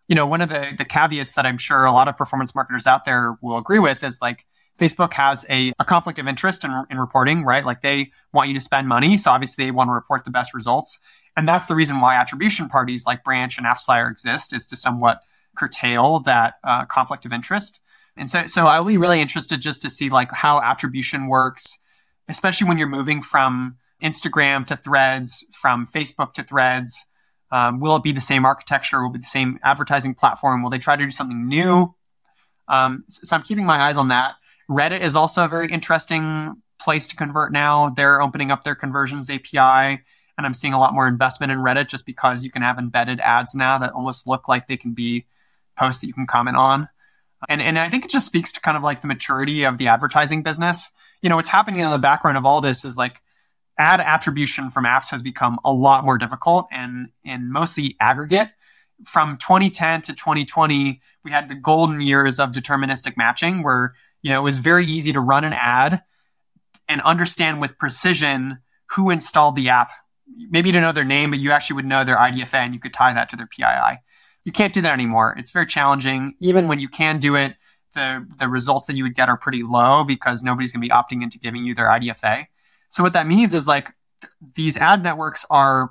You 0.09 0.15
know, 0.15 0.27
one 0.27 0.41
of 0.41 0.49
the 0.49 0.75
the 0.77 0.85
caveats 0.85 1.35
that 1.35 1.47
I'm 1.47 1.59
sure 1.59 1.85
a 1.85 1.93
lot 1.93 2.09
of 2.09 2.17
performance 2.17 2.55
marketers 2.55 2.87
out 2.87 3.05
there 3.05 3.37
will 3.41 3.59
agree 3.59 3.79
with 3.79 4.03
is 4.03 4.21
like 4.21 4.45
Facebook 4.79 5.13
has 5.15 5.47
a, 5.49 5.73
a 5.79 5.85
conflict 5.85 6.19
of 6.19 6.27
interest 6.27 6.65
in, 6.65 6.85
in 6.91 6.99
reporting, 6.99 7.45
right? 7.45 7.65
Like 7.65 7.83
they 7.83 8.11
want 8.33 8.49
you 8.49 8.55
to 8.55 8.61
spend 8.61 8.89
money. 8.89 9.17
So 9.17 9.31
obviously 9.31 9.65
they 9.65 9.71
want 9.71 9.89
to 9.89 9.93
report 9.93 10.25
the 10.25 10.31
best 10.31 10.55
results. 10.55 10.99
And 11.37 11.49
that's 11.49 11.67
the 11.67 11.75
reason 11.75 12.01
why 12.01 12.17
attribution 12.17 12.69
parties 12.69 13.07
like 13.07 13.25
Branch 13.25 13.57
and 13.57 13.67
AppsFlyer 13.67 14.11
exist 14.11 14.53
is 14.53 14.67
to 14.69 14.77
somewhat 14.77 15.23
curtail 15.57 16.21
that 16.21 16.55
uh, 16.65 16.85
conflict 16.87 17.25
of 17.25 17.33
interest. 17.33 17.81
And 18.17 18.31
so, 18.31 18.47
so 18.47 18.67
I'll 18.67 18.85
be 18.85 18.99
really 18.99 19.21
interested 19.21 19.61
just 19.61 19.83
to 19.83 19.91
see 19.91 20.11
like 20.11 20.31
how 20.33 20.61
attribution 20.61 21.29
works, 21.29 21.79
especially 22.29 22.69
when 22.69 22.79
you're 22.79 22.89
moving 22.89 23.23
from 23.23 23.77
Instagram 24.03 24.67
to 24.67 24.77
threads, 24.77 25.47
from 25.53 25.87
Facebook 25.87 26.35
to 26.35 26.43
threads. 26.43 27.07
Um, 27.51 27.81
will 27.81 27.97
it 27.97 28.03
be 28.03 28.13
the 28.13 28.21
same 28.21 28.45
architecture? 28.45 29.01
Will 29.01 29.11
it 29.11 29.15
be 29.15 29.19
the 29.21 29.25
same 29.25 29.59
advertising 29.63 30.15
platform? 30.15 30.63
Will 30.63 30.71
they 30.71 30.79
try 30.79 30.97
to 30.97 31.05
do 31.05 31.11
something 31.11 31.47
new? 31.49 31.95
Um, 32.69 33.05
so, 33.09 33.21
so 33.25 33.37
I'm 33.37 33.43
keeping 33.43 33.67
my 33.67 33.81
eyes 33.81 33.97
on 33.97 34.09
that. 34.09 34.35
Reddit 34.73 35.01
is 35.01 35.17
also 35.17 35.45
a 35.45 35.49
very 35.49 35.69
interesting 35.71 36.63
place 36.81 37.07
to 37.09 37.17
convert 37.17 37.53
now. 37.53 37.91
They're 37.91 38.21
opening 38.21 38.51
up 38.51 38.65
their 38.65 38.75
conversions 38.75 39.31
API, 39.31 40.03
and 40.37 40.47
I'm 40.47 40.55
seeing 40.55 40.73
a 40.73 40.79
lot 40.79 40.95
more 40.95 41.07
investment 41.07 41.53
in 41.53 41.59
Reddit 41.59 41.89
just 41.89 42.07
because 42.07 42.45
you 42.45 42.51
can 42.51 42.63
have 42.63 42.79
embedded 42.79 43.21
ads 43.21 43.55
now 43.55 43.79
that 43.79 43.93
almost 43.93 44.27
look 44.27 44.49
like 44.49 44.67
they 44.67 44.77
can 44.77 44.93
be 44.93 45.27
posts 45.79 46.01
that 46.01 46.07
you 46.07 46.15
can 46.15 46.27
comment 46.27 46.57
on. 46.57 46.89
And 47.49 47.61
and 47.61 47.79
I 47.79 47.89
think 47.89 48.05
it 48.05 48.11
just 48.11 48.27
speaks 48.27 48.53
to 48.53 48.61
kind 48.61 48.77
of 48.77 48.83
like 48.83 49.01
the 49.01 49.09
maturity 49.09 49.65
of 49.65 49.79
the 49.79 49.89
advertising 49.89 50.43
business. 50.43 50.91
You 51.23 51.29
know, 51.29 51.37
what's 51.37 51.49
happening 51.49 51.81
in 51.81 51.91
the 51.91 51.99
background 51.99 52.37
of 52.37 52.47
all 52.47 52.61
this 52.61 52.85
is 52.85 52.97
like 52.97 53.21
ad 53.79 54.01
attribution 54.01 54.71
from 54.71 54.85
apps 54.85 55.11
has 55.11 55.23
become 55.23 55.59
a 55.65 55.73
lot 55.73 56.05
more 56.05 56.19
difficult 56.19 56.69
and 56.71 57.09
and 57.25 57.51
mostly 57.51 57.97
aggregate. 58.01 58.51
From 59.05 59.37
2010 59.39 60.03
to 60.03 60.13
2020, 60.13 61.01
we 61.25 61.31
had 61.33 61.49
the 61.49 61.57
golden 61.57 62.01
years 62.01 62.39
of 62.39 62.53
deterministic 62.53 63.17
matching 63.17 63.65
where 63.65 63.95
you 64.23 64.31
know, 64.31 64.39
it 64.39 64.45
was 64.45 64.59
very 64.59 64.87
easy 64.87 65.13
to 65.13 65.21
run 65.21 65.45
an 65.45 65.53
ad 65.53 66.03
and 66.89 67.01
understand 67.03 67.61
with 67.61 67.79
precision 67.79 68.59
who 68.93 69.11
installed 69.11 69.57
the 69.57 69.69
app. 69.69 69.91
Maybe 70.51 70.69
you 70.69 70.73
don't 70.73 70.83
know 70.83 70.93
their 70.93 71.05
name, 71.05 71.31
but 71.31 71.41
you 71.41 71.51
actually 71.51 71.77
would 71.77 71.85
know 71.85 72.05
their 72.05 72.17
IDFA 72.17 72.55
and 72.55 72.75
you 72.75 72.81
could 72.81 72.93
tie 72.93 73.13
that 73.13 73.29
to 73.31 73.37
their 73.37 73.47
PII. 73.47 74.01
You 74.45 74.53
can't 74.53 74.73
do 74.73 74.81
that 74.83 74.93
anymore. 74.93 75.35
It's 75.39 75.51
very 75.51 75.67
challenging. 75.67 76.35
Even 76.41 76.69
when 76.69 76.81
you 76.81 76.89
can 76.89 77.19
do 77.19 77.35
it, 77.37 77.57
the, 77.95 78.27
the 78.39 78.49
results 78.49 78.87
that 78.87 78.97
you 78.97 79.05
would 79.05 79.15
get 79.15 79.29
are 79.29 79.37
pretty 79.37 79.63
low 79.63 80.05
because 80.05 80.43
nobody's 80.43 80.73
going 80.73 80.81
to 80.83 80.89
be 80.89 80.93
opting 80.93 81.23
into 81.23 81.39
giving 81.39 81.65
you 81.65 81.75
their 81.75 81.87
IDFA. 81.87 82.47
So 82.89 83.03
what 83.03 83.13
that 83.13 83.27
means 83.27 83.55
is 83.55 83.67
like 83.67 83.93
th- 84.21 84.33
these 84.55 84.77
ad 84.77 85.03
networks 85.03 85.45
are 85.51 85.91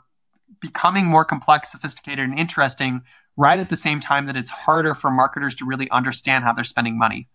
becoming 0.60 1.06
more 1.06 1.26
complex, 1.26 1.72
sophisticated, 1.72 2.28
and 2.28 2.38
interesting 2.38 3.02
right 3.38 3.60
at 3.60 3.70
the 3.70 3.76
same 3.76 4.00
time 4.00 4.26
that 4.26 4.36
it's 4.36 4.50
harder 4.50 4.94
for 4.94 5.10
marketers 5.10 5.56
to 5.56 5.66
really 5.66 5.90
understand 5.90 6.44
how 6.44 6.54
they're 6.54 6.64
spending 6.64 6.98
money 6.98 7.28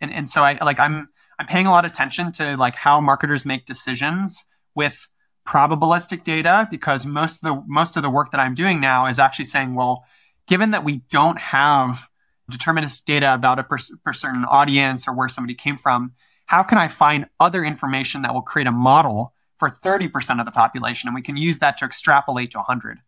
and 0.00 0.12
and 0.12 0.28
so 0.28 0.42
I 0.42 0.58
like 0.62 0.78
I'm 0.78 1.08
I'm 1.38 1.46
paying 1.46 1.66
a 1.66 1.70
lot 1.70 1.84
of 1.84 1.90
attention 1.90 2.32
to 2.32 2.56
like 2.56 2.76
how 2.76 3.00
marketers 3.00 3.46
make 3.46 3.64
decisions 3.66 4.44
with 4.74 5.08
probabilistic 5.46 6.22
data 6.22 6.68
because 6.70 7.06
most 7.06 7.42
of 7.42 7.42
the 7.42 7.62
most 7.66 7.96
of 7.96 8.02
the 8.02 8.10
work 8.10 8.30
that 8.30 8.40
I'm 8.40 8.54
doing 8.54 8.80
now 8.80 9.06
is 9.06 9.18
actually 9.18 9.46
saying, 9.46 9.74
well, 9.74 10.04
given 10.46 10.72
that 10.72 10.84
we 10.84 10.98
don't 11.10 11.38
have 11.38 12.08
deterministic 12.50 13.04
data 13.04 13.32
about 13.32 13.58
a 13.58 13.64
per, 13.64 13.78
per 14.04 14.12
certain 14.12 14.44
audience 14.44 15.08
or 15.08 15.14
where 15.14 15.28
somebody 15.28 15.54
came 15.54 15.76
from, 15.76 16.12
how 16.46 16.62
can 16.62 16.78
I 16.78 16.88
find 16.88 17.26
other 17.38 17.64
information 17.64 18.22
that 18.22 18.34
will 18.34 18.42
create 18.42 18.66
a 18.66 18.72
model 18.72 19.34
for 19.56 19.68
30% 19.68 20.40
of 20.40 20.46
the 20.46 20.52
population 20.52 21.08
and 21.08 21.14
we 21.14 21.22
can 21.22 21.36
use 21.36 21.58
that 21.58 21.76
to 21.78 21.84
extrapolate 21.84 22.50
to 22.52 22.58
100. 22.58 22.98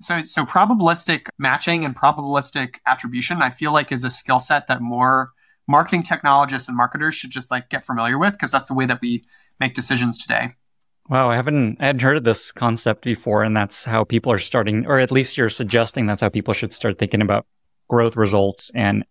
So 0.00 0.22
so 0.22 0.44
probabilistic 0.44 1.26
matching 1.38 1.84
and 1.84 1.94
probabilistic 1.94 2.76
attribution 2.86 3.42
I 3.42 3.50
feel 3.50 3.72
like 3.72 3.92
is 3.92 4.04
a 4.04 4.10
skill 4.10 4.40
set 4.40 4.66
that 4.68 4.80
more 4.80 5.32
marketing 5.70 6.02
technologists 6.02 6.68
and 6.68 6.76
marketers 6.76 7.14
should 7.14 7.30
just 7.30 7.50
like 7.50 7.68
get 7.68 7.84
familiar 7.84 8.18
with 8.18 8.32
because 8.32 8.50
that's 8.50 8.68
the 8.68 8.74
way 8.74 8.86
that 8.86 9.00
we 9.00 9.24
make 9.60 9.74
decisions 9.74 10.18
today. 10.18 10.48
Wow, 11.08 11.30
I 11.30 11.36
haven't 11.36 11.78
I 11.80 11.86
hadn't 11.86 12.02
heard 12.02 12.16
of 12.16 12.24
this 12.24 12.52
concept 12.52 13.02
before, 13.02 13.42
and 13.42 13.56
that's 13.56 13.84
how 13.84 14.04
people 14.04 14.32
are 14.32 14.38
starting, 14.38 14.86
or 14.86 14.98
at 14.98 15.10
least 15.10 15.36
you're 15.36 15.48
suggesting 15.48 16.06
that's 16.06 16.22
how 16.22 16.28
people 16.28 16.54
should 16.54 16.72
start 16.72 16.98
thinking 16.98 17.22
about 17.22 17.46
growth 17.88 18.16
results 18.16 18.70
and 18.74 19.04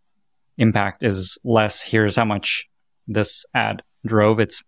impact 0.58 1.04
is 1.04 1.38
less. 1.44 1.82
Here's 1.82 2.16
how 2.16 2.26
much 2.26 2.68
this 3.08 3.46
ad 3.54 3.82
drove. 4.06 4.40
It's 4.40 4.64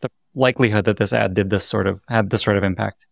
the 0.00 0.10
likelihood 0.34 0.84
that 0.84 0.96
this 0.96 1.12
ad 1.12 1.34
did 1.34 1.50
this 1.50 1.64
sort 1.64 1.86
of 1.86 2.00
had 2.08 2.30
this 2.30 2.42
sort 2.42 2.56
of 2.56 2.64
impact. 2.64 3.06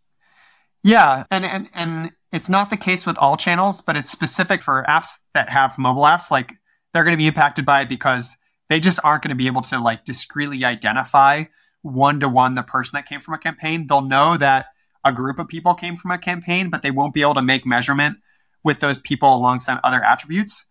Yeah, 0.85 1.25
and 1.31 1.45
and 1.45 1.69
and 1.75 2.13
it's 2.33 2.49
not 2.49 2.71
the 2.71 2.77
case 2.77 3.07
with 3.07 3.19
all 3.19 3.37
channels, 3.37 3.81
but 3.81 3.97
it's 3.97 4.11
specific 4.11 4.63
for 4.63 4.85
apps 4.89 5.19
that 5.35 5.51
have 5.51 5.79
mobile 5.79 6.03
apps 6.03 6.31
like 6.31 6.53
they're 6.93 7.05
going 7.05 7.17
to 7.17 7.23
be 7.23 7.27
impacted 7.27 7.65
by 7.65 7.83
it 7.83 7.89
because 7.89 8.37
they 8.69 8.81
just 8.81 9.01
aren't 9.05 9.23
going 9.23 9.31
to 9.31 9.37
be 9.37 9.47
able 9.47 9.63
to 9.63 9.79
like 9.79 10.05
discreetly 10.05 10.65
identify 10.65 11.45
one 11.83 12.21
to 12.21 12.29
one 12.29 12.55
the 12.55 12.63
person 12.63 12.97
that 12.97 13.07
came 13.07 13.21
from 13.21 13.35
a 13.35 13.39
campaign. 13.39 13.87
They'll 13.87 14.03
know 14.03 14.37
that 14.37 14.67
a 15.05 15.13
group 15.13 15.39
of 15.39 15.49
people 15.49 15.75
came 15.75 15.97
from 15.97 16.11
a 16.11 16.19
campaign, 16.19 16.69
but 16.71 16.83
they 16.83 16.91
won't 16.91 17.15
be 17.15 17.23
able 17.23 17.35
to 17.35 17.43
make 17.43 17.65
measurement 17.65 18.19
with 18.65 18.81
those 18.81 18.99
people 18.99 19.35
alongside 19.35 19.79
other 19.85 20.03
attributes. 20.03 20.67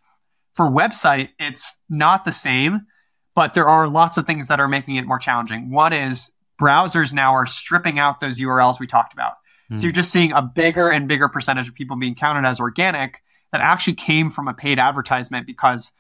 For 0.54 0.66
website, 0.66 1.30
it's 1.40 1.78
not 1.90 2.26
the 2.26 2.32
same, 2.32 2.88
but 3.34 3.54
there 3.54 3.68
are 3.68 3.88
lots 3.88 4.18
of 4.18 4.28
things 4.28 4.48
that 4.48 4.60
are 4.60 4.68
making 4.68 4.96
it 4.96 5.06
more 5.06 5.20
challenging. 5.20 5.72
One 5.72 5.94
is 5.94 6.32
browsers 6.60 7.14
now 7.14 7.34
are 7.34 7.46
stripping 7.46 8.00
out 8.00 8.20
those 8.20 8.40
URLs 8.40 8.80
we 8.80 8.88
talked 8.88 9.14
about. 9.14 9.34
Mm. 9.72 9.78
So 9.78 9.84
you're 9.84 9.92
just 9.92 10.12
seeing 10.12 10.32
a 10.32 10.42
bigger 10.42 10.90
and 10.90 11.08
bigger 11.08 11.30
percentage 11.30 11.68
of 11.68 11.76
people 11.76 11.98
being 11.98 12.16
counted 12.16 12.48
as 12.48 12.60
organic 12.60 13.22
that 13.52 13.62
actually 13.62 13.96
came 13.96 14.30
from 14.30 14.48
a 14.48 14.54
paid 14.54 14.80
advertisement 14.80 15.48
because 15.48 15.92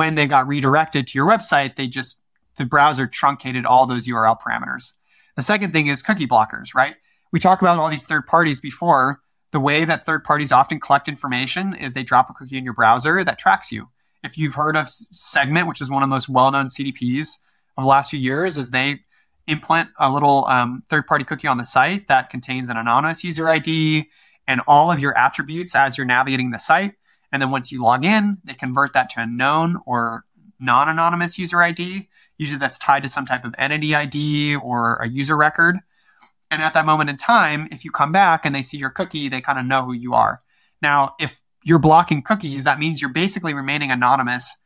when 0.00 0.14
they 0.14 0.26
got 0.26 0.48
redirected 0.48 1.06
to 1.06 1.18
your 1.18 1.28
website, 1.28 1.76
they 1.76 1.86
just, 1.86 2.22
the 2.56 2.64
browser 2.64 3.06
truncated 3.06 3.66
all 3.66 3.84
those 3.84 4.08
URL 4.08 4.40
parameters. 4.40 4.94
The 5.36 5.42
second 5.42 5.74
thing 5.74 5.88
is 5.88 6.00
cookie 6.00 6.26
blockers, 6.26 6.74
right? 6.74 6.94
We 7.32 7.38
talked 7.38 7.60
about 7.60 7.78
all 7.78 7.90
these 7.90 8.06
third 8.06 8.26
parties 8.26 8.60
before. 8.60 9.20
The 9.52 9.60
way 9.60 9.84
that 9.84 10.06
third 10.06 10.24
parties 10.24 10.52
often 10.52 10.80
collect 10.80 11.06
information 11.06 11.74
is 11.74 11.92
they 11.92 12.02
drop 12.02 12.30
a 12.30 12.32
cookie 12.32 12.56
in 12.56 12.64
your 12.64 12.72
browser 12.72 13.22
that 13.22 13.38
tracks 13.38 13.70
you. 13.70 13.90
If 14.24 14.38
you've 14.38 14.54
heard 14.54 14.74
of 14.74 14.88
Segment, 14.88 15.68
which 15.68 15.82
is 15.82 15.90
one 15.90 16.02
of 16.02 16.08
the 16.08 16.14
most 16.14 16.30
well-known 16.30 16.68
CDPs 16.68 17.36
of 17.76 17.84
the 17.84 17.88
last 17.88 18.08
few 18.08 18.18
years, 18.18 18.56
is 18.56 18.70
they 18.70 19.00
implant 19.46 19.90
a 19.98 20.10
little 20.10 20.46
um, 20.46 20.82
third-party 20.88 21.24
cookie 21.26 21.46
on 21.46 21.58
the 21.58 21.64
site 21.64 22.08
that 22.08 22.30
contains 22.30 22.70
an 22.70 22.78
anonymous 22.78 23.22
user 23.22 23.50
ID 23.50 24.08
and 24.48 24.62
all 24.66 24.90
of 24.90 24.98
your 24.98 25.14
attributes 25.18 25.74
as 25.74 25.98
you're 25.98 26.06
navigating 26.06 26.52
the 26.52 26.58
site. 26.58 26.94
And 27.32 27.40
then 27.40 27.50
once 27.50 27.70
you 27.70 27.82
log 27.82 28.04
in, 28.04 28.38
they 28.44 28.54
convert 28.54 28.92
that 28.92 29.10
to 29.10 29.20
a 29.20 29.26
known 29.26 29.80
or 29.86 30.24
non-anonymous 30.58 31.38
user 31.38 31.62
ID. 31.62 32.08
Usually 32.38 32.58
that's 32.58 32.78
tied 32.78 33.02
to 33.02 33.08
some 33.08 33.26
type 33.26 33.44
of 33.44 33.54
entity 33.56 33.94
ID 33.94 34.56
or 34.56 34.96
a 34.96 35.08
user 35.08 35.36
record. 35.36 35.78
And 36.50 36.62
at 36.62 36.74
that 36.74 36.86
moment 36.86 37.10
in 37.10 37.16
time, 37.16 37.68
if 37.70 37.84
you 37.84 37.90
come 37.90 38.12
back 38.12 38.44
and 38.44 38.54
they 38.54 38.62
see 38.62 38.76
your 38.76 38.90
cookie, 38.90 39.28
they 39.28 39.40
kind 39.40 39.58
of 39.58 39.64
know 39.64 39.84
who 39.84 39.92
you 39.92 40.14
are. 40.14 40.42
Now, 40.82 41.14
if 41.20 41.40
you're 41.62 41.78
blocking 41.78 42.22
cookies, 42.22 42.64
that 42.64 42.78
means 42.78 43.00
you're 43.00 43.10
basically 43.12 43.54
remaining 43.54 43.90
anonymous 43.90 44.56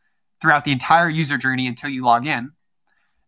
throughout 0.40 0.64
the 0.64 0.72
entire 0.72 1.08
user 1.08 1.36
journey 1.36 1.66
until 1.66 1.90
you 1.90 2.04
log 2.04 2.26
in. 2.26 2.52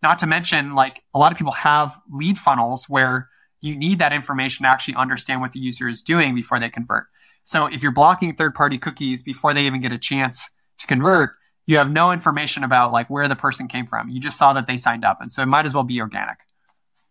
Not 0.03 0.18
to 0.20 0.26
mention, 0.26 0.74
like 0.74 1.03
a 1.14 1.18
lot 1.18 1.32
of 1.32 1.39
people 1.39 1.53
have 1.53 1.99
lead 2.11 2.39
funnels 2.39 2.87
where 2.89 3.28
you 3.61 3.76
need 3.76 3.99
that 3.99 4.12
information 4.12 4.64
to 4.64 4.68
actually 4.70 4.95
understand 4.95 5.41
what 5.41 5.53
the 5.53 5.59
user 5.59 5.89
is 5.89 6.03
doing 6.03 6.34
before 6.34 6.61
they 6.61 6.70
convert. 6.70 7.07
So 7.47 7.66
if 7.66 7.80
you're 7.80 7.92
blocking 7.92 8.34
third 8.34 8.57
party 8.57 8.76
cookies 8.76 9.22
before 9.22 9.55
they 9.55 9.66
even 9.66 9.80
get 9.80 9.92
a 9.92 9.99
chance 9.99 10.51
to 10.80 10.86
convert, 10.88 11.30
you 11.64 11.76
have 11.76 11.88
no 11.88 12.11
information 12.11 12.64
about 12.64 12.90
like 12.90 13.09
where 13.09 13.28
the 13.28 13.36
person 13.36 13.68
came 13.68 13.86
from. 13.86 14.09
You 14.09 14.18
just 14.18 14.36
saw 14.36 14.53
that 14.55 14.66
they 14.66 14.76
signed 14.76 15.05
up. 15.05 15.20
And 15.20 15.30
so 15.30 15.42
it 15.42 15.47
might 15.47 15.64
as 15.64 15.72
well 15.72 15.84
be 15.84 16.01
organic. 16.01 16.38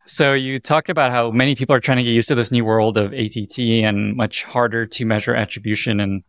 So 0.05 0.33
you 0.33 0.59
talked 0.59 0.89
about 0.89 1.11
how 1.11 1.31
many 1.31 1.55
people 1.55 1.73
are 1.73 1.79
trying 1.79 1.99
to 1.99 2.03
get 2.03 2.11
used 2.11 2.27
to 2.27 2.36
this 2.36 2.51
new 2.51 2.65
world 2.65 2.97
of 2.97 3.13
ATT 3.13 3.57
and 3.59 4.17
much 4.17 4.43
harder 4.43 4.86
to 4.86 5.05
measure 5.05 5.33
attribution 5.33 6.01
and 6.01 6.21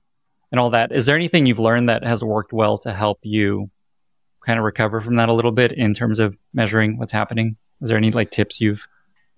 and 0.52 0.60
all 0.60 0.70
that. 0.70 0.92
Is 0.92 1.06
there 1.06 1.16
anything 1.16 1.44
you've 1.44 1.58
learned 1.58 1.88
that 1.88 2.04
has 2.04 2.22
worked 2.22 2.52
well 2.52 2.78
to 2.78 2.92
help 2.92 3.18
you 3.22 3.72
kind 4.44 4.56
of 4.56 4.64
recover 4.64 5.00
from 5.00 5.16
that 5.16 5.28
a 5.28 5.32
little 5.32 5.50
bit 5.50 5.72
in 5.72 5.94
terms 5.94 6.20
of 6.20 6.36
measuring 6.54 6.96
what's 6.96 7.12
happening? 7.12 7.56
Is 7.80 7.88
there 7.88 7.98
any 7.98 8.12
like 8.12 8.30
tips 8.30 8.60
you've 8.60 8.86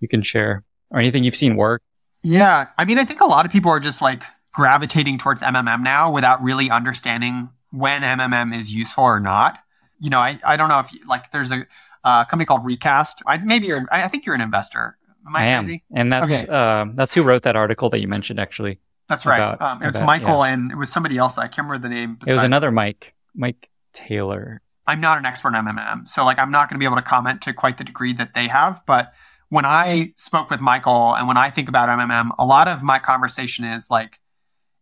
you 0.00 0.08
can 0.08 0.20
share 0.20 0.62
or 0.90 1.00
anything 1.00 1.24
you've 1.24 1.34
seen 1.34 1.56
work? 1.56 1.82
Yeah, 2.22 2.66
I 2.76 2.84
mean, 2.84 2.98
I 2.98 3.06
think 3.06 3.22
a 3.22 3.26
lot 3.26 3.46
of 3.46 3.50
people 3.50 3.70
are 3.70 3.80
just 3.80 4.02
like 4.02 4.24
gravitating 4.52 5.18
towards 5.18 5.42
MMM 5.42 5.82
now 5.82 6.10
without 6.10 6.42
really 6.42 6.70
understanding 6.70 7.50
when 7.70 8.02
MMM 8.02 8.56
is 8.58 8.72
useful 8.72 9.04
or 9.04 9.20
not. 9.20 9.58
You 10.00 10.10
know, 10.10 10.18
I, 10.18 10.38
I 10.44 10.56
don't 10.56 10.68
know 10.68 10.80
if 10.80 10.92
you, 10.92 11.00
like 11.06 11.30
there's 11.32 11.50
a 11.50 11.66
uh, 12.04 12.24
company 12.24 12.46
called 12.46 12.64
Recast. 12.64 13.22
I, 13.26 13.38
maybe 13.38 13.66
you're, 13.66 13.86
I 13.90 14.08
think 14.08 14.26
you're 14.26 14.34
an 14.34 14.40
investor. 14.40 14.96
Am 15.26 15.36
I, 15.36 15.40
I 15.40 15.46
am, 15.46 15.80
and 15.92 16.12
that's 16.12 16.32
okay. 16.32 16.46
uh, 16.48 16.86
that's 16.94 17.12
who 17.12 17.22
wrote 17.22 17.42
that 17.42 17.56
article 17.56 17.90
that 17.90 18.00
you 18.00 18.08
mentioned. 18.08 18.40
Actually, 18.40 18.78
that's 19.08 19.26
right. 19.26 19.38
About, 19.38 19.60
um, 19.60 19.82
it's 19.82 19.98
about, 19.98 20.06
Michael, 20.06 20.46
yeah. 20.46 20.54
and 20.54 20.72
it 20.72 20.76
was 20.76 20.90
somebody 20.90 21.18
else. 21.18 21.36
I 21.36 21.48
can't 21.48 21.68
remember 21.68 21.86
the 21.86 21.92
name. 21.92 22.14
Besides. 22.14 22.30
It 22.30 22.34
was 22.34 22.44
another 22.44 22.70
Mike, 22.70 23.14
Mike 23.34 23.68
Taylor. 23.92 24.62
I'm 24.86 25.02
not 25.02 25.18
an 25.18 25.26
expert 25.26 25.54
on 25.54 25.66
MMM, 25.66 26.08
so 26.08 26.24
like 26.24 26.38
I'm 26.38 26.50
not 26.50 26.70
going 26.70 26.76
to 26.76 26.78
be 26.78 26.86
able 26.86 26.96
to 26.96 27.02
comment 27.02 27.42
to 27.42 27.52
quite 27.52 27.76
the 27.76 27.84
degree 27.84 28.14
that 28.14 28.34
they 28.34 28.48
have. 28.48 28.80
But 28.86 29.12
when 29.50 29.66
I 29.66 30.12
spoke 30.16 30.48
with 30.50 30.60
Michael, 30.60 31.14
and 31.14 31.28
when 31.28 31.36
I 31.36 31.50
think 31.50 31.68
about 31.68 31.90
MMM, 31.90 32.30
a 32.38 32.46
lot 32.46 32.68
of 32.68 32.82
my 32.82 32.98
conversation 32.98 33.66
is 33.66 33.90
like, 33.90 34.20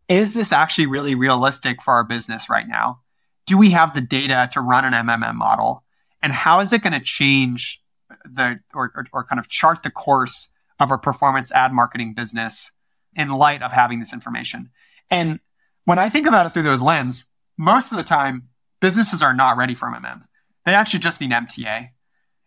is 0.09 0.35
this 0.35 0.53
actually 0.53 0.87
really 0.87 1.15
realistic 1.15 1.83
for 1.83 1.95
our 1.95 2.05
business 2.05 2.49
right 2.49 2.69
now? 2.69 3.01
Do 3.47 3.59
we 3.59 3.71
have 3.71 3.95
the 3.95 4.01
data 4.01 4.49
to 4.53 4.61
run 4.61 4.85
an 4.85 4.93
MMM 5.07 5.35
model? 5.35 5.85
and 6.27 6.33
how 6.33 6.59
is 6.59 6.73
it 6.73 6.83
going 6.83 6.93
to 6.93 7.01
change 7.01 7.81
the 8.25 8.59
or, 8.75 8.93
or, 8.97 9.07
or, 9.13 9.25
kind 9.25 9.39
of 9.39 9.47
chart 9.49 9.85
the 9.85 9.91
course 9.91 10.53
of 10.81 10.91
our 10.91 10.99
performance 10.99 11.53
ad 11.53 11.73
marketing 11.73 12.15
business 12.15 12.73
in 13.15 13.29
light 13.31 13.63
of 13.63 13.73
having 13.73 14.01
this 14.01 14.13
information 14.13 14.71
and 15.11 15.39
when 15.85 15.99
i 15.99 16.09
think 16.09 16.27
about 16.27 16.47
it 16.47 16.53
through 16.53 16.63
those 16.63 16.83
lens 16.83 17.25
most 17.57 17.93
of 17.93 17.97
the 17.97 18.05
time 18.05 18.49
businesses 18.81 19.23
are 19.23 19.35
not 19.35 19.57
ready 19.57 19.75
for 19.75 19.89
mm 19.89 20.23
they 20.65 20.75
actually 20.75 20.99
just 20.99 21.21
need 21.21 21.31
mta 21.31 21.91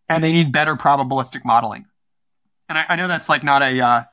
and 0.09 0.23
they 0.23 0.33
need 0.33 0.51
better 0.51 0.75
probabilistic 0.75 1.45
modeling 1.45 1.85
and 2.67 2.77
i, 2.77 2.85
I 2.89 2.95
know 2.97 3.07
that's 3.07 3.29
like 3.29 3.43
not 3.43 3.61
a 3.61 3.79
uh, 3.79 4.03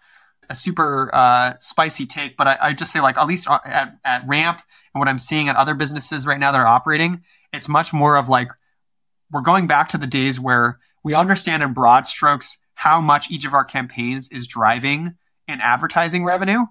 a 0.49 0.55
super 0.55 1.11
uh, 1.13 1.55
spicy 1.61 2.07
take 2.07 2.37
but 2.37 2.47
I, 2.47 2.59
I 2.61 2.73
just 2.73 2.93
say 2.93 3.01
like 3.01 3.17
at 3.17 3.27
least 3.27 3.49
at, 3.51 3.97
at 4.05 4.27
ramp 4.27 4.61
and 4.95 5.01
what 5.01 5.09
i'm 5.09 5.19
seeing 5.19 5.49
at 5.49 5.57
other 5.57 5.75
businesses 5.75 6.27
right 6.27 6.39
now 6.39 6.53
that 6.53 6.59
are 6.61 6.67
operating 6.67 7.23
it's 7.53 7.69
much 7.69 7.93
more 7.93 8.17
of 8.17 8.29
like 8.29 8.49
we're 9.31 9.41
going 9.41 9.67
back 9.67 9.89
to 9.91 9.99
the 9.99 10.07
days 10.07 10.39
where 10.39 10.79
we 11.03 11.15
understand 11.15 11.63
in 11.63 11.73
broad 11.73 12.07
strokes 12.07 12.59
how 12.75 13.01
much 13.01 13.31
each 13.31 13.45
of 13.45 13.55
our 13.55 13.65
campaigns 13.65 14.29
is 14.31 14.47
driving 14.47 15.15
in 15.49 15.61
advertising 15.61 16.25
revenue. 16.25 16.67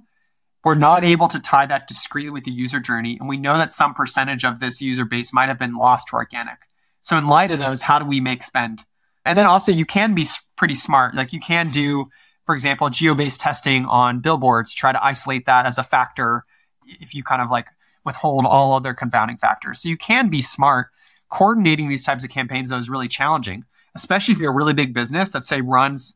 We're 0.64 0.76
not 0.76 1.04
able 1.04 1.28
to 1.30 1.40
tie 1.40 1.66
that 1.66 1.88
discreetly 1.88 2.32
with 2.32 2.44
the 2.44 2.52
user 2.52 2.80
journey. 2.80 3.18
And 3.20 3.30
we 3.30 3.38
know 3.38 3.58
that 3.58 3.72
some 3.72 3.94
percentage 3.94 4.44
of 4.44 4.60
this 4.60 4.82
user 4.82 5.06
base 5.06 5.34
might 5.34 5.50
have 5.50 5.60
been 5.60 5.76
lost 5.76 6.10
to 6.10 6.16
organic. 6.16 6.58
So, 7.02 7.18
in 7.18 7.28
light 7.28 7.52
of 7.52 7.60
those, 7.60 7.84
how 7.84 8.00
do 8.00 8.06
we 8.06 8.20
make 8.20 8.42
spend? 8.42 8.84
And 9.26 9.38
then 9.38 9.46
also, 9.46 9.72
you 9.72 9.86
can 9.86 10.16
be 10.16 10.26
pretty 10.56 10.76
smart. 10.76 11.14
Like, 11.14 11.34
you 11.34 11.40
can 11.40 11.70
do, 11.70 12.10
for 12.46 12.54
example, 12.54 12.90
geo 12.90 13.16
based 13.16 13.42
testing 13.42 13.86
on 13.86 14.20
billboards, 14.20 14.74
try 14.74 14.92
to 14.92 15.04
isolate 15.04 15.46
that 15.46 15.66
as 15.66 15.78
a 15.78 15.84
factor 15.84 16.46
if 16.86 17.16
you 17.16 17.24
kind 17.24 17.42
of 17.42 17.50
like 17.50 17.68
withhold 18.06 18.46
all 18.46 18.74
other 18.74 18.94
confounding 18.94 19.38
factors. 19.38 19.82
So, 19.82 19.90
you 19.90 19.98
can 19.98 20.30
be 20.30 20.42
smart 20.42 20.88
coordinating 21.30 21.90
these 21.90 22.06
types 22.06 22.24
of 22.24 22.30
campaigns 22.30 22.70
though 22.70 22.78
is 22.78 22.90
really 22.90 23.08
challenging, 23.08 23.66
especially 23.96 24.34
if 24.34 24.40
you're 24.40 24.52
a 24.52 24.56
really 24.56 24.74
big 24.74 24.94
business 24.94 25.32
that 25.32 25.44
say 25.44 25.62
runs, 25.62 26.14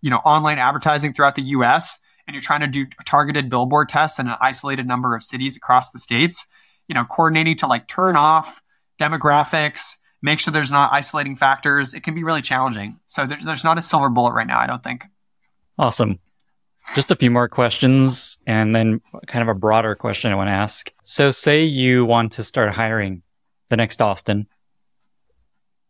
you 0.00 0.10
know, 0.10 0.18
online 0.18 0.58
advertising 0.58 1.12
throughout 1.12 1.34
the 1.34 1.42
US 1.42 1.98
and 2.26 2.34
you're 2.34 2.42
trying 2.42 2.60
to 2.60 2.66
do 2.66 2.86
targeted 3.04 3.48
billboard 3.50 3.88
tests 3.88 4.18
in 4.18 4.28
an 4.28 4.36
isolated 4.40 4.86
number 4.86 5.14
of 5.14 5.22
cities 5.22 5.56
across 5.56 5.90
the 5.90 5.98
states, 5.98 6.46
you 6.88 6.94
know, 6.94 7.04
coordinating 7.04 7.56
to 7.56 7.66
like 7.66 7.88
turn 7.88 8.16
off 8.16 8.62
demographics, 9.00 9.96
make 10.22 10.38
sure 10.38 10.52
there's 10.52 10.70
not 10.70 10.92
isolating 10.92 11.36
factors. 11.36 11.94
It 11.94 12.02
can 12.02 12.14
be 12.14 12.22
really 12.22 12.42
challenging. 12.42 13.00
So 13.06 13.26
there's, 13.26 13.44
there's 13.44 13.64
not 13.64 13.78
a 13.78 13.82
silver 13.82 14.10
bullet 14.10 14.34
right 14.34 14.46
now, 14.46 14.60
I 14.60 14.66
don't 14.66 14.82
think. 14.82 15.04
Awesome. 15.80 16.18
Just 16.94 17.10
a 17.10 17.16
few 17.16 17.30
more 17.30 17.48
questions 17.48 18.36
and 18.46 18.76
then 18.76 19.00
kind 19.26 19.42
of 19.42 19.48
a 19.48 19.58
broader 19.58 19.94
question 19.94 20.30
I 20.30 20.34
want 20.34 20.48
to 20.48 20.52
ask. 20.52 20.92
So 21.02 21.30
say 21.30 21.64
you 21.64 22.04
want 22.04 22.32
to 22.32 22.44
start 22.44 22.70
hiring 22.74 23.22
the 23.70 23.78
next 23.78 24.02
Austin. 24.02 24.46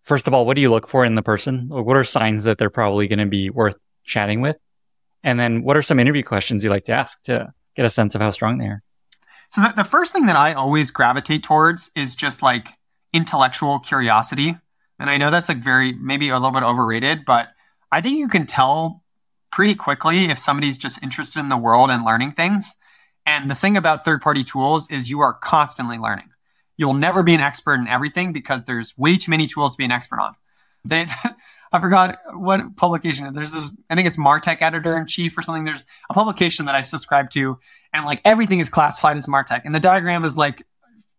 First 0.02 0.28
of 0.28 0.32
all, 0.32 0.46
what 0.46 0.54
do 0.54 0.60
you 0.60 0.70
look 0.70 0.86
for 0.86 1.04
in 1.04 1.16
the 1.16 1.22
person? 1.22 1.68
What 1.68 1.96
are 1.96 2.04
signs 2.04 2.44
that 2.44 2.56
they're 2.56 2.70
probably 2.70 3.08
going 3.08 3.18
to 3.18 3.26
be 3.26 3.50
worth 3.50 3.74
chatting 4.04 4.40
with? 4.40 4.58
And 5.24 5.40
then 5.40 5.64
what 5.64 5.76
are 5.76 5.82
some 5.82 5.98
interview 5.98 6.22
questions 6.22 6.62
you 6.62 6.70
like 6.70 6.84
to 6.84 6.92
ask 6.92 7.20
to 7.24 7.52
get 7.74 7.84
a 7.84 7.90
sense 7.90 8.14
of 8.14 8.20
how 8.20 8.30
strong 8.30 8.58
they 8.58 8.66
are? 8.66 8.84
So 9.50 9.60
the, 9.62 9.72
the 9.78 9.84
first 9.84 10.12
thing 10.12 10.26
that 10.26 10.36
I 10.36 10.52
always 10.52 10.92
gravitate 10.92 11.42
towards 11.42 11.90
is 11.96 12.14
just 12.14 12.42
like 12.42 12.68
intellectual 13.12 13.80
curiosity. 13.80 14.56
And 15.00 15.10
I 15.10 15.16
know 15.16 15.32
that's 15.32 15.48
like 15.48 15.58
very, 15.58 15.94
maybe 15.94 16.28
a 16.28 16.34
little 16.34 16.52
bit 16.52 16.62
overrated, 16.62 17.24
but 17.24 17.48
I 17.90 18.00
think 18.00 18.18
you 18.18 18.28
can 18.28 18.46
tell 18.46 18.99
pretty 19.50 19.74
quickly 19.74 20.26
if 20.26 20.38
somebody's 20.38 20.78
just 20.78 21.02
interested 21.02 21.40
in 21.40 21.48
the 21.48 21.56
world 21.56 21.90
and 21.90 22.04
learning 22.04 22.32
things. 22.32 22.74
And 23.26 23.50
the 23.50 23.54
thing 23.54 23.76
about 23.76 24.04
third 24.04 24.22
party 24.22 24.44
tools 24.44 24.90
is 24.90 25.10
you 25.10 25.20
are 25.20 25.32
constantly 25.32 25.98
learning 25.98 26.30
you'll 26.80 26.94
never 26.94 27.22
be 27.22 27.34
an 27.34 27.42
expert 27.42 27.74
in 27.74 27.86
everything 27.86 28.32
because 28.32 28.64
there's 28.64 28.96
way 28.96 29.18
too 29.18 29.30
many 29.30 29.46
tools 29.46 29.74
to 29.74 29.76
be 29.76 29.84
an 29.84 29.90
expert 29.90 30.18
on. 30.18 30.34
They, 30.82 31.06
I 31.72 31.78
forgot 31.78 32.18
what 32.32 32.74
publication. 32.74 33.34
There's 33.34 33.52
this, 33.52 33.70
I 33.90 33.94
think 33.94 34.08
it's 34.08 34.16
Martech 34.16 34.62
editor 34.62 34.96
in 34.96 35.06
chief 35.06 35.36
or 35.36 35.42
something. 35.42 35.64
There's 35.64 35.84
a 36.08 36.14
publication 36.14 36.64
that 36.64 36.74
I 36.74 36.80
subscribe 36.80 37.28
to, 37.32 37.58
and 37.92 38.06
like 38.06 38.22
everything 38.24 38.60
is 38.60 38.70
classified 38.70 39.18
as 39.18 39.26
Martech, 39.26 39.60
and 39.66 39.74
the 39.74 39.80
diagram 39.80 40.24
is 40.24 40.38
like 40.38 40.66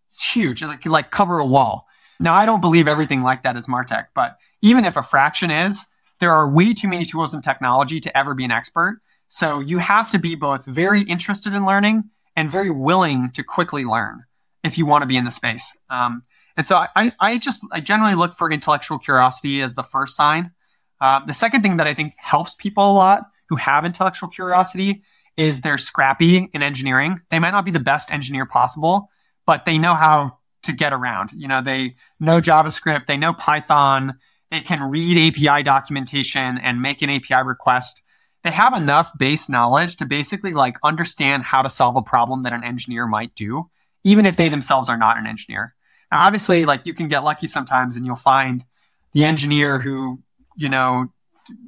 it's 0.07 0.25
huge, 0.33 0.63
like 0.63 0.83
like 0.87 1.11
cover 1.11 1.37
a 1.37 1.45
wall. 1.45 1.85
Now 2.19 2.33
I 2.33 2.47
don't 2.47 2.59
believe 2.59 2.87
everything 2.87 3.21
like 3.21 3.43
that 3.43 3.55
is 3.55 3.67
Martech, 3.67 4.07
but 4.15 4.37
even 4.63 4.83
if 4.83 4.97
a 4.97 5.03
fraction 5.03 5.51
is, 5.51 5.85
there 6.21 6.31
are 6.31 6.47
way 6.47 6.73
too 6.73 6.87
many 6.87 7.03
tools 7.03 7.33
and 7.33 7.43
technology 7.43 7.99
to 7.99 8.17
ever 8.17 8.33
be 8.33 8.45
an 8.45 8.51
expert. 8.51 9.01
So 9.27 9.59
you 9.59 9.79
have 9.79 10.11
to 10.11 10.19
be 10.19 10.35
both 10.35 10.65
very 10.65 11.01
interested 11.01 11.53
in 11.53 11.65
learning 11.65 12.05
and 12.35 12.49
very 12.49 12.69
willing 12.69 13.31
to 13.31 13.43
quickly 13.43 13.83
learn 13.83 14.23
if 14.63 14.77
you 14.77 14.85
want 14.85 15.01
to 15.01 15.07
be 15.07 15.17
in 15.17 15.25
the 15.25 15.31
space. 15.31 15.75
Um, 15.89 16.23
and 16.55 16.65
so 16.65 16.85
I, 16.95 17.11
I 17.19 17.37
just 17.37 17.65
I 17.71 17.79
generally 17.81 18.15
look 18.15 18.35
for 18.35 18.51
intellectual 18.51 18.99
curiosity 18.99 19.61
as 19.61 19.75
the 19.75 19.83
first 19.83 20.15
sign. 20.15 20.51
Uh, 20.99 21.25
the 21.25 21.33
second 21.33 21.63
thing 21.63 21.77
that 21.77 21.87
I 21.87 21.93
think 21.93 22.13
helps 22.17 22.55
people 22.55 22.91
a 22.91 22.93
lot 22.93 23.23
who 23.49 23.55
have 23.55 23.83
intellectual 23.83 24.29
curiosity 24.29 25.01
is 25.37 25.61
they're 25.61 25.77
scrappy 25.77 26.49
in 26.53 26.61
engineering. 26.61 27.21
They 27.31 27.39
might 27.39 27.51
not 27.51 27.65
be 27.65 27.71
the 27.71 27.79
best 27.79 28.11
engineer 28.11 28.45
possible, 28.45 29.09
but 29.45 29.65
they 29.65 29.77
know 29.77 29.95
how 29.95 30.37
to 30.63 30.73
get 30.73 30.93
around. 30.93 31.31
You 31.33 31.47
know, 31.47 31.61
they 31.61 31.95
know 32.19 32.41
JavaScript, 32.41 33.07
they 33.07 33.17
know 33.17 33.33
Python, 33.33 34.19
they 34.51 34.61
can 34.61 34.81
read 34.83 35.17
API 35.17 35.63
documentation 35.63 36.57
and 36.57 36.81
make 36.81 37.01
an 37.01 37.09
API 37.09 37.43
request. 37.43 38.03
They 38.43 38.51
have 38.51 38.73
enough 38.75 39.11
base 39.17 39.49
knowledge 39.49 39.95
to 39.97 40.05
basically 40.05 40.53
like 40.53 40.75
understand 40.83 41.43
how 41.43 41.61
to 41.61 41.69
solve 41.69 41.95
a 41.95 42.01
problem 42.01 42.43
that 42.43 42.53
an 42.53 42.63
engineer 42.63 43.07
might 43.07 43.33
do 43.35 43.69
even 44.03 44.25
if 44.25 44.35
they 44.35 44.49
themselves 44.49 44.89
are 44.89 44.97
not 44.97 45.17
an 45.17 45.27
engineer. 45.27 45.75
Now, 46.11 46.23
obviously, 46.23 46.65
like 46.65 46.85
you 46.85 46.93
can 46.93 47.07
get 47.07 47.23
lucky 47.23 47.47
sometimes 47.47 47.95
and 47.95 48.05
you'll 48.05 48.15
find 48.15 48.65
the 49.13 49.23
engineer 49.23 49.79
who, 49.79 50.19
you 50.55 50.69
know, 50.69 51.07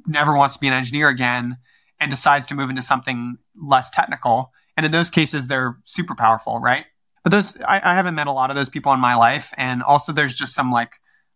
never 0.06 0.36
wants 0.36 0.54
to 0.54 0.60
be 0.60 0.66
an 0.66 0.72
engineer 0.72 1.08
again 1.08 1.58
and 2.00 2.10
decides 2.10 2.46
to 2.46 2.54
move 2.54 2.70
into 2.70 2.82
something 2.82 3.38
less 3.60 3.90
technical. 3.90 4.52
And 4.76 4.84
in 4.84 4.92
those 4.92 5.10
cases, 5.10 5.46
they're 5.46 5.78
super 5.84 6.14
powerful, 6.14 6.58
right? 6.58 6.86
But 7.22 7.30
those, 7.30 7.56
I, 7.62 7.80
I 7.82 7.94
haven't 7.94 8.16
met 8.16 8.26
a 8.26 8.32
lot 8.32 8.50
of 8.50 8.56
those 8.56 8.68
people 8.68 8.92
in 8.92 9.00
my 9.00 9.14
life. 9.14 9.52
And 9.56 9.82
also, 9.82 10.12
there's 10.12 10.34
just 10.34 10.54
some 10.54 10.70
like 10.70 10.92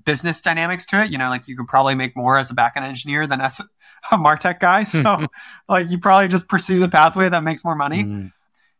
business 0.09 0.40
dynamics 0.40 0.86
to 0.86 1.02
it. 1.02 1.11
You 1.11 1.18
know, 1.18 1.28
like 1.28 1.46
you 1.46 1.54
could 1.54 1.68
probably 1.68 1.94
make 1.94 2.16
more 2.16 2.38
as 2.38 2.50
a 2.50 2.54
backend 2.54 2.84
engineer 2.84 3.26
than 3.26 3.42
as 3.42 3.61
a 4.12 4.16
Martech 4.16 4.59
guy. 4.59 4.84
So, 4.84 5.26
like, 5.68 5.90
you 5.90 5.98
probably 5.98 6.28
just 6.28 6.48
pursue 6.48 6.78
the 6.78 6.88
pathway 6.88 7.28
that 7.28 7.44
makes 7.44 7.62
more 7.62 7.74
money. 7.74 8.04
Mm. 8.04 8.32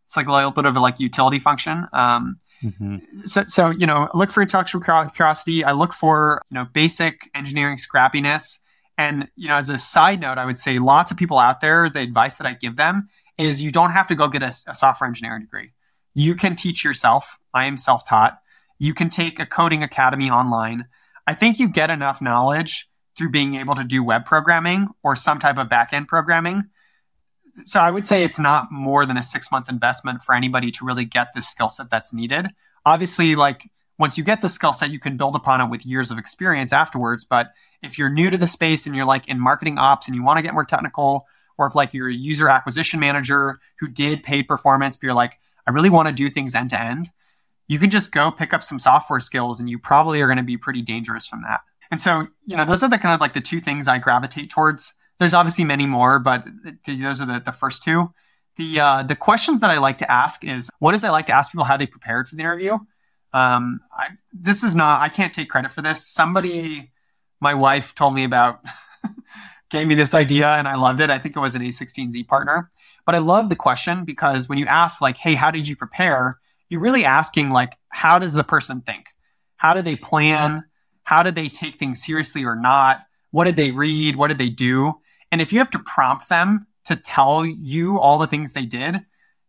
It's 0.07 0.17
like 0.17 0.27
a 0.27 0.33
little 0.33 0.53
bit 0.53 0.65
of 0.65 0.75
a 0.75 0.81
like 0.81 0.99
utility 0.99 1.39
function. 1.39 1.87
Um, 1.93 2.39
Mm-hmm. 2.63 2.97
So, 3.25 3.45
so, 3.47 3.71
you 3.71 3.87
know, 3.87 4.09
look 4.15 4.33
for 4.33 4.43
intellectual 4.43 4.81
curiosity. 4.81 5.63
I 5.63 5.73
look 5.73 5.93
for, 5.93 6.43
you 6.51 6.57
know, 6.57 6.67
basic 6.73 7.31
engineering 7.35 7.77
scrappiness. 7.77 8.59
And, 8.97 9.29
you 9.37 9.47
know, 9.49 9.55
as 9.55 9.71
a 9.71 9.79
side 9.79 10.21
note, 10.21 10.39
I 10.39 10.45
would 10.45 10.59
say 10.59 10.81
lots 10.81 11.11
of 11.11 11.17
people 11.17 11.39
out 11.39 11.61
there, 11.61 11.89
the 11.89 12.01
advice 12.01 12.35
that 12.37 12.47
I 12.47 12.55
give 12.55 12.75
them 12.77 13.09
is 13.39 13.63
you 13.63 13.71
don't 13.71 13.93
have 13.93 14.09
to 14.09 14.17
go 14.17 14.27
get 14.27 14.43
a, 14.43 14.53
a 14.67 14.75
software 14.75 15.07
engineering 15.07 15.43
degree. 15.43 15.71
You 16.15 16.35
can 16.35 16.57
teach 16.57 16.83
yourself. 16.83 17.39
I 17.55 17.67
am 17.67 17.77
self 17.77 18.09
taught. 18.09 18.41
You 18.79 18.93
can 18.93 19.09
take 19.09 19.39
a 19.39 19.47
coding 19.47 19.83
academy 19.83 20.31
online. 20.31 20.87
I 21.29 21.35
think 21.35 21.59
you 21.59 21.69
get 21.69 21.91
enough 21.91 22.23
knowledge 22.23 22.89
through 23.15 23.29
being 23.29 23.57
able 23.57 23.75
to 23.75 23.85
do 23.85 24.03
web 24.03 24.25
programming 24.25 24.89
or 25.03 25.15
some 25.15 25.39
type 25.39 25.59
of 25.59 25.69
backend 25.69 26.09
programming. 26.09 26.65
So 27.65 27.81
I 27.81 27.91
would 27.91 28.07
say 28.07 28.25
it's 28.25 28.39
not 28.39 28.73
more 28.73 29.05
than 29.05 29.19
a 29.19 29.23
six 29.23 29.53
month 29.53 29.69
investment 29.69 30.23
for 30.23 30.35
anybody 30.35 30.71
to 30.71 30.87
really 30.87 31.05
get 31.05 31.35
the 31.35 31.43
skill 31.43 31.69
set 31.69 31.91
that's 31.91 32.15
needed. 32.15 32.47
Obviously, 32.87 33.35
like 33.35 33.71
once 33.99 34.17
you 34.17 34.25
get 34.25 34.41
the 34.41 34.49
skill 34.49 34.73
set, 34.73 34.89
you 34.89 34.99
can 34.99 35.19
build 35.19 35.37
upon 35.37 35.61
it 35.61 35.69
with 35.69 35.85
years 35.85 36.11
of 36.11 36.17
experience 36.17 36.73
afterwards. 36.73 37.25
But 37.25 37.53
if 37.83 37.99
you're 37.99 38.09
new 38.09 38.31
to 38.31 38.39
the 38.39 38.47
space 38.47 38.87
and 38.87 38.97
you're 38.97 39.05
like 39.05 39.29
in 39.29 39.39
marketing 39.39 39.77
ops 39.77 40.07
and 40.07 40.17
you 40.17 40.23
want 40.23 40.39
to 40.39 40.43
get 40.43 40.55
more 40.55 40.65
technical, 40.65 41.27
or 41.59 41.67
if 41.67 41.75
like 41.75 41.93
you're 41.93 42.09
a 42.09 42.15
user 42.15 42.49
acquisition 42.49 43.01
manager 43.01 43.61
who 43.81 43.89
did 43.89 44.23
paid 44.23 44.49
performance, 44.49 44.97
but 44.97 45.03
you're 45.03 45.13
like, 45.13 45.39
I 45.67 45.73
really 45.73 45.91
want 45.91 46.09
to 46.09 46.15
do 46.15 46.31
things 46.31 46.55
end 46.55 46.71
to 46.71 46.81
end, 46.81 47.11
you 47.69 47.79
can 47.79 47.91
just 47.91 48.11
go 48.13 48.31
pick 48.31 48.53
up 48.55 48.63
some 48.63 48.79
software 48.79 49.21
skills 49.21 49.61
and 49.61 49.69
you 49.69 49.79
probably 49.79 50.21
are 50.23 50.27
going 50.27 50.39
to 50.39 50.43
be 50.43 50.57
pretty 50.57 50.83
dangerous 50.83 51.27
from 51.27 51.43
that. 51.43 51.61
And 51.91 52.01
so, 52.01 52.27
you 52.47 52.57
know, 52.57 52.65
those 52.65 52.83
are 52.83 52.89
the 52.89 52.99
kind 52.99 53.15
of 53.15 53.21
like 53.21 53.35
the 53.35 53.41
two 53.41 53.61
things 53.61 53.87
I 53.87 53.99
gravitate 53.99 54.51
towards. 54.51 54.95
There's 55.19 55.35
obviously 55.35 55.65
many 55.65 55.87
more, 55.87 56.19
but 56.19 56.47
those 56.87 57.21
are 57.21 57.27
the, 57.27 57.43
the 57.45 57.53
first 57.53 57.83
two. 57.83 58.13
The 58.57 58.81
uh, 58.81 59.03
the 59.05 59.15
questions 59.15 59.61
that 59.61 59.71
I 59.71 59.79
like 59.79 59.99
to 59.99 60.11
ask 60.11 60.45
is 60.45 60.69
one 60.81 60.95
is 60.95 61.05
I 61.05 61.11
like 61.11 61.27
to 61.27 61.33
ask 61.33 61.53
people 61.53 61.65
how 61.65 61.77
they 61.77 61.87
prepared 61.87 62.29
for 62.29 62.35
the 62.35 62.41
interview. 62.41 62.79
Um, 63.33 63.81
I, 63.93 64.09
this 64.33 64.65
is 64.65 64.75
not 64.75 65.01
I 65.01 65.09
can't 65.09 65.33
take 65.33 65.49
credit 65.49 65.71
for 65.71 65.81
this. 65.81 66.05
Somebody, 66.05 66.91
my 67.41 67.55
wife 67.55 67.95
told 67.95 68.15
me 68.15 68.25
about, 68.25 68.61
gave 69.71 69.87
me 69.87 69.95
this 69.95 70.13
idea, 70.13 70.49
and 70.49 70.67
I 70.67 70.75
loved 70.75 71.01
it. 71.01 71.09
I 71.09 71.19
think 71.19 71.37
it 71.37 71.41
was 71.41 71.55
an 71.55 71.63
A16Z 71.63 72.27
partner, 72.27 72.69
but 73.07 73.15
I 73.15 73.19
love 73.19 73.49
the 73.49 73.57
question 73.57 74.05
because 74.05 74.49
when 74.49 74.59
you 74.59 74.67
ask 74.67 75.01
like, 75.01 75.19
"Hey, 75.19 75.35
how 75.35 75.53
did 75.53 75.69
you 75.69 75.77
prepare?" 75.77 76.39
You're 76.69 76.81
really 76.81 77.05
asking 77.05 77.51
like, 77.51 77.75
how 77.89 78.19
does 78.19 78.35
the 78.35 78.45
person 78.45 78.81
think? 78.81 79.07
How 79.57 79.75
do 79.75 79.83
they 79.83 79.97
plan? 79.97 80.65
How 81.03 81.23
did 81.23 81.35
they 81.35 81.49
take 81.49 81.77
things 81.77 82.05
seriously 82.05 82.45
or 82.45 82.55
not? 82.55 83.03
What 83.31 83.45
did 83.45 83.57
they 83.57 83.71
read? 83.71 84.17
What 84.17 84.29
did 84.29 84.39
they 84.39 84.51
do? 84.51 84.95
And 85.31 85.41
if 85.41 85.53
you 85.53 85.59
have 85.59 85.71
to 85.73 85.79
prompt 85.79 86.29
them 86.29 86.67
to 86.87 86.97
tell 86.97 87.45
you 87.45 87.99
all 87.99 88.19
the 88.19 88.27
things 88.27 88.53
they 88.53 88.65
did, 88.65 89.01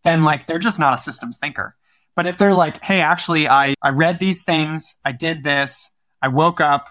then 0.04 0.24
like 0.24 0.48
they're 0.48 0.60
just 0.60 0.80
not 0.80 0.94
a 0.94 0.98
systems 0.98 1.38
thinker. 1.38 1.76
But 2.16 2.28
if 2.28 2.38
they're 2.38 2.54
like, 2.54 2.84
hey, 2.84 3.02
actually, 3.02 3.48
I, 3.48 3.76
I 3.82 3.90
read 3.90 4.20
these 4.20 4.44
things, 4.44 4.96
I 5.06 5.14
did 5.14 5.44
this, 5.44 5.90
I 6.22 6.28
woke 6.28 6.60
up, 6.60 6.90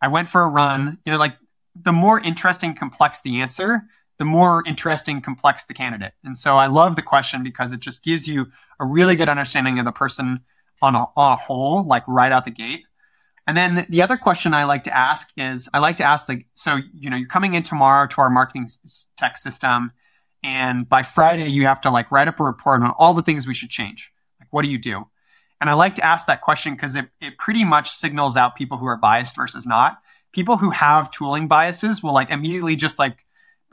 I 0.00 0.08
went 0.08 0.28
for 0.28 0.42
a 0.42 0.48
run, 0.48 0.98
you 1.04 1.12
know, 1.12 1.18
like 1.18 1.36
the 1.74 1.92
more 1.92 2.20
interesting, 2.20 2.74
complex 2.74 3.20
the 3.20 3.40
answer, 3.40 3.82
the 4.18 4.24
more 4.24 4.62
interesting, 4.66 5.20
complex 5.20 5.64
the 5.64 5.74
candidate. 5.74 6.12
And 6.24 6.36
so 6.36 6.56
I 6.56 6.66
love 6.66 6.96
the 6.96 7.02
question 7.02 7.42
because 7.42 7.72
it 7.72 7.80
just 7.80 8.04
gives 8.04 8.28
you 8.28 8.46
a 8.80 8.84
really 8.84 9.16
good 9.16 9.28
understanding 9.28 9.78
of 9.78 9.84
the 9.84 9.92
person 9.92 10.40
on 10.82 10.94
a, 10.94 11.06
on 11.16 11.32
a 11.32 11.36
whole, 11.36 11.84
like 11.84 12.02
right 12.06 12.32
out 12.32 12.44
the 12.44 12.50
gate. 12.50 12.84
And 13.46 13.56
then 13.56 13.86
the 13.88 14.02
other 14.02 14.16
question 14.16 14.52
I 14.52 14.64
like 14.64 14.82
to 14.84 14.96
ask 14.96 15.30
is 15.36 15.68
I 15.72 15.78
like 15.78 15.96
to 15.96 16.04
ask 16.04 16.28
like, 16.28 16.46
so, 16.54 16.78
you 16.94 17.08
know, 17.08 17.16
you're 17.16 17.28
coming 17.28 17.54
in 17.54 17.62
tomorrow 17.62 18.06
to 18.06 18.20
our 18.20 18.28
marketing 18.28 18.68
tech 19.16 19.38
system. 19.38 19.92
And 20.42 20.88
by 20.88 21.02
Friday, 21.02 21.48
you 21.48 21.66
have 21.66 21.80
to 21.82 21.90
like 21.90 22.10
write 22.10 22.28
up 22.28 22.40
a 22.40 22.44
report 22.44 22.82
on 22.82 22.92
all 22.98 23.14
the 23.14 23.22
things 23.22 23.46
we 23.46 23.54
should 23.54 23.70
change. 23.70 24.12
Like, 24.38 24.48
what 24.50 24.64
do 24.64 24.70
you 24.70 24.78
do? 24.78 25.06
And 25.60 25.70
I 25.70 25.72
like 25.72 25.94
to 25.96 26.04
ask 26.04 26.26
that 26.26 26.42
question 26.42 26.74
because 26.74 26.94
it, 26.94 27.08
it 27.20 27.38
pretty 27.38 27.64
much 27.64 27.90
signals 27.90 28.36
out 28.36 28.54
people 28.54 28.78
who 28.78 28.86
are 28.86 28.96
biased 28.96 29.34
versus 29.36 29.66
not. 29.66 29.98
People 30.32 30.58
who 30.58 30.70
have 30.70 31.10
tooling 31.10 31.48
biases 31.48 32.02
will 32.02 32.12
like 32.12 32.30
immediately 32.30 32.76
just 32.76 32.98
like, 32.98 33.24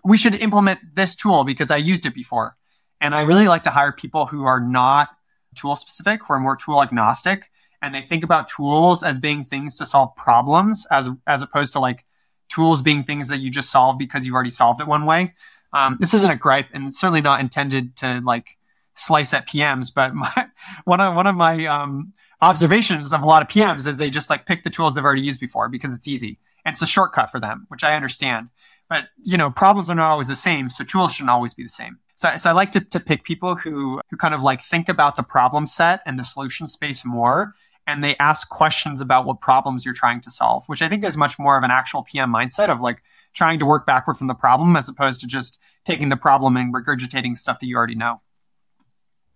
we 0.05 0.17
should 0.17 0.35
implement 0.35 0.79
this 0.95 1.15
tool 1.15 1.43
because 1.43 1.71
I 1.71 1.77
used 1.77 2.05
it 2.05 2.13
before. 2.13 2.55
And 3.01 3.13
I 3.15 3.23
really 3.23 3.47
like 3.47 3.63
to 3.63 3.71
hire 3.71 3.91
people 3.91 4.27
who 4.27 4.45
are 4.45 4.59
not 4.59 5.09
tool 5.55 5.75
specific, 5.75 6.21
who 6.23 6.33
are 6.33 6.39
more 6.39 6.55
tool 6.55 6.81
agnostic, 6.81 7.49
and 7.81 7.93
they 7.93 8.01
think 8.01 8.23
about 8.23 8.47
tools 8.47 9.03
as 9.03 9.19
being 9.19 9.43
things 9.43 9.77
to 9.77 9.85
solve 9.85 10.15
problems 10.15 10.87
as 10.91 11.09
as 11.27 11.41
opposed 11.41 11.73
to 11.73 11.79
like 11.79 12.05
tools 12.49 12.81
being 12.81 13.03
things 13.03 13.27
that 13.27 13.39
you 13.39 13.49
just 13.49 13.69
solve 13.69 13.97
because 13.97 14.25
you've 14.25 14.35
already 14.35 14.49
solved 14.49 14.79
it 14.79 14.87
one 14.87 15.05
way. 15.05 15.33
Um, 15.73 15.97
this 15.99 16.13
isn't 16.13 16.31
a 16.31 16.37
gripe 16.37 16.67
and 16.73 16.93
certainly 16.93 17.21
not 17.21 17.41
intended 17.41 17.95
to 17.97 18.21
like 18.23 18.57
slice 18.95 19.33
at 19.33 19.47
PMs, 19.47 19.93
but 19.93 20.13
my, 20.13 20.47
one 20.85 21.01
of 21.01 21.15
one 21.15 21.27
of 21.27 21.35
my 21.35 21.65
um, 21.65 22.13
observations 22.41 23.11
of 23.11 23.21
a 23.21 23.25
lot 23.25 23.41
of 23.41 23.47
PMs 23.47 23.87
is 23.87 23.97
they 23.97 24.09
just 24.09 24.29
like 24.29 24.45
pick 24.45 24.63
the 24.63 24.69
tools 24.69 24.95
they've 24.95 25.03
already 25.03 25.21
used 25.21 25.39
before 25.39 25.67
because 25.67 25.93
it's 25.93 26.07
easy 26.07 26.39
and 26.63 26.73
it's 26.73 26.81
a 26.81 26.87
shortcut 26.87 27.31
for 27.31 27.39
them, 27.39 27.65
which 27.69 27.83
I 27.83 27.95
understand. 27.95 28.49
But 28.89 29.05
you 29.21 29.37
know, 29.37 29.49
problems 29.49 29.89
are 29.89 29.95
not 29.95 30.11
always 30.11 30.27
the 30.27 30.35
same, 30.35 30.69
so 30.69 30.83
tools 30.83 31.13
shouldn't 31.13 31.31
always 31.31 31.53
be 31.53 31.63
the 31.63 31.69
same. 31.69 31.97
So, 32.15 32.37
so 32.37 32.49
I 32.49 32.53
like 32.53 32.71
to, 32.71 32.79
to 32.79 32.99
pick 32.99 33.23
people 33.23 33.55
who 33.55 34.01
who 34.09 34.17
kind 34.17 34.33
of 34.33 34.41
like 34.41 34.61
think 34.61 34.89
about 34.89 35.15
the 35.15 35.23
problem 35.23 35.65
set 35.65 36.01
and 36.05 36.19
the 36.19 36.23
solution 36.23 36.67
space 36.67 37.05
more 37.05 37.53
and 37.87 38.03
they 38.03 38.15
ask 38.17 38.49
questions 38.49 38.99
about 38.99 39.25
what 39.25 39.41
problems 39.41 39.85
you're 39.85 39.93
trying 39.93 40.21
to 40.21 40.31
solve, 40.31 40.67
which 40.67 40.81
I 40.81 40.89
think 40.89 41.03
is 41.03 41.15
much 41.15 41.37
more 41.37 41.57
of 41.57 41.63
an 41.63 41.71
actual 41.71 42.03
PM 42.03 42.33
mindset 42.33 42.69
of 42.69 42.81
like 42.81 43.03
trying 43.33 43.59
to 43.59 43.65
work 43.65 43.85
backward 43.85 44.15
from 44.15 44.27
the 44.27 44.33
problem 44.33 44.75
as 44.75 44.89
opposed 44.89 45.21
to 45.21 45.27
just 45.27 45.59
taking 45.83 46.09
the 46.09 46.17
problem 46.17 46.57
and 46.57 46.73
regurgitating 46.73 47.37
stuff 47.37 47.59
that 47.59 47.67
you 47.67 47.77
already 47.77 47.95
know. 47.95 48.21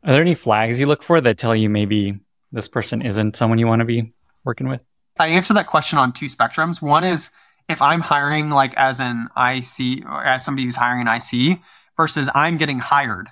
Are 0.04 0.14
there 0.14 0.22
any 0.22 0.34
flags 0.34 0.80
you 0.80 0.88
look 0.88 1.04
for 1.04 1.22
that 1.22 1.38
tell 1.38 1.56
you 1.56 1.70
maybe 1.70 2.20
this 2.52 2.68
person 2.68 3.02
isn't 3.02 3.36
someone 3.36 3.60
you 3.60 3.68
want 3.68 3.82
to 3.82 3.86
be 3.86 4.14
working 4.44 4.68
with? 4.68 4.82
I 5.20 5.28
answer 5.28 5.54
that 5.54 5.68
question 5.68 6.00
on 6.00 6.14
two 6.14 6.28
spectrums. 6.28 6.82
One 6.82 7.04
is 7.04 7.30
if 7.70 7.82
I'm 7.82 8.02
hiring 8.02 8.50
like 8.50 8.74
as 8.76 9.00
an 9.00 9.30
IC 9.38 10.04
or 10.06 10.24
as 10.24 10.44
somebody 10.44 10.66
who's 10.66 10.76
hiring 10.76 11.08
an 11.08 11.08
IC 11.08 11.60
versus 11.96 12.28
I'm 12.34 12.58
getting 12.58 12.80
hired. 12.80 13.30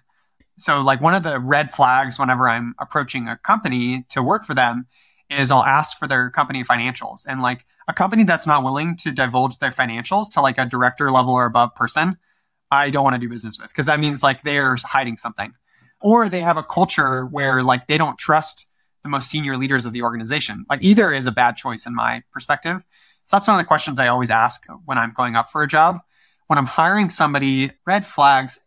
So 0.58 0.82
like 0.82 1.02
one 1.02 1.16
of 1.16 1.24
the 1.24 1.40
red 1.40 1.72
flags 1.72 2.20
whenever 2.20 2.48
I'm 2.48 2.76
approaching 2.80 3.28
a 3.28 3.38
company 3.38 4.06
to 4.10 4.22
work 4.22 4.46
for 4.46 4.54
them 4.54 4.86
is 5.30 5.52
I'll 5.52 5.64
ask 5.64 5.98
for 5.98 6.08
their 6.08 6.30
company 6.30 6.64
financials. 6.64 7.26
And 7.28 7.42
like 7.42 7.66
a 7.88 7.94
company 7.94 8.24
that's 8.24 8.48
not 8.48 8.64
willing 8.64 8.96
to 8.98 9.12
divulge 9.12 9.58
their 9.58 9.72
financials 9.72 10.32
to 10.34 10.42
like 10.42 10.58
a 10.58 10.66
director 10.66 11.12
level 11.12 11.34
or 11.34 11.46
above 11.46 11.76
person, 11.76 12.18
I 12.70 12.92
don't 12.92 13.04
want 13.04 13.16
to 13.16 13.20
do 13.20 13.30
business 13.30 13.60
with 13.60 13.70
because 13.70 13.88
that 13.88 14.00
means 14.00 14.22
like 14.22 14.44
they're 14.44 14.78
hiding 14.84 15.18
something. 15.18 15.54
Or 16.00 16.30
they 16.30 16.42
have 16.42 16.58
a 16.58 16.64
culture 16.64 17.26
where 17.26 17.64
like 17.64 17.88
they 17.88 17.98
don't 17.98 18.20
trust 18.20 18.68
the 19.04 19.10
most 19.10 19.30
senior 19.30 19.58
leaders 19.58 19.86
of 19.86 19.94
the 19.94 20.04
organization. 20.04 20.66
Like 20.70 20.84
either 20.84 21.12
is 21.12 21.26
a 21.26 21.32
bad 21.32 21.56
choice 21.56 21.88
in 21.88 21.96
my 21.96 22.24
perspective. 22.32 22.84
So 23.28 23.36
that's 23.36 23.46
one 23.46 23.58
of 23.58 23.62
the 23.62 23.68
questions 23.68 24.00
I 24.00 24.08
always 24.08 24.30
ask 24.30 24.66
when 24.86 24.98
I'm 24.98 25.12
going 25.12 25.36
up 25.36 25.52
for 25.52 25.62
a 25.62 25.68
job. 25.68 26.00
When 26.48 26.58
I'm 26.58 26.66
hiring 26.66 27.10
somebody, 27.10 27.72
red 27.86 28.06
flags, 28.06 28.58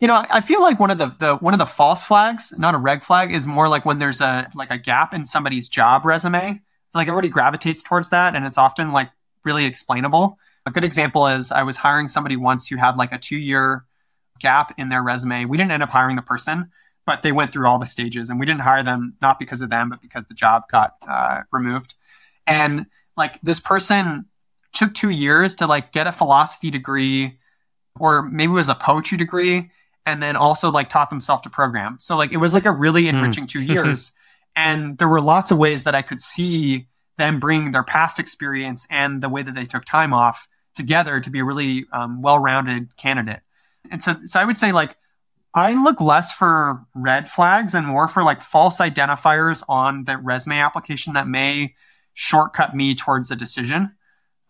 you 0.00 0.08
know, 0.08 0.24
I 0.30 0.40
feel 0.40 0.62
like 0.62 0.80
one 0.80 0.90
of 0.90 0.96
the, 0.96 1.14
the 1.18 1.36
one 1.36 1.52
of 1.52 1.58
the 1.58 1.66
false 1.66 2.02
flags, 2.02 2.54
not 2.56 2.74
a 2.74 2.78
red 2.78 3.04
flag, 3.04 3.30
is 3.30 3.46
more 3.46 3.68
like 3.68 3.84
when 3.84 3.98
there's 3.98 4.22
a 4.22 4.48
like 4.54 4.70
a 4.70 4.78
gap 4.78 5.12
in 5.12 5.26
somebody's 5.26 5.68
job 5.68 6.06
resume. 6.06 6.62
Like 6.94 7.08
everybody 7.08 7.28
gravitates 7.28 7.82
towards 7.82 8.08
that, 8.08 8.34
and 8.34 8.46
it's 8.46 8.56
often 8.56 8.90
like 8.92 9.10
really 9.44 9.66
explainable. 9.66 10.38
A 10.64 10.70
good 10.70 10.84
example 10.84 11.26
is 11.26 11.52
I 11.52 11.62
was 11.62 11.76
hiring 11.76 12.08
somebody 12.08 12.38
once 12.38 12.68
who 12.68 12.76
had 12.76 12.96
like 12.96 13.12
a 13.12 13.18
two 13.18 13.36
year 13.36 13.84
gap 14.38 14.72
in 14.78 14.88
their 14.88 15.02
resume. 15.02 15.44
We 15.44 15.58
didn't 15.58 15.72
end 15.72 15.82
up 15.82 15.90
hiring 15.90 16.16
the 16.16 16.22
person, 16.22 16.70
but 17.04 17.20
they 17.20 17.32
went 17.32 17.52
through 17.52 17.66
all 17.66 17.78
the 17.78 17.84
stages, 17.84 18.30
and 18.30 18.40
we 18.40 18.46
didn't 18.46 18.62
hire 18.62 18.82
them 18.82 19.18
not 19.20 19.38
because 19.38 19.60
of 19.60 19.68
them, 19.68 19.90
but 19.90 20.00
because 20.00 20.24
the 20.24 20.32
job 20.32 20.62
got 20.70 20.94
uh, 21.06 21.42
removed. 21.52 21.96
And 22.46 22.86
like 23.18 23.40
this 23.42 23.60
person 23.60 24.26
took 24.72 24.94
two 24.94 25.10
years 25.10 25.56
to 25.56 25.66
like 25.66 25.92
get 25.92 26.06
a 26.06 26.12
philosophy 26.12 26.70
degree, 26.70 27.38
or 27.98 28.22
maybe 28.22 28.52
it 28.52 28.54
was 28.54 28.68
a 28.68 28.74
poetry 28.74 29.18
degree 29.18 29.70
and 30.06 30.22
then 30.22 30.36
also 30.36 30.70
like 30.70 30.88
taught 30.88 31.10
themselves 31.10 31.42
to 31.42 31.50
program. 31.50 31.98
So 32.00 32.16
like 32.16 32.32
it 32.32 32.38
was 32.38 32.54
like 32.54 32.64
a 32.64 32.72
really 32.72 33.02
hmm. 33.02 33.16
enriching 33.16 33.44
mm. 33.44 33.50
two 33.50 33.62
years. 33.74 34.12
and 34.56 34.96
there 34.96 35.08
were 35.08 35.20
lots 35.20 35.50
of 35.50 35.58
ways 35.58 35.84
that 35.84 35.94
I 35.94 36.02
could 36.02 36.20
see 36.20 36.86
them 37.18 37.40
bring 37.40 37.72
their 37.72 37.82
past 37.82 38.18
experience 38.18 38.86
and 38.88 39.22
the 39.22 39.28
way 39.28 39.42
that 39.42 39.54
they 39.54 39.66
took 39.66 39.84
time 39.84 40.14
off 40.14 40.48
together 40.74 41.20
to 41.20 41.30
be 41.30 41.40
a 41.40 41.44
really 41.44 41.84
um, 41.92 42.22
well-rounded 42.22 42.96
candidate. 42.96 43.40
And 43.90 44.00
so, 44.00 44.16
so 44.24 44.38
I 44.38 44.44
would 44.44 44.56
say 44.56 44.72
like 44.72 44.96
I 45.54 45.72
look 45.82 46.00
less 46.00 46.32
for 46.32 46.84
red 46.94 47.28
flags 47.28 47.74
and 47.74 47.86
more 47.86 48.06
for 48.06 48.22
like 48.22 48.40
false 48.40 48.78
identifiers 48.78 49.64
on 49.68 50.04
the 50.04 50.16
resume 50.16 50.58
application 50.58 51.14
that 51.14 51.26
may 51.26 51.74
shortcut 52.18 52.74
me 52.74 52.96
towards 52.96 53.30
a 53.30 53.36
decision. 53.36 53.92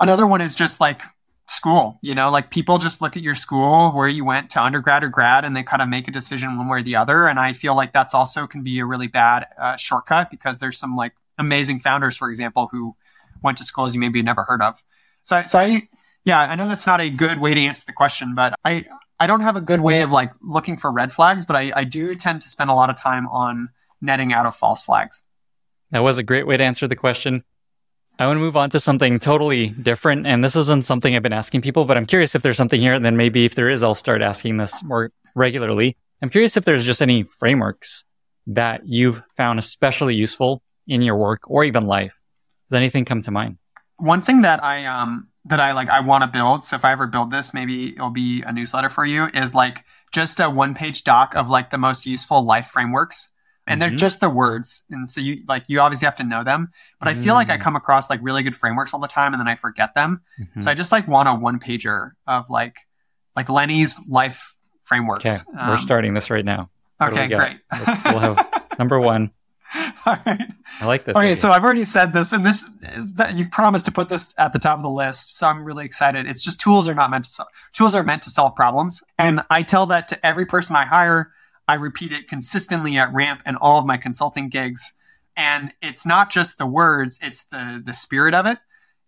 Another 0.00 0.26
one 0.26 0.40
is 0.40 0.54
just 0.54 0.80
like 0.80 1.02
school, 1.46 1.98
you 2.00 2.14
know, 2.14 2.30
like 2.30 2.50
people 2.50 2.78
just 2.78 3.02
look 3.02 3.14
at 3.14 3.22
your 3.22 3.34
school, 3.34 3.90
where 3.90 4.08
you 4.08 4.24
went 4.24 4.48
to 4.48 4.62
undergrad 4.62 5.04
or 5.04 5.10
grad, 5.10 5.44
and 5.44 5.54
they 5.54 5.62
kind 5.62 5.82
of 5.82 5.88
make 5.88 6.08
a 6.08 6.10
decision 6.10 6.56
one 6.56 6.66
way 6.66 6.78
or 6.78 6.82
the 6.82 6.96
other. 6.96 7.28
And 7.28 7.38
I 7.38 7.52
feel 7.52 7.76
like 7.76 7.92
that's 7.92 8.14
also 8.14 8.46
can 8.46 8.62
be 8.62 8.78
a 8.78 8.86
really 8.86 9.06
bad 9.06 9.44
uh, 9.60 9.76
shortcut 9.76 10.30
because 10.30 10.60
there's 10.60 10.78
some 10.78 10.96
like 10.96 11.12
amazing 11.36 11.80
founders, 11.80 12.16
for 12.16 12.30
example, 12.30 12.70
who 12.72 12.96
went 13.42 13.58
to 13.58 13.64
schools 13.64 13.94
you 13.94 14.00
maybe 14.00 14.22
never 14.22 14.44
heard 14.44 14.62
of. 14.62 14.82
So, 15.24 15.42
so 15.44 15.58
I, 15.58 15.88
yeah, 16.24 16.40
I 16.40 16.54
know 16.54 16.68
that's 16.68 16.86
not 16.86 17.02
a 17.02 17.10
good 17.10 17.38
way 17.38 17.52
to 17.52 17.60
answer 17.60 17.84
the 17.86 17.92
question, 17.92 18.34
but 18.34 18.54
I, 18.64 18.86
I 19.20 19.26
don't 19.26 19.42
have 19.42 19.56
a 19.56 19.60
good 19.60 19.80
way 19.80 20.00
of 20.00 20.10
like 20.10 20.32
looking 20.40 20.78
for 20.78 20.90
red 20.90 21.12
flags, 21.12 21.44
but 21.44 21.54
I, 21.54 21.70
I 21.76 21.84
do 21.84 22.14
tend 22.14 22.40
to 22.40 22.48
spend 22.48 22.70
a 22.70 22.74
lot 22.74 22.88
of 22.88 22.96
time 22.96 23.28
on 23.28 23.68
netting 24.00 24.32
out 24.32 24.46
of 24.46 24.56
false 24.56 24.84
flags. 24.84 25.22
That 25.90 26.02
was 26.02 26.16
a 26.16 26.22
great 26.22 26.46
way 26.46 26.56
to 26.56 26.64
answer 26.64 26.88
the 26.88 26.96
question. 26.96 27.44
I 28.20 28.26
want 28.26 28.36
to 28.38 28.40
move 28.40 28.56
on 28.56 28.70
to 28.70 28.80
something 28.80 29.20
totally 29.20 29.68
different. 29.68 30.26
And 30.26 30.44
this 30.44 30.56
isn't 30.56 30.84
something 30.84 31.14
I've 31.14 31.22
been 31.22 31.32
asking 31.32 31.62
people, 31.62 31.84
but 31.84 31.96
I'm 31.96 32.06
curious 32.06 32.34
if 32.34 32.42
there's 32.42 32.56
something 32.56 32.80
here. 32.80 32.94
And 32.94 33.04
then 33.04 33.16
maybe 33.16 33.44
if 33.44 33.54
there 33.54 33.68
is, 33.68 33.84
I'll 33.84 33.94
start 33.94 34.22
asking 34.22 34.56
this 34.56 34.82
more 34.82 35.12
regularly. 35.36 35.96
I'm 36.20 36.28
curious 36.28 36.56
if 36.56 36.64
there's 36.64 36.84
just 36.84 37.00
any 37.00 37.22
frameworks 37.22 38.04
that 38.48 38.80
you've 38.84 39.22
found 39.36 39.60
especially 39.60 40.16
useful 40.16 40.62
in 40.88 41.00
your 41.00 41.16
work 41.16 41.42
or 41.48 41.62
even 41.62 41.86
life. 41.86 42.18
Does 42.68 42.76
anything 42.76 43.04
come 43.04 43.22
to 43.22 43.30
mind? 43.30 43.58
One 43.98 44.20
thing 44.20 44.42
that 44.42 44.64
I 44.64 44.84
um 44.86 45.28
that 45.44 45.60
I 45.60 45.72
like 45.72 45.88
I 45.88 46.00
want 46.00 46.22
to 46.22 46.28
build. 46.28 46.64
So 46.64 46.74
if 46.74 46.84
I 46.84 46.92
ever 46.92 47.06
build 47.06 47.30
this, 47.30 47.54
maybe 47.54 47.94
it'll 47.94 48.10
be 48.10 48.42
a 48.42 48.52
newsletter 48.52 48.90
for 48.90 49.04
you. 49.04 49.26
Is 49.32 49.54
like 49.54 49.84
just 50.12 50.40
a 50.40 50.50
one 50.50 50.74
page 50.74 51.04
doc 51.04 51.34
of 51.36 51.48
like 51.48 51.70
the 51.70 51.78
most 51.78 52.04
useful 52.04 52.44
life 52.44 52.66
frameworks 52.66 53.28
and 53.68 53.80
they're 53.80 53.90
mm-hmm. 53.90 53.96
just 53.96 54.20
the 54.20 54.30
words. 54.30 54.82
And 54.90 55.08
so 55.08 55.20
you 55.20 55.44
like 55.46 55.64
you 55.68 55.80
obviously 55.80 56.06
have 56.06 56.16
to 56.16 56.24
know 56.24 56.42
them. 56.42 56.70
But 56.98 57.08
i 57.08 57.14
feel 57.14 57.34
like 57.34 57.50
i 57.50 57.58
mm. 57.58 57.60
come 57.60 57.76
across 57.76 58.10
like 58.10 58.20
really 58.22 58.42
good 58.42 58.56
frameworks 58.56 58.94
all 58.94 59.00
the 59.00 59.08
time 59.08 59.34
and 59.34 59.40
then 59.40 59.48
i 59.48 59.54
forget 59.54 59.94
them. 59.94 60.22
Mm-hmm. 60.40 60.62
so 60.62 60.70
i 60.70 60.74
just 60.74 60.90
like 60.90 61.06
want 61.06 61.28
a 61.28 61.34
one 61.34 61.60
pager 61.60 62.12
of 62.26 62.50
like 62.50 62.76
like 63.36 63.48
lenny's 63.48 64.00
life 64.08 64.54
frameworks. 64.84 65.24
Okay. 65.24 65.36
Um, 65.56 65.70
we're 65.70 65.78
starting 65.78 66.14
this 66.14 66.30
right 66.30 66.44
now. 66.44 66.70
What 66.96 67.12
okay 67.12 67.28
great. 67.28 67.58
We'll 68.06 68.18
have 68.18 68.64
number 68.78 68.98
one. 68.98 69.30
All 70.06 70.16
right. 70.24 70.50
I 70.80 70.86
like 70.86 71.04
this 71.04 71.14
okay 71.14 71.26
idea. 71.26 71.36
so 71.36 71.50
i've 71.50 71.62
already 71.62 71.84
said 71.84 72.14
this 72.14 72.32
and 72.32 72.46
this 72.46 72.64
is 72.94 73.14
that 73.14 73.36
you've 73.36 73.50
promised 73.50 73.84
to 73.84 73.92
put 73.92 74.08
this 74.08 74.32
at 74.38 74.54
the 74.54 74.58
top 74.58 74.78
of 74.78 74.82
the 74.82 74.88
list 74.88 75.36
so 75.36 75.46
i'm 75.46 75.62
really 75.62 75.84
excited. 75.84 76.26
It's 76.26 76.42
just 76.42 76.58
tools 76.58 76.88
are 76.88 76.94
not 76.94 77.10
meant 77.10 77.24
to 77.24 77.30
solve 77.30 77.48
tools 77.72 77.94
are 77.94 78.02
meant 78.02 78.22
to 78.22 78.30
solve 78.30 78.56
problems. 78.56 79.02
And 79.18 79.42
i 79.50 79.62
tell 79.62 79.86
that 79.86 80.08
to 80.08 80.26
every 80.26 80.46
person 80.46 80.74
i 80.74 80.86
hire 80.86 81.32
I 81.68 81.74
repeat 81.74 82.12
it 82.12 82.28
consistently 82.28 82.96
at 82.96 83.12
Ramp 83.12 83.42
and 83.44 83.56
all 83.58 83.78
of 83.78 83.86
my 83.86 83.98
consulting 83.98 84.48
gigs. 84.48 84.94
And 85.36 85.72
it's 85.82 86.06
not 86.06 86.30
just 86.30 86.58
the 86.58 86.66
words, 86.66 87.18
it's 87.22 87.44
the 87.44 87.80
the 87.84 87.92
spirit 87.92 88.34
of 88.34 88.46
it. 88.46 88.58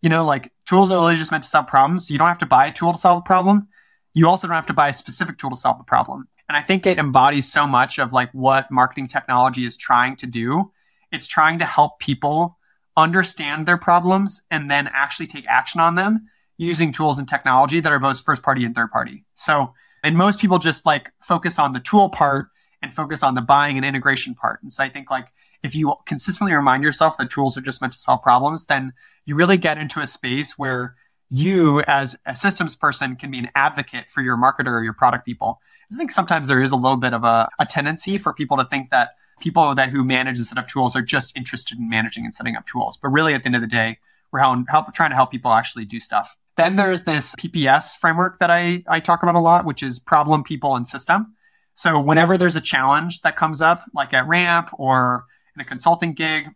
You 0.02 0.10
know, 0.10 0.24
like 0.24 0.52
tools 0.66 0.90
are 0.90 0.98
really 0.98 1.16
just 1.16 1.32
meant 1.32 1.42
to 1.44 1.50
solve 1.50 1.66
problems. 1.66 2.10
You 2.10 2.18
don't 2.18 2.28
have 2.28 2.38
to 2.38 2.46
buy 2.46 2.66
a 2.66 2.72
tool 2.72 2.92
to 2.92 2.98
solve 2.98 3.18
a 3.18 3.26
problem. 3.26 3.68
You 4.14 4.28
also 4.28 4.46
don't 4.46 4.54
have 4.54 4.66
to 4.66 4.72
buy 4.72 4.88
a 4.88 4.92
specific 4.92 5.38
tool 5.38 5.50
to 5.50 5.56
solve 5.56 5.78
the 5.78 5.84
problem. 5.84 6.28
And 6.48 6.56
I 6.56 6.62
think 6.62 6.84
it 6.84 6.98
embodies 6.98 7.50
so 7.50 7.66
much 7.66 7.98
of 7.98 8.12
like 8.12 8.30
what 8.32 8.70
marketing 8.70 9.08
technology 9.08 9.64
is 9.64 9.76
trying 9.76 10.16
to 10.16 10.26
do. 10.26 10.72
It's 11.12 11.26
trying 11.26 11.58
to 11.60 11.64
help 11.64 11.98
people 11.98 12.58
understand 12.96 13.66
their 13.66 13.78
problems 13.78 14.42
and 14.50 14.70
then 14.70 14.88
actually 14.92 15.26
take 15.26 15.46
action 15.48 15.80
on 15.80 15.94
them 15.94 16.28
using 16.58 16.92
tools 16.92 17.18
and 17.18 17.28
technology 17.28 17.80
that 17.80 17.92
are 17.92 17.98
both 17.98 18.20
first 18.20 18.42
party 18.42 18.64
and 18.64 18.74
third 18.74 18.90
party. 18.90 19.24
So 19.34 19.74
and 20.02 20.16
most 20.16 20.40
people 20.40 20.58
just 20.58 20.86
like 20.86 21.10
focus 21.20 21.58
on 21.58 21.72
the 21.72 21.80
tool 21.80 22.08
part 22.08 22.48
and 22.82 22.94
focus 22.94 23.22
on 23.22 23.34
the 23.34 23.42
buying 23.42 23.76
and 23.76 23.84
integration 23.84 24.34
part. 24.34 24.62
And 24.62 24.72
so 24.72 24.82
I 24.82 24.88
think 24.88 25.10
like 25.10 25.28
if 25.62 25.74
you 25.74 25.94
consistently 26.06 26.54
remind 26.54 26.82
yourself 26.82 27.18
that 27.18 27.30
tools 27.30 27.56
are 27.56 27.62
just 27.62 27.80
meant 27.80 27.92
to 27.92 27.98
solve 27.98 28.22
problems, 28.22 28.66
then 28.66 28.92
you 29.26 29.34
really 29.34 29.58
get 29.58 29.78
into 29.78 30.00
a 30.00 30.06
space 30.06 30.58
where 30.58 30.96
you 31.28 31.80
as 31.82 32.16
a 32.26 32.34
systems 32.34 32.74
person 32.74 33.14
can 33.14 33.30
be 33.30 33.38
an 33.38 33.50
advocate 33.54 34.10
for 34.10 34.20
your 34.20 34.36
marketer 34.36 34.72
or 34.72 34.82
your 34.82 34.92
product 34.92 35.24
people. 35.24 35.60
I 35.92 35.96
think 35.96 36.10
sometimes 36.10 36.48
there 36.48 36.62
is 36.62 36.72
a 36.72 36.76
little 36.76 36.96
bit 36.96 37.14
of 37.14 37.24
a, 37.24 37.48
a 37.58 37.66
tendency 37.66 38.18
for 38.18 38.32
people 38.32 38.56
to 38.56 38.64
think 38.64 38.90
that 38.90 39.10
people 39.40 39.74
that 39.74 39.90
who 39.90 40.04
manage 40.04 40.38
and 40.38 40.46
set 40.46 40.58
up 40.58 40.68
tools 40.68 40.96
are 40.96 41.02
just 41.02 41.36
interested 41.36 41.78
in 41.78 41.88
managing 41.88 42.24
and 42.24 42.34
setting 42.34 42.56
up 42.56 42.66
tools. 42.66 42.96
But 42.96 43.08
really 43.08 43.34
at 43.34 43.42
the 43.42 43.46
end 43.46 43.56
of 43.56 43.60
the 43.60 43.68
day, 43.68 43.98
we're 44.32 44.40
help, 44.40 44.68
help, 44.68 44.92
trying 44.94 45.10
to 45.10 45.16
help 45.16 45.30
people 45.30 45.52
actually 45.52 45.84
do 45.84 46.00
stuff. 46.00 46.36
Then 46.60 46.76
there's 46.76 47.04
this 47.04 47.34
PPS 47.36 47.96
framework 47.96 48.38
that 48.38 48.50
I, 48.50 48.84
I 48.86 49.00
talk 49.00 49.22
about 49.22 49.34
a 49.34 49.40
lot, 49.40 49.64
which 49.64 49.82
is 49.82 49.98
problem, 49.98 50.44
people, 50.44 50.76
and 50.76 50.86
system. 50.86 51.34
So 51.72 51.98
whenever 51.98 52.36
there's 52.36 52.54
a 52.54 52.60
challenge 52.60 53.22
that 53.22 53.34
comes 53.34 53.62
up, 53.62 53.84
like 53.94 54.12
at 54.12 54.28
Ramp 54.28 54.68
or 54.74 55.24
in 55.56 55.62
a 55.62 55.64
consulting 55.64 56.12
gig, 56.12 56.48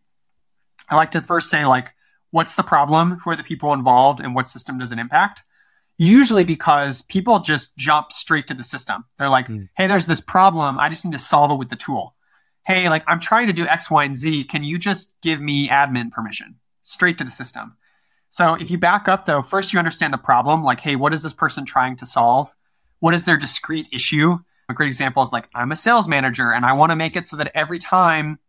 I 0.90 0.96
like 0.96 1.12
to 1.12 1.22
first 1.22 1.48
say, 1.48 1.64
like, 1.64 1.94
what's 2.32 2.54
the 2.54 2.62
problem? 2.62 3.20
Who 3.24 3.30
are 3.30 3.36
the 3.36 3.42
people 3.42 3.72
involved? 3.72 4.20
And 4.20 4.34
what 4.34 4.46
system 4.46 4.76
does 4.76 4.92
it 4.92 4.98
impact? 4.98 5.42
Usually 5.96 6.44
because 6.44 7.00
people 7.00 7.38
just 7.38 7.74
jump 7.78 8.12
straight 8.12 8.46
to 8.48 8.54
the 8.54 8.62
system. 8.62 9.06
They're 9.18 9.30
like, 9.30 9.48
mm. 9.48 9.70
hey, 9.74 9.86
there's 9.86 10.04
this 10.04 10.20
problem. 10.20 10.78
I 10.78 10.90
just 10.90 11.06
need 11.06 11.12
to 11.12 11.18
solve 11.18 11.50
it 11.50 11.58
with 11.58 11.70
the 11.70 11.76
tool. 11.76 12.14
Hey, 12.66 12.90
like, 12.90 13.04
I'm 13.06 13.20
trying 13.20 13.46
to 13.46 13.54
do 13.54 13.66
X, 13.66 13.90
Y, 13.90 14.04
and 14.04 14.18
Z. 14.18 14.44
Can 14.44 14.64
you 14.64 14.76
just 14.76 15.14
give 15.22 15.40
me 15.40 15.68
admin 15.68 16.10
permission? 16.10 16.56
Straight 16.82 17.16
to 17.16 17.24
the 17.24 17.30
system. 17.30 17.78
So 18.34 18.54
if 18.54 18.68
you 18.68 18.78
back 18.78 19.06
up 19.06 19.26
though, 19.26 19.42
first 19.42 19.72
you 19.72 19.78
understand 19.78 20.12
the 20.12 20.18
problem, 20.18 20.64
like, 20.64 20.80
hey, 20.80 20.96
what 20.96 21.14
is 21.14 21.22
this 21.22 21.32
person 21.32 21.64
trying 21.64 21.94
to 21.98 22.04
solve? 22.04 22.52
What 22.98 23.14
is 23.14 23.26
their 23.26 23.36
discrete 23.36 23.86
issue? 23.92 24.38
A 24.68 24.74
great 24.74 24.88
example 24.88 25.22
is 25.22 25.32
like, 25.32 25.48
I'm 25.54 25.70
a 25.70 25.76
sales 25.76 26.08
manager 26.08 26.50
and 26.50 26.64
I 26.64 26.72
want 26.72 26.90
to 26.90 26.96
make 26.96 27.14
it 27.14 27.26
so 27.26 27.36
that 27.36 27.52
every 27.54 27.78
time 27.78 28.40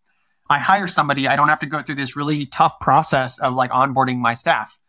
I 0.49 0.57
hire 0.57 0.87
somebody, 0.87 1.27
I 1.27 1.35
don't 1.35 1.49
have 1.49 1.59
to 1.59 1.67
go 1.67 1.83
through 1.83 1.95
this 1.95 2.15
really 2.15 2.47
tough 2.47 2.79
process 2.79 3.37
of 3.37 3.53
like 3.53 3.69
onboarding 3.69 4.17
my 4.17 4.33
staff. 4.33 4.79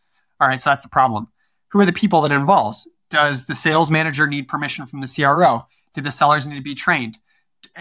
All 0.40 0.48
right, 0.48 0.58
so 0.58 0.70
that's 0.70 0.82
the 0.82 0.88
problem. 0.88 1.28
Who 1.72 1.80
are 1.80 1.84
the 1.84 1.92
people 1.92 2.22
that 2.22 2.32
involves? 2.32 2.88
Does 3.10 3.44
the 3.44 3.54
sales 3.54 3.90
manager 3.90 4.26
need 4.26 4.48
permission 4.48 4.86
from 4.86 5.02
the 5.02 5.14
CRO? 5.14 5.66
Do 5.92 6.00
the 6.00 6.10
sellers 6.10 6.46
need 6.46 6.56
to 6.56 6.62
be 6.62 6.74
trained? 6.74 7.18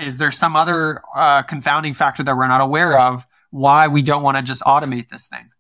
Is 0.01 0.17
there 0.17 0.31
some 0.31 0.57
other 0.57 1.01
uh, 1.15 1.43
confounding 1.43 1.93
factor 1.93 2.23
that 2.23 2.35
we're 2.35 2.49
not 2.49 2.59
aware 2.59 2.99
of 2.99 3.25
why 3.51 3.87
we 3.87 4.01
don't 4.01 4.21
want 4.21 4.35
to 4.35 4.43
just 4.43 4.63
automate 4.63 5.07
this 5.07 5.27
thing? 5.27 5.51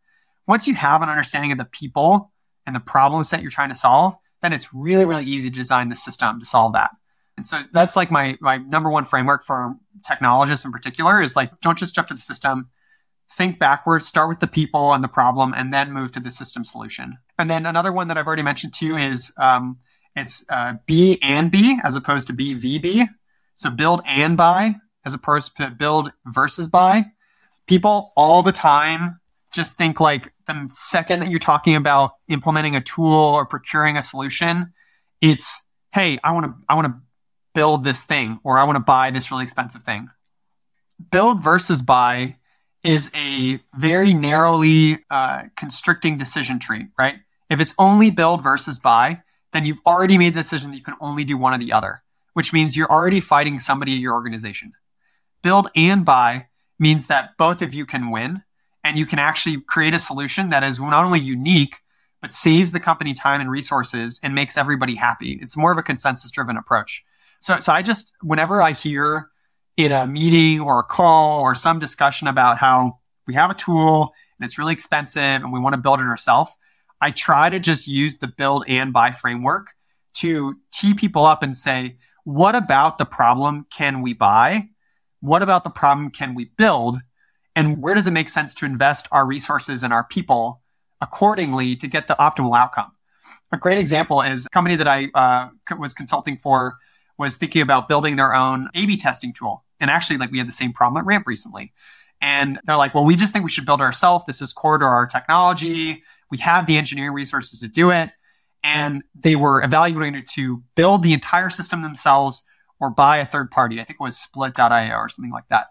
Once 0.47 0.67
you 0.67 0.75
have 0.75 1.01
an 1.01 1.09
understanding 1.09 1.51
of 1.51 1.57
the 1.57 1.65
people 1.65 2.31
and 2.65 2.75
the 2.75 2.79
problems 2.79 3.29
that 3.29 3.41
you're 3.41 3.51
trying 3.51 3.69
to 3.69 3.75
solve, 3.75 4.15
then 4.41 4.53
it's 4.53 4.73
really, 4.73 5.05
really 5.05 5.25
easy 5.25 5.49
to 5.49 5.55
design 5.55 5.89
the 5.89 5.95
system 5.95 6.39
to 6.39 6.45
solve 6.45 6.73
that. 6.73 6.91
And 7.37 7.45
so 7.45 7.61
that's 7.73 7.95
like 7.95 8.11
my 8.11 8.37
my 8.39 8.57
number 8.57 8.89
one 8.89 9.05
framework 9.05 9.43
for 9.43 9.75
technologists 10.05 10.65
in 10.65 10.71
particular 10.71 11.21
is 11.21 11.35
like 11.35 11.59
don't 11.59 11.77
just 11.77 11.93
jump 11.93 12.07
to 12.07 12.13
the 12.13 12.21
system. 12.21 12.69
Think 13.33 13.59
backwards, 13.59 14.05
start 14.05 14.29
with 14.29 14.39
the 14.39 14.47
people 14.47 14.93
and 14.93 15.03
the 15.03 15.09
problem, 15.09 15.53
and 15.53 15.73
then 15.73 15.91
move 15.91 16.11
to 16.11 16.19
the 16.19 16.31
system 16.31 16.63
solution. 16.63 17.17
And 17.37 17.49
then 17.49 17.65
another 17.65 17.91
one 17.91 18.07
that 18.07 18.17
I've 18.17 18.27
already 18.27 18.43
mentioned 18.43 18.73
too 18.73 18.95
is 18.97 19.33
um, 19.37 19.79
it's 20.15 20.45
uh, 20.47 20.75
B 20.85 21.17
and 21.21 21.51
B 21.51 21.79
as 21.83 21.95
opposed 21.95 22.27
to 22.27 22.33
B 22.33 22.53
V 22.53 22.79
B. 22.79 23.05
So 23.55 23.69
build 23.69 24.01
and 24.05 24.37
buy 24.37 24.75
as 25.03 25.13
opposed 25.13 25.57
to 25.57 25.71
build 25.71 26.11
versus 26.25 26.67
buy. 26.67 27.07
People 27.67 28.13
all 28.15 28.43
the 28.43 28.51
time 28.51 29.19
just 29.51 29.75
think 29.75 29.99
like 29.99 30.31
the 30.47 30.69
second 30.71 31.21
that 31.21 31.29
you're 31.29 31.39
talking 31.39 31.75
about 31.75 32.13
implementing 32.27 32.75
a 32.75 32.81
tool 32.81 33.13
or 33.13 33.45
procuring 33.45 33.97
a 33.97 34.01
solution, 34.01 34.73
it's 35.21 35.61
hey, 35.93 36.19
I 36.23 36.31
want 36.31 36.45
to 36.45 36.53
I 36.67 36.75
want 36.75 36.87
to 36.87 37.01
build 37.53 37.83
this 37.83 38.03
thing 38.03 38.39
or 38.43 38.57
I 38.57 38.63
want 38.63 38.75
to 38.75 38.83
buy 38.83 39.11
this 39.11 39.31
really 39.31 39.43
expensive 39.43 39.83
thing. 39.83 40.09
Build 41.11 41.41
versus 41.41 41.81
buy 41.81 42.35
is 42.83 43.09
a 43.15 43.59
very 43.75 44.13
narrowly 44.13 45.03
uh, 45.09 45.43
constricting 45.57 46.17
decision 46.17 46.59
tree, 46.59 46.87
right? 46.99 47.15
If 47.49 47.59
it's 47.59 47.73
only 47.79 48.11
build 48.11 48.43
versus 48.43 48.77
buy, 48.77 49.21
then 49.53 49.65
you've 49.65 49.79
already 49.85 50.17
made 50.17 50.33
the 50.33 50.41
decision 50.41 50.71
that 50.71 50.77
you 50.77 50.83
can 50.83 50.95
only 50.99 51.23
do 51.23 51.37
one 51.37 51.53
or 51.53 51.57
the 51.57 51.73
other, 51.73 52.03
which 52.33 52.53
means 52.53 52.75
you're 52.75 52.91
already 52.91 53.19
fighting 53.19 53.57
somebody 53.57 53.93
at 53.93 53.99
your 53.99 54.13
organization. 54.13 54.73
Build 55.41 55.69
and 55.75 56.05
buy 56.05 56.47
means 56.77 57.07
that 57.07 57.37
both 57.37 57.61
of 57.61 57.73
you 57.73 57.85
can 57.85 58.11
win 58.11 58.43
and 58.85 58.99
you 58.99 59.05
can 59.07 59.17
actually 59.17 59.59
create 59.61 59.95
a 59.95 59.99
solution 59.99 60.51
that 60.51 60.63
is 60.63 60.79
not 60.79 61.03
only 61.03 61.19
unique 61.19 61.77
but 62.21 62.31
saves 62.31 62.71
the 62.71 62.79
company 62.79 63.13
time 63.13 63.41
and 63.41 63.51
resources 63.51 64.19
and 64.23 64.33
makes 64.33 64.57
everybody 64.57 64.95
happy. 64.95 65.37
It's 65.41 65.57
more 65.57 65.71
of 65.71 65.77
a 65.77 65.83
consensus 65.83 66.31
driven 66.31 66.55
approach. 66.55 67.03
So, 67.39 67.59
so 67.59 67.73
I 67.73 67.81
just, 67.81 68.13
whenever 68.21 68.61
I 68.61 68.71
hear 68.71 69.29
in 69.75 69.91
a 69.91 70.07
meeting 70.07 70.61
or 70.61 70.79
a 70.79 70.83
call 70.83 71.41
or 71.41 71.55
some 71.55 71.79
discussion 71.79 72.27
about 72.27 72.57
how 72.57 72.99
we 73.27 73.33
have 73.33 73.51
a 73.51 73.55
tool 73.55 74.13
and 74.39 74.45
it's 74.45 74.57
really 74.57 74.73
expensive 74.73 75.21
and 75.21 75.51
we 75.51 75.59
want 75.59 75.73
to 75.73 75.81
build 75.81 75.99
it 75.99 76.05
ourselves, 76.05 76.55
I 77.01 77.11
try 77.11 77.49
to 77.49 77.59
just 77.59 77.87
use 77.87 78.17
the 78.17 78.27
build 78.27 78.65
and 78.67 78.93
buy 78.93 79.11
framework 79.11 79.71
to 80.15 80.55
tee 80.71 80.93
people 80.93 81.25
up 81.25 81.43
and 81.43 81.57
say, 81.57 81.97
what 82.23 82.55
about 82.55 82.97
the 82.97 83.05
problem 83.05 83.65
can 83.71 84.01
we 84.01 84.13
buy? 84.13 84.69
What 85.19 85.41
about 85.41 85.63
the 85.63 85.69
problem 85.69 86.11
can 86.11 86.35
we 86.35 86.45
build? 86.57 86.99
And 87.55 87.81
where 87.81 87.95
does 87.95 88.07
it 88.07 88.11
make 88.11 88.29
sense 88.29 88.53
to 88.55 88.65
invest 88.65 89.07
our 89.11 89.25
resources 89.25 89.83
and 89.83 89.93
our 89.93 90.03
people 90.03 90.61
accordingly 91.01 91.75
to 91.75 91.87
get 91.87 92.07
the 92.07 92.15
optimal 92.15 92.57
outcome. 92.57 92.91
A 93.51 93.57
great 93.57 93.77
example 93.77 94.21
is 94.21 94.45
a 94.45 94.49
company 94.49 94.75
that 94.75 94.87
I 94.87 95.09
uh, 95.13 95.49
was 95.77 95.93
consulting 95.93 96.37
for 96.37 96.77
was 97.17 97.37
thinking 97.37 97.61
about 97.61 97.87
building 97.87 98.15
their 98.15 98.33
own 98.33 98.69
A 98.73 98.85
B 98.85 98.97
testing 98.97 99.33
tool. 99.33 99.63
And 99.79 99.89
actually, 99.89 100.17
like 100.17 100.31
we 100.31 100.37
had 100.37 100.47
the 100.47 100.53
same 100.53 100.73
problem 100.73 101.01
at 101.01 101.05
Ramp 101.05 101.27
recently. 101.27 101.73
And 102.21 102.59
they're 102.65 102.77
like, 102.77 102.95
well, 102.95 103.03
we 103.03 103.15
just 103.15 103.33
think 103.33 103.45
we 103.45 103.51
should 103.51 103.65
build 103.65 103.81
ourselves. 103.81 104.25
This 104.25 104.41
is 104.41 104.51
core 104.53 104.77
to 104.77 104.85
our 104.85 105.05
technology. 105.05 106.03
We 106.31 106.37
have 106.39 106.65
the 106.65 106.77
engineering 106.77 107.13
resources 107.13 107.59
to 107.59 107.67
do 107.67 107.91
it. 107.91 108.09
And 108.63 109.03
they 109.13 109.35
were 109.35 109.63
evaluating 109.63 110.23
to 110.31 110.63
build 110.75 111.03
the 111.03 111.13
entire 111.13 111.49
system 111.49 111.83
themselves 111.83 112.41
or 112.79 112.89
buy 112.89 113.17
a 113.17 113.25
third 113.25 113.51
party. 113.51 113.79
I 113.79 113.83
think 113.83 113.97
it 113.99 114.03
was 114.03 114.17
split.io 114.17 114.95
or 114.95 115.07
something 115.07 115.31
like 115.31 115.47
that. 115.49 115.67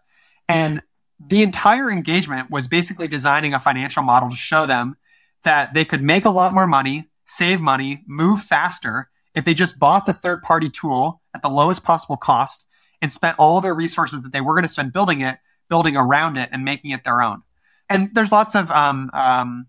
And 0.49 0.81
the 1.19 1.43
entire 1.43 1.91
engagement 1.91 2.51
was 2.51 2.69
basically 2.69 3.09
designing 3.09 3.55
a 3.55 3.61
financial 3.61 4.03
model 4.03 4.31
to 4.31 4.37
show 4.37 4.67
them 4.67 4.97
that 5.45 5.75
they 5.75 5.85
could 5.85 6.03
make 6.03 6.25
a 6.25 6.31
lot 6.31 6.53
more 6.53 6.67
money, 6.67 7.09
save 7.27 7.61
money, 7.61 8.03
move 8.07 8.41
faster 8.41 9.11
if 9.35 9.45
they 9.45 9.55
just 9.55 9.79
bought 9.79 10.07
the 10.07 10.13
third 10.13 10.43
party 10.43 10.71
tool 10.71 11.21
at 11.35 11.43
the 11.43 11.49
lowest 11.49 11.85
possible 11.85 12.17
cost 12.17 12.67
and 13.03 13.13
spent 13.13 13.39
all 13.39 13.61
their 13.61 13.75
resources 13.75 14.23
that 14.23 14.33
they 14.33 14.41
were 14.41 14.55
going 14.55 14.63
to 14.63 14.69
spend 14.69 14.93
building 14.93 15.21
it, 15.21 15.39
building 15.69 15.97
around 15.97 16.37
it 16.37 16.49
and 16.53 16.65
making 16.65 16.91
it 16.91 17.05
their 17.05 17.21
own. 17.21 17.43
And 17.89 18.11
there's 18.15 18.33
lots 18.33 18.55
of, 18.55 18.71
um, 18.71 19.11
um, 19.13 19.67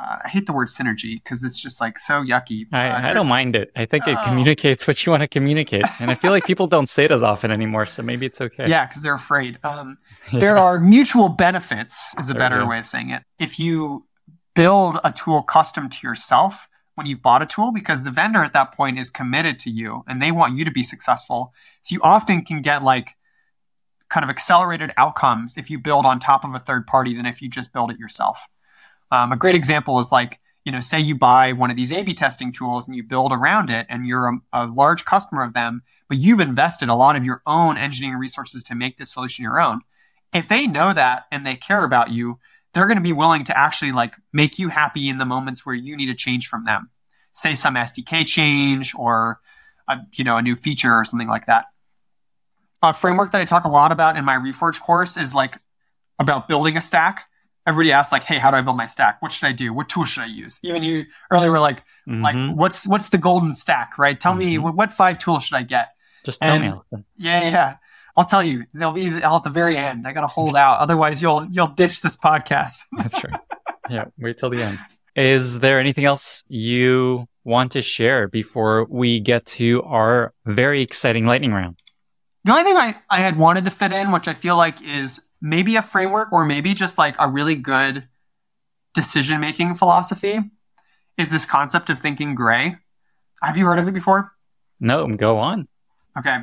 uh, 0.00 0.16
I 0.24 0.28
hate 0.28 0.46
the 0.46 0.52
word 0.52 0.68
synergy 0.68 1.22
because 1.22 1.44
it's 1.44 1.60
just 1.60 1.80
like 1.80 1.98
so 1.98 2.22
yucky. 2.22 2.66
I, 2.72 2.88
uh, 2.88 3.10
I 3.10 3.12
don't 3.12 3.26
mind 3.26 3.54
it. 3.54 3.70
I 3.76 3.84
think 3.84 4.06
it 4.08 4.16
oh. 4.18 4.24
communicates 4.24 4.86
what 4.86 5.04
you 5.04 5.10
want 5.10 5.22
to 5.22 5.28
communicate. 5.28 5.84
And 6.00 6.10
I 6.10 6.14
feel 6.14 6.30
like 6.30 6.44
people 6.44 6.66
don't 6.66 6.88
say 6.88 7.04
it 7.04 7.10
as 7.10 7.22
often 7.22 7.50
anymore. 7.50 7.86
So 7.86 8.02
maybe 8.02 8.24
it's 8.24 8.40
okay. 8.40 8.66
Yeah, 8.68 8.86
because 8.86 9.02
they're 9.02 9.14
afraid. 9.14 9.58
Um, 9.62 9.98
yeah. 10.32 10.40
There 10.40 10.56
are 10.56 10.78
mutual 10.78 11.28
benefits, 11.28 12.14
is 12.18 12.30
a 12.30 12.34
better 12.34 12.66
way 12.66 12.78
of 12.78 12.86
saying 12.86 13.10
it. 13.10 13.22
If 13.38 13.58
you 13.58 14.06
build 14.54 14.98
a 15.04 15.12
tool 15.12 15.42
custom 15.42 15.90
to 15.90 16.06
yourself 16.06 16.68
when 16.94 17.06
you've 17.06 17.22
bought 17.22 17.42
a 17.42 17.46
tool, 17.46 17.72
because 17.72 18.02
the 18.02 18.10
vendor 18.10 18.42
at 18.42 18.52
that 18.52 18.72
point 18.72 18.98
is 18.98 19.10
committed 19.10 19.58
to 19.60 19.70
you 19.70 20.04
and 20.08 20.22
they 20.22 20.32
want 20.32 20.56
you 20.56 20.64
to 20.64 20.70
be 20.70 20.82
successful. 20.82 21.52
So 21.82 21.94
you 21.94 22.00
often 22.02 22.44
can 22.44 22.62
get 22.62 22.82
like 22.82 23.16
kind 24.08 24.24
of 24.24 24.30
accelerated 24.30 24.92
outcomes 24.96 25.56
if 25.56 25.70
you 25.70 25.78
build 25.78 26.04
on 26.04 26.20
top 26.20 26.44
of 26.44 26.54
a 26.54 26.58
third 26.58 26.86
party 26.86 27.14
than 27.14 27.26
if 27.26 27.40
you 27.42 27.48
just 27.48 27.72
build 27.72 27.90
it 27.90 27.98
yourself. 27.98 28.46
Um, 29.10 29.32
a 29.32 29.36
great 29.36 29.54
example 29.54 29.98
is 29.98 30.12
like, 30.12 30.40
you 30.64 30.72
know, 30.72 30.80
say 30.80 31.00
you 31.00 31.14
buy 31.14 31.52
one 31.52 31.70
of 31.70 31.76
these 31.76 31.90
A/B 31.90 32.14
testing 32.14 32.52
tools 32.52 32.86
and 32.86 32.94
you 32.94 33.02
build 33.02 33.32
around 33.32 33.70
it, 33.70 33.86
and 33.88 34.06
you're 34.06 34.28
a, 34.28 34.38
a, 34.52 34.66
large 34.66 35.04
customer 35.04 35.42
of 35.42 35.54
them, 35.54 35.82
but 36.08 36.18
you've 36.18 36.40
invested 36.40 36.88
a 36.88 36.94
lot 36.94 37.16
of 37.16 37.24
your 37.24 37.42
own 37.46 37.78
engineering 37.78 38.18
resources 38.18 38.62
to 38.64 38.74
make 38.74 38.98
this 38.98 39.12
solution 39.12 39.42
your 39.42 39.60
own. 39.60 39.80
If 40.34 40.48
they 40.48 40.66
know 40.66 40.92
that 40.92 41.24
and 41.32 41.46
they 41.46 41.56
care 41.56 41.82
about 41.82 42.10
you, 42.10 42.38
they're 42.72 42.86
going 42.86 42.98
to 42.98 43.02
be 43.02 43.12
willing 43.12 43.44
to 43.44 43.58
actually 43.58 43.92
like 43.92 44.14
make 44.32 44.58
you 44.58 44.68
happy 44.68 45.08
in 45.08 45.18
the 45.18 45.24
moments 45.24 45.64
where 45.64 45.74
you 45.74 45.96
need 45.96 46.10
a 46.10 46.14
change 46.14 46.46
from 46.46 46.64
them. 46.64 46.90
Say 47.32 47.54
some 47.54 47.74
SDK 47.74 48.26
change 48.26 48.94
or 48.94 49.40
a, 49.88 49.98
you 50.12 50.24
know 50.24 50.36
a 50.36 50.42
new 50.42 50.56
feature 50.56 50.94
or 50.94 51.04
something 51.04 51.28
like 51.28 51.46
that. 51.46 51.66
A 52.82 52.94
framework 52.94 53.32
that 53.32 53.40
I 53.40 53.44
talk 53.44 53.64
a 53.64 53.68
lot 53.68 53.92
about 53.92 54.16
in 54.16 54.24
my 54.24 54.36
Reforge 54.36 54.80
course 54.80 55.16
is 55.16 55.34
like 55.34 55.58
about 56.18 56.48
building 56.48 56.76
a 56.76 56.80
stack. 56.80 57.24
Everybody 57.70 57.92
asks 57.92 58.10
like, 58.10 58.24
"Hey, 58.24 58.38
how 58.38 58.50
do 58.50 58.56
I 58.56 58.62
build 58.62 58.76
my 58.76 58.86
stack? 58.86 59.22
What 59.22 59.30
should 59.30 59.46
I 59.46 59.52
do? 59.52 59.72
What 59.72 59.88
tool 59.88 60.04
should 60.04 60.24
I 60.24 60.26
use?" 60.26 60.58
Even 60.64 60.82
you 60.82 61.04
earlier 61.30 61.52
were 61.52 61.60
like, 61.60 61.84
mm-hmm. 62.08 62.20
"Like, 62.20 62.56
what's 62.56 62.84
what's 62.84 63.10
the 63.10 63.18
golden 63.18 63.54
stack? 63.54 63.96
Right? 63.96 64.18
Tell 64.18 64.32
mm-hmm. 64.32 64.38
me 64.40 64.58
what, 64.58 64.74
what, 64.74 64.92
five 64.92 65.18
tools 65.18 65.44
should 65.44 65.54
I 65.54 65.62
get?" 65.62 65.90
Just 66.24 66.42
tell 66.42 66.56
and, 66.56 66.74
me. 66.74 67.04
Yeah, 67.16 67.48
yeah. 67.48 67.76
I'll 68.16 68.24
tell 68.24 68.42
you, 68.42 68.64
they'll 68.74 68.92
be 68.92 69.22
all 69.22 69.36
at 69.36 69.44
the 69.44 69.50
very 69.50 69.76
end. 69.76 70.06
I 70.06 70.12
got 70.12 70.22
to 70.22 70.26
hold 70.26 70.56
out, 70.56 70.80
otherwise 70.80 71.22
you'll 71.22 71.46
you'll 71.50 71.68
ditch 71.68 72.00
this 72.00 72.16
podcast. 72.16 72.82
That's 72.92 73.22
right. 73.22 73.40
Yeah, 73.88 74.06
wait 74.18 74.38
till 74.38 74.50
the 74.50 74.62
end. 74.62 74.78
Is 75.14 75.60
there 75.60 75.78
anything 75.78 76.04
else 76.04 76.42
you 76.48 77.28
want 77.44 77.72
to 77.72 77.82
share 77.82 78.28
before 78.28 78.84
we 78.84 79.20
get 79.20 79.46
to 79.46 79.82
our 79.84 80.32
very 80.44 80.82
exciting 80.82 81.26
lightning 81.26 81.52
round? 81.52 81.78
The 82.44 82.52
only 82.52 82.64
thing 82.64 82.76
I, 82.76 82.96
I 83.10 83.18
had 83.18 83.36
wanted 83.36 83.64
to 83.66 83.70
fit 83.70 83.92
in, 83.92 84.12
which 84.12 84.28
I 84.28 84.34
feel 84.34 84.56
like 84.56 84.80
is 84.82 85.20
maybe 85.40 85.76
a 85.76 85.82
framework 85.82 86.32
or 86.32 86.44
maybe 86.44 86.74
just 86.74 86.98
like 86.98 87.16
a 87.18 87.28
really 87.28 87.54
good 87.54 88.08
decision 88.94 89.40
making 89.40 89.74
philosophy, 89.74 90.40
is 91.16 91.30
this 91.30 91.44
concept 91.44 91.90
of 91.90 91.98
thinking 91.98 92.34
gray. 92.34 92.76
Have 93.42 93.56
you 93.56 93.66
heard 93.66 93.78
of 93.78 93.88
it 93.88 93.94
before? 93.94 94.32
No, 94.80 95.06
go 95.08 95.38
on. 95.38 95.68
Okay. 96.18 96.38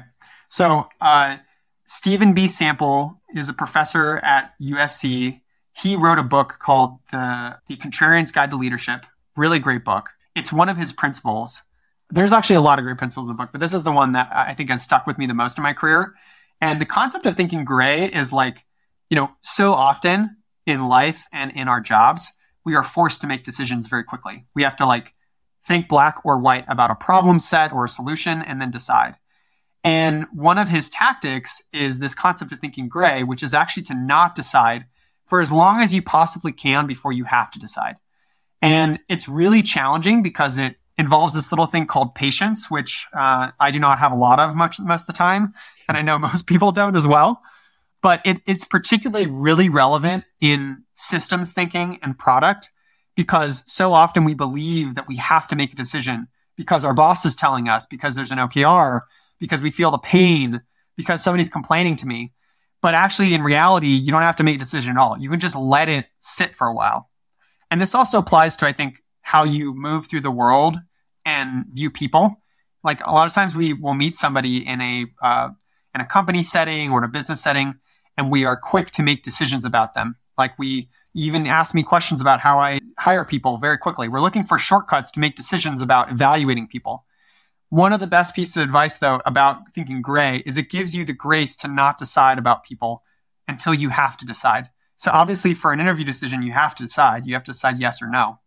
So, 0.49 0.87
uh, 1.01 1.37
Steven 1.85 2.33
B. 2.33 2.47
Sample 2.47 3.21
is 3.33 3.49
a 3.49 3.53
professor 3.53 4.17
at 4.17 4.53
USC. 4.61 5.41
He 5.73 5.95
wrote 5.95 6.19
a 6.19 6.23
book 6.23 6.57
called 6.59 6.99
the, 7.11 7.57
the 7.67 7.77
Contrarian's 7.77 8.31
Guide 8.31 8.51
to 8.51 8.57
Leadership. 8.57 9.05
Really 9.35 9.59
great 9.59 9.85
book. 9.85 10.09
It's 10.35 10.51
one 10.51 10.69
of 10.69 10.77
his 10.77 10.91
principles. 10.91 11.63
There's 12.09 12.31
actually 12.31 12.57
a 12.57 12.61
lot 12.61 12.79
of 12.79 12.85
great 12.85 12.97
principles 12.97 13.25
in 13.25 13.29
the 13.29 13.33
book, 13.41 13.49
but 13.51 13.61
this 13.61 13.73
is 13.73 13.83
the 13.83 13.91
one 13.91 14.13
that 14.13 14.29
I 14.31 14.53
think 14.53 14.69
has 14.69 14.81
stuck 14.83 15.07
with 15.07 15.17
me 15.17 15.27
the 15.27 15.33
most 15.33 15.57
in 15.57 15.63
my 15.63 15.73
career. 15.73 16.13
And 16.61 16.81
the 16.81 16.85
concept 16.85 17.25
of 17.25 17.37
thinking 17.37 17.63
gray 17.63 18.05
is 18.05 18.33
like, 18.33 18.65
you 19.09 19.15
know, 19.15 19.31
so 19.41 19.73
often 19.73 20.37
in 20.65 20.85
life 20.85 21.25
and 21.31 21.51
in 21.51 21.67
our 21.67 21.81
jobs, 21.81 22.33
we 22.65 22.75
are 22.75 22.83
forced 22.83 23.21
to 23.21 23.27
make 23.27 23.43
decisions 23.43 23.87
very 23.87 24.03
quickly. 24.03 24.45
We 24.53 24.63
have 24.63 24.75
to 24.77 24.85
like 24.85 25.13
think 25.65 25.87
black 25.87 26.17
or 26.23 26.39
white 26.39 26.65
about 26.67 26.91
a 26.91 26.95
problem 26.95 27.39
set 27.39 27.71
or 27.71 27.85
a 27.85 27.89
solution 27.89 28.41
and 28.41 28.61
then 28.61 28.71
decide. 28.71 29.15
And 29.83 30.25
one 30.33 30.57
of 30.57 30.67
his 30.67 30.89
tactics 30.89 31.61
is 31.71 31.99
this 31.99 32.13
concept 32.13 32.51
of 32.51 32.59
thinking 32.59 32.89
gray, 32.89 33.23
which 33.23 33.43
is 33.43 33.53
actually 33.53 33.83
to 33.83 33.93
not 33.93 34.35
decide 34.35 34.85
for 35.25 35.41
as 35.41 35.51
long 35.51 35.81
as 35.81 35.93
you 35.93 36.01
possibly 36.01 36.51
can 36.51 36.87
before 36.87 37.13
you 37.13 37.25
have 37.25 37.51
to 37.51 37.59
decide. 37.59 37.97
And 38.61 38.99
it's 39.07 39.29
really 39.29 39.61
challenging 39.61 40.23
because 40.23 40.57
it 40.57 40.77
involves 40.97 41.35
this 41.35 41.51
little 41.51 41.67
thing 41.67 41.85
called 41.85 42.15
patience, 42.15 42.71
which 42.71 43.05
uh, 43.13 43.51
I 43.59 43.71
do 43.71 43.79
not 43.79 43.99
have 43.99 44.11
a 44.11 44.15
lot 44.15 44.39
of 44.39 44.55
much 44.55 44.79
most 44.79 45.01
of 45.01 45.07
the 45.07 45.13
time, 45.13 45.53
and 45.87 45.97
I 45.97 46.01
know 46.01 46.17
most 46.19 46.47
people 46.47 46.71
don't 46.71 46.95
as 46.95 47.05
well. 47.05 47.41
But 48.01 48.21
it, 48.25 48.41
it's 48.45 48.63
particularly 48.63 49.27
really 49.27 49.69
relevant 49.69 50.25
in 50.39 50.83
systems 50.93 51.51
thinking 51.51 51.99
and 52.01 52.17
product 52.17 52.69
because 53.15 53.63
so 53.65 53.93
often 53.93 54.23
we 54.23 54.35
believe 54.35 54.95
that 54.95 55.07
we 55.07 55.15
have 55.17 55.47
to 55.47 55.55
make 55.55 55.73
a 55.73 55.75
decision 55.75 56.27
because 56.55 56.83
our 56.83 56.93
boss 56.93 57.25
is 57.25 57.35
telling 57.35 57.67
us, 57.67 57.85
because 57.85 58.15
there's 58.15 58.31
an 58.31 58.37
OKR, 58.37 59.01
because 59.39 59.61
we 59.61 59.71
feel 59.71 59.91
the 59.91 59.97
pain 59.97 60.61
because 60.95 61.23
somebody's 61.23 61.49
complaining 61.49 61.95
to 61.95 62.07
me. 62.07 62.33
But 62.81 62.93
actually, 62.93 63.33
in 63.33 63.41
reality, 63.41 63.87
you 63.87 64.11
don't 64.11 64.21
have 64.21 64.35
to 64.37 64.43
make 64.43 64.55
a 64.55 64.59
decision 64.59 64.91
at 64.91 64.97
all. 64.97 65.17
You 65.17 65.29
can 65.29 65.39
just 65.39 65.55
let 65.55 65.89
it 65.89 66.05
sit 66.19 66.55
for 66.55 66.67
a 66.67 66.73
while. 66.73 67.09
And 67.71 67.81
this 67.81 67.95
also 67.95 68.19
applies 68.19 68.57
to, 68.57 68.65
I 68.65 68.73
think, 68.73 69.03
how 69.21 69.43
you 69.43 69.73
move 69.73 70.07
through 70.07 70.21
the 70.21 70.31
world 70.31 70.77
and 71.25 71.65
view 71.71 71.89
people. 71.89 72.41
Like 72.83 73.05
a 73.05 73.11
lot 73.11 73.27
of 73.27 73.33
times, 73.33 73.55
we 73.55 73.73
will 73.73 73.93
meet 73.93 74.15
somebody 74.15 74.65
in 74.65 74.81
a 74.81 75.05
uh, 75.21 75.49
in 75.93 76.01
a 76.01 76.05
company 76.05 76.43
setting 76.43 76.91
or 76.91 76.99
in 76.99 77.03
a 77.03 77.09
business 77.09 77.41
setting, 77.41 77.75
and 78.17 78.31
we 78.31 78.43
are 78.45 78.57
quick 78.57 78.91
to 78.91 79.03
make 79.03 79.23
decisions 79.23 79.63
about 79.63 79.93
them. 79.93 80.15
Like 80.37 80.57
we 80.59 80.89
even 81.13 81.47
ask 81.47 81.73
me 81.73 81.83
questions 81.83 82.21
about 82.21 82.39
how 82.39 82.59
I 82.59 82.79
hire 82.97 83.25
people 83.25 83.57
very 83.57 83.77
quickly. 83.77 84.07
We're 84.07 84.21
looking 84.21 84.43
for 84.43 84.59
shortcuts 84.59 85.11
to 85.11 85.19
make 85.19 85.35
decisions 85.35 85.81
about 85.81 86.11
evaluating 86.11 86.67
people. 86.67 87.05
One 87.69 87.91
of 87.91 87.99
the 87.99 88.07
best 88.07 88.33
pieces 88.33 88.57
of 88.57 88.63
advice, 88.63 88.97
though, 88.97 89.21
about 89.25 89.73
thinking 89.73 90.01
gray 90.01 90.41
is 90.45 90.57
it 90.57 90.69
gives 90.69 90.95
you 90.95 91.03
the 91.03 91.13
grace 91.13 91.55
to 91.57 91.67
not 91.67 91.97
decide 91.97 92.37
about 92.37 92.63
people 92.63 93.03
until 93.47 93.73
you 93.73 93.89
have 93.89 94.15
to 94.17 94.25
decide. 94.25 94.69
So, 94.95 95.11
obviously, 95.11 95.53
for 95.53 95.73
an 95.73 95.79
interview 95.79 96.05
decision, 96.05 96.43
you 96.43 96.53
have 96.53 96.75
to 96.75 96.83
decide. 96.83 97.25
You 97.25 97.33
have 97.33 97.43
to 97.43 97.51
decide 97.51 97.77
yes 97.77 98.01
or 98.01 98.09
no. 98.09 98.39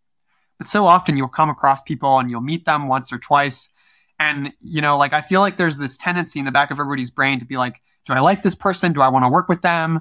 But 0.58 0.68
so 0.68 0.86
often 0.86 1.16
you'll 1.16 1.28
come 1.28 1.50
across 1.50 1.82
people 1.82 2.18
and 2.18 2.30
you'll 2.30 2.40
meet 2.40 2.64
them 2.64 2.88
once 2.88 3.12
or 3.12 3.18
twice. 3.18 3.70
And, 4.18 4.52
you 4.60 4.80
know, 4.80 4.96
like 4.96 5.12
I 5.12 5.22
feel 5.22 5.40
like 5.40 5.56
there's 5.56 5.78
this 5.78 5.96
tendency 5.96 6.38
in 6.38 6.44
the 6.44 6.52
back 6.52 6.70
of 6.70 6.78
everybody's 6.78 7.10
brain 7.10 7.38
to 7.40 7.46
be 7.46 7.56
like, 7.56 7.80
do 8.06 8.12
I 8.12 8.20
like 8.20 8.42
this 8.42 8.54
person? 8.54 8.92
Do 8.92 9.00
I 9.00 9.08
want 9.08 9.24
to 9.24 9.30
work 9.30 9.48
with 9.48 9.62
them? 9.62 10.00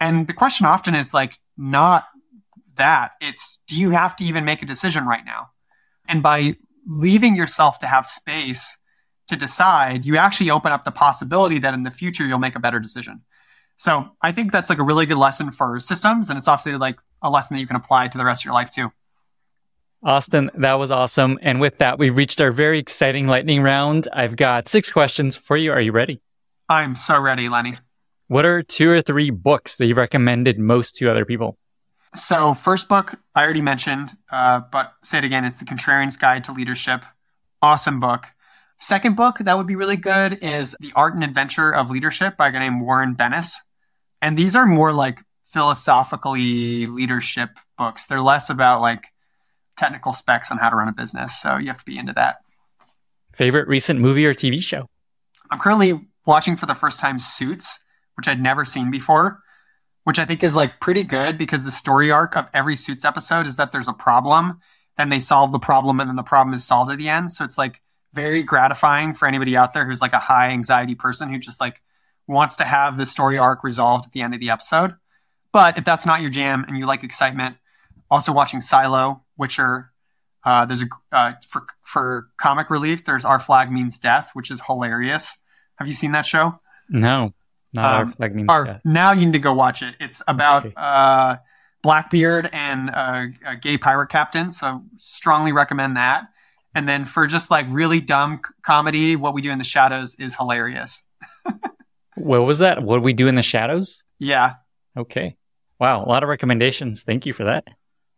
And 0.00 0.26
the 0.26 0.32
question 0.32 0.66
often 0.66 0.94
is 0.94 1.12
like, 1.12 1.38
not 1.56 2.06
that. 2.76 3.12
It's, 3.20 3.58
do 3.66 3.78
you 3.78 3.90
have 3.90 4.16
to 4.16 4.24
even 4.24 4.44
make 4.44 4.62
a 4.62 4.66
decision 4.66 5.06
right 5.06 5.24
now? 5.24 5.50
And 6.08 6.22
by 6.22 6.56
leaving 6.86 7.36
yourself 7.36 7.78
to 7.80 7.86
have 7.86 8.06
space 8.06 8.76
to 9.28 9.36
decide, 9.36 10.04
you 10.04 10.16
actually 10.16 10.50
open 10.50 10.72
up 10.72 10.84
the 10.84 10.90
possibility 10.90 11.58
that 11.58 11.74
in 11.74 11.82
the 11.82 11.90
future 11.90 12.24
you'll 12.24 12.38
make 12.38 12.56
a 12.56 12.60
better 12.60 12.80
decision. 12.80 13.22
So 13.76 14.10
I 14.20 14.32
think 14.32 14.52
that's 14.52 14.68
like 14.68 14.78
a 14.78 14.82
really 14.82 15.06
good 15.06 15.16
lesson 15.16 15.50
for 15.50 15.80
systems, 15.80 16.28
and 16.28 16.38
it's 16.38 16.48
obviously 16.48 16.76
like 16.76 16.98
a 17.22 17.30
lesson 17.30 17.54
that 17.54 17.60
you 17.60 17.66
can 17.66 17.76
apply 17.76 18.08
to 18.08 18.18
the 18.18 18.24
rest 18.24 18.42
of 18.42 18.46
your 18.46 18.54
life 18.54 18.70
too. 18.70 18.90
Austin, 20.02 20.50
that 20.54 20.74
was 20.74 20.90
awesome. 20.90 21.38
And 21.42 21.60
with 21.60 21.78
that, 21.78 21.98
we've 21.98 22.16
reached 22.16 22.40
our 22.40 22.52
very 22.52 22.78
exciting 22.78 23.26
lightning 23.26 23.62
round. 23.62 24.08
I've 24.12 24.36
got 24.36 24.68
six 24.68 24.90
questions 24.90 25.36
for 25.36 25.56
you. 25.56 25.72
Are 25.72 25.80
you 25.80 25.92
ready? 25.92 26.22
I'm 26.70 26.94
so 26.94 27.20
ready, 27.20 27.48
Lenny. 27.48 27.72
What 28.28 28.46
are 28.46 28.62
two 28.62 28.88
or 28.88 29.02
three 29.02 29.30
books 29.30 29.76
that 29.76 29.86
you 29.86 29.96
recommended 29.96 30.56
most 30.56 30.94
to 30.96 31.10
other 31.10 31.24
people? 31.24 31.58
So, 32.14 32.54
first 32.54 32.88
book 32.88 33.16
I 33.34 33.42
already 33.42 33.60
mentioned, 33.60 34.16
uh, 34.30 34.60
but 34.70 34.92
say 35.02 35.18
it 35.18 35.24
again. 35.24 35.44
It's 35.44 35.58
The 35.58 35.64
Contrarian's 35.64 36.16
Guide 36.16 36.44
to 36.44 36.52
Leadership. 36.52 37.02
Awesome 37.60 37.98
book. 37.98 38.26
Second 38.78 39.16
book 39.16 39.38
that 39.40 39.58
would 39.58 39.66
be 39.66 39.74
really 39.74 39.96
good 39.96 40.38
is 40.42 40.76
The 40.78 40.92
Art 40.94 41.14
and 41.14 41.24
Adventure 41.24 41.74
of 41.74 41.90
Leadership 41.90 42.36
by 42.36 42.48
a 42.48 42.52
guy 42.52 42.60
named 42.60 42.82
Warren 42.82 43.16
Bennis. 43.16 43.56
And 44.22 44.38
these 44.38 44.54
are 44.54 44.64
more 44.64 44.92
like 44.92 45.18
philosophically 45.48 46.86
leadership 46.86 47.50
books. 47.76 48.04
They're 48.04 48.22
less 48.22 48.48
about 48.48 48.80
like 48.80 49.06
technical 49.76 50.12
specs 50.12 50.52
on 50.52 50.58
how 50.58 50.70
to 50.70 50.76
run 50.76 50.86
a 50.86 50.92
business. 50.92 51.40
So 51.40 51.56
you 51.56 51.66
have 51.66 51.78
to 51.78 51.84
be 51.84 51.98
into 51.98 52.12
that. 52.12 52.36
Favorite 53.32 53.66
recent 53.66 53.98
movie 53.98 54.24
or 54.24 54.34
TV 54.34 54.62
show? 54.62 54.86
I'm 55.50 55.58
currently 55.58 56.06
watching 56.26 56.56
for 56.56 56.66
the 56.66 56.74
first 56.74 57.00
time 57.00 57.18
Suits, 57.18 57.78
which 58.16 58.28
I'd 58.28 58.40
never 58.40 58.64
seen 58.64 58.90
before, 58.90 59.40
which 60.04 60.18
I 60.18 60.24
think 60.24 60.42
is 60.42 60.56
like 60.56 60.80
pretty 60.80 61.04
good 61.04 61.38
because 61.38 61.64
the 61.64 61.72
story 61.72 62.10
arc 62.10 62.36
of 62.36 62.48
every 62.52 62.76
Suits 62.76 63.04
episode 63.04 63.46
is 63.46 63.56
that 63.56 63.72
there's 63.72 63.88
a 63.88 63.92
problem, 63.92 64.60
then 64.96 65.08
they 65.08 65.20
solve 65.20 65.52
the 65.52 65.58
problem, 65.58 66.00
and 66.00 66.08
then 66.08 66.16
the 66.16 66.22
problem 66.22 66.54
is 66.54 66.64
solved 66.64 66.90
at 66.90 66.98
the 66.98 67.08
end. 67.08 67.32
So 67.32 67.44
it's 67.44 67.58
like 67.58 67.80
very 68.12 68.42
gratifying 68.42 69.14
for 69.14 69.26
anybody 69.26 69.56
out 69.56 69.72
there 69.72 69.86
who's 69.86 70.00
like 70.00 70.12
a 70.12 70.18
high 70.18 70.50
anxiety 70.50 70.94
person 70.94 71.32
who 71.32 71.38
just 71.38 71.60
like 71.60 71.80
wants 72.26 72.56
to 72.56 72.64
have 72.64 72.96
the 72.96 73.06
story 73.06 73.38
arc 73.38 73.64
resolved 73.64 74.06
at 74.06 74.12
the 74.12 74.22
end 74.22 74.34
of 74.34 74.40
the 74.40 74.50
episode. 74.50 74.94
But 75.52 75.78
if 75.78 75.84
that's 75.84 76.06
not 76.06 76.20
your 76.20 76.30
jam 76.30 76.64
and 76.66 76.76
you 76.76 76.86
like 76.86 77.02
excitement, 77.02 77.56
also 78.10 78.32
watching 78.32 78.60
Silo, 78.60 79.22
Witcher. 79.36 79.92
Uh, 80.42 80.64
there's 80.64 80.82
a 80.82 80.86
uh, 81.12 81.32
for 81.46 81.66
for 81.82 82.28
comic 82.38 82.70
relief. 82.70 83.04
There's 83.04 83.24
Our 83.24 83.38
Flag 83.38 83.70
Means 83.70 83.98
Death, 83.98 84.30
which 84.32 84.50
is 84.50 84.62
hilarious. 84.66 85.36
Have 85.80 85.88
you 85.88 85.94
seen 85.94 86.12
that 86.12 86.26
show? 86.26 86.60
No, 86.90 87.32
not 87.72 88.02
um, 88.02 88.12
Flag 88.12 88.34
Means 88.34 88.50
our, 88.50 88.64
Death. 88.64 88.80
Now 88.84 89.12
you 89.12 89.24
need 89.24 89.32
to 89.32 89.38
go 89.38 89.54
watch 89.54 89.82
it. 89.82 89.94
It's 89.98 90.20
about 90.28 90.66
okay. 90.66 90.74
uh, 90.76 91.36
Blackbeard 91.82 92.50
and 92.52 92.90
uh, 92.90 93.26
a 93.46 93.56
gay 93.56 93.78
pirate 93.78 94.08
captain. 94.08 94.52
So 94.52 94.82
strongly 94.98 95.52
recommend 95.52 95.96
that. 95.96 96.28
And 96.74 96.86
then 96.86 97.06
for 97.06 97.26
just 97.26 97.50
like 97.50 97.64
really 97.70 98.02
dumb 98.02 98.42
comedy, 98.62 99.16
what 99.16 99.32
we 99.32 99.40
do 99.40 99.50
in 99.50 99.56
the 99.56 99.64
shadows 99.64 100.16
is 100.16 100.36
hilarious. 100.36 101.02
what 102.14 102.42
was 102.42 102.58
that? 102.58 102.82
What 102.82 103.02
we 103.02 103.14
do 103.14 103.26
in 103.26 103.34
the 103.34 103.42
shadows? 103.42 104.04
Yeah. 104.18 104.56
Okay. 104.96 105.36
Wow, 105.78 106.04
a 106.04 106.08
lot 106.08 106.22
of 106.22 106.28
recommendations. 106.28 107.04
Thank 107.04 107.24
you 107.24 107.32
for 107.32 107.44
that. 107.44 107.66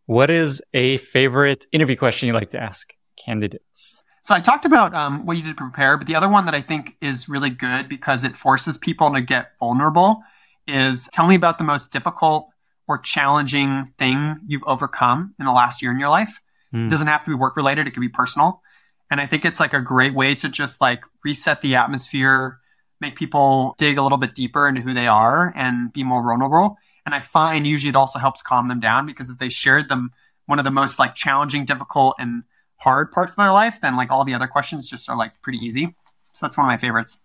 What 0.06 0.30
is 0.30 0.62
a 0.74 0.96
favorite 0.96 1.64
interview 1.70 1.96
question 1.96 2.26
you 2.26 2.32
like 2.32 2.50
to 2.50 2.60
ask 2.60 2.92
candidates? 3.16 4.02
So 4.22 4.34
I 4.34 4.40
talked 4.40 4.64
about 4.64 4.94
um, 4.94 5.26
what 5.26 5.36
you 5.36 5.42
did 5.42 5.56
to 5.56 5.64
prepare, 5.64 5.96
but 5.96 6.06
the 6.06 6.14
other 6.14 6.28
one 6.28 6.44
that 6.46 6.54
I 6.54 6.60
think 6.60 6.96
is 7.00 7.28
really 7.28 7.50
good 7.50 7.88
because 7.88 8.22
it 8.22 8.36
forces 8.36 8.78
people 8.78 9.12
to 9.12 9.20
get 9.20 9.52
vulnerable 9.58 10.22
is 10.68 11.08
tell 11.12 11.26
me 11.26 11.34
about 11.34 11.58
the 11.58 11.64
most 11.64 11.92
difficult 11.92 12.48
or 12.86 12.98
challenging 12.98 13.92
thing 13.98 14.38
you've 14.46 14.62
overcome 14.64 15.34
in 15.40 15.46
the 15.46 15.52
last 15.52 15.82
year 15.82 15.90
in 15.90 15.98
your 15.98 16.08
life. 16.08 16.40
Mm. 16.72 16.86
It 16.86 16.90
doesn't 16.90 17.08
have 17.08 17.24
to 17.24 17.30
be 17.30 17.34
work 17.34 17.56
related, 17.56 17.88
it 17.88 17.92
could 17.92 18.00
be 18.00 18.08
personal. 18.08 18.62
And 19.10 19.20
I 19.20 19.26
think 19.26 19.44
it's 19.44 19.58
like 19.58 19.74
a 19.74 19.80
great 19.80 20.14
way 20.14 20.36
to 20.36 20.48
just 20.48 20.80
like 20.80 21.04
reset 21.24 21.60
the 21.60 21.74
atmosphere, 21.74 22.60
make 23.00 23.16
people 23.16 23.74
dig 23.76 23.98
a 23.98 24.02
little 24.02 24.18
bit 24.18 24.34
deeper 24.34 24.68
into 24.68 24.80
who 24.82 24.94
they 24.94 25.08
are 25.08 25.52
and 25.56 25.92
be 25.92 26.04
more 26.04 26.22
vulnerable. 26.22 26.78
And 27.04 27.14
I 27.14 27.20
find 27.20 27.66
usually 27.66 27.90
it 27.90 27.96
also 27.96 28.20
helps 28.20 28.40
calm 28.40 28.68
them 28.68 28.78
down 28.78 29.04
because 29.04 29.28
if 29.28 29.38
they 29.38 29.48
shared 29.48 29.88
them 29.88 30.12
one 30.46 30.60
of 30.60 30.64
the 30.64 30.70
most 30.70 31.00
like 31.00 31.16
challenging, 31.16 31.64
difficult, 31.64 32.14
and 32.18 32.44
hard 32.82 33.12
parts 33.12 33.32
of 33.32 33.36
their 33.36 33.52
life, 33.52 33.80
then 33.80 33.96
like 33.96 34.10
all 34.10 34.24
the 34.24 34.34
other 34.34 34.48
questions 34.48 34.88
just 34.88 35.08
are 35.08 35.16
like 35.16 35.40
pretty 35.40 35.58
easy. 35.58 35.94
So 36.32 36.46
that's 36.46 36.56
one 36.56 36.66
of 36.66 36.68
my 36.68 36.78
favorites. 36.78 37.18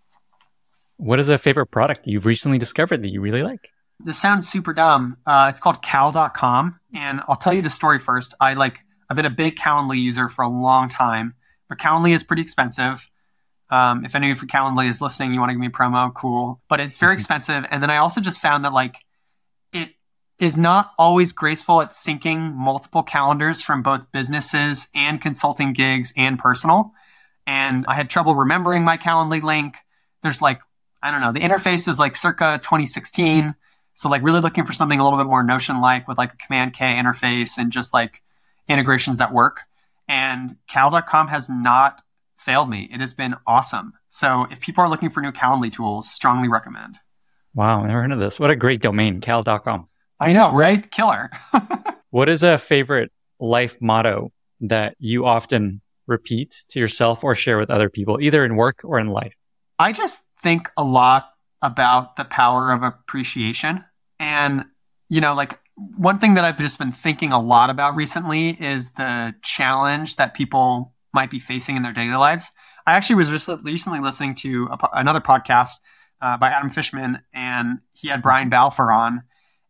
What 0.97 1.19
is 1.19 1.29
a 1.29 1.37
favorite 1.37 1.67
product 1.67 2.07
you've 2.07 2.25
recently 2.25 2.57
discovered 2.57 3.01
that 3.01 3.09
you 3.09 3.21
really 3.21 3.43
like? 3.43 3.71
This 3.99 4.19
sounds 4.19 4.47
super 4.47 4.73
dumb. 4.73 5.17
Uh, 5.25 5.47
it's 5.49 5.59
called 5.59 5.81
Cal.com. 5.81 6.79
And 6.93 7.21
I'll 7.27 7.35
tell 7.35 7.53
you 7.53 7.61
the 7.61 7.69
story 7.69 7.97
first. 7.97 8.35
I 8.39 8.53
like, 8.53 8.79
I've 9.09 9.15
been 9.15 9.25
a 9.25 9.31
big 9.31 9.55
Calendly 9.55 9.97
user 9.97 10.29
for 10.29 10.43
a 10.43 10.49
long 10.49 10.89
time, 10.89 11.35
but 11.69 11.79
Calendly 11.79 12.11
is 12.11 12.23
pretty 12.23 12.43
expensive. 12.43 13.09
Um, 13.69 14.05
if 14.05 14.15
anyone 14.15 14.35
from 14.35 14.47
Calendly 14.47 14.89
is 14.89 15.01
listening, 15.01 15.33
you 15.33 15.39
want 15.39 15.49
to 15.49 15.53
give 15.53 15.61
me 15.61 15.67
a 15.67 15.71
promo, 15.71 16.13
cool. 16.13 16.61
But 16.69 16.79
it's 16.79 16.97
very 16.97 17.13
expensive. 17.13 17.65
And 17.69 17.81
then 17.81 17.89
I 17.89 17.97
also 17.97 18.21
just 18.21 18.39
found 18.39 18.63
that 18.65 18.73
like 18.73 18.95
is 20.39 20.57
not 20.57 20.93
always 20.97 21.31
graceful 21.31 21.81
at 21.81 21.91
syncing 21.91 22.53
multiple 22.53 23.03
calendars 23.03 23.61
from 23.61 23.81
both 23.81 24.11
businesses 24.11 24.87
and 24.93 25.21
consulting 25.21 25.73
gigs 25.73 26.13
and 26.15 26.37
personal. 26.37 26.93
And 27.47 27.85
I 27.87 27.95
had 27.95 28.09
trouble 28.09 28.35
remembering 28.35 28.83
my 28.83 28.97
Calendly 28.97 29.41
link. 29.41 29.77
There's 30.21 30.41
like, 30.41 30.59
I 31.01 31.11
don't 31.11 31.21
know, 31.21 31.31
the 31.31 31.39
interface 31.39 31.87
is 31.87 31.97
like 31.97 32.15
circa 32.15 32.59
2016. 32.61 33.55
So 33.93 34.09
like 34.09 34.21
really 34.21 34.41
looking 34.41 34.65
for 34.65 34.73
something 34.73 34.99
a 34.99 35.03
little 35.03 35.17
bit 35.17 35.25
more 35.25 35.43
Notion 35.43 35.81
like 35.81 36.07
with 36.07 36.19
like 36.19 36.33
a 36.33 36.37
Command 36.37 36.73
K 36.73 36.85
interface 36.85 37.57
and 37.57 37.71
just 37.71 37.93
like 37.93 38.21
integrations 38.67 39.17
that 39.17 39.33
work. 39.33 39.61
And 40.07 40.57
cal.com 40.67 41.29
has 41.29 41.49
not 41.49 42.03
failed 42.35 42.69
me. 42.69 42.89
It 42.91 42.99
has 42.99 43.13
been 43.13 43.35
awesome. 43.47 43.93
So 44.09 44.45
if 44.51 44.59
people 44.59 44.83
are 44.83 44.89
looking 44.89 45.09
for 45.09 45.21
new 45.21 45.31
Calendly 45.31 45.71
tools, 45.71 46.09
strongly 46.09 46.47
recommend. 46.47 46.99
Wow, 47.55 47.83
never 47.83 48.01
heard 48.01 48.11
of 48.11 48.19
this. 48.19 48.39
What 48.39 48.51
a 48.51 48.55
great 48.55 48.81
domain, 48.81 49.19
cal.com. 49.19 49.87
I 50.19 50.33
know, 50.33 50.53
right? 50.53 50.89
Killer. 50.91 51.29
what 52.09 52.29
is 52.29 52.43
a 52.43 52.57
favorite 52.57 53.11
life 53.39 53.77
motto 53.81 54.31
that 54.61 54.95
you 54.99 55.25
often 55.25 55.81
repeat 56.07 56.63
to 56.69 56.79
yourself 56.79 57.23
or 57.23 57.35
share 57.35 57.57
with 57.57 57.69
other 57.69 57.89
people, 57.89 58.19
either 58.21 58.43
in 58.43 58.55
work 58.55 58.81
or 58.83 58.99
in 58.99 59.07
life? 59.07 59.33
I 59.77 59.91
just 59.91 60.23
think 60.39 60.71
a 60.77 60.83
lot 60.83 61.29
about 61.61 62.15
the 62.15 62.23
power 62.23 62.71
of 62.71 62.83
appreciation. 62.83 63.83
And, 64.19 64.65
you 65.09 65.21
know, 65.21 65.33
like 65.33 65.59
one 65.75 66.17
thing 66.17 66.33
that 66.33 66.43
I've 66.43 66.57
just 66.57 66.79
been 66.79 66.91
thinking 66.91 67.31
a 67.31 67.41
lot 67.41 67.69
about 67.69 67.95
recently 67.95 68.49
is 68.49 68.89
the 68.91 69.35
challenge 69.43 70.15
that 70.15 70.33
people 70.33 70.93
might 71.13 71.29
be 71.29 71.39
facing 71.39 71.75
in 71.75 71.83
their 71.83 71.93
daily 71.93 72.15
lives. 72.15 72.51
I 72.85 72.93
actually 72.93 73.15
was 73.15 73.31
recently 73.31 73.99
listening 73.99 74.33
to 74.35 74.69
a, 74.71 74.87
another 74.93 75.19
podcast 75.19 75.79
uh, 76.21 76.37
by 76.37 76.49
Adam 76.49 76.69
Fishman, 76.69 77.19
and 77.33 77.79
he 77.93 78.07
had 78.07 78.21
Brian 78.21 78.49
Balfour 78.49 78.91
on. 78.91 79.23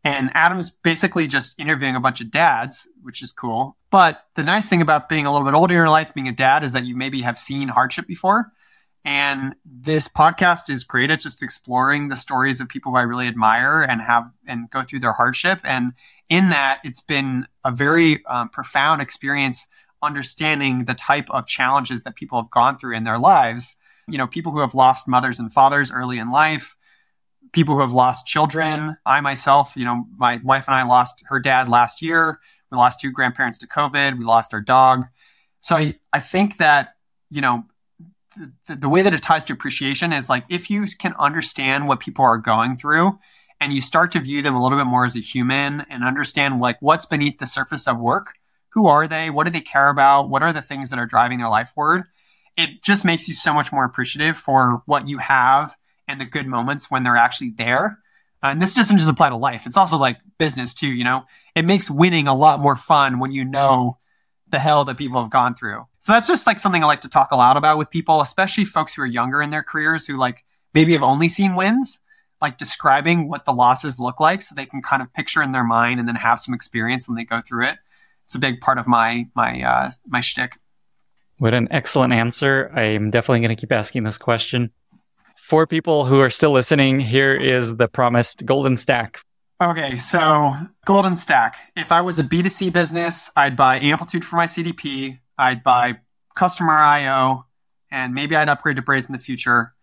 And 0.07 0.31
Adam's 0.35 0.69
basically 0.69 1.27
just 1.27 1.59
interviewing 1.59 1.97
a 1.97 1.99
bunch 1.99 2.21
of 2.21 2.31
dads, 2.31 2.87
which 3.01 3.21
is 3.21 3.33
cool. 3.33 3.75
But 3.91 4.23
the 4.35 4.43
nice 4.43 4.69
thing 4.69 4.81
about 4.81 5.09
being 5.09 5.25
a 5.25 5.33
little 5.33 5.45
bit 5.45 5.53
older 5.53 5.73
in 5.73 5.77
your 5.77 5.89
life, 5.89 6.13
being 6.13 6.29
a 6.29 6.31
dad, 6.31 6.63
is 6.63 6.71
that 6.71 6.85
you 6.85 6.95
maybe 6.95 7.23
have 7.23 7.37
seen 7.37 7.67
hardship 7.67 8.07
before. 8.07 8.53
And 9.03 9.53
this 9.65 10.07
podcast 10.07 10.69
is 10.69 10.85
great 10.85 11.09
at 11.09 11.19
just 11.19 11.43
exploring 11.43 12.07
the 12.07 12.15
stories 12.15 12.61
of 12.61 12.69
people 12.69 12.93
who 12.93 12.97
I 12.97 13.01
really 13.01 13.27
admire 13.27 13.81
and 13.81 14.01
have 14.01 14.31
and 14.47 14.69
go 14.69 14.81
through 14.81 15.01
their 15.01 15.11
hardship. 15.11 15.59
And 15.65 15.91
in 16.29 16.51
that, 16.51 16.79
it's 16.85 17.01
been 17.01 17.45
a 17.65 17.71
very 17.71 18.25
um, 18.27 18.47
profound 18.47 19.01
experience 19.01 19.67
understanding 20.01 20.85
the 20.85 20.93
type 20.93 21.29
of 21.31 21.47
challenges 21.47 22.03
that 22.03 22.15
people 22.15 22.41
have 22.41 22.49
gone 22.49 22.77
through 22.77 22.95
in 22.95 23.03
their 23.03 23.19
lives. 23.19 23.75
You 24.07 24.17
know, 24.17 24.27
people 24.27 24.53
who 24.53 24.61
have 24.61 24.73
lost 24.73 25.05
mothers 25.05 25.37
and 25.37 25.51
fathers 25.51 25.91
early 25.91 26.17
in 26.17 26.31
life, 26.31 26.76
people 27.57 27.73
who 27.73 27.81
have 27.81 27.91
lost 27.91 28.27
children. 28.27 28.95
I 29.03 29.19
myself, 29.19 29.73
you 29.75 29.83
know, 29.83 30.05
my 30.15 30.39
wife 30.43 30.65
and 30.67 30.75
I 30.75 30.83
lost 30.83 31.23
her 31.25 31.39
dad 31.39 31.67
last 31.67 32.03
year. 32.03 32.39
We 32.71 32.77
lost 32.77 33.01
two 33.01 33.11
grandparents 33.11 33.57
to 33.57 33.67
COVID. 33.67 34.19
We 34.19 34.25
lost 34.25 34.53
our 34.53 34.61
dog. 34.61 35.05
So 35.59 35.75
I, 35.75 35.95
I 36.13 36.19
think 36.19 36.57
that, 36.57 36.89
you 37.31 37.41
know, 37.41 37.63
the, 38.67 38.75
the 38.75 38.87
way 38.87 39.01
that 39.01 39.11
it 39.11 39.23
ties 39.23 39.43
to 39.45 39.53
appreciation 39.53 40.13
is 40.13 40.29
like 40.29 40.45
if 40.49 40.69
you 40.69 40.85
can 40.99 41.15
understand 41.17 41.87
what 41.87 41.99
people 41.99 42.23
are 42.23 42.37
going 42.37 42.77
through 42.77 43.17
and 43.59 43.73
you 43.73 43.81
start 43.81 44.11
to 44.11 44.19
view 44.19 44.43
them 44.43 44.53
a 44.53 44.61
little 44.61 44.77
bit 44.77 44.85
more 44.85 45.05
as 45.05 45.15
a 45.15 45.19
human 45.19 45.83
and 45.89 46.03
understand 46.03 46.59
like 46.59 46.77
what's 46.79 47.07
beneath 47.07 47.39
the 47.39 47.47
surface 47.47 47.87
of 47.87 47.97
work, 47.97 48.35
who 48.69 48.85
are 48.85 49.07
they? 49.07 49.31
What 49.31 49.45
do 49.45 49.51
they 49.51 49.61
care 49.61 49.89
about? 49.89 50.29
What 50.29 50.43
are 50.43 50.53
the 50.53 50.61
things 50.61 50.91
that 50.91 50.99
are 50.99 51.07
driving 51.07 51.39
their 51.39 51.49
life 51.49 51.69
forward? 51.69 52.03
It 52.55 52.83
just 52.83 53.03
makes 53.03 53.27
you 53.27 53.33
so 53.33 53.51
much 53.51 53.71
more 53.71 53.83
appreciative 53.83 54.37
for 54.37 54.83
what 54.85 55.07
you 55.07 55.17
have 55.17 55.75
and 56.07 56.19
the 56.21 56.25
good 56.25 56.47
moments 56.47 56.89
when 56.89 57.03
they're 57.03 57.15
actually 57.15 57.51
there. 57.51 57.99
Uh, 58.43 58.47
and 58.47 58.61
this 58.61 58.73
doesn't 58.73 58.97
just 58.97 59.09
apply 59.09 59.29
to 59.29 59.35
life; 59.35 59.65
it's 59.65 59.77
also 59.77 59.97
like 59.97 60.17
business 60.37 60.73
too. 60.73 60.87
You 60.87 61.03
know, 61.03 61.25
it 61.55 61.65
makes 61.65 61.89
winning 61.89 62.27
a 62.27 62.35
lot 62.35 62.59
more 62.59 62.75
fun 62.75 63.19
when 63.19 63.31
you 63.31 63.43
know 63.43 63.97
the 64.49 64.59
hell 64.59 64.85
that 64.85 64.97
people 64.97 65.21
have 65.21 65.31
gone 65.31 65.55
through. 65.55 65.85
So 65.99 66.11
that's 66.11 66.27
just 66.27 66.47
like 66.47 66.59
something 66.59 66.83
I 66.83 66.87
like 66.87 67.01
to 67.01 67.09
talk 67.09 67.31
a 67.31 67.35
lot 67.35 67.57
about 67.57 67.77
with 67.77 67.89
people, 67.89 68.21
especially 68.21 68.65
folks 68.65 68.93
who 68.93 69.01
are 69.01 69.07
younger 69.07 69.41
in 69.41 69.49
their 69.49 69.63
careers 69.63 70.05
who 70.05 70.17
like 70.17 70.45
maybe 70.73 70.93
have 70.93 71.03
only 71.03 71.29
seen 71.29 71.55
wins, 71.55 71.99
like 72.41 72.57
describing 72.57 73.27
what 73.27 73.45
the 73.45 73.53
losses 73.53 73.99
look 73.99 74.19
like 74.19 74.41
so 74.41 74.55
they 74.55 74.65
can 74.65 74.81
kind 74.81 75.01
of 75.01 75.11
picture 75.13 75.41
in 75.41 75.51
their 75.51 75.63
mind 75.63 75.99
and 75.99 76.07
then 76.07 76.15
have 76.15 76.39
some 76.39 76.53
experience 76.53 77.07
when 77.07 77.15
they 77.15 77.25
go 77.25 77.41
through 77.41 77.65
it. 77.65 77.77
It's 78.25 78.35
a 78.35 78.39
big 78.39 78.61
part 78.61 78.77
of 78.77 78.87
my 78.87 79.27
my 79.35 79.61
uh, 79.61 79.91
my 80.05 80.21
shtick. 80.21 80.57
What 81.39 81.53
an 81.53 81.67
excellent 81.71 82.13
answer! 82.13 82.71
I 82.73 82.83
am 82.83 83.11
definitely 83.11 83.39
going 83.39 83.55
to 83.55 83.59
keep 83.59 83.71
asking 83.71 84.03
this 84.03 84.17
question 84.17 84.71
for 85.47 85.65
people 85.65 86.03
who 86.03 86.19
are 86.19 86.29
still 86.29 86.51
listening, 86.51 86.99
here 86.99 87.33
is 87.33 87.77
the 87.77 87.87
promised 87.87 88.45
golden 88.45 88.75
stack. 88.75 89.21
Okay, 89.63 89.95
so 89.95 90.53
golden 90.85 91.15
stack. 91.15 91.55
If 91.77 91.93
I 91.93 92.01
was 92.01 92.19
a 92.19 92.23
B2C 92.23 92.73
business, 92.73 93.31
I'd 93.33 93.55
buy 93.55 93.79
Amplitude 93.79 94.25
for 94.25 94.35
my 94.35 94.45
CDP, 94.45 95.19
I'd 95.37 95.63
buy 95.63 95.99
Customer 96.35 96.73
IO, 96.73 97.45
and 97.89 98.13
maybe 98.13 98.35
I'd 98.35 98.49
upgrade 98.49 98.75
to 98.75 98.81
Braze 98.81 99.05
in 99.05 99.13
the 99.13 99.19
future. 99.19 99.73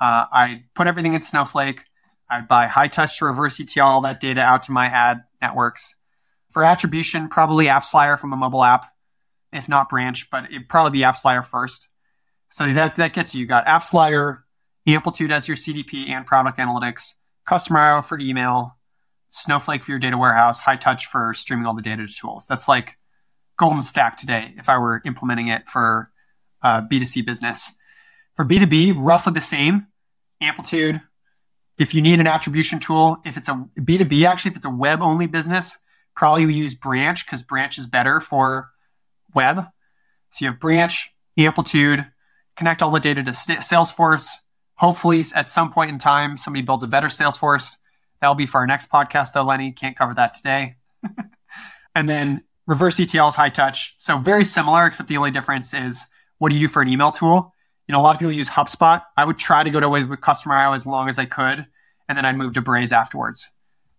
Uh, 0.00 0.26
I'd 0.32 0.64
put 0.74 0.88
everything 0.88 1.14
in 1.14 1.20
Snowflake. 1.20 1.84
I'd 2.28 2.48
buy 2.48 2.66
Hightouch 2.66 3.16
to 3.18 3.26
reverse 3.26 3.60
ETL 3.60 3.86
all 3.86 4.00
that 4.00 4.18
data 4.18 4.40
out 4.40 4.64
to 4.64 4.72
my 4.72 4.86
ad 4.86 5.22
networks. 5.40 5.94
For 6.50 6.64
attribution, 6.64 7.28
probably 7.28 7.66
AppsFlyer 7.66 8.18
from 8.18 8.32
a 8.32 8.36
mobile 8.36 8.64
app, 8.64 8.86
if 9.52 9.68
not 9.68 9.88
Branch, 9.88 10.28
but 10.28 10.46
it'd 10.50 10.68
probably 10.68 10.98
be 10.98 11.04
AppsFlyer 11.04 11.46
first. 11.46 11.86
So 12.48 12.72
that, 12.72 12.96
that 12.96 13.12
gets 13.12 13.32
you. 13.32 13.42
You 13.42 13.46
got 13.46 13.66
AppsFlyer, 13.66 14.43
Amplitude 14.86 15.32
as 15.32 15.48
your 15.48 15.56
CDP 15.56 16.08
and 16.10 16.26
product 16.26 16.58
analytics, 16.58 17.14
Customer 17.46 17.78
IO 17.78 18.02
for 18.02 18.18
email, 18.18 18.76
Snowflake 19.30 19.82
for 19.82 19.90
your 19.90 19.98
data 19.98 20.16
warehouse, 20.16 20.62
Hightouch 20.62 21.02
for 21.02 21.34
streaming 21.34 21.66
all 21.66 21.74
the 21.74 21.82
data 21.82 22.06
to 22.06 22.14
tools. 22.14 22.46
That's 22.46 22.68
like 22.68 22.96
golden 23.56 23.82
stack 23.82 24.16
today 24.16 24.54
if 24.56 24.68
I 24.68 24.78
were 24.78 25.02
implementing 25.04 25.48
it 25.48 25.68
for 25.68 26.10
uh, 26.62 26.82
B2C 26.82 27.24
business. 27.24 27.72
For 28.34 28.44
B2B, 28.44 28.94
roughly 28.96 29.32
the 29.32 29.40
same. 29.40 29.86
Amplitude. 30.40 31.00
If 31.78 31.94
you 31.94 32.02
need 32.02 32.20
an 32.20 32.26
attribution 32.26 32.78
tool, 32.78 33.18
if 33.24 33.36
it's 33.36 33.48
a 33.48 33.66
B2B, 33.78 34.24
actually, 34.26 34.52
if 34.52 34.56
it's 34.56 34.64
a 34.64 34.70
web 34.70 35.02
only 35.02 35.26
business, 35.26 35.78
probably 36.14 36.46
we 36.46 36.54
use 36.54 36.74
Branch 36.74 37.24
because 37.24 37.42
Branch 37.42 37.76
is 37.78 37.86
better 37.86 38.20
for 38.20 38.70
web. 39.34 39.66
So 40.30 40.44
you 40.44 40.50
have 40.50 40.60
Branch, 40.60 41.12
Amplitude, 41.36 42.06
connect 42.56 42.82
all 42.82 42.90
the 42.90 43.00
data 43.00 43.22
to 43.24 43.30
Salesforce. 43.30 44.36
Hopefully, 44.84 45.24
at 45.34 45.48
some 45.48 45.72
point 45.72 45.90
in 45.90 45.96
time, 45.96 46.36
somebody 46.36 46.60
builds 46.60 46.84
a 46.84 46.86
better 46.86 47.06
Salesforce. 47.06 47.78
That'll 48.20 48.34
be 48.34 48.44
for 48.44 48.58
our 48.58 48.66
next 48.66 48.90
podcast, 48.90 49.32
though, 49.32 49.42
Lenny. 49.42 49.72
Can't 49.72 49.96
cover 49.96 50.12
that 50.12 50.34
today. 50.34 50.76
and 51.94 52.06
then 52.06 52.44
reverse 52.66 53.00
ETL 53.00 53.28
is 53.28 53.34
Hightouch. 53.34 53.92
So 53.96 54.18
very 54.18 54.44
similar, 54.44 54.84
except 54.84 55.08
the 55.08 55.16
only 55.16 55.30
difference 55.30 55.72
is 55.72 56.04
what 56.36 56.50
do 56.50 56.56
you 56.56 56.68
do 56.68 56.70
for 56.70 56.82
an 56.82 56.90
email 56.90 57.12
tool? 57.12 57.54
You 57.88 57.94
know, 57.94 57.98
a 57.98 58.02
lot 58.02 58.14
of 58.14 58.18
people 58.18 58.32
use 58.32 58.50
HubSpot. 58.50 59.02
I 59.16 59.24
would 59.24 59.38
try 59.38 59.64
to 59.64 59.70
go 59.70 59.80
to 59.80 59.88
with 59.88 60.20
Customer 60.20 60.54
IO 60.54 60.74
as 60.74 60.84
long 60.84 61.08
as 61.08 61.18
I 61.18 61.24
could, 61.24 61.64
and 62.06 62.18
then 62.18 62.26
I'd 62.26 62.36
move 62.36 62.52
to 62.52 62.60
Braze 62.60 62.92
afterwards. 62.92 63.48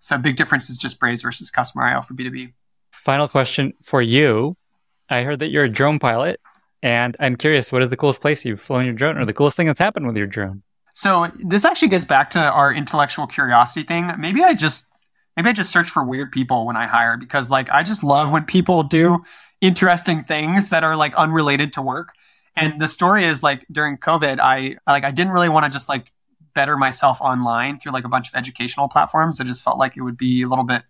So 0.01 0.19
big 0.19 0.35
difference 0.35 0.69
is 0.69 0.77
just 0.77 0.99
Braze 0.99 1.23
versus 1.23 1.49
Customer 1.49 1.85
IO 1.85 2.03
for 2.03 2.13
B2B. 2.13 2.53
Final 2.91 3.27
question 3.27 3.73
for 3.81 4.03
you. 4.03 4.55
I 5.09 5.23
heard 5.23 5.39
that 5.39 5.49
you're 5.49 5.63
a 5.63 5.69
drone 5.69 5.97
pilot, 5.97 6.39
and 6.83 7.17
I'm 7.19 7.37
curious, 7.37 7.71
what 7.71 7.81
is 7.81 7.89
the 7.89 7.97
coolest 7.97 8.21
place 8.21 8.45
you've 8.45 8.61
flown 8.61 8.85
your 8.85 8.93
drone 8.93 9.17
or 9.17 9.25
the 9.25 9.33
coolest 9.33 9.57
thing 9.57 9.65
that's 9.65 9.79
happened 9.79 10.05
with 10.05 10.15
your 10.15 10.27
drone? 10.27 10.61
So 10.95 11.29
this 11.35 11.65
actually 11.65 11.89
gets 11.89 12.05
back 12.05 12.29
to 12.31 12.39
our 12.39 12.73
intellectual 12.73 13.27
curiosity 13.27 13.85
thing. 13.85 14.09
Maybe 14.17 14.41
I 14.41 14.53
just 14.53 14.87
maybe 15.35 15.49
I 15.49 15.51
just 15.53 15.69
search 15.69 15.89
for 15.89 16.01
weird 16.03 16.31
people 16.31 16.65
when 16.65 16.77
I 16.77 16.87
hire 16.87 17.17
because 17.17 17.49
like 17.49 17.69
I 17.69 17.83
just 17.83 18.01
love 18.01 18.31
when 18.31 18.45
people 18.45 18.81
do 18.81 19.23
interesting 19.59 20.23
things 20.23 20.69
that 20.69 20.85
are 20.85 20.95
like 20.95 21.13
unrelated 21.15 21.73
to 21.73 21.81
work. 21.81 22.13
And 22.55 22.79
the 22.79 22.87
story 22.87 23.25
is 23.25 23.43
like 23.43 23.65
during 23.69 23.97
COVID, 23.97 24.39
I 24.39 24.77
like 24.87 25.03
I 25.03 25.11
didn't 25.11 25.33
really 25.33 25.49
want 25.49 25.65
to 25.65 25.69
just 25.69 25.89
like 25.89 26.13
better 26.53 26.77
myself 26.77 27.19
online 27.19 27.77
through 27.77 27.91
like 27.91 28.05
a 28.05 28.09
bunch 28.09 28.29
of 28.29 28.35
educational 28.35 28.87
platforms. 28.87 29.41
I 29.41 29.43
just 29.43 29.65
felt 29.65 29.77
like 29.77 29.97
it 29.97 30.01
would 30.01 30.17
be 30.17 30.43
a 30.43 30.47
little 30.47 30.63
bit 30.63 30.83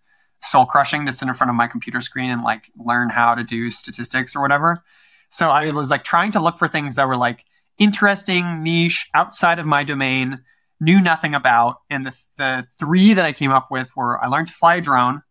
soul 0.44 0.68
crushing 0.68 1.08
to 1.08 1.14
sit 1.14 1.28
in 1.28 1.34
front 1.34 1.50
of 1.50 1.56
my 1.56 1.66
computer 1.66 2.00
screen 2.00 2.30
and 2.30 2.44
like 2.44 2.70
learn 2.78 3.10
how 3.10 3.34
to 3.34 3.44
do 3.44 3.72
statistics 3.72 4.36
or 4.36 4.44
whatever. 4.44 4.84
So 5.30 5.50
I 5.50 5.72
was 5.72 5.90
like 5.90 6.04
trying 6.04 6.32
to 6.34 6.40
look 6.40 6.60
for 6.60 6.68
things 6.68 6.96
that 6.98 7.08
were 7.08 7.18
like 7.18 7.44
interesting, 7.78 8.64
niche, 8.64 9.10
outside 9.14 9.60
of 9.60 9.66
my 9.66 9.84
domain, 9.84 10.42
knew 10.80 11.02
nothing 11.02 11.34
about. 11.34 11.78
And 11.90 12.06
the, 12.06 12.18
the 12.38 12.68
three 12.78 13.14
that 13.14 13.26
I 13.26 13.34
came 13.34 13.52
up 13.52 13.72
with 13.72 13.96
were 13.96 14.24
I 14.24 14.28
learned 14.28 14.48
to 14.48 14.54
fly 14.54 14.76
a 14.76 14.82
drone, 14.82 15.22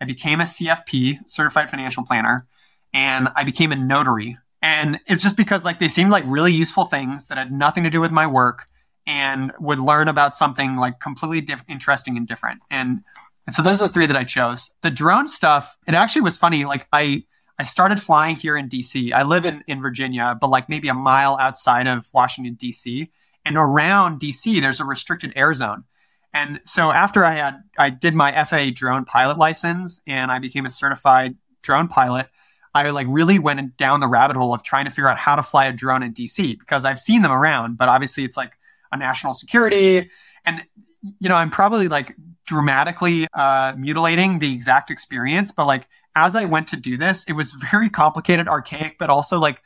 I 0.00 0.04
became 0.04 0.40
a 0.40 0.44
CFP, 0.44 1.20
certified 1.26 1.70
financial 1.70 2.04
planner, 2.04 2.46
and 2.92 3.28
I 3.36 3.44
became 3.44 3.72
a 3.72 3.76
notary. 3.76 4.38
And 4.62 5.00
it's 5.06 5.22
just 5.22 5.36
because 5.36 5.64
like 5.64 5.78
they 5.78 5.88
seemed 5.88 6.10
like 6.10 6.24
really 6.26 6.52
useful 6.52 6.84
things 6.84 7.26
that 7.28 7.38
had 7.38 7.52
nothing 7.52 7.84
to 7.84 7.90
do 7.90 8.00
with 8.00 8.10
my 8.10 8.26
work 8.26 8.66
and 9.06 9.52
would 9.58 9.80
learn 9.80 10.08
about 10.08 10.34
something 10.34 10.76
like 10.76 11.00
completely 11.00 11.40
diff- 11.40 11.64
interesting 11.68 12.16
and 12.16 12.26
different. 12.26 12.60
And, 12.70 13.02
and 13.46 13.54
so 13.54 13.62
those 13.62 13.80
are 13.80 13.88
the 13.88 13.92
three 13.92 14.06
that 14.06 14.16
I 14.16 14.24
chose. 14.24 14.70
The 14.82 14.90
drone 14.90 15.26
stuff, 15.26 15.76
it 15.86 15.94
actually 15.94 16.22
was 16.22 16.36
funny. 16.36 16.64
Like 16.64 16.86
I, 16.92 17.24
I 17.60 17.62
started 17.62 18.00
flying 18.00 18.36
here 18.36 18.56
in 18.56 18.70
DC. 18.70 19.12
I 19.12 19.22
live 19.22 19.44
in, 19.44 19.62
in 19.66 19.82
Virginia, 19.82 20.34
but 20.40 20.48
like 20.48 20.70
maybe 20.70 20.88
a 20.88 20.94
mile 20.94 21.36
outside 21.38 21.86
of 21.86 22.08
Washington, 22.14 22.56
DC. 22.56 23.10
And 23.44 23.58
around 23.58 24.18
DC, 24.18 24.62
there's 24.62 24.80
a 24.80 24.84
restricted 24.86 25.34
air 25.36 25.52
zone. 25.52 25.84
And 26.32 26.60
so 26.64 26.90
after 26.90 27.22
I 27.22 27.32
had, 27.32 27.62
I 27.76 27.90
did 27.90 28.14
my 28.14 28.32
FAA 28.46 28.70
drone 28.74 29.04
pilot 29.04 29.36
license 29.36 30.00
and 30.06 30.32
I 30.32 30.38
became 30.38 30.64
a 30.64 30.70
certified 30.70 31.36
drone 31.60 31.86
pilot. 31.86 32.28
I 32.72 32.88
like 32.88 33.06
really 33.10 33.38
went 33.38 33.76
down 33.76 34.00
the 34.00 34.08
rabbit 34.08 34.38
hole 34.38 34.54
of 34.54 34.62
trying 34.62 34.86
to 34.86 34.90
figure 34.90 35.10
out 35.10 35.18
how 35.18 35.36
to 35.36 35.42
fly 35.42 35.66
a 35.66 35.72
drone 35.74 36.02
in 36.02 36.14
DC 36.14 36.58
because 36.58 36.86
I've 36.86 36.98
seen 36.98 37.20
them 37.20 37.30
around, 37.30 37.76
but 37.76 37.90
obviously 37.90 38.24
it's 38.24 38.38
like 38.38 38.56
a 38.90 38.96
national 38.96 39.34
security. 39.34 40.08
And, 40.46 40.64
you 41.02 41.28
know, 41.28 41.34
I'm 41.34 41.50
probably 41.50 41.88
like 41.88 42.16
dramatically 42.46 43.26
uh, 43.34 43.74
mutilating 43.76 44.38
the 44.38 44.50
exact 44.50 44.90
experience, 44.90 45.52
but 45.52 45.66
like 45.66 45.88
as 46.14 46.34
I 46.34 46.44
went 46.44 46.68
to 46.68 46.76
do 46.76 46.96
this, 46.96 47.24
it 47.24 47.32
was 47.32 47.52
very 47.52 47.88
complicated, 47.88 48.48
archaic, 48.48 48.96
but 48.98 49.10
also 49.10 49.38
like 49.38 49.62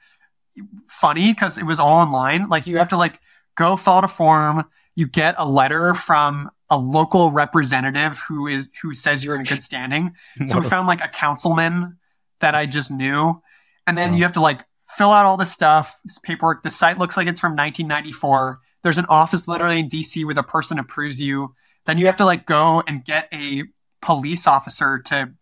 funny 0.86 1.32
because 1.32 1.58
it 1.58 1.64
was 1.64 1.78
all 1.78 1.92
online. 1.92 2.48
Like 2.48 2.66
you 2.66 2.78
have 2.78 2.88
to 2.88 2.96
like 2.96 3.20
go 3.56 3.76
fill 3.76 3.94
out 3.94 4.04
a 4.04 4.08
form. 4.08 4.64
You 4.94 5.08
get 5.08 5.34
a 5.38 5.48
letter 5.48 5.94
from 5.94 6.50
a 6.70 6.78
local 6.78 7.30
representative 7.30 8.18
who 8.28 8.46
is 8.46 8.70
who 8.82 8.94
says 8.94 9.24
you're 9.24 9.36
in 9.36 9.44
good 9.44 9.62
standing. 9.62 10.14
So 10.46 10.60
we 10.60 10.68
found 10.68 10.86
like 10.86 11.02
a 11.02 11.08
councilman 11.08 11.98
that 12.40 12.54
I 12.54 12.66
just 12.66 12.90
knew, 12.90 13.40
and 13.86 13.96
then 13.96 14.14
you 14.14 14.22
have 14.22 14.32
to 14.34 14.40
like 14.40 14.60
fill 14.96 15.10
out 15.10 15.24
all 15.24 15.36
this 15.36 15.52
stuff, 15.52 15.98
this 16.04 16.18
paperwork. 16.18 16.62
The 16.62 16.70
site 16.70 16.98
looks 16.98 17.16
like 17.16 17.26
it's 17.26 17.40
from 17.40 17.52
1994. 17.52 18.60
There's 18.82 18.98
an 18.98 19.06
office 19.08 19.48
literally 19.48 19.80
in 19.80 19.88
DC 19.88 20.24
where 20.24 20.34
the 20.34 20.42
person 20.42 20.78
approves 20.78 21.20
you. 21.20 21.54
Then 21.86 21.98
you 21.98 22.06
have 22.06 22.16
to 22.16 22.24
like 22.24 22.46
go 22.46 22.82
and 22.86 23.04
get 23.04 23.28
a 23.32 23.64
police 24.00 24.46
officer 24.46 24.98
to 25.06 25.32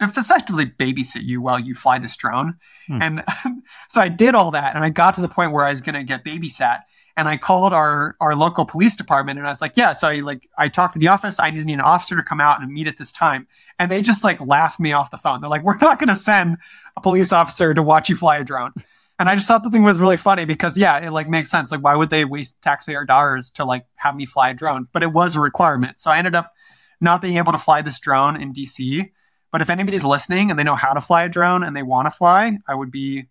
effectively 0.00 0.66
babysit 0.66 1.24
you 1.24 1.40
while 1.40 1.58
you 1.58 1.74
fly 1.74 1.98
this 1.98 2.16
drone. 2.16 2.56
Hmm. 2.86 3.02
And 3.02 3.24
so 3.88 4.00
I 4.00 4.08
did 4.08 4.34
all 4.34 4.50
that 4.52 4.74
and 4.74 4.84
I 4.84 4.90
got 4.90 5.14
to 5.14 5.20
the 5.20 5.28
point 5.28 5.52
where 5.52 5.64
I 5.64 5.70
was 5.70 5.80
going 5.80 5.94
to 5.94 6.04
get 6.04 6.24
babysat 6.24 6.82
and 7.16 7.28
I 7.28 7.36
called 7.36 7.72
our 7.72 8.16
our 8.20 8.36
local 8.36 8.64
police 8.64 8.94
department 8.94 9.38
and 9.38 9.46
I 9.46 9.50
was 9.50 9.60
like, 9.60 9.76
yeah, 9.76 9.92
so 9.92 10.06
I 10.06 10.20
like 10.20 10.48
I 10.56 10.68
talked 10.68 10.92
to 10.92 11.00
the 11.00 11.08
office, 11.08 11.40
I 11.40 11.50
just 11.50 11.66
need 11.66 11.74
an 11.74 11.80
officer 11.80 12.16
to 12.16 12.22
come 12.22 12.40
out 12.40 12.62
and 12.62 12.72
meet 12.72 12.86
at 12.86 12.96
this 12.96 13.10
time. 13.10 13.48
And 13.80 13.90
they 13.90 14.02
just 14.02 14.22
like 14.22 14.40
laughed 14.40 14.78
me 14.78 14.92
off 14.92 15.10
the 15.10 15.18
phone. 15.18 15.40
They're 15.40 15.50
like, 15.50 15.64
we're 15.64 15.76
not 15.78 15.98
going 15.98 16.08
to 16.08 16.16
send 16.16 16.58
a 16.96 17.00
police 17.00 17.32
officer 17.32 17.74
to 17.74 17.82
watch 17.82 18.08
you 18.08 18.14
fly 18.14 18.38
a 18.38 18.44
drone. 18.44 18.72
And 19.18 19.28
I 19.28 19.34
just 19.34 19.48
thought 19.48 19.64
the 19.64 19.70
thing 19.70 19.82
was 19.82 19.98
really 19.98 20.16
funny 20.16 20.44
because 20.44 20.76
yeah, 20.76 20.96
it 20.98 21.10
like 21.10 21.28
makes 21.28 21.50
sense. 21.50 21.72
Like 21.72 21.82
why 21.82 21.96
would 21.96 22.10
they 22.10 22.24
waste 22.24 22.62
taxpayer 22.62 23.04
dollars 23.04 23.50
to 23.52 23.64
like 23.64 23.84
have 23.96 24.14
me 24.14 24.24
fly 24.24 24.50
a 24.50 24.54
drone? 24.54 24.86
But 24.92 25.02
it 25.02 25.12
was 25.12 25.34
a 25.34 25.40
requirement. 25.40 25.98
So 25.98 26.12
I 26.12 26.18
ended 26.18 26.36
up 26.36 26.52
not 27.00 27.20
being 27.20 27.36
able 27.36 27.50
to 27.50 27.58
fly 27.58 27.82
this 27.82 27.98
drone 27.98 28.40
in 28.40 28.52
DC 28.52 29.10
but 29.50 29.62
if 29.62 29.70
anybody's 29.70 30.04
listening 30.04 30.50
and 30.50 30.58
they 30.58 30.64
know 30.64 30.74
how 30.74 30.92
to 30.92 31.00
fly 31.00 31.24
a 31.24 31.28
drone 31.28 31.62
and 31.62 31.76
they 31.76 31.82
want 31.82 32.06
to 32.06 32.10
fly, 32.10 32.58
I 32.66 32.74
would 32.74 32.90
be 32.90 33.26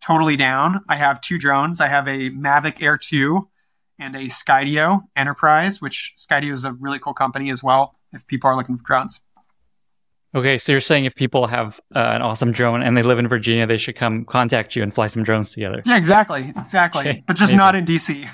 totally 0.00 0.36
down. 0.36 0.80
I 0.88 0.96
have 0.96 1.20
two 1.20 1.38
drones. 1.38 1.80
I 1.80 1.88
have 1.88 2.08
a 2.08 2.30
Mavic 2.30 2.82
Air 2.82 2.98
2 2.98 3.48
and 3.98 4.16
a 4.16 4.24
Skydio 4.24 5.02
Enterprise, 5.14 5.80
which 5.80 6.14
Skydio 6.16 6.52
is 6.52 6.64
a 6.64 6.72
really 6.72 6.98
cool 6.98 7.14
company 7.14 7.50
as 7.50 7.62
well 7.62 7.94
if 8.12 8.26
people 8.26 8.48
are 8.48 8.56
looking 8.56 8.76
for 8.76 8.82
drones. 8.82 9.20
Okay, 10.32 10.58
so 10.58 10.72
you're 10.72 10.80
saying 10.80 11.06
if 11.06 11.16
people 11.16 11.48
have 11.48 11.80
uh, 11.94 11.98
an 11.98 12.22
awesome 12.22 12.52
drone 12.52 12.82
and 12.82 12.96
they 12.96 13.02
live 13.02 13.18
in 13.18 13.26
Virginia, 13.26 13.66
they 13.66 13.76
should 13.76 13.96
come 13.96 14.24
contact 14.24 14.76
you 14.76 14.82
and 14.82 14.94
fly 14.94 15.08
some 15.08 15.24
drones 15.24 15.50
together. 15.50 15.82
Yeah, 15.84 15.96
exactly. 15.96 16.52
Exactly. 16.56 17.00
Okay, 17.00 17.24
but 17.26 17.36
just 17.36 17.52
amazing. 17.52 17.58
not 17.58 17.74
in 17.74 17.84
DC. 17.84 18.28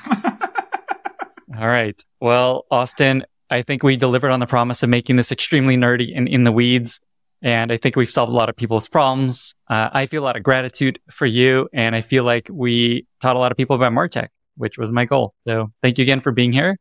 All 1.58 1.66
right. 1.66 1.98
Well, 2.20 2.66
Austin, 2.70 3.24
I 3.48 3.62
think 3.62 3.82
we 3.82 3.96
delivered 3.96 4.30
on 4.30 4.40
the 4.40 4.46
promise 4.46 4.82
of 4.82 4.90
making 4.90 5.16
this 5.16 5.32
extremely 5.32 5.76
nerdy 5.76 6.12
and 6.14 6.28
in 6.28 6.44
the 6.44 6.52
weeds. 6.52 7.00
And 7.46 7.70
I 7.70 7.76
think 7.76 7.94
we've 7.94 8.10
solved 8.10 8.32
a 8.32 8.34
lot 8.34 8.48
of 8.48 8.56
people's 8.56 8.88
problems. 8.88 9.54
Uh, 9.70 9.88
I 9.92 10.06
feel 10.06 10.20
a 10.20 10.26
lot 10.26 10.36
of 10.36 10.42
gratitude 10.42 10.98
for 11.12 11.26
you. 11.26 11.68
And 11.72 11.94
I 11.94 12.00
feel 12.00 12.24
like 12.24 12.48
we 12.52 13.06
taught 13.20 13.36
a 13.36 13.38
lot 13.38 13.52
of 13.52 13.56
people 13.56 13.76
about 13.76 13.92
Martech, 13.92 14.30
which 14.56 14.78
was 14.78 14.90
my 14.90 15.04
goal. 15.04 15.32
So 15.46 15.70
thank 15.80 15.96
you 15.96 16.02
again 16.02 16.18
for 16.18 16.32
being 16.32 16.50
here. 16.50 16.76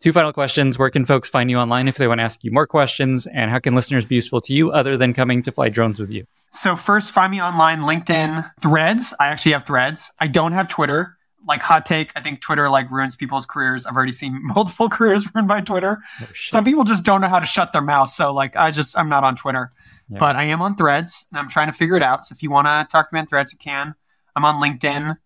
Two 0.00 0.12
final 0.12 0.34
questions. 0.34 0.78
Where 0.78 0.90
can 0.90 1.06
folks 1.06 1.30
find 1.30 1.50
you 1.50 1.56
online 1.56 1.88
if 1.88 1.96
they 1.96 2.06
want 2.06 2.18
to 2.18 2.22
ask 2.22 2.44
you 2.44 2.52
more 2.52 2.66
questions? 2.66 3.26
And 3.26 3.50
how 3.50 3.60
can 3.60 3.74
listeners 3.74 4.04
be 4.04 4.16
useful 4.16 4.42
to 4.42 4.52
you 4.52 4.70
other 4.72 4.98
than 4.98 5.14
coming 5.14 5.40
to 5.40 5.52
fly 5.52 5.70
drones 5.70 5.98
with 5.98 6.10
you? 6.10 6.26
So 6.50 6.76
first, 6.76 7.12
find 7.12 7.30
me 7.30 7.40
online, 7.40 7.80
LinkedIn, 7.80 8.50
Threads. 8.60 9.14
I 9.18 9.28
actually 9.28 9.52
have 9.52 9.66
Threads. 9.66 10.12
I 10.18 10.26
don't 10.26 10.52
have 10.52 10.68
Twitter 10.68 11.17
like 11.48 11.62
hot 11.62 11.86
take 11.86 12.12
i 12.14 12.20
think 12.20 12.40
twitter 12.40 12.68
like 12.68 12.90
ruins 12.90 13.16
people's 13.16 13.46
careers. 13.46 13.86
I've 13.86 13.96
already 13.96 14.12
seen 14.12 14.38
multiple 14.42 14.88
careers 14.88 15.26
ruined 15.34 15.48
by 15.48 15.62
twitter. 15.62 15.98
Oh, 16.20 16.26
some 16.34 16.64
people 16.64 16.84
just 16.84 17.02
don't 17.02 17.20
know 17.20 17.28
how 17.28 17.40
to 17.40 17.46
shut 17.46 17.72
their 17.72 17.82
mouth 17.82 18.10
so 18.10 18.32
like 18.32 18.54
i 18.54 18.70
just 18.70 18.96
i'm 18.96 19.08
not 19.08 19.24
on 19.24 19.34
twitter. 19.36 19.72
Yeah. 20.10 20.18
but 20.18 20.36
i 20.36 20.44
am 20.44 20.62
on 20.62 20.76
threads 20.76 21.26
and 21.30 21.38
i'm 21.38 21.48
trying 21.48 21.66
to 21.66 21.72
figure 21.72 21.96
it 21.96 22.02
out. 22.02 22.24
So 22.24 22.34
if 22.34 22.42
you 22.42 22.50
want 22.50 22.66
to 22.66 22.86
talk 22.90 23.10
to 23.10 23.14
me 23.14 23.20
on 23.20 23.26
threads 23.26 23.52
you 23.52 23.58
can. 23.58 23.94
I'm 24.36 24.44
on 24.44 24.62
linkedin 24.62 25.16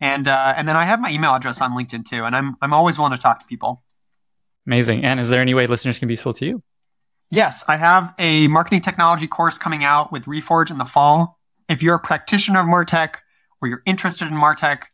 and 0.00 0.28
uh, 0.28 0.54
and 0.56 0.66
then 0.66 0.76
i 0.76 0.84
have 0.84 1.00
my 1.00 1.10
email 1.10 1.34
address 1.34 1.60
on 1.60 1.72
linkedin 1.72 2.04
too 2.04 2.24
and 2.24 2.34
i'm 2.34 2.56
i'm 2.62 2.72
always 2.72 2.96
willing 2.96 3.12
to 3.12 3.18
talk 3.18 3.40
to 3.40 3.46
people. 3.46 3.82
Amazing. 4.66 5.04
And 5.04 5.18
is 5.18 5.28
there 5.28 5.42
any 5.42 5.54
way 5.54 5.66
listeners 5.66 5.98
can 5.98 6.06
be 6.06 6.12
useful 6.12 6.32
to 6.34 6.46
you? 6.46 6.62
Yes 7.30 7.64
i 7.68 7.76
have 7.76 8.14
a 8.18 8.48
marketing 8.48 8.80
technology 8.80 9.26
course 9.26 9.58
coming 9.58 9.84
out 9.84 10.12
with 10.12 10.24
reforge 10.24 10.70
in 10.70 10.78
the 10.78 10.84
fall. 10.84 11.38
If 11.68 11.82
you're 11.82 11.96
a 11.96 12.00
practitioner 12.00 12.60
of 12.60 12.66
martech 12.66 13.16
or 13.60 13.68
you're 13.68 13.82
interested 13.86 14.28
in 14.28 14.34
martech 14.34 14.84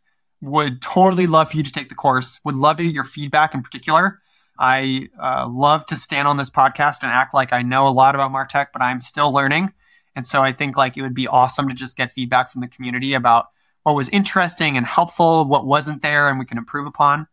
would 0.41 0.81
totally 0.81 1.27
love 1.27 1.51
for 1.51 1.57
you 1.57 1.63
to 1.63 1.71
take 1.71 1.89
the 1.89 1.95
course. 1.95 2.39
Would 2.45 2.55
love 2.55 2.77
to 2.77 2.83
get 2.83 2.93
your 2.93 3.03
feedback 3.03 3.53
in 3.53 3.61
particular. 3.61 4.19
I 4.57 5.09
uh, 5.21 5.47
love 5.49 5.85
to 5.87 5.95
stand 5.95 6.27
on 6.27 6.37
this 6.37 6.49
podcast 6.49 7.03
and 7.03 7.11
act 7.11 7.33
like 7.33 7.53
I 7.53 7.61
know 7.61 7.87
a 7.87 7.89
lot 7.89 8.15
about 8.15 8.31
Martech, 8.31 8.67
but 8.73 8.81
I'm 8.81 9.01
still 9.01 9.31
learning. 9.31 9.73
And 10.15 10.27
so 10.27 10.41
I 10.41 10.51
think 10.51 10.75
like 10.75 10.97
it 10.97 11.01
would 11.01 11.13
be 11.13 11.27
awesome 11.27 11.69
to 11.69 11.73
just 11.73 11.95
get 11.95 12.11
feedback 12.11 12.51
from 12.51 12.61
the 12.61 12.67
community 12.67 13.13
about 13.13 13.47
what 13.83 13.95
was 13.95 14.09
interesting 14.09 14.75
and 14.75 14.85
helpful, 14.85 15.45
what 15.45 15.65
wasn't 15.65 16.01
there, 16.01 16.29
and 16.29 16.39
we 16.39 16.45
can 16.45 16.57
improve 16.57 16.85
upon. 16.85 17.27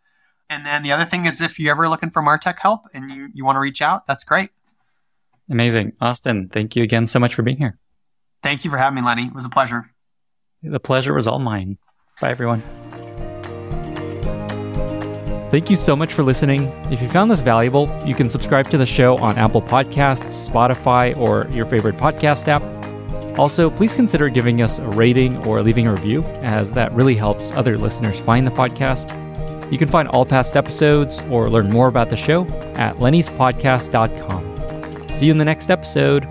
And 0.48 0.64
then 0.64 0.84
the 0.84 0.92
other 0.92 1.04
thing 1.04 1.26
is 1.26 1.40
if 1.40 1.58
you're 1.58 1.72
ever 1.72 1.88
looking 1.88 2.10
for 2.10 2.22
Martech 2.22 2.60
help 2.60 2.82
and 2.94 3.10
you, 3.10 3.28
you 3.34 3.44
want 3.44 3.56
to 3.56 3.60
reach 3.60 3.82
out, 3.82 4.06
that's 4.06 4.22
great. 4.22 4.50
Amazing. 5.50 5.92
Austin, 6.00 6.48
thank 6.48 6.76
you 6.76 6.84
again 6.84 7.06
so 7.06 7.18
much 7.18 7.34
for 7.34 7.42
being 7.42 7.56
here. 7.56 7.78
Thank 8.42 8.64
you 8.64 8.70
for 8.70 8.76
having 8.76 8.96
me, 8.96 9.02
Lenny. 9.02 9.26
It 9.26 9.34
was 9.34 9.44
a 9.44 9.48
pleasure. 9.48 9.90
The 10.62 10.80
pleasure 10.80 11.12
was 11.12 11.26
all 11.26 11.38
mine. 11.40 11.78
Bye, 12.20 12.30
everyone. 12.30 12.62
Thank 15.50 15.70
you 15.70 15.76
so 15.76 15.94
much 15.94 16.12
for 16.12 16.24
listening. 16.24 16.64
If 16.90 17.00
you 17.00 17.08
found 17.08 17.30
this 17.30 17.40
valuable, 17.40 17.88
you 18.04 18.14
can 18.14 18.28
subscribe 18.28 18.68
to 18.70 18.78
the 18.78 18.84
show 18.84 19.16
on 19.18 19.38
Apple 19.38 19.62
Podcasts, 19.62 20.48
Spotify, 20.48 21.16
or 21.16 21.48
your 21.50 21.66
favorite 21.66 21.96
podcast 21.96 22.48
app. 22.48 22.62
Also, 23.38 23.70
please 23.70 23.94
consider 23.94 24.28
giving 24.28 24.60
us 24.60 24.80
a 24.80 24.88
rating 24.88 25.36
or 25.46 25.62
leaving 25.62 25.86
a 25.86 25.92
review, 25.92 26.24
as 26.42 26.72
that 26.72 26.92
really 26.92 27.14
helps 27.14 27.52
other 27.52 27.78
listeners 27.78 28.18
find 28.20 28.46
the 28.46 28.50
podcast. 28.50 29.12
You 29.70 29.78
can 29.78 29.88
find 29.88 30.08
all 30.08 30.24
past 30.24 30.56
episodes 30.56 31.22
or 31.30 31.48
learn 31.48 31.70
more 31.70 31.88
about 31.88 32.10
the 32.10 32.16
show 32.16 32.44
at 32.76 32.96
lennyspodcast.com. 32.96 35.08
See 35.10 35.26
you 35.26 35.32
in 35.32 35.38
the 35.38 35.44
next 35.44 35.70
episode. 35.70 36.28